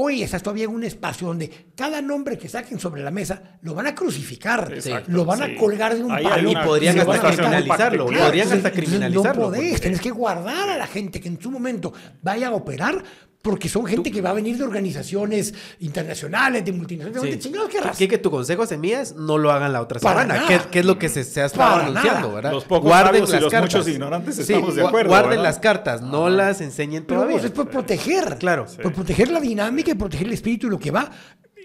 hoy 0.00 0.22
estás 0.22 0.42
todavía 0.42 0.64
en 0.64 0.70
un 0.70 0.84
espacio 0.84 1.26
donde 1.26 1.70
cada 1.74 2.00
nombre 2.00 2.38
que 2.38 2.48
saquen 2.48 2.78
sobre 2.78 3.02
la 3.02 3.10
mesa 3.10 3.58
lo 3.62 3.74
van 3.74 3.86
a 3.88 3.94
crucificar. 3.94 4.72
Exacto, 4.72 5.10
lo 5.10 5.24
van 5.24 5.38
sí. 5.38 5.44
a 5.44 5.56
colgar 5.56 5.96
de 5.96 6.04
un 6.04 6.12
Ahí 6.12 6.24
palo. 6.24 6.50
Y 6.50 6.56
podrían 6.56 6.98
hasta 7.00 7.32
criminalizarlo. 7.32 8.06
Claro, 8.06 8.24
podrían 8.26 8.46
Entonces, 8.46 8.64
hasta 8.66 8.70
criminalizarlo. 8.80 9.42
No 9.42 9.48
podés, 9.48 9.70
porque- 9.72 9.82
tenés 9.82 10.00
que 10.00 10.10
guardar 10.10 10.68
a 10.70 10.76
la 10.78 10.86
gente 10.86 11.20
que 11.20 11.28
en 11.28 11.40
su 11.40 11.50
momento 11.50 11.92
vaya 12.22 12.48
a 12.48 12.52
operar 12.52 13.02
porque 13.42 13.68
son 13.68 13.86
gente 13.86 14.10
que 14.10 14.20
va 14.20 14.30
a 14.30 14.32
venir 14.32 14.56
de 14.58 14.64
organizaciones 14.64 15.54
internacionales, 15.78 16.64
de 16.64 16.72
multinacionales. 16.72 17.22
Sí. 17.42 17.50
¿Dónde 17.50 17.68
chingados? 17.72 17.96
Que, 17.96 18.08
que 18.08 18.18
tu 18.18 18.30
consejo 18.30 18.66
semillas 18.66 19.14
no 19.14 19.38
lo 19.38 19.52
hagan 19.52 19.72
la 19.72 19.80
otra 19.80 20.00
Para 20.00 20.22
semana. 20.22 20.40
nada. 20.46 20.64
Que, 20.64 20.70
que 20.70 20.78
es 20.80 20.84
lo 20.84 20.98
que 20.98 21.08
se, 21.08 21.24
se 21.24 21.40
ha 21.42 21.46
estado 21.46 21.70
Para 21.70 21.86
anunciando, 21.86 22.20
nada. 22.20 22.34
¿verdad? 22.34 22.52
Los 22.52 22.64
pocos 22.64 22.90
sabios 22.90 23.32
y 23.32 23.40
los 23.40 23.52
muchos 23.54 23.88
ignorantes 23.88 24.34
Sí, 24.36 24.42
estamos 24.42 24.74
de 24.74 24.86
acuerdo, 24.86 25.08
Guarden 25.10 25.30
¿verdad? 25.30 25.42
las 25.44 25.58
cartas, 25.60 26.02
no 26.02 26.28
las 26.28 26.60
enseñen 26.60 27.04
Pero 27.04 27.20
todavía. 27.20 27.36
vos 27.36 27.44
es 27.44 27.50
por 27.52 27.68
proteger. 27.70 28.36
Claro. 28.38 28.66
Por 28.82 28.92
proteger 28.92 29.30
la 29.30 29.40
dinámica 29.40 29.92
y 29.92 29.94
proteger 29.94 30.26
el 30.26 30.32
espíritu 30.32 30.66
y 30.66 30.70
lo 30.70 30.78
que 30.78 30.90
va. 30.90 31.10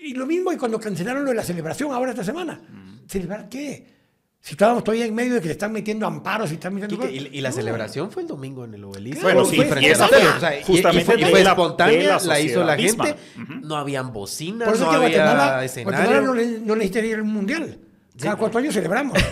Y 0.02 0.14
lo 0.14 0.26
mismo 0.26 0.52
que 0.52 0.58
cuando 0.58 0.80
cancelaron 0.80 1.24
lo 1.24 1.30
de 1.32 1.36
la 1.36 1.44
celebración 1.44 1.92
ahora 1.92 2.12
esta 2.12 2.24
semana. 2.24 2.62
¿Celebrar 3.08 3.50
qué? 3.50 4.03
Si 4.46 4.56
estábamos 4.56 4.84
todavía 4.84 5.06
en 5.06 5.16
medio 5.16 5.36
de 5.36 5.40
que 5.40 5.46
le 5.48 5.54
están 5.54 5.72
metiendo 5.72 6.06
amparos 6.06 6.52
y 6.52 6.56
están 6.56 6.74
metiendo... 6.74 7.08
Quique, 7.08 7.30
y, 7.32 7.38
y 7.38 7.40
la 7.40 7.48
No. 7.50 7.56
celebración 7.56 8.12
fue 8.12 8.24
el 8.24 8.28
domingo 8.28 8.66
en 8.66 8.74
el 8.74 8.84
obelisco. 8.84 9.22
Bueno, 9.24 9.46
sí, 9.46 9.56
Fue 9.56 9.82
y 9.82 9.86
esa 9.86 10.06
fue 10.10 10.18
o 10.18 10.40
sea, 10.42 10.52
justamente 10.66 11.02
y 11.02 11.06
fue, 11.06 11.16
y 11.16 11.24
de 11.24 11.30
fue 11.32 11.44
la- 11.46 11.50
espontánea, 11.52 12.18
la 12.18 12.24
la, 12.26 12.40
hizo 12.42 12.62
la 12.66 12.76
misma. 12.76 13.06
gente. 13.06 13.22
No 13.62 13.78
habían 13.78 14.12
bocinas, 14.12 14.68
Por 14.68 14.76
eso 14.76 14.84
no 14.84 14.90
que 14.92 14.96
había 14.98 15.24
Guatemala, 15.24 15.64
escenario. 15.64 15.98
Guatemala 15.98 16.28
no, 16.28 16.34
le- 16.34 16.60
no 16.60 16.76
necesita 16.76 17.00
ir 17.06 17.16
al 17.16 17.24
mundial. 17.24 17.80
Cada 18.20 18.36
cuatro 18.36 18.60
años 18.60 18.74
celebramos. 18.74 19.18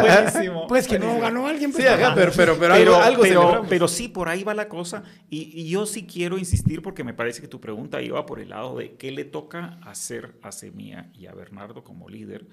Buenísimo. 0.00 0.66
Pues 0.68 0.86
que 0.86 0.98
no 1.00 1.18
ganó 1.18 1.48
alguien. 1.48 1.72
Pues, 1.72 1.82
Sí, 1.82 1.88
ajá, 1.88 2.12
ah, 2.12 2.14
pero, 2.14 2.30
pero, 2.36 2.56
pero, 2.56 2.74
pero, 2.74 2.96
algo, 3.02 3.24
algo 3.24 3.66
pero 3.68 3.88
sí, 3.88 4.06
por 4.08 4.28
ahí 4.28 4.44
va 4.44 4.54
la 4.54 4.68
cosa. 4.68 5.02
Y, 5.28 5.60
y 5.60 5.68
yo 5.68 5.86
sí 5.86 6.06
quiero 6.06 6.38
insistir 6.38 6.82
porque 6.82 7.04
me 7.04 7.14
parece 7.14 7.40
que 7.40 7.48
tu 7.48 7.60
pregunta 7.60 8.00
iba 8.00 8.24
por 8.26 8.40
el 8.40 8.50
lado 8.50 8.76
de 8.78 8.92
qué 8.94 9.10
le 9.10 9.24
toca 9.24 9.78
hacer 9.84 10.36
a 10.42 10.52
Semilla 10.52 11.08
y 11.14 11.26
a 11.26 11.32
Bernardo 11.32 11.84
como 11.84 12.08
líder 12.08 12.46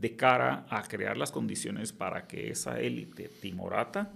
de 0.00 0.16
cara 0.16 0.66
a 0.70 0.82
crear 0.84 1.16
las 1.16 1.30
condiciones 1.30 1.92
para 1.92 2.26
que 2.26 2.50
esa 2.50 2.80
élite 2.80 3.28
timorata 3.40 4.12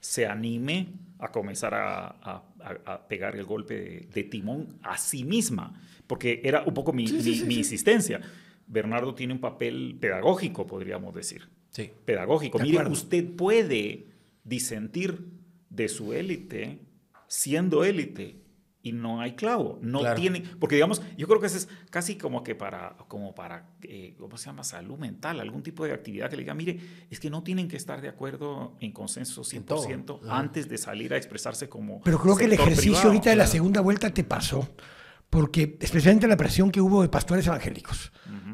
se 0.00 0.26
anime 0.26 0.88
a 1.18 1.30
comenzar 1.30 1.74
a, 1.74 2.06
a- 2.08 2.42
a- 2.60 2.92
a 2.92 3.08
pegar 3.08 3.36
el 3.36 3.44
golpe 3.44 3.74
de, 3.74 4.00
de 4.12 4.24
timón 4.24 4.78
a 4.82 4.98
sí 4.98 5.24
misma. 5.24 5.80
Porque 6.06 6.40
era 6.44 6.62
un 6.64 6.74
poco 6.74 6.92
mi, 6.92 7.06
mi- 7.06 7.42
mi 7.44 7.54
insistencia. 7.56 8.20
Bernardo 8.66 9.14
tiene 9.14 9.32
un 9.32 9.40
papel 9.40 9.96
pedagógico, 10.00 10.66
podríamos 10.66 11.14
decir 11.14 11.48
Sí. 11.70 11.90
pedagógico. 12.04 12.58
De 12.58 12.64
Mire, 12.64 12.78
acuerdo. 12.78 12.92
usted 12.92 13.26
puede 13.34 14.06
disentir 14.44 15.24
de 15.70 15.88
su 15.88 16.12
élite 16.12 16.80
siendo 17.28 17.84
élite 17.84 18.41
y 18.82 18.92
no 18.92 19.20
hay 19.20 19.32
clavo. 19.34 19.78
No 19.80 20.00
Claro. 20.00 20.20
tiene, 20.20 20.42
porque 20.58 20.74
digamos, 20.74 21.00
yo 21.16 21.28
creo 21.28 21.40
que 21.40 21.46
eso 21.46 21.56
es 21.56 21.68
casi 21.90 22.16
como 22.16 22.42
que 22.42 22.54
para, 22.54 22.96
como 23.08 23.34
para, 23.34 23.70
eh, 23.82 24.14
¿cómo 24.18 24.36
se 24.36 24.46
llama? 24.46 24.64
Salud 24.64 24.98
mental, 24.98 25.38
algún 25.40 25.62
tipo 25.62 25.84
de 25.84 25.92
actividad 25.92 26.28
que 26.28 26.36
le 26.36 26.42
diga, 26.42 26.54
mire, 26.54 26.80
es 27.10 27.20
que 27.20 27.30
no 27.30 27.42
tienen 27.42 27.68
que 27.68 27.76
estar 27.76 28.00
de 28.00 28.08
acuerdo 28.08 28.76
en 28.80 28.92
consenso 28.92 29.42
100% 29.42 30.04
todo. 30.04 30.20
Ajá. 30.24 30.38
antes 30.38 30.68
de 30.68 30.78
salir 30.78 31.14
a 31.14 31.16
expresarse 31.16 31.68
como 31.68 32.00
Pero 32.02 32.18
creo 32.18 32.36
que 32.36 32.46
el 32.46 32.52
ejercicio 32.54 32.92
privado. 32.92 33.08
ahorita 33.08 33.30
de 33.30 33.36
la 33.36 33.46
segunda 33.46 33.80
vuelta 33.80 34.10
te 34.12 34.24
pasó, 34.24 34.68
porque 35.30 35.78
especialmente 35.80 36.26
la 36.28 36.36
presión 36.36 36.70
que 36.70 36.80
hubo 36.80 37.02
de 37.02 37.08
pastores 37.08 37.46
evangélicos, 37.46 38.12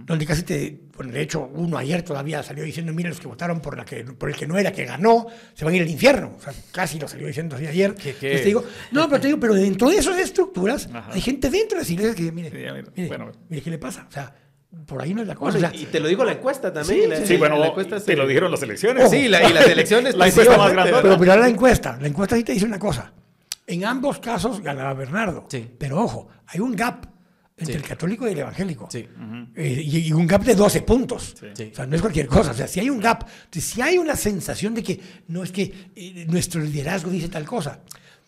donde 0.08 0.26
casi 0.26 0.42
te, 0.42 0.80
bueno, 0.96 1.12
de 1.12 1.20
hecho 1.20 1.48
uno 1.54 1.76
ayer 1.78 2.02
todavía 2.02 2.42
salió 2.42 2.64
diciendo, 2.64 2.92
miren 2.92 3.10
los 3.10 3.20
que 3.20 3.28
votaron 3.28 3.60
por, 3.60 3.76
la 3.76 3.84
que, 3.84 4.02
por 4.04 4.30
el 4.30 4.34
que 4.36 4.46
no 4.46 4.58
era, 4.58 4.72
que 4.72 4.84
ganó, 4.84 5.26
se 5.54 5.64
van 5.64 5.74
a 5.74 5.76
ir 5.76 5.82
al 5.82 5.88
infierno, 5.90 6.34
o 6.38 6.40
sea, 6.42 6.52
casi 6.72 6.98
lo 6.98 7.06
salió 7.06 7.26
diciendo 7.26 7.54
así 7.56 7.66
ayer. 7.66 7.94
¿Qué, 7.94 8.14
qué? 8.14 8.26
Entonces 8.26 8.40
te 8.40 8.46
digo, 8.46 8.64
no, 8.90 9.08
pero 9.08 9.20
te 9.20 9.26
digo, 9.28 9.38
pero 9.38 9.54
dentro 9.54 9.88
de 9.90 9.98
esas 9.98 10.18
estructuras 10.18 10.88
Ajá. 10.92 11.10
hay 11.12 11.20
gente 11.20 11.50
dentro 11.50 11.76
de 11.76 11.82
las 11.82 11.90
iglesias 11.90 12.16
que 12.16 12.22
dice, 12.22 12.34
mire, 12.34 12.50
Sí, 12.50 12.56
ya, 12.62 12.72
mira, 12.72 12.88
mire, 12.96 13.08
bueno. 13.08 13.30
mire, 13.48 13.62
¿qué 13.62 13.70
le 13.70 13.78
pasa? 13.78 14.06
O 14.08 14.12
sea, 14.12 14.34
por 14.86 15.00
ahí 15.02 15.14
no 15.14 15.22
es 15.22 15.28
la 15.28 15.34
cosa. 15.34 15.52
Bueno, 15.58 15.68
o 15.68 15.70
sea, 15.70 15.80
y 15.80 15.86
te 15.86 16.00
lo 16.00 16.08
digo 16.08 16.24
la 16.24 16.32
encuesta 16.32 16.72
también. 16.72 17.02
Sí, 17.02 17.06
la- 17.08 17.16
sí, 17.16 17.26
Sí, 17.26 17.36
bueno, 17.36 17.58
la 17.58 17.68
encuesta 17.68 18.00
te 18.00 18.16
lo 18.16 18.26
dijeron 18.26 18.50
las 18.50 18.62
elecciones. 18.62 19.10
Sí, 19.10 19.28
la- 19.28 19.48
y 19.48 19.52
las 19.52 19.66
elecciones. 19.68 20.14
La 20.14 20.28
encuesta 20.28 20.56
más 20.58 20.72
grandota. 20.72 21.02
Pero 21.02 21.18
mira 21.18 21.36
la 21.36 21.48
encuesta. 21.48 21.98
La 22.00 22.08
encuesta 22.08 22.36
sí 22.36 22.44
te 22.44 22.52
dice 22.52 22.64
una 22.66 22.78
cosa. 22.78 23.12
En 23.66 23.84
ambos 23.84 24.18
casos 24.18 24.60
ganaba 24.62 24.94
Bernardo. 24.94 25.46
Sí. 25.50 25.70
Pero 25.78 26.02
ojo, 26.02 26.28
hay 26.46 26.60
un 26.60 26.74
gap 26.74 27.04
entre 27.58 27.66
Sí. 27.66 27.72
el 27.72 27.82
católico 27.82 28.28
y 28.28 28.32
el 28.32 28.38
evangélico. 28.38 28.88
Sí. 28.90 29.06
Eh, 29.54 29.82
y, 29.84 29.98
y 30.08 30.12
un 30.12 30.26
gap 30.26 30.44
de 30.44 30.54
12 30.54 30.82
puntos. 30.82 31.34
Sí. 31.54 31.70
O 31.72 31.74
sea, 31.74 31.86
no 31.86 31.96
es 31.96 32.00
cualquier 32.00 32.26
cosa. 32.26 32.52
O 32.52 32.54
sea, 32.54 32.68
si 32.68 32.80
hay 32.80 32.88
un 32.90 33.00
gap, 33.00 33.26
si 33.50 33.80
hay 33.82 33.98
una 33.98 34.16
sensación 34.16 34.74
de 34.74 34.82
que 34.82 35.00
no 35.28 35.42
es 35.42 35.50
que 35.52 35.72
eh, 35.96 36.26
nuestro 36.28 36.60
liderazgo 36.60 37.10
dice 37.10 37.28
tal 37.28 37.44
cosa, 37.44 37.80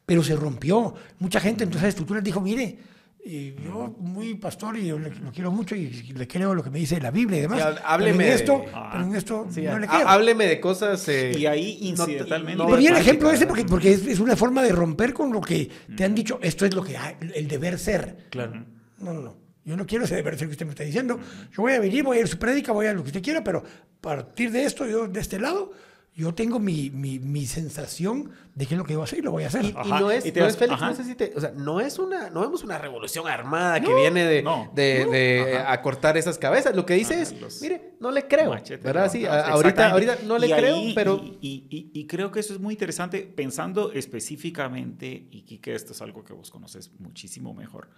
pero 0.04 0.22
se 0.24 0.34
rompió. 0.36 0.94
Mucha 1.20 1.40
gente 1.40 1.64
en 1.64 1.70
todas 1.70 1.82
esas 1.84 1.90
estructuras 1.90 2.22
dijo, 2.24 2.40
mire, 2.40 2.78
Y 3.22 3.52
yo, 3.62 3.94
muy 3.98 4.34
pastor, 4.36 4.78
y 4.78 4.86
yo 4.86 4.98
le- 4.98 5.10
lo 5.14 5.30
quiero 5.30 5.50
mucho 5.52 5.76
y 5.76 5.90
le 5.90 6.26
creo 6.26 6.54
lo 6.54 6.62
que 6.64 6.70
me 6.70 6.78
dice 6.78 6.98
la 7.02 7.10
Biblia 7.10 7.36
y 7.36 7.42
demás. 7.42 7.58
Sí, 7.58 7.64
pero 7.74 7.86
hábleme 7.86 8.24
en 8.24 8.30
de- 8.30 8.34
esto, 8.34 8.64
Ah. 8.72 8.88
pero 8.92 9.04
en 9.04 9.14
esto 9.14 9.46
Sí, 9.50 9.60
no 9.60 9.78
le 9.78 9.86
creo. 9.86 10.08
hábleme 10.08 10.46
de 10.46 10.58
cosas. 10.58 11.06
eh, 11.08 11.32
Y 11.38 11.44
ahí, 11.44 11.74
no 11.94 12.06
te- 12.06 12.12
incidentalmente, 12.12 12.56
no 12.56 12.66
Y 12.66 12.72
ponía 12.72 12.90
el 12.92 12.96
ejemplo 12.96 13.30
ese 13.30 13.46
porque, 13.46 13.66
porque 13.66 13.92
es, 13.92 14.06
es 14.06 14.20
una 14.20 14.36
forma 14.36 14.62
de 14.62 14.72
romper 14.72 15.12
con 15.12 15.30
lo 15.34 15.42
que 15.42 15.68
te 15.94 16.02
han 16.02 16.14
dicho, 16.14 16.38
esto 16.42 16.64
es 16.64 16.72
lo 16.74 16.82
que 16.82 16.96
hay, 16.96 17.16
el 17.34 17.46
deber 17.46 17.78
ser. 17.78 18.26
Claro. 18.30 18.64
No, 19.00 19.12
no, 19.12 19.20
no. 19.20 19.36
Yo 19.64 19.76
no 19.76 19.86
quiero 19.86 20.04
ese 20.04 20.14
deber 20.16 20.38
ser 20.38 20.48
que 20.48 20.52
usted 20.52 20.66
me 20.66 20.72
está 20.72 20.84
diciendo. 20.84 21.18
Yo 21.52 21.62
voy 21.62 21.72
a 21.72 21.80
venir, 21.80 22.02
voy 22.04 22.16
a 22.16 22.20
ir 22.20 22.26
a 22.26 22.28
su 22.28 22.38
prédica, 22.38 22.72
voy 22.72 22.86
a 22.86 22.92
lo 22.94 23.02
que 23.02 23.08
usted 23.08 23.22
quiera, 23.22 23.44
pero 23.44 23.58
a 23.58 24.00
partir 24.00 24.50
de 24.50 24.64
esto, 24.64 24.86
yo 24.86 25.06
de 25.06 25.20
este 25.20 25.38
lado, 25.38 25.72
yo 26.14 26.34
tengo 26.34 26.58
mi, 26.58 26.90
mi, 26.90 27.18
mi 27.18 27.46
sensación 27.46 28.30
de 28.54 28.66
qué 28.66 28.74
es 28.74 28.78
lo 28.78 28.84
que 28.84 28.94
yo 28.94 28.98
voy 28.98 29.04
a 29.04 29.06
hacer 29.06 29.18
y 29.20 29.22
lo 29.22 29.30
voy 29.30 29.44
a 29.44 29.46
hacer. 29.46 29.64
Y, 29.66 29.72
no 29.72 30.10
es, 30.10 30.26
y 30.26 30.32
no 30.32 30.46
es 30.46 30.56
Félix, 30.56 30.74
ajá. 30.82 30.90
no 30.90 30.96
sé 30.96 31.04
si 31.04 31.14
te- 31.14 31.32
o 31.36 31.40
sea, 31.40 31.52
no 31.54 31.80
es 31.80 31.98
una, 31.98 32.30
no 32.30 32.40
vemos 32.40 32.64
una 32.64 32.78
revolución 32.78 33.28
armada 33.28 33.80
que 33.80 33.94
viene 33.94 34.24
de, 34.24 34.42
no, 34.42 34.70
de, 34.74 35.04
no, 35.04 35.10
de, 35.12 35.56
ajá. 35.58 35.72
a 35.72 35.82
cortar 35.82 36.16
esas 36.16 36.36
cabezas. 36.38 36.74
Lo 36.74 36.84
que 36.84 36.94
dice 36.94 37.14
Ajá, 37.14 37.22
es, 37.22 37.40
los 37.40 37.60
mire, 37.62 37.94
no 38.00 38.10
le 38.10 38.26
creo, 38.26 38.50
¿verdad? 38.82 39.10
Sí, 39.12 39.24
ahorita, 39.26 39.90
ahorita 39.90 40.18
no 40.26 40.36
le 40.38 40.48
Y 40.48 40.52
creo, 40.52 40.74
ahí- 40.76 40.94
pero 40.94 41.20
Y, 41.22 41.38
y- 41.40 41.66
y- 41.94 42.00
y 42.00 42.06
creo 42.06 42.32
que 42.32 42.40
eso 42.40 42.54
es 42.54 42.60
muy 42.60 42.74
interesante, 42.74 43.20
pensando 43.22 43.92
específicamente, 43.92 45.28
y 45.30 45.42
Kike, 45.42 45.74
esto 45.74 45.92
es 45.92 46.02
algo 46.02 46.24
que 46.24 46.32
vos 46.32 46.50
conoces 46.50 46.90
muchísimo 46.98 47.54
mejor, 47.54 47.88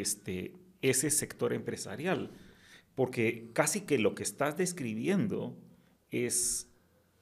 este, 0.00 0.54
ese 0.80 1.10
sector 1.10 1.52
empresarial. 1.52 2.30
Porque 2.94 3.50
casi 3.52 3.82
que 3.82 3.98
lo 3.98 4.14
que 4.14 4.22
estás 4.22 4.56
describiendo 4.56 5.56
es, 6.10 6.68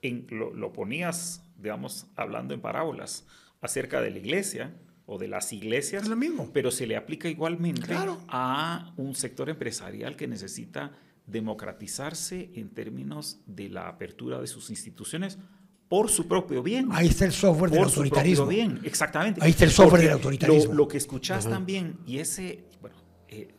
en, 0.03 0.27
lo, 0.31 0.53
lo 0.53 0.73
ponías, 0.73 1.45
digamos, 1.59 2.07
hablando 2.17 2.55
en 2.55 2.61
parábolas, 2.61 3.27
acerca 3.61 4.01
de 4.01 4.11
la 4.11 4.19
iglesia 4.19 4.75
o 5.07 5.19
de 5.19 5.29
las 5.29 5.53
iglesias, 5.53 6.05
Es 6.05 6.09
lo 6.09 6.17
mismo. 6.17 6.51
pero 6.53 6.71
se 6.71 6.87
le 6.87 6.97
aplica 6.97 7.29
igualmente 7.29 7.83
Claro. 7.83 8.19
a 8.29 8.93
un 8.97 9.15
sector 9.15 9.49
empresarial 9.51 10.17
que 10.17 10.27
necesita 10.27 10.93
democratizarse 11.27 12.51
en 12.55 12.71
términos 12.71 13.41
de 13.47 13.69
la 13.69 13.89
apertura 13.89 14.41
de 14.41 14.47
sus 14.47 14.71
instituciones 14.71 15.39
por 15.91 16.09
su 16.09 16.29
propio 16.29 16.63
bien. 16.63 16.87
Ahí 16.93 17.09
está 17.09 17.25
el 17.25 17.33
software 17.33 17.69
del 17.69 17.81
por 17.81 17.91
su 17.91 17.99
autoritarismo. 17.99 18.45
propio 18.45 18.59
bien, 18.65 18.81
exactamente. 18.85 19.41
Ahí 19.43 19.51
está 19.51 19.65
el 19.65 19.73
software 19.73 19.91
Porque 19.91 20.05
del 20.05 20.13
autoritarismo. 20.13 20.73
Lo, 20.73 20.79
lo 20.85 20.89
que 20.89 20.99
escuchas 20.99 21.49
también, 21.49 21.99
y 22.07 22.19
ese, 22.19 22.63
bueno, 22.81 22.95
eh, 23.27 23.53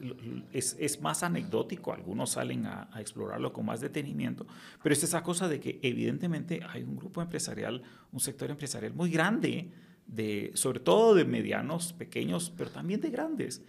es, 0.54 0.78
es 0.80 1.02
más 1.02 1.24
anecdótico, 1.24 1.92
algunos 1.92 2.30
salen 2.30 2.68
a, 2.68 2.90
a 2.94 3.02
explorarlo 3.02 3.52
con 3.52 3.66
más 3.66 3.82
detenimiento, 3.82 4.48
pero 4.82 4.94
es 4.94 5.04
esa 5.04 5.24
cosa 5.24 5.50
de 5.50 5.60
que 5.60 5.82
evidentemente 5.84 6.62
hay 6.70 6.84
un 6.84 6.96
grupo 6.96 7.22
empresarial, 7.22 7.84
un 8.14 8.22
sector 8.22 8.50
empresarial 8.50 8.94
muy 8.94 9.12
grande, 9.12 9.70
de, 10.08 10.52
sobre 10.54 10.80
todo 10.80 11.14
de 11.16 11.26
medianos, 11.26 11.92
pequeños, 11.92 12.50
pero 12.56 12.70
también 12.70 13.02
de 13.02 13.10
grandes, 13.10 13.62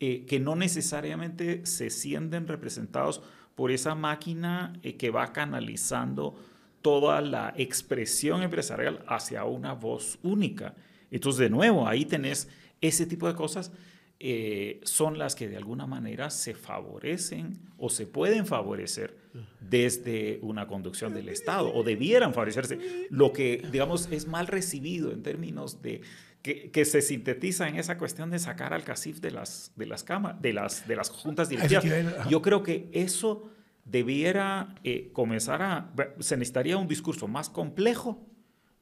eh, 0.00 0.26
que 0.26 0.40
no 0.40 0.56
necesariamente 0.56 1.64
se 1.66 1.88
sienten 1.88 2.48
representados 2.48 3.22
por 3.54 3.70
esa 3.70 3.94
máquina 3.94 4.72
eh, 4.82 4.96
que 4.96 5.10
va 5.10 5.32
canalizando 5.32 6.34
toda 6.82 7.20
la 7.20 7.54
expresión 7.56 8.42
empresarial 8.42 9.04
hacia 9.06 9.44
una 9.44 9.74
voz 9.74 10.18
única. 10.22 10.74
Entonces, 11.10 11.40
de 11.40 11.50
nuevo, 11.50 11.86
ahí 11.86 12.04
tenés 12.04 12.48
ese 12.80 13.06
tipo 13.06 13.26
de 13.26 13.34
cosas, 13.34 13.72
eh, 14.20 14.80
son 14.82 15.16
las 15.16 15.36
que 15.36 15.48
de 15.48 15.56
alguna 15.56 15.86
manera 15.86 16.30
se 16.30 16.54
favorecen 16.54 17.60
o 17.76 17.88
se 17.88 18.06
pueden 18.06 18.46
favorecer 18.46 19.16
desde 19.60 20.40
una 20.42 20.66
conducción 20.66 21.14
del 21.14 21.28
Estado 21.28 21.72
o 21.72 21.84
debieran 21.84 22.34
favorecerse. 22.34 23.06
Lo 23.10 23.32
que, 23.32 23.64
digamos, 23.70 24.08
es 24.10 24.26
mal 24.26 24.48
recibido 24.48 25.12
en 25.12 25.22
términos 25.22 25.82
de 25.82 26.00
que, 26.42 26.70
que 26.70 26.84
se 26.84 27.00
sintetiza 27.02 27.68
en 27.68 27.76
esa 27.76 27.96
cuestión 27.96 28.30
de 28.30 28.40
sacar 28.40 28.74
al 28.74 28.82
CACIF 28.82 29.20
de 29.20 29.30
las, 29.30 29.72
de 29.76 29.86
las, 29.86 30.02
camas, 30.02 30.40
de 30.42 30.52
las, 30.52 30.88
de 30.88 30.96
las 30.96 31.10
juntas 31.10 31.48
directivas. 31.50 31.84
Yo 32.28 32.42
creo 32.42 32.62
que 32.64 32.88
eso 32.92 33.50
debiera 33.90 34.74
eh, 34.84 35.10
comenzar 35.12 35.62
a... 35.62 35.92
Se 36.20 36.36
necesitaría 36.36 36.76
un 36.76 36.88
discurso 36.88 37.28
más 37.28 37.48
complejo 37.50 38.26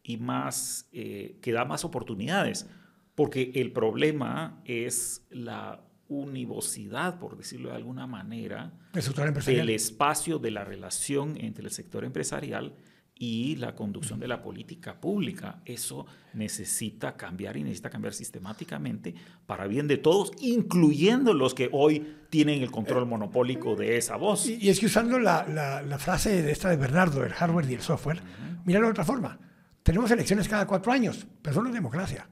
y 0.02 0.16
más 0.16 0.88
eh, 0.92 1.38
que 1.42 1.52
da 1.52 1.64
más 1.64 1.84
oportunidades, 1.84 2.68
porque 3.14 3.52
el 3.54 3.72
problema 3.72 4.60
es 4.64 5.26
la 5.30 5.82
univocidad, 6.08 7.18
por 7.18 7.36
decirlo 7.36 7.70
de 7.70 7.76
alguna 7.76 8.06
manera, 8.06 8.72
El 8.94 9.02
sector 9.02 9.26
empresarial. 9.26 9.66
del 9.66 9.74
espacio 9.74 10.38
de 10.38 10.50
la 10.52 10.64
relación 10.64 11.36
entre 11.40 11.64
el 11.64 11.70
sector 11.70 12.04
empresarial 12.04 12.74
y 13.18 13.56
la 13.56 13.74
conducción 13.74 14.20
de 14.20 14.28
la 14.28 14.42
política 14.42 15.00
pública. 15.00 15.60
Eso 15.64 16.04
necesita 16.34 17.16
cambiar 17.16 17.56
y 17.56 17.62
necesita 17.62 17.88
cambiar 17.90 18.12
sistemáticamente 18.12 19.14
para 19.46 19.66
bien 19.66 19.88
de 19.88 19.96
todos, 19.96 20.32
incluyendo 20.40 21.32
los 21.34 21.54
que 21.54 21.68
hoy 21.72 22.06
tienen 22.30 22.62
el 22.62 22.70
control 22.70 23.06
monopólico 23.06 23.74
de 23.74 23.96
esa 23.96 24.16
voz. 24.16 24.46
Y, 24.46 24.58
y 24.66 24.68
es 24.68 24.78
que 24.80 24.86
usando 24.86 25.18
la, 25.18 25.46
la- 25.48 25.82
la 25.82 25.98
frase 25.98 26.42
de 26.42 26.52
esta 26.52 26.68
de 26.68 26.76
Bernardo, 26.76 27.24
el 27.24 27.32
hardware 27.32 27.70
y 27.70 27.74
el 27.74 27.80
software, 27.80 28.20
míralo 28.64 28.86
de 28.86 28.90
otra 28.92 29.04
forma. 29.04 29.38
Tenemos 29.82 30.10
elecciones 30.10 30.48
cada 30.48 30.66
cuatro 30.66 30.92
años, 30.92 31.26
pero 31.42 31.52
eso 31.52 31.62
no 31.62 31.68
es 31.68 31.74
democracia. 31.74 32.28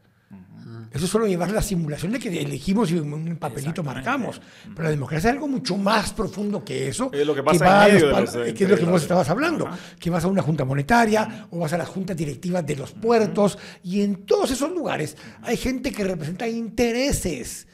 Eso 0.92 1.04
es 1.06 1.10
solo 1.10 1.26
llevar 1.26 1.50
la 1.50 1.60
simulación 1.62 2.12
de 2.12 2.18
que 2.18 2.28
elegimos 2.40 2.90
y 2.90 2.98
en 2.98 3.12
un 3.12 3.36
papelito 3.36 3.82
marcamos. 3.82 4.40
Pero 4.70 4.82
la 4.84 4.90
democracia 4.90 5.30
es 5.30 5.34
algo 5.34 5.48
mucho 5.48 5.76
más 5.76 6.12
profundo 6.12 6.64
que 6.64 6.88
eso. 6.88 7.10
Es 7.12 7.26
lo 7.26 7.34
que 7.34 7.42
pasa 7.42 7.64
va 7.64 7.88
en 7.88 7.94
medio 7.94 8.00
los 8.00 8.08
de 8.08 8.12
pa- 8.14 8.20
los- 8.20 8.32
que 8.54 8.64
es 8.64 8.70
lo 8.70 8.76
que 8.76 8.84
vos 8.84 9.02
estabas 9.02 9.28
hablando. 9.30 9.66
Ajá. 9.66 9.78
Que 9.98 10.10
vas 10.10 10.24
a 10.24 10.28
una 10.28 10.42
junta 10.42 10.64
monetaria 10.64 11.46
o 11.50 11.58
vas 11.58 11.72
a 11.72 11.78
las 11.78 11.88
juntas 11.88 12.16
directivas 12.16 12.64
de 12.66 12.76
los 12.76 12.92
puertos. 12.92 13.58
Y 13.82 14.02
en 14.02 14.24
todos 14.24 14.50
esos 14.50 14.70
lugares 14.70 15.16
hay 15.42 15.56
gente 15.56 15.90
que 15.92 16.04
representa 16.04 16.46
intereses. 16.48 17.66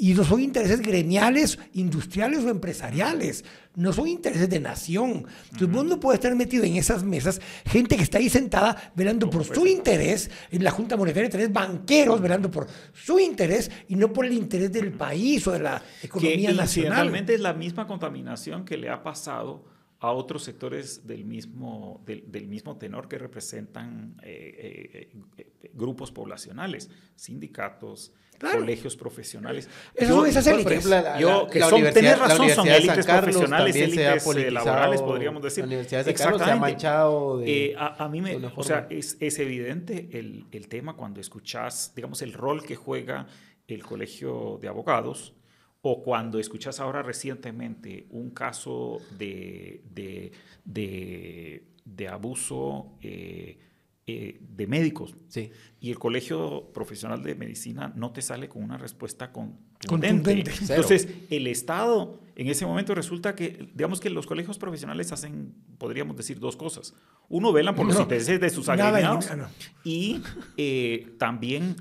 Y 0.00 0.14
no 0.14 0.22
son 0.22 0.40
intereses 0.40 0.80
gremiales, 0.80 1.58
industriales 1.74 2.44
o 2.44 2.50
empresariales. 2.50 3.44
No 3.74 3.92
son 3.92 4.06
intereses 4.06 4.48
de 4.48 4.60
nación. 4.60 5.26
Entonces, 5.46 5.70
vos 5.70 5.84
no 5.84 5.98
puedes 5.98 6.20
estar 6.20 6.34
metido 6.36 6.62
en 6.62 6.76
esas 6.76 7.02
mesas 7.02 7.40
gente 7.66 7.96
que 7.96 8.04
está 8.04 8.18
ahí 8.18 8.28
sentada 8.28 8.92
velando 8.94 9.28
por 9.28 9.44
su 9.44 9.66
interés. 9.66 10.30
En 10.52 10.62
la 10.62 10.70
Junta 10.70 10.96
Monetaria 10.96 11.28
tenés 11.28 11.52
banqueros 11.52 12.20
velando 12.20 12.48
por 12.48 12.68
su 12.94 13.18
interés 13.18 13.72
y 13.88 13.96
no 13.96 14.12
por 14.12 14.24
el 14.24 14.34
interés 14.34 14.70
del 14.70 14.92
país 14.92 15.44
o 15.48 15.52
de 15.52 15.58
la 15.58 15.82
que 16.00 16.06
economía 16.06 16.52
nacional. 16.52 16.66
incidentalmente 16.66 17.34
es 17.34 17.40
la 17.40 17.52
misma 17.52 17.88
contaminación 17.88 18.64
que 18.64 18.76
le 18.76 18.90
ha 18.90 19.02
pasado 19.02 19.77
a 20.00 20.12
otros 20.12 20.44
sectores 20.44 21.06
del 21.06 21.24
mismo, 21.24 22.02
del, 22.06 22.30
del 22.30 22.46
mismo 22.46 22.76
tenor 22.78 23.08
que 23.08 23.18
representan 23.18 24.14
eh, 24.22 25.08
eh, 25.12 25.18
eh, 25.38 25.70
grupos 25.74 26.12
poblacionales, 26.12 26.88
sindicatos, 27.16 28.12
Claro. 28.38 28.60
colegios 28.60 28.94
profesionales. 28.96 29.68
Esas 29.96 30.14
son 30.14 30.24
esas 30.28 30.46
élites. 30.46 30.88
yo, 31.18 31.48
que 31.48 31.58
la 31.58 31.68
son, 31.68 31.82
tenés 31.92 32.04
la 32.04 32.14
razón, 32.28 32.48
son 32.50 32.68
élites 32.68 33.04
profesionales, 33.04 33.74
élites 33.74 34.52
laborales, 34.52 35.02
podríamos 35.02 35.42
decir. 35.42 35.64
la 35.64 35.66
Universidad 35.66 36.04
de 36.04 36.16
San 36.16 36.24
Carlos 36.30 36.42
se 36.46 36.52
ha 36.52 36.56
manchado 36.56 37.38
de- 37.38 37.70
Eh, 37.72 37.74
a, 37.76 38.04
a 38.04 38.08
mí 38.08 38.22
me, 38.22 38.36
o 38.36 38.62
sea, 38.62 38.86
es, 38.90 39.16
es 39.18 39.40
evidente 39.40 40.08
el, 40.12 40.44
el 40.52 40.68
tema 40.68 40.94
cuando 40.94 41.20
escuchas, 41.20 41.92
digamos, 41.96 42.22
el 42.22 42.32
rol 42.32 42.62
que 42.62 42.76
juega 42.76 43.26
el 43.66 43.82
colegio 43.82 44.58
de 44.62 44.68
abogados 44.68 45.34
o 45.82 46.02
cuando 46.02 46.38
escuchas 46.38 46.80
ahora 46.80 47.02
recientemente 47.02 48.06
un 48.10 48.30
caso 48.30 48.98
de, 49.16 49.82
de, 49.94 50.32
de, 50.64 51.64
de 51.84 52.08
abuso 52.08 52.98
eh, 53.00 53.58
eh, 54.06 54.40
de 54.40 54.66
médicos 54.66 55.14
Sí. 55.28 55.50
y 55.80 55.90
el 55.90 55.98
colegio 55.98 56.70
profesional 56.72 57.22
de 57.22 57.34
medicina 57.34 57.92
no 57.94 58.10
te 58.10 58.22
sale 58.22 58.48
con 58.48 58.62
una 58.62 58.78
respuesta 58.78 59.30
contundente. 59.32 59.86
Contundente. 59.86 60.50
Entonces, 60.60 61.08
el 61.30 61.46
Estado 61.46 62.18
en 62.34 62.48
ese 62.48 62.64
momento 62.64 62.94
resulta 62.94 63.34
que, 63.34 63.68
digamos 63.74 64.00
que 64.00 64.08
los 64.10 64.26
colegios 64.26 64.58
profesionales 64.58 65.12
hacen, 65.12 65.54
podríamos 65.76 66.16
decir, 66.16 66.40
dos 66.40 66.56
cosas. 66.56 66.94
Uno, 67.28 67.52
velan 67.52 67.74
por 67.74 67.86
los 67.86 68.00
intereses 68.00 68.40
de 68.40 68.48
sus 68.48 68.68
agremiados 68.68 69.36
no. 69.36 69.46
y 69.84 70.22
eh, 70.56 71.14
también 71.18 71.76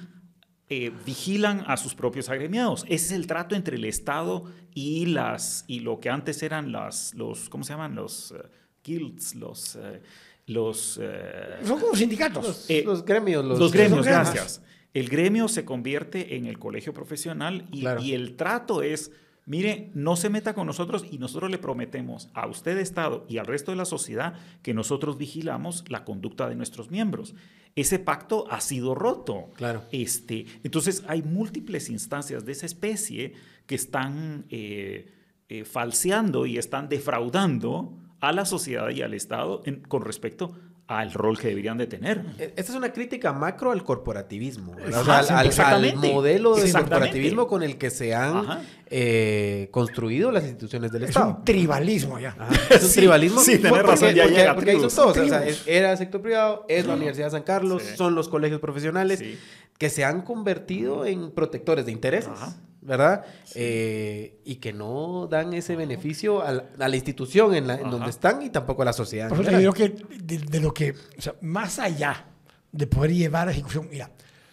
eh, 0.69 0.91
vigilan 1.05 1.63
a 1.67 1.77
sus 1.77 1.95
propios 1.95 2.29
agremiados. 2.29 2.83
Ese 2.87 3.05
es 3.07 3.11
el 3.13 3.27
trato 3.27 3.55
entre 3.55 3.77
el 3.77 3.85
Estado 3.85 4.45
y, 4.73 5.05
las, 5.07 5.63
y 5.67 5.79
lo 5.79 5.99
que 5.99 6.09
antes 6.09 6.43
eran 6.43 6.71
las, 6.71 7.13
los, 7.15 7.49
¿cómo 7.49 7.63
se 7.63 7.73
llaman? 7.73 7.95
Los 7.95 8.31
eh, 8.31 8.41
guilds, 8.83 9.35
los... 9.35 9.75
eh, 9.77 10.01
los 10.47 10.97
eh, 11.01 11.57
Son 11.65 11.77
como 11.79 11.93
sindicatos. 11.95 12.45
Los, 12.47 12.69
Eh, 12.69 12.83
los 12.85 13.03
gremios. 13.03 13.43
Los, 13.43 13.59
los 13.59 13.71
gremios, 13.73 13.97
los 13.97 14.05
gremios. 14.05 14.31
gracias. 14.33 14.61
El 14.93 15.09
gremio 15.09 15.47
se 15.49 15.65
convierte 15.65 16.37
en 16.37 16.45
el 16.45 16.57
colegio 16.57 16.93
profesional 16.93 17.67
y, 17.71 17.81
Claro. 17.81 18.01
y 18.01 18.13
el 18.13 18.35
trato 18.37 18.81
es, 18.81 19.11
mire, 19.47 19.89
no 19.95 20.15
se 20.15 20.29
meta 20.29 20.53
con 20.53 20.67
nosotros 20.67 21.03
y 21.09 21.17
nosotros 21.17 21.49
le 21.49 21.57
prometemos 21.57 22.29
a 22.35 22.45
usted, 22.45 22.77
Estado, 22.77 23.25
y 23.27 23.39
al 23.39 23.47
resto 23.47 23.71
de 23.71 23.77
la 23.77 23.85
sociedad 23.85 24.35
que 24.61 24.75
nosotros 24.75 25.17
vigilamos 25.17 25.83
la 25.89 26.05
conducta 26.05 26.47
de 26.47 26.55
nuestros 26.55 26.91
miembros. 26.91 27.33
Ese 27.75 27.97
pacto 27.99 28.45
ha 28.51 28.59
sido 28.61 28.93
roto. 28.93 29.49
Claro. 29.55 29.83
Este, 29.91 30.45
entonces 30.63 31.03
hay 31.07 31.23
múltiples 31.23 31.89
instancias 31.89 32.45
de 32.45 32.51
esa 32.51 32.65
especie 32.67 33.33
que 33.65 33.75
están 33.75 34.45
eh, 34.49 35.11
eh, 35.49 35.63
falseando 35.63 36.45
y 36.45 36.57
están 36.57 36.89
defraudando 36.89 37.97
a 38.19 38.31
la 38.31 38.45
sociedad 38.45 38.89
y 38.89 39.01
al 39.01 39.13
Estado 39.13 39.61
en- 39.65 39.81
con 39.81 40.01
respecto 40.03 40.57
al 40.87 41.11
rol 41.11 41.37
que 41.37 41.49
deberían 41.49 41.77
de 41.77 41.85
tener. 41.87 42.23
E, 42.39 42.53
esta 42.55 42.71
es 42.71 42.77
una 42.77 42.93
crítica 42.93 43.33
macro 43.33 43.71
al 43.71 43.83
corporativismo, 43.83 44.73
al- 44.73 44.93
al, 45.29 45.45
exactamente. 45.45 46.07
al 46.07 46.13
modelo 46.13 46.55
de 46.55 46.71
corporativismo 46.71 47.45
con 47.47 47.61
el 47.61 47.77
que 47.77 47.89
se 47.89 48.15
han 48.15 48.45
eh, 48.89 49.67
construido 49.71 50.31
las 50.31 50.43
instituciones 50.43 50.91
del 50.91 51.03
Es 51.03 51.09
Estado. 51.09 51.29
un 51.39 51.43
tribalismo 51.43 52.19
ya. 52.19 52.35
Ajá, 52.39 52.53
Es 52.69 52.83
un 52.83 52.89
Sí, 52.89 52.99
tribalismo. 53.01 53.41
sí, 53.41 53.57
tenés 53.57 53.71
Porque- 53.71 53.87
razón, 53.87 54.13
ya 54.13 54.23
porque- 54.23 54.37
llega 54.39 54.55
porque 54.55 54.69
ahí 54.71 54.79
son 54.79 54.89
tribus. 54.89 54.95
todos. 55.13 55.17
o 55.17 55.27
sea, 55.27 55.45
es- 55.45 55.63
era 55.67 55.97
sector 55.97 56.21
privado, 56.21 56.65
es 56.69 56.85
la 56.85 56.93
Universidad 56.95 57.27
de 57.27 57.31
San 57.31 57.43
Carlos, 57.43 57.83
Sí. 57.83 57.97
son 57.97 58.15
los 58.15 58.29
colegios 58.29 58.61
profesionales 58.61 59.19
Sí. 59.19 59.37
que 59.77 59.89
se 59.89 60.05
han 60.05 60.21
convertido 60.21 61.05
en 61.05 61.31
protectores 61.31 61.85
de 61.85 61.91
intereses. 61.91 62.31
Ajá. 62.33 62.55
¿Verdad? 62.87 63.25
Eh, 63.53 64.39
y 64.45 64.55
que 64.55 64.71
no 64.71 65.27
dan 65.29 65.51
ese 65.53 65.75
beneficio 65.75 66.41
a 66.41 66.53
la, 66.53 66.63
a 66.79 66.87
la 66.87 66.95
institución 66.95 67.53
en, 67.53 67.67
la- 67.67 67.75
en 67.75 67.89
donde 67.91 68.09
están 68.09 68.41
y 68.41 68.49
tampoco 68.49 68.81
a 68.81 68.85
la 68.85 68.93
sociedad. 68.93 69.27
Por 69.27 69.39
eso 69.41 69.49
te 69.49 69.57
general. 69.57 69.73
digo 69.73 70.05
que 70.07 70.17
de, 70.23 70.37
de 70.39 70.59
lo 70.61 70.73
que, 70.73 70.91
o 71.17 71.21
sea, 71.21 71.35
más 71.41 71.79
allá 71.79 72.25
de 72.71 72.87
poder 72.87 73.13
llevar 73.13 73.49
a 73.49 73.51
ejecución, 73.51 73.89
mira, 73.91 74.09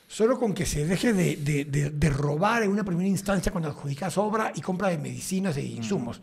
solo 0.09 0.37
con 0.41 0.53
que 0.53 0.66
se 0.66 0.85
deje 0.85 1.12
de, 1.12 1.37
de- 1.37 1.64
de- 1.64 1.91
de 1.91 2.11
robar 2.11 2.64
en 2.64 2.70
una 2.70 2.82
primera 2.82 3.09
instancia 3.09 3.53
cuando 3.53 3.68
adjudicas 3.68 4.18
obra 4.18 4.51
y 4.53 4.61
compra 4.61 4.89
de 4.89 4.99
medicinas 4.99 5.57
e 5.57 5.62
insumos, 5.62 6.20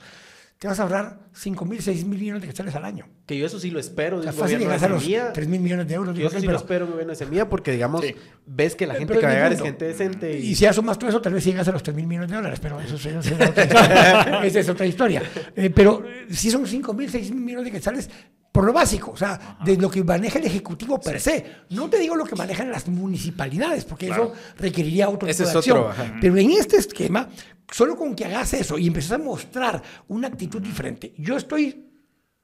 te 0.61 0.67
vas 0.67 0.79
a 0.79 0.83
ahorrar 0.83 1.17
5 1.33 1.65
mil, 1.65 1.81
6 1.81 2.05
mil 2.05 2.19
millones 2.19 2.43
de 2.43 2.47
quetzales 2.49 2.75
al 2.75 2.85
año. 2.85 3.07
Que 3.25 3.35
yo 3.35 3.47
eso 3.47 3.59
sí 3.59 3.71
lo 3.71 3.79
espero 3.79 4.17
O 4.19 4.21
sea, 4.21 4.31
fácil 4.31 4.59
llegas 4.59 4.83
a 4.83 4.89
los 4.89 5.01
semilla. 5.01 5.33
3 5.33 5.47
mil 5.47 5.59
millones 5.59 5.87
de 5.87 5.95
euros. 5.95 6.15
Yo 6.15 6.27
eso 6.27 6.35
sí 6.35 6.41
pero- 6.41 6.51
lo 6.51 6.57
espero 6.59 6.85
gobierno 6.85 7.09
de 7.09 7.15
semilla 7.15 7.49
porque, 7.49 7.71
digamos, 7.71 8.01
Sí. 8.05 8.13
ves 8.45 8.75
que 8.75 8.85
la 8.85 8.93
gente 8.93 9.11
que 9.17 9.25
va 9.25 9.31
a 9.31 9.33
llegar 9.33 9.53
es 9.53 9.59
gente 9.63 9.85
decente. 9.85 10.37
Y 10.37 10.53
si 10.53 10.65
ya 10.65 10.71
sumas 10.71 10.99
todo 10.99 11.09
eso, 11.09 11.19
tal 11.19 11.33
vez 11.33 11.43
llegas 11.43 11.67
a 11.67 11.71
los 11.71 11.81
3 11.81 11.95
mil 11.95 12.05
millones 12.05 12.29
de 12.29 12.35
dólares, 12.35 12.59
pero 12.61 12.79
eso 12.79 12.93
es, 12.93 13.03
eso 13.07 13.19
es 13.21 13.31
otra 13.31 13.63
historia. 13.65 14.43
Esa 14.43 14.59
es 14.59 14.69
otra 14.69 14.85
historia. 14.85 15.23
Eh, 15.55 15.71
pero 15.73 16.03
si 16.29 16.51
son 16.51 16.67
5 16.67 16.93
mil, 16.93 17.09
6 17.09 17.31
mil 17.31 17.41
millones 17.41 17.65
de 17.65 17.71
quetzales, 17.71 18.07
por 18.51 18.65
lo 18.65 18.73
básico, 18.73 19.11
o 19.11 19.17
sea, 19.17 19.57
de 19.63 19.77
lo 19.77 19.89
que 19.89 20.03
maneja 20.03 20.37
el 20.39 20.45
Ejecutivo 20.45 20.99
per 20.99 21.19
se. 21.21 21.45
No 21.69 21.89
te 21.89 21.97
digo 21.99 22.15
lo 22.15 22.25
que 22.25 22.35
manejan 22.35 22.69
las 22.69 22.87
municipalidades, 22.87 23.85
porque 23.85 24.07
Claro. 24.07 24.33
eso 24.33 24.53
requeriría 24.57 25.07
otro 25.09 25.27
Ese 25.29 25.43
tipo 25.45 25.53
de 25.53 25.59
es 25.59 25.67
otro, 25.67 25.87
acción. 25.89 26.05
ajá. 26.07 26.17
Pero 26.19 26.37
en 26.37 26.51
este 26.51 26.77
esquema, 26.77 27.29
solo 27.71 27.95
con 27.95 28.13
que 28.13 28.25
hagas 28.25 28.53
eso 28.53 28.77
y 28.77 28.87
empieces 28.87 29.13
a 29.13 29.17
mostrar 29.17 29.81
una 30.09 30.27
actitud 30.27 30.61
diferente, 30.61 31.13
yo 31.17 31.37
estoy 31.37 31.87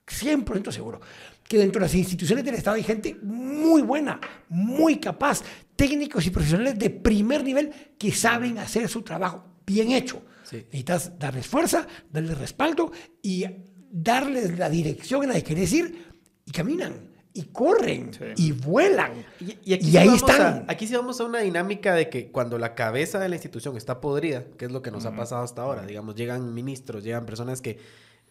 100% 0.06 0.72
seguro 0.72 1.02
que 1.44 1.58
dentro 1.58 1.80
de 1.80 1.86
las 1.88 1.96
instituciones 1.96 2.44
del 2.46 2.56
Estado 2.56 2.76
hay 2.78 2.84
gente 2.84 3.18
muy 3.22 3.82
buena, 3.82 4.20
muy 4.50 4.98
capaz, 5.00 5.42
técnicos 5.76 6.26
y 6.26 6.30
profesionales 6.30 6.78
de 6.80 6.90
primer 6.90 7.44
nivel 7.44 7.72
que 7.98 8.12
saben 8.14 8.58
hacer 8.58 8.88
su 8.90 9.02
trabajo 9.02 9.44
bien 9.66 9.92
hecho. 9.92 10.22
Sí. 10.44 10.58
Necesitas 10.58 11.20
darles 11.20 11.48
fuerza, 11.48 11.86
darles 12.12 12.38
respaldo 12.38 12.92
y 13.22 13.46
darles 13.92 14.58
la 14.58 14.70
dirección 14.70 15.24
en 15.24 15.30
la 15.30 15.36
que 15.36 15.44
quieres 15.44 15.72
ir 15.74 16.06
y 16.46 16.52
caminan 16.52 16.94
y 17.34 17.44
corren 17.44 18.12
Sí. 18.14 18.24
y 18.38 18.52
vuelan. 18.52 19.12
Y, 19.40 19.58
Y, 19.66 19.74
aquí 19.76 19.86
sí 19.92 19.98
ahí 19.98 20.08
están. 20.16 20.42
a- 20.42 20.66
aquí 20.72 20.88
sí 20.88 20.96
vamos 20.96 21.20
a 21.22 21.26
una 21.26 21.40
dinámica 21.40 21.94
de 21.94 22.10
que 22.10 22.32
cuando 22.32 22.58
la 22.58 22.74
cabeza 22.74 23.20
de 23.20 23.30
la 23.30 23.36
institución 23.36 23.78
está 23.78 24.02
podrida, 24.02 24.46
que 24.58 24.66
es 24.66 24.72
lo 24.72 24.82
que 24.82 24.90
nos 24.92 25.06
ha 25.06 25.16
pasado 25.16 25.44
hasta 25.44 25.62
ahora, 25.62 25.86
digamos, 25.86 26.16
llegan 26.16 26.54
ministros, 26.54 27.04
llegan 27.04 27.26
personas 27.26 27.62
que 27.62 27.78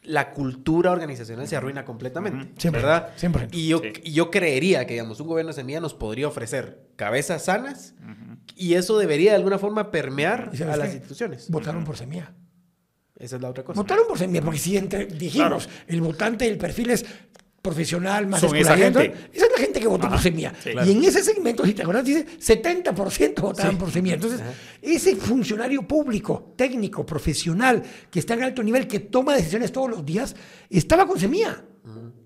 la 0.03 0.33
cultura 0.33 0.93
organizacional 0.93 1.49
se 1.49 1.57
arruina 1.57 1.85
completamente, 1.85 2.53
Siempre, 2.61 2.83
¿verdad? 2.83 3.11
siempre. 3.17 3.49
Y 3.53 3.69
yo, 3.69 3.79
Sí. 3.81 3.93
y 4.05 4.13
yo 4.13 4.31
creería 4.31 4.87
que, 4.87 4.95
digamos, 4.95 5.19
un 5.21 5.27
gobierno 5.29 5.49
de 5.51 5.55
semilla 5.55 5.81
nos 5.81 5.95
podría 5.95 6.29
ofrecer 6.29 6.81
cabezas 6.97 7.45
sanas 7.45 7.95
y 8.57 8.75
eso 8.75 8.99
debería 8.99 9.31
de 9.33 9.37
alguna 9.37 9.59
forma 9.59 9.91
permear 9.91 10.51
¿Y 10.53 10.57
sabes 10.59 10.75
a 10.75 10.77
las 10.79 10.93
instituciones. 10.95 11.51
Votaron 11.51 11.85
por 11.85 11.97
semilla. 11.97 12.35
Esa 13.19 13.37
es 13.37 13.43
la 13.43 13.51
otra 13.51 13.65
cosa. 13.65 13.81
Votaron 13.81 14.07
por 14.07 14.19
semilla, 14.19 14.43
porque 14.43 14.59
si 14.59 14.77
entre, 14.77 15.07
dijimos, 15.07 15.69
el 15.87 16.01
votante, 16.01 16.47
el 16.47 16.59
perfil 16.59 16.91
es 16.91 17.05
profesional, 17.67 18.29
más 18.29 18.41
Son 18.41 18.55
esa 18.55 18.77
gente. 18.77 19.13
Esa 19.33 19.47
es 19.47 19.53
la 19.53 19.59
gente 19.59 19.81
que 19.81 19.89
votó 19.89 20.09
por 20.09 20.21
semilla. 20.21 20.53
sí. 20.63 20.71
Y 20.87 20.93
en 20.93 21.05
ese 21.05 21.23
segmento, 21.25 21.65
si 21.65 21.75
te 21.75 21.83
acuerdas, 21.83 22.05
dice 22.05 22.25
70% 22.25 23.41
votaron 23.41 23.77
por 23.77 23.91
semilla. 23.91 24.15
Entonces, 24.15 24.41
ese 24.81 25.17
funcionario 25.17 25.83
público, 25.83 26.55
técnico, 26.57 27.05
profesional, 27.05 27.83
que 28.11 28.21
está 28.21 28.35
en 28.35 28.45
alto 28.45 28.63
nivel, 28.63 28.87
que 28.87 29.01
toma 29.01 29.35
decisiones 29.35 29.73
todos 29.73 29.91
los 29.91 30.07
días, 30.07 30.37
estaba 30.71 31.07
con 31.07 31.19
semilla. 31.19 31.65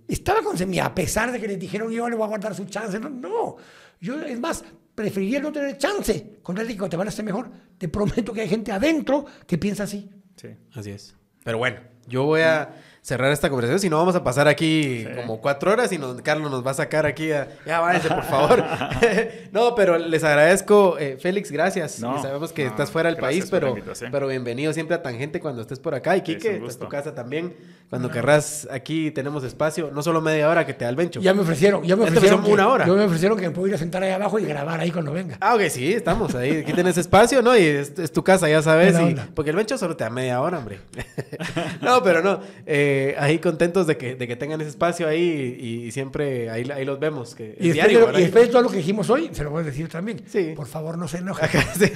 Estaba 0.07 0.43
con 0.43 0.59
semilla, 0.59 0.87
a 0.87 0.95
pesar 0.95 1.31
de 1.31 1.41
que 1.41 1.47
les 1.47 1.59
dijeron 1.59 1.93
yo 1.93 2.09
le 2.09 2.17
voy 2.17 2.25
a 2.25 2.29
guardar 2.29 2.55
su 2.55 2.65
chance. 2.65 2.99
No, 2.99 3.09
no. 3.09 3.57
yo 4.01 4.21
es 4.21 4.41
más, 4.41 4.65
preferiría 4.95 5.41
no 5.41 5.53
tener 5.53 5.79
chance 5.79 6.41
con 6.43 6.59
el 6.59 6.67
que 6.67 6.89
te 6.89 6.97
van 6.97 7.07
a 7.07 7.11
hacer 7.11 7.25
mejor. 7.25 7.49
Te 7.79 7.89
prometo 7.89 8.33
que 8.33 8.41
hay 8.41 8.49
gente 8.49 8.73
adentro 8.73 9.25
que 9.47 9.57
piensa 9.57 9.85
así. 9.85 10.11
Sí. 10.41 10.57
Así 10.73 10.91
es. 10.91 11.15
Pero 11.45 11.59
bueno, 11.59 11.81
yo 12.07 12.25
voy 12.25 12.41
a 12.41 12.71
cerrar 13.03 13.33
esta 13.33 13.49
conversación, 13.49 13.81
si 13.81 13.89
no 13.89 13.97
vamos 13.97 14.15
a 14.15 14.23
pasar 14.23 14.47
aquí 14.47 15.07
como 15.17 15.41
cuatro 15.41 15.73
horas 15.73 15.91
y 15.93 15.99
nos- 15.99 16.21
Carlos 16.23 16.51
nos 16.51 16.65
va 16.65 16.73
a 16.73 16.75
sacar 16.75 17.07
aquí 17.07 17.33
a... 17.33 17.49
Ya 17.67 17.81
váyanse, 17.81 18.09
por 18.09 18.23
favor. 18.25 18.63
no, 19.53 19.75
pero 19.75 19.99
les 19.99 20.23
agradezco, 20.23 20.99
eh, 20.99 21.17
Félix, 21.21 21.51
gracias. 21.51 22.01
No, 22.01 22.19
Y 22.19 22.23
sabemos 22.23 22.53
que 22.53 22.65
no, 22.65 22.71
estás 22.71 22.91
fuera 22.91 23.09
del 23.09 23.19
país, 23.19 23.49
pero, 23.51 23.75
pero 24.13 24.29
bienvenido 24.29 24.73
siempre 24.73 24.97
a 24.97 25.03
Tangente 25.03 25.41
cuando 25.41 25.63
estés 25.63 25.79
por 25.81 25.95
acá. 25.95 26.15
Y 26.17 26.21
Es 26.21 26.29
un 26.29 26.35
Quique, 26.35 26.59
pues 26.61 26.79
tu 26.79 26.89
casa 26.89 27.15
también. 27.15 27.55
Cuando 27.89 28.11
querrás, 28.11 28.69
aquí 28.71 29.11
tenemos 29.11 29.43
espacio, 29.45 29.91
no 29.93 30.03
solo 30.03 30.21
media 30.21 30.49
hora 30.49 30.65
que 30.67 30.75
te 30.75 30.85
da 30.85 30.91
el 30.91 30.97
bencho. 30.97 31.21
Ya 31.21 31.35
me 31.35 31.41
ofrecieron, 31.41 31.83
ya 31.83 31.97
me 31.97 32.05
Ya 32.05 32.11
te 32.13 32.19
ofrecieron 32.19 32.45
una 32.45 32.69
hora. 32.69 32.87
Ya 32.87 32.93
me 32.93 33.05
ofrecieron 33.05 33.37
que 33.39 33.49
me 33.49 33.51
puedo 33.51 33.67
ir 33.67 33.75
a 33.75 33.79
sentar 33.79 34.03
ahí 34.03 34.13
abajo 34.13 34.39
y 34.39 34.45
grabar 34.45 34.79
ahí 34.79 34.91
cuando 34.93 35.13
venga. 35.13 35.37
Ah, 35.41 35.55
ok, 35.57 35.63
sí, 35.71 35.93
estamos 35.95 36.35
ahí. 36.35 36.59
Aquí 36.59 36.73
tienes 36.73 36.97
espacio, 36.99 37.43
¿no? 37.43 37.57
Y 37.57 37.63
es, 37.65 37.99
es 37.99 38.13
tu 38.13 38.23
casa, 38.23 38.49
ya 38.49 38.63
sabes. 38.63 38.95
Y- 39.01 39.17
porque 39.35 39.51
el 39.51 39.57
bencho 39.57 39.77
solo 39.79 39.97
te 39.97 40.05
da 40.05 40.11
media 40.11 40.41
hora, 40.41 40.59
hombre. 40.59 40.79
no, 41.81 42.03
pero 42.03 42.23
no. 42.23 42.41
eh, 42.67 42.90
ahí 43.19 43.39
contentos 43.39 43.87
de 43.87 43.97
que, 43.97 44.15
de 44.15 44.27
que 44.29 44.37
tengan 44.37 44.61
ese 44.61 44.71
espacio 44.71 45.07
ahí 45.09 45.57
y, 45.61 45.87
y 45.87 45.91
siempre 45.93 46.51
ahí, 46.51 46.69
ahí 46.71 46.85
los 46.85 46.99
vemos. 47.01 47.35
Que, 47.35 47.57
Y 47.61 47.71
es 47.71 47.75
después, 47.77 47.89
diario, 47.91 48.19
y 48.19 48.23
después 48.23 48.45
de 48.47 48.51
todo 48.53 48.63
lo 48.63 48.69
que 48.71 48.77
dijimos 48.79 49.09
hoy, 49.11 49.31
se 49.33 49.45
lo 49.45 49.51
voy 49.51 49.63
a 49.63 49.65
decir 49.67 49.89
también. 49.89 50.21
Sí. 50.27 50.53
Por 50.57 50.67
favor, 50.67 50.97
no 50.99 51.09
se 51.09 51.19
enojen. 51.19 51.49
Sí. 51.79 51.91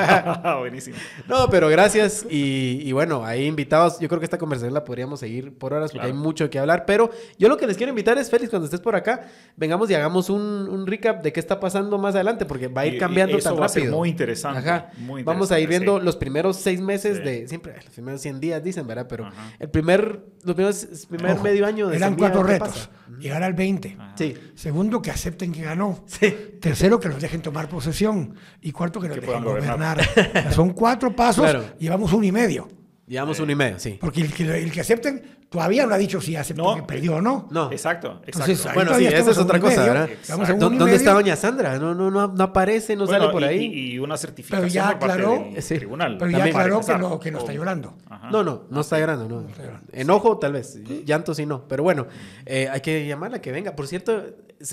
Buenísimo. 0.58 0.96
No, 1.28 1.48
pero 1.50 1.68
gracias. 1.68 2.26
Y, 2.28 2.80
y 2.82 2.92
bueno, 2.92 3.24
ahí 3.24 3.46
invitados. 3.46 3.98
Yo 4.00 4.08
creo 4.08 4.20
que 4.20 4.24
esta 4.26 4.38
conversación 4.38 4.74
la 4.74 4.84
podríamos 4.84 5.20
seguir 5.20 5.56
por 5.56 5.72
horas 5.72 5.90
porque 5.90 6.04
Claro. 6.06 6.14
hay 6.14 6.20
mucho 6.20 6.50
que 6.50 6.58
hablar. 6.58 6.84
Pero 6.86 7.10
yo 7.38 7.48
lo 7.48 7.56
que 7.56 7.66
les 7.66 7.76
quiero 7.76 7.90
invitar 7.90 8.18
es, 8.18 8.30
Félix, 8.30 8.50
cuando 8.50 8.64
estés 8.66 8.80
por 8.80 8.96
acá, 8.96 9.28
vengamos 9.56 9.90
y 9.90 9.94
hagamos 9.94 10.30
un, 10.30 10.42
un 10.42 10.86
recap 10.86 11.22
de 11.22 11.32
qué 11.32 11.40
está 11.40 11.60
pasando 11.60 11.98
más 11.98 12.14
adelante 12.14 12.44
porque 12.46 12.68
va 12.68 12.82
a 12.82 12.86
ir 12.86 12.94
y 12.94 12.98
cambiando 12.98 13.36
eso 13.38 13.50
tan 13.50 13.60
va 13.60 13.66
a 13.66 13.68
ser 13.68 13.82
rápido. 13.84 13.98
muy 13.98 14.08
interesante, 14.08 14.58
Ajá. 14.58 14.90
muy 14.98 15.22
Vamos 15.22 15.50
a 15.52 15.58
ir 15.58 15.64
interesante, 15.64 15.84
viendo 15.84 15.98
sí. 16.00 16.04
los 16.04 16.16
primeros 16.16 16.56
seis 16.56 16.80
meses 16.80 17.18
Sí. 17.18 17.22
de. 17.22 17.48
Siempre, 17.48 17.74
los 17.76 17.84
primeros 17.94 18.20
100 18.20 18.40
días 18.40 18.62
dicen, 18.62 18.86
¿verdad? 18.86 19.06
Pero 19.08 19.26
Ajá. 19.26 19.52
el 19.58 19.68
primer, 19.70 20.20
los 20.44 20.54
primeros, 20.54 21.06
primer 21.08 21.32
Ojo, 21.32 21.42
medio 21.42 21.66
año 21.66 21.88
de 21.88 21.96
Eran 21.96 22.16
cuatro 22.16 22.42
¿qué 22.44 22.52
retos. 22.52 22.68
pasa? 22.68 22.90
Llegar 23.18 23.42
al 23.42 23.54
20. 23.54 23.96
Sí. 24.16 24.34
Segundo, 24.54 25.00
que 25.00 25.10
acepten 25.10 25.52
que 25.52 25.62
ganó. 25.62 26.04
Sí. 26.06 26.34
Tercero, 26.60 27.00
que 27.00 27.08
los 27.08 27.20
dejen 27.20 27.42
tomar 27.42 27.68
posesión. 27.68 28.34
Y 28.60 28.72
cuarto, 28.72 29.00
que 29.00 29.08
los 29.08 29.18
Que 29.18 29.26
dejen 29.26 29.44
gobernar. 29.44 30.00
Son 30.52 30.70
cuatro 30.70 31.14
pasos. 31.14 31.44
Claro. 31.44 31.64
Llevamos 31.78 32.12
uno 32.12 32.24
y 32.24 32.32
medio. 32.32 32.68
Llevamos 33.06 33.38
uno 33.38 33.52
y 33.52 33.54
medio, 33.54 33.78
sí. 33.78 33.98
Porque 34.00 34.22
el 34.22 34.32
que, 34.32 34.44
el 34.62 34.72
que 34.72 34.80
acepten 34.80 35.22
todavía 35.50 35.86
no 35.86 35.94
ha 35.94 35.98
dicho 35.98 36.20
si 36.22 36.34
aceptó 36.36 36.62
No. 36.62 36.74
que 36.76 36.82
perdió 36.82 37.16
o 37.16 37.20
no. 37.20 37.46
No. 37.50 37.70
Exacto, 37.70 38.22
Entonces, 38.24 38.58
exacto. 38.60 38.80
ahí 38.80 38.86
Bueno, 38.86 38.98
sí, 38.98 39.06
esa 39.14 39.30
es 39.30 39.38
a 39.38 39.42
otra 39.42 39.60
cosa, 39.60 39.76
medio. 39.80 39.92
¿verdad? 39.92 40.08
Estamos 40.10 40.48
en 40.48 40.58
¿Dó- 40.58 40.66
uno 40.68 40.76
y 40.76 40.78
¿Dónde 40.78 40.96
está. 40.96 41.12
Doña 41.12 41.36
Sandra? 41.36 41.78
No, 41.78 41.94
no, 41.94 42.10
no, 42.10 42.28
no 42.28 42.44
aparece, 42.44 42.96
no 42.96 43.04
Bueno, 43.04 43.20
sale 43.26 43.32
por 43.32 43.42
y- 43.42 43.44
ahí. 43.44 43.64
Y, 43.92 43.98
una 43.98 44.16
certificación 44.16 44.62
Pero 44.62 44.72
ya 44.74 44.88
aclaró- 44.88 45.52
del 45.52 45.62
Sí. 45.62 45.76
tribunal. 45.76 46.16
Pero 46.18 46.30
ya 46.30 46.38
También. 46.38 46.56
aclaró 46.56 46.80
que 46.80 46.98
no, 46.98 47.20
que 47.20 47.30
no 47.30 47.38
está 47.40 47.52
O- 47.52 47.54
llorando. 47.54 47.94
Ajá. 48.08 48.30
No, 48.30 48.42
no, 48.42 48.64
no 48.70 48.80
está 48.80 48.98
llorando, 48.98 49.28
no. 49.28 49.46
Enojo 49.92 50.38
tal 50.38 50.54
vez, 50.54 50.78
llanto 51.04 51.34
sí 51.34 51.44
no, 51.46 51.68
pero 51.68 51.82
bueno, 51.82 52.06
eh, 52.46 52.68
hay 52.72 52.80
que 52.80 53.06
llamarla 53.06 53.40
que 53.42 53.52
venga. 53.52 53.76
Por 53.76 53.86
cierto, 53.86 54.24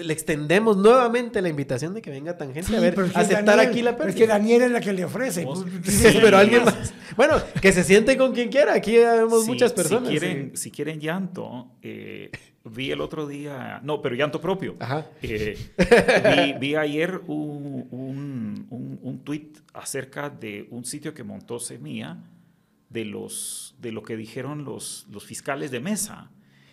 le 0.04 0.14
extendemos 0.14 0.78
nuevamente 0.78 1.42
la 1.42 1.50
invitación 1.50 1.94
de 1.94 2.02
que 2.02 2.12
venga 2.12 2.38
Tangente 2.38 2.64
Sí, 2.70 2.76
a 2.76 2.80
ver, 2.80 2.98
aceptar 3.14 3.44
Daniel- 3.44 3.70
aquí 3.70 3.82
la 3.82 3.98
pero 3.98 4.10
Es 4.10 4.16
que 4.16 4.22
pérdida. 4.22 4.38
Daniel 4.38 4.62
es 4.64 4.72
la 4.72 4.80
que 4.80 4.94
le 4.94 5.04
ofrece. 5.04 5.44
Pues, 5.44 5.60
Sí, 5.84 6.18
pero 6.22 6.38
alguien 6.38 6.64
más. 6.64 6.94
Bueno, 7.16 7.36
que 7.62 7.72
se 7.72 7.84
siente 7.84 8.18
con 8.18 8.34
quien 8.34 8.50
quiera. 8.50 8.74
Aquí 8.74 8.98
vemos 8.98 9.48
muchas 9.48 9.74
personas. 9.74 10.10
Si 10.10 10.18
quieren, 10.18 10.52
sí. 10.54 10.58
si 10.64 10.72
quieren 10.72 11.00
llanto, 11.00 11.72
eh, 11.82 12.32
vi 12.66 12.92
el 12.92 13.02
otro 13.02 13.28
día, 13.28 13.80
no, 13.84 14.02
pero 14.02 14.16
llanto 14.16 14.40
propio. 14.40 14.76
Ajá. 14.80 15.06
Eh, 15.22 15.58
vi, 15.78 16.54
vi 16.60 16.76
ayer 16.76 17.22
un, 17.28 17.88
un, 17.92 18.68
un, 18.70 19.00
un 19.02 19.20
tweet 19.24 19.50
acerca 19.74 20.30
de 20.30 20.68
un 20.72 20.86
sitio 20.86 21.14
que 21.14 21.24
montó 21.24 21.60
Semilla 21.60 22.18
de, 22.90 23.06
los, 23.06 23.76
de 23.80 23.92
lo 23.92 24.04
que 24.04 24.16
dijeron 24.18 24.64
los, 24.66 25.08
los 25.12 25.24
fiscales 25.26 25.72
de 25.72 25.80
mesa. 25.80 26.30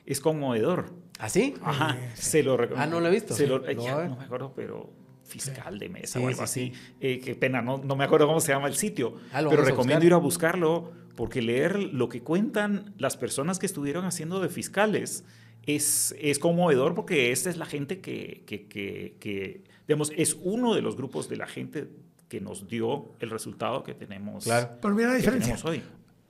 Es 0.07 0.21
conmovedor. 0.21 0.95
¿Ah, 1.19 1.29
sí? 1.29 1.55
Ajá, 1.63 1.99
se 2.15 2.43
lo 2.43 2.57
Ah, 2.77 2.87
no 2.87 3.01
lo 3.01 3.09
he 3.09 3.11
visto. 3.11 3.35
se 3.35 3.47
lo- 3.47 3.69
ya, 3.71 3.97
ver. 3.97 4.09
no 4.09 4.17
me 4.17 4.25
acuerdo, 4.25 4.53
pero 4.57 4.91
fiscal 5.29 5.79
de 5.79 5.89
mesa 5.89 6.19
Sí, 6.19 6.25
o 6.25 6.29
algo 6.29 6.47
sí, 6.47 6.73
así. 6.73 6.73
Eh, 7.01 7.21
qué 7.21 7.35
pena, 7.35 7.63
no, 7.63 7.79
no 7.79 7.95
me 7.97 8.05
acuerdo 8.05 8.27
cómo 8.27 8.41
se 8.41 8.53
llama 8.53 8.69
el 8.69 8.75
sitio. 8.75 9.15
Ah, 9.33 9.43
pero 9.49 9.63
recomiendo 9.63 9.97
buscar. 10.01 10.05
ir 10.05 10.13
a 10.15 10.17
buscarlo 10.17 10.93
porque 11.15 11.43
leer 11.43 11.79
lo 11.79 12.09
que 12.09 12.23
cuentan 12.23 12.95
las 12.99 13.17
personas 13.17 13.59
que 13.59 13.67
estuvieron 13.67 14.05
haciendo 14.05 14.41
de 14.41 14.49
fiscales 14.49 15.25
es, 15.67 16.15
es 16.21 16.39
conmovedor 16.39 16.95
porque 16.95 17.31
esta 17.33 17.51
es 17.51 17.57
la 17.57 17.67
gente 17.67 18.01
que, 18.01 18.43
que, 18.47 18.67
que, 18.67 19.17
que, 19.21 19.65
digamos, 19.87 20.13
es 20.17 20.37
uno 20.43 20.75
de 20.75 20.83
los 20.83 20.97
grupos 20.97 21.29
de 21.29 21.37
la 21.37 21.47
gente 21.47 21.89
que 22.29 22.41
nos 22.41 22.69
dio 22.69 23.15
el 23.21 23.31
resultado 23.31 23.83
que 23.83 23.95
tenemos, 23.95 24.45
Claro. 24.45 24.71
Pero 24.81 24.95
mira 24.95 25.09
la 25.11 25.15
diferencia. 25.17 25.57
tenemos 25.57 25.65
hoy. 25.65 25.83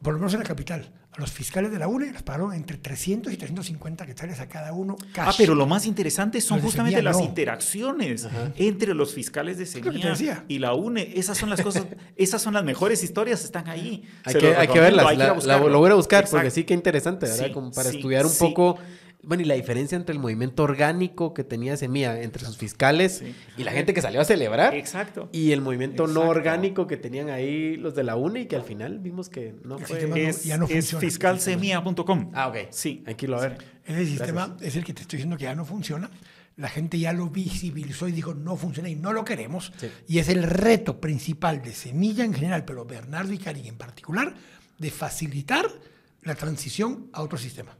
Por 0.03 0.13
lo 0.15 0.19
menos 0.21 0.33
en 0.35 0.41
la 0.41 0.47
capital, 0.47 0.93
a 1.11 1.21
los 1.21 1.33
fiscales 1.33 1.73
de 1.73 1.79
la 1.79 1.89
UNE 1.89 2.13
les 2.13 2.23
pagaron 2.23 2.53
entre 2.53 2.77
300 2.77 3.33
y 3.33 3.37
350 3.37 4.07
quetzales 4.07 4.39
a 4.39 4.49
cada 4.49 4.73
uno 4.73 4.97
cash. 5.13 5.29
Ah, 5.31 5.35
pero 5.37 5.55
lo 5.57 5.67
más 5.67 5.87
interesante 5.87 6.41
son 6.41 6.59
Los 6.59 6.67
justamente 6.67 6.97
Semilla 6.99 7.11
las 7.11 7.19
no. 7.19 7.25
interacciones 7.25 8.29
entre 8.57 8.95
los 8.95 9.13
fiscales 9.13 9.59
de 9.59 9.67
Semilla 9.67 10.45
y 10.47 10.59
la 10.61 10.75
UNE. 10.75 11.13
Esas 11.19 11.37
son 11.39 11.51
las 11.51 11.61
cosas, 11.61 11.87
esas 12.17 12.41
son 12.41 12.55
las 12.55 12.63
mejores 12.63 13.03
historias, 13.03 13.43
están 13.45 13.69
ahí. 13.69 14.05
Hay 14.25 14.35
que, 14.35 14.55
hay 14.55 14.69
que 14.69 14.81
verlas. 14.81 15.07
hay 15.07 15.17
que 15.17 15.23
ir 15.23 15.23
a 15.23 15.27
la- 15.27 15.27
la- 15.29 15.33
buscarlo. 15.33 15.69
lo 15.69 15.79
voy 15.81 15.91
a 15.91 15.95
buscar 15.95 16.29
porque 16.31 16.51
sí 16.51 16.65
que 16.65 16.75
interesante, 16.75 17.27
¿verdad? 17.27 17.47
Sí, 17.47 17.53
Como 17.53 17.73
para 17.73 17.91
sí, 17.91 17.97
estudiar 17.97 18.25
un 18.25 18.33
sí. 18.33 18.39
poco. 18.39 18.79
Bueno, 19.29 19.43
y 19.43 19.47
la 19.47 19.55
diferencia 19.55 19.95
entre 19.95 20.15
el 20.15 20.19
movimiento 20.21 20.63
orgánico 20.63 21.35
que 21.35 21.45
tenía 21.45 21.77
Semilla 21.77 22.19
entre 22.23 22.45
sus 22.47 22.57
fiscales 22.57 23.19
Sí. 23.19 23.35
y 23.59 23.63
la 23.65 23.73
gente 23.73 23.93
que 23.93 24.01
salió 24.01 24.23
a 24.23 24.25
celebrar. 24.25 24.75
Exacto. 24.75 25.29
Y 25.33 25.53
el 25.53 25.61
movimiento 25.61 26.07
no 26.07 26.23
orgánico 26.23 26.87
que 26.87 26.97
tenían 26.97 27.29
ahí 27.29 27.77
los 27.77 27.95
de 27.95 28.05
la 28.05 28.17
UNE 28.17 28.41
y 28.41 28.47
que 28.47 28.57
al 28.57 28.63
final 28.65 28.99
vimos 29.01 29.29
que 29.29 29.55
no 29.65 29.77
El 29.77 29.85
fue. 29.87 29.97
sistema 30.01 30.17
no- 30.17 30.23
Es, 30.29 30.45
ya 30.45 30.57
no 30.57 30.65
es 30.65 30.73
funciona. 30.73 31.01
fiscalsemilla.com. 31.01 32.31
Ah, 32.35 32.49
ok. 32.49 32.57
Sí. 32.71 33.03
Hay 33.07 33.15
que 33.17 33.27
irlo 33.27 33.39
a 33.39 33.43
ver. 33.43 33.59
Ese 33.85 34.07
sistema 34.07 34.57
es 34.61 34.77
el 34.77 34.85
que 34.85 34.95
te 34.95 35.03
estoy 35.03 35.19
diciendo 35.19 35.37
que 35.37 35.45
ya 35.45 35.55
no 35.55 35.65
funciona. 35.65 36.11
La 36.57 36.69
gente 36.69 36.99
ya 36.99 37.13
lo 37.13 37.29
visibilizó 37.29 38.09
y 38.09 38.13
dijo 38.13 38.35
no 38.35 38.57
funciona 38.57 38.89
y 38.89 38.97
no 38.97 39.13
lo 39.13 39.25
queremos. 39.25 39.73
Sí. 39.77 39.89
Y 40.09 40.19
es 40.19 40.29
el 40.29 40.43
reto 40.43 41.01
principal 41.01 41.63
de 41.63 41.73
Semilla 41.73 42.25
en 42.25 42.35
general, 42.35 42.65
pero 42.65 42.85
Bernardo 42.85 43.33
y 43.33 43.39
Cari 43.39 43.69
en 43.69 43.77
particular, 43.77 44.35
de 44.79 44.91
facilitar 44.91 45.67
la 46.23 46.35
transición 46.35 47.09
a 47.13 47.23
otro 47.23 47.39
sistema. 47.39 47.77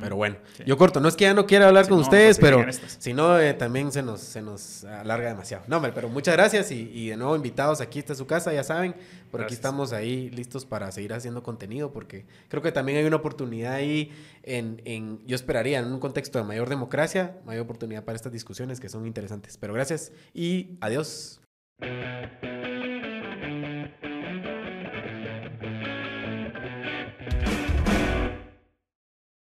Pero 0.00 0.14
bueno, 0.14 0.36
Sí. 0.56 0.62
yo 0.64 0.76
corto. 0.76 1.00
No 1.00 1.08
es 1.08 1.16
que 1.16 1.24
ya 1.24 1.34
no 1.34 1.44
quiera 1.44 1.66
hablar 1.66 1.88
con 1.88 1.96
no, 1.98 2.02
ustedes, 2.04 2.38
pero 2.38 2.64
si 2.98 3.12
no, 3.14 3.38
eh, 3.40 3.52
también 3.52 3.90
se 3.90 4.00
nos, 4.02 4.20
se 4.20 4.40
nos 4.40 4.84
alarga 4.84 5.28
demasiado. 5.28 5.64
No, 5.66 5.82
pero 5.92 6.08
muchas 6.08 6.34
gracias 6.36 6.70
y, 6.70 6.88
y 6.94 7.08
de 7.08 7.16
nuevo 7.16 7.34
invitados. 7.34 7.80
Aquí 7.80 7.98
está 7.98 8.14
su 8.14 8.24
casa, 8.26 8.52
ya 8.52 8.62
saben. 8.62 8.94
Por 9.32 9.42
aquí 9.42 9.54
estamos 9.54 9.92
ahí 9.92 10.30
listos 10.30 10.66
para 10.66 10.92
seguir 10.92 11.12
haciendo 11.14 11.42
contenido 11.42 11.92
porque 11.92 12.26
creo 12.48 12.62
que 12.62 12.70
también 12.70 12.98
hay 12.98 13.04
una 13.06 13.16
oportunidad 13.16 13.72
ahí 13.72 14.12
en, 14.44 14.80
en, 14.84 15.18
yo 15.26 15.34
esperaría, 15.34 15.80
en 15.80 15.86
un 15.86 15.98
contexto 15.98 16.38
de 16.38 16.44
mayor 16.44 16.68
democracia, 16.68 17.38
mayor 17.44 17.64
oportunidad 17.64 18.04
para 18.04 18.14
estas 18.14 18.32
discusiones 18.32 18.78
que 18.78 18.88
son 18.88 19.06
interesantes. 19.06 19.56
Pero 19.58 19.74
gracias 19.74 20.12
y 20.32 20.76
adiós. 20.80 21.40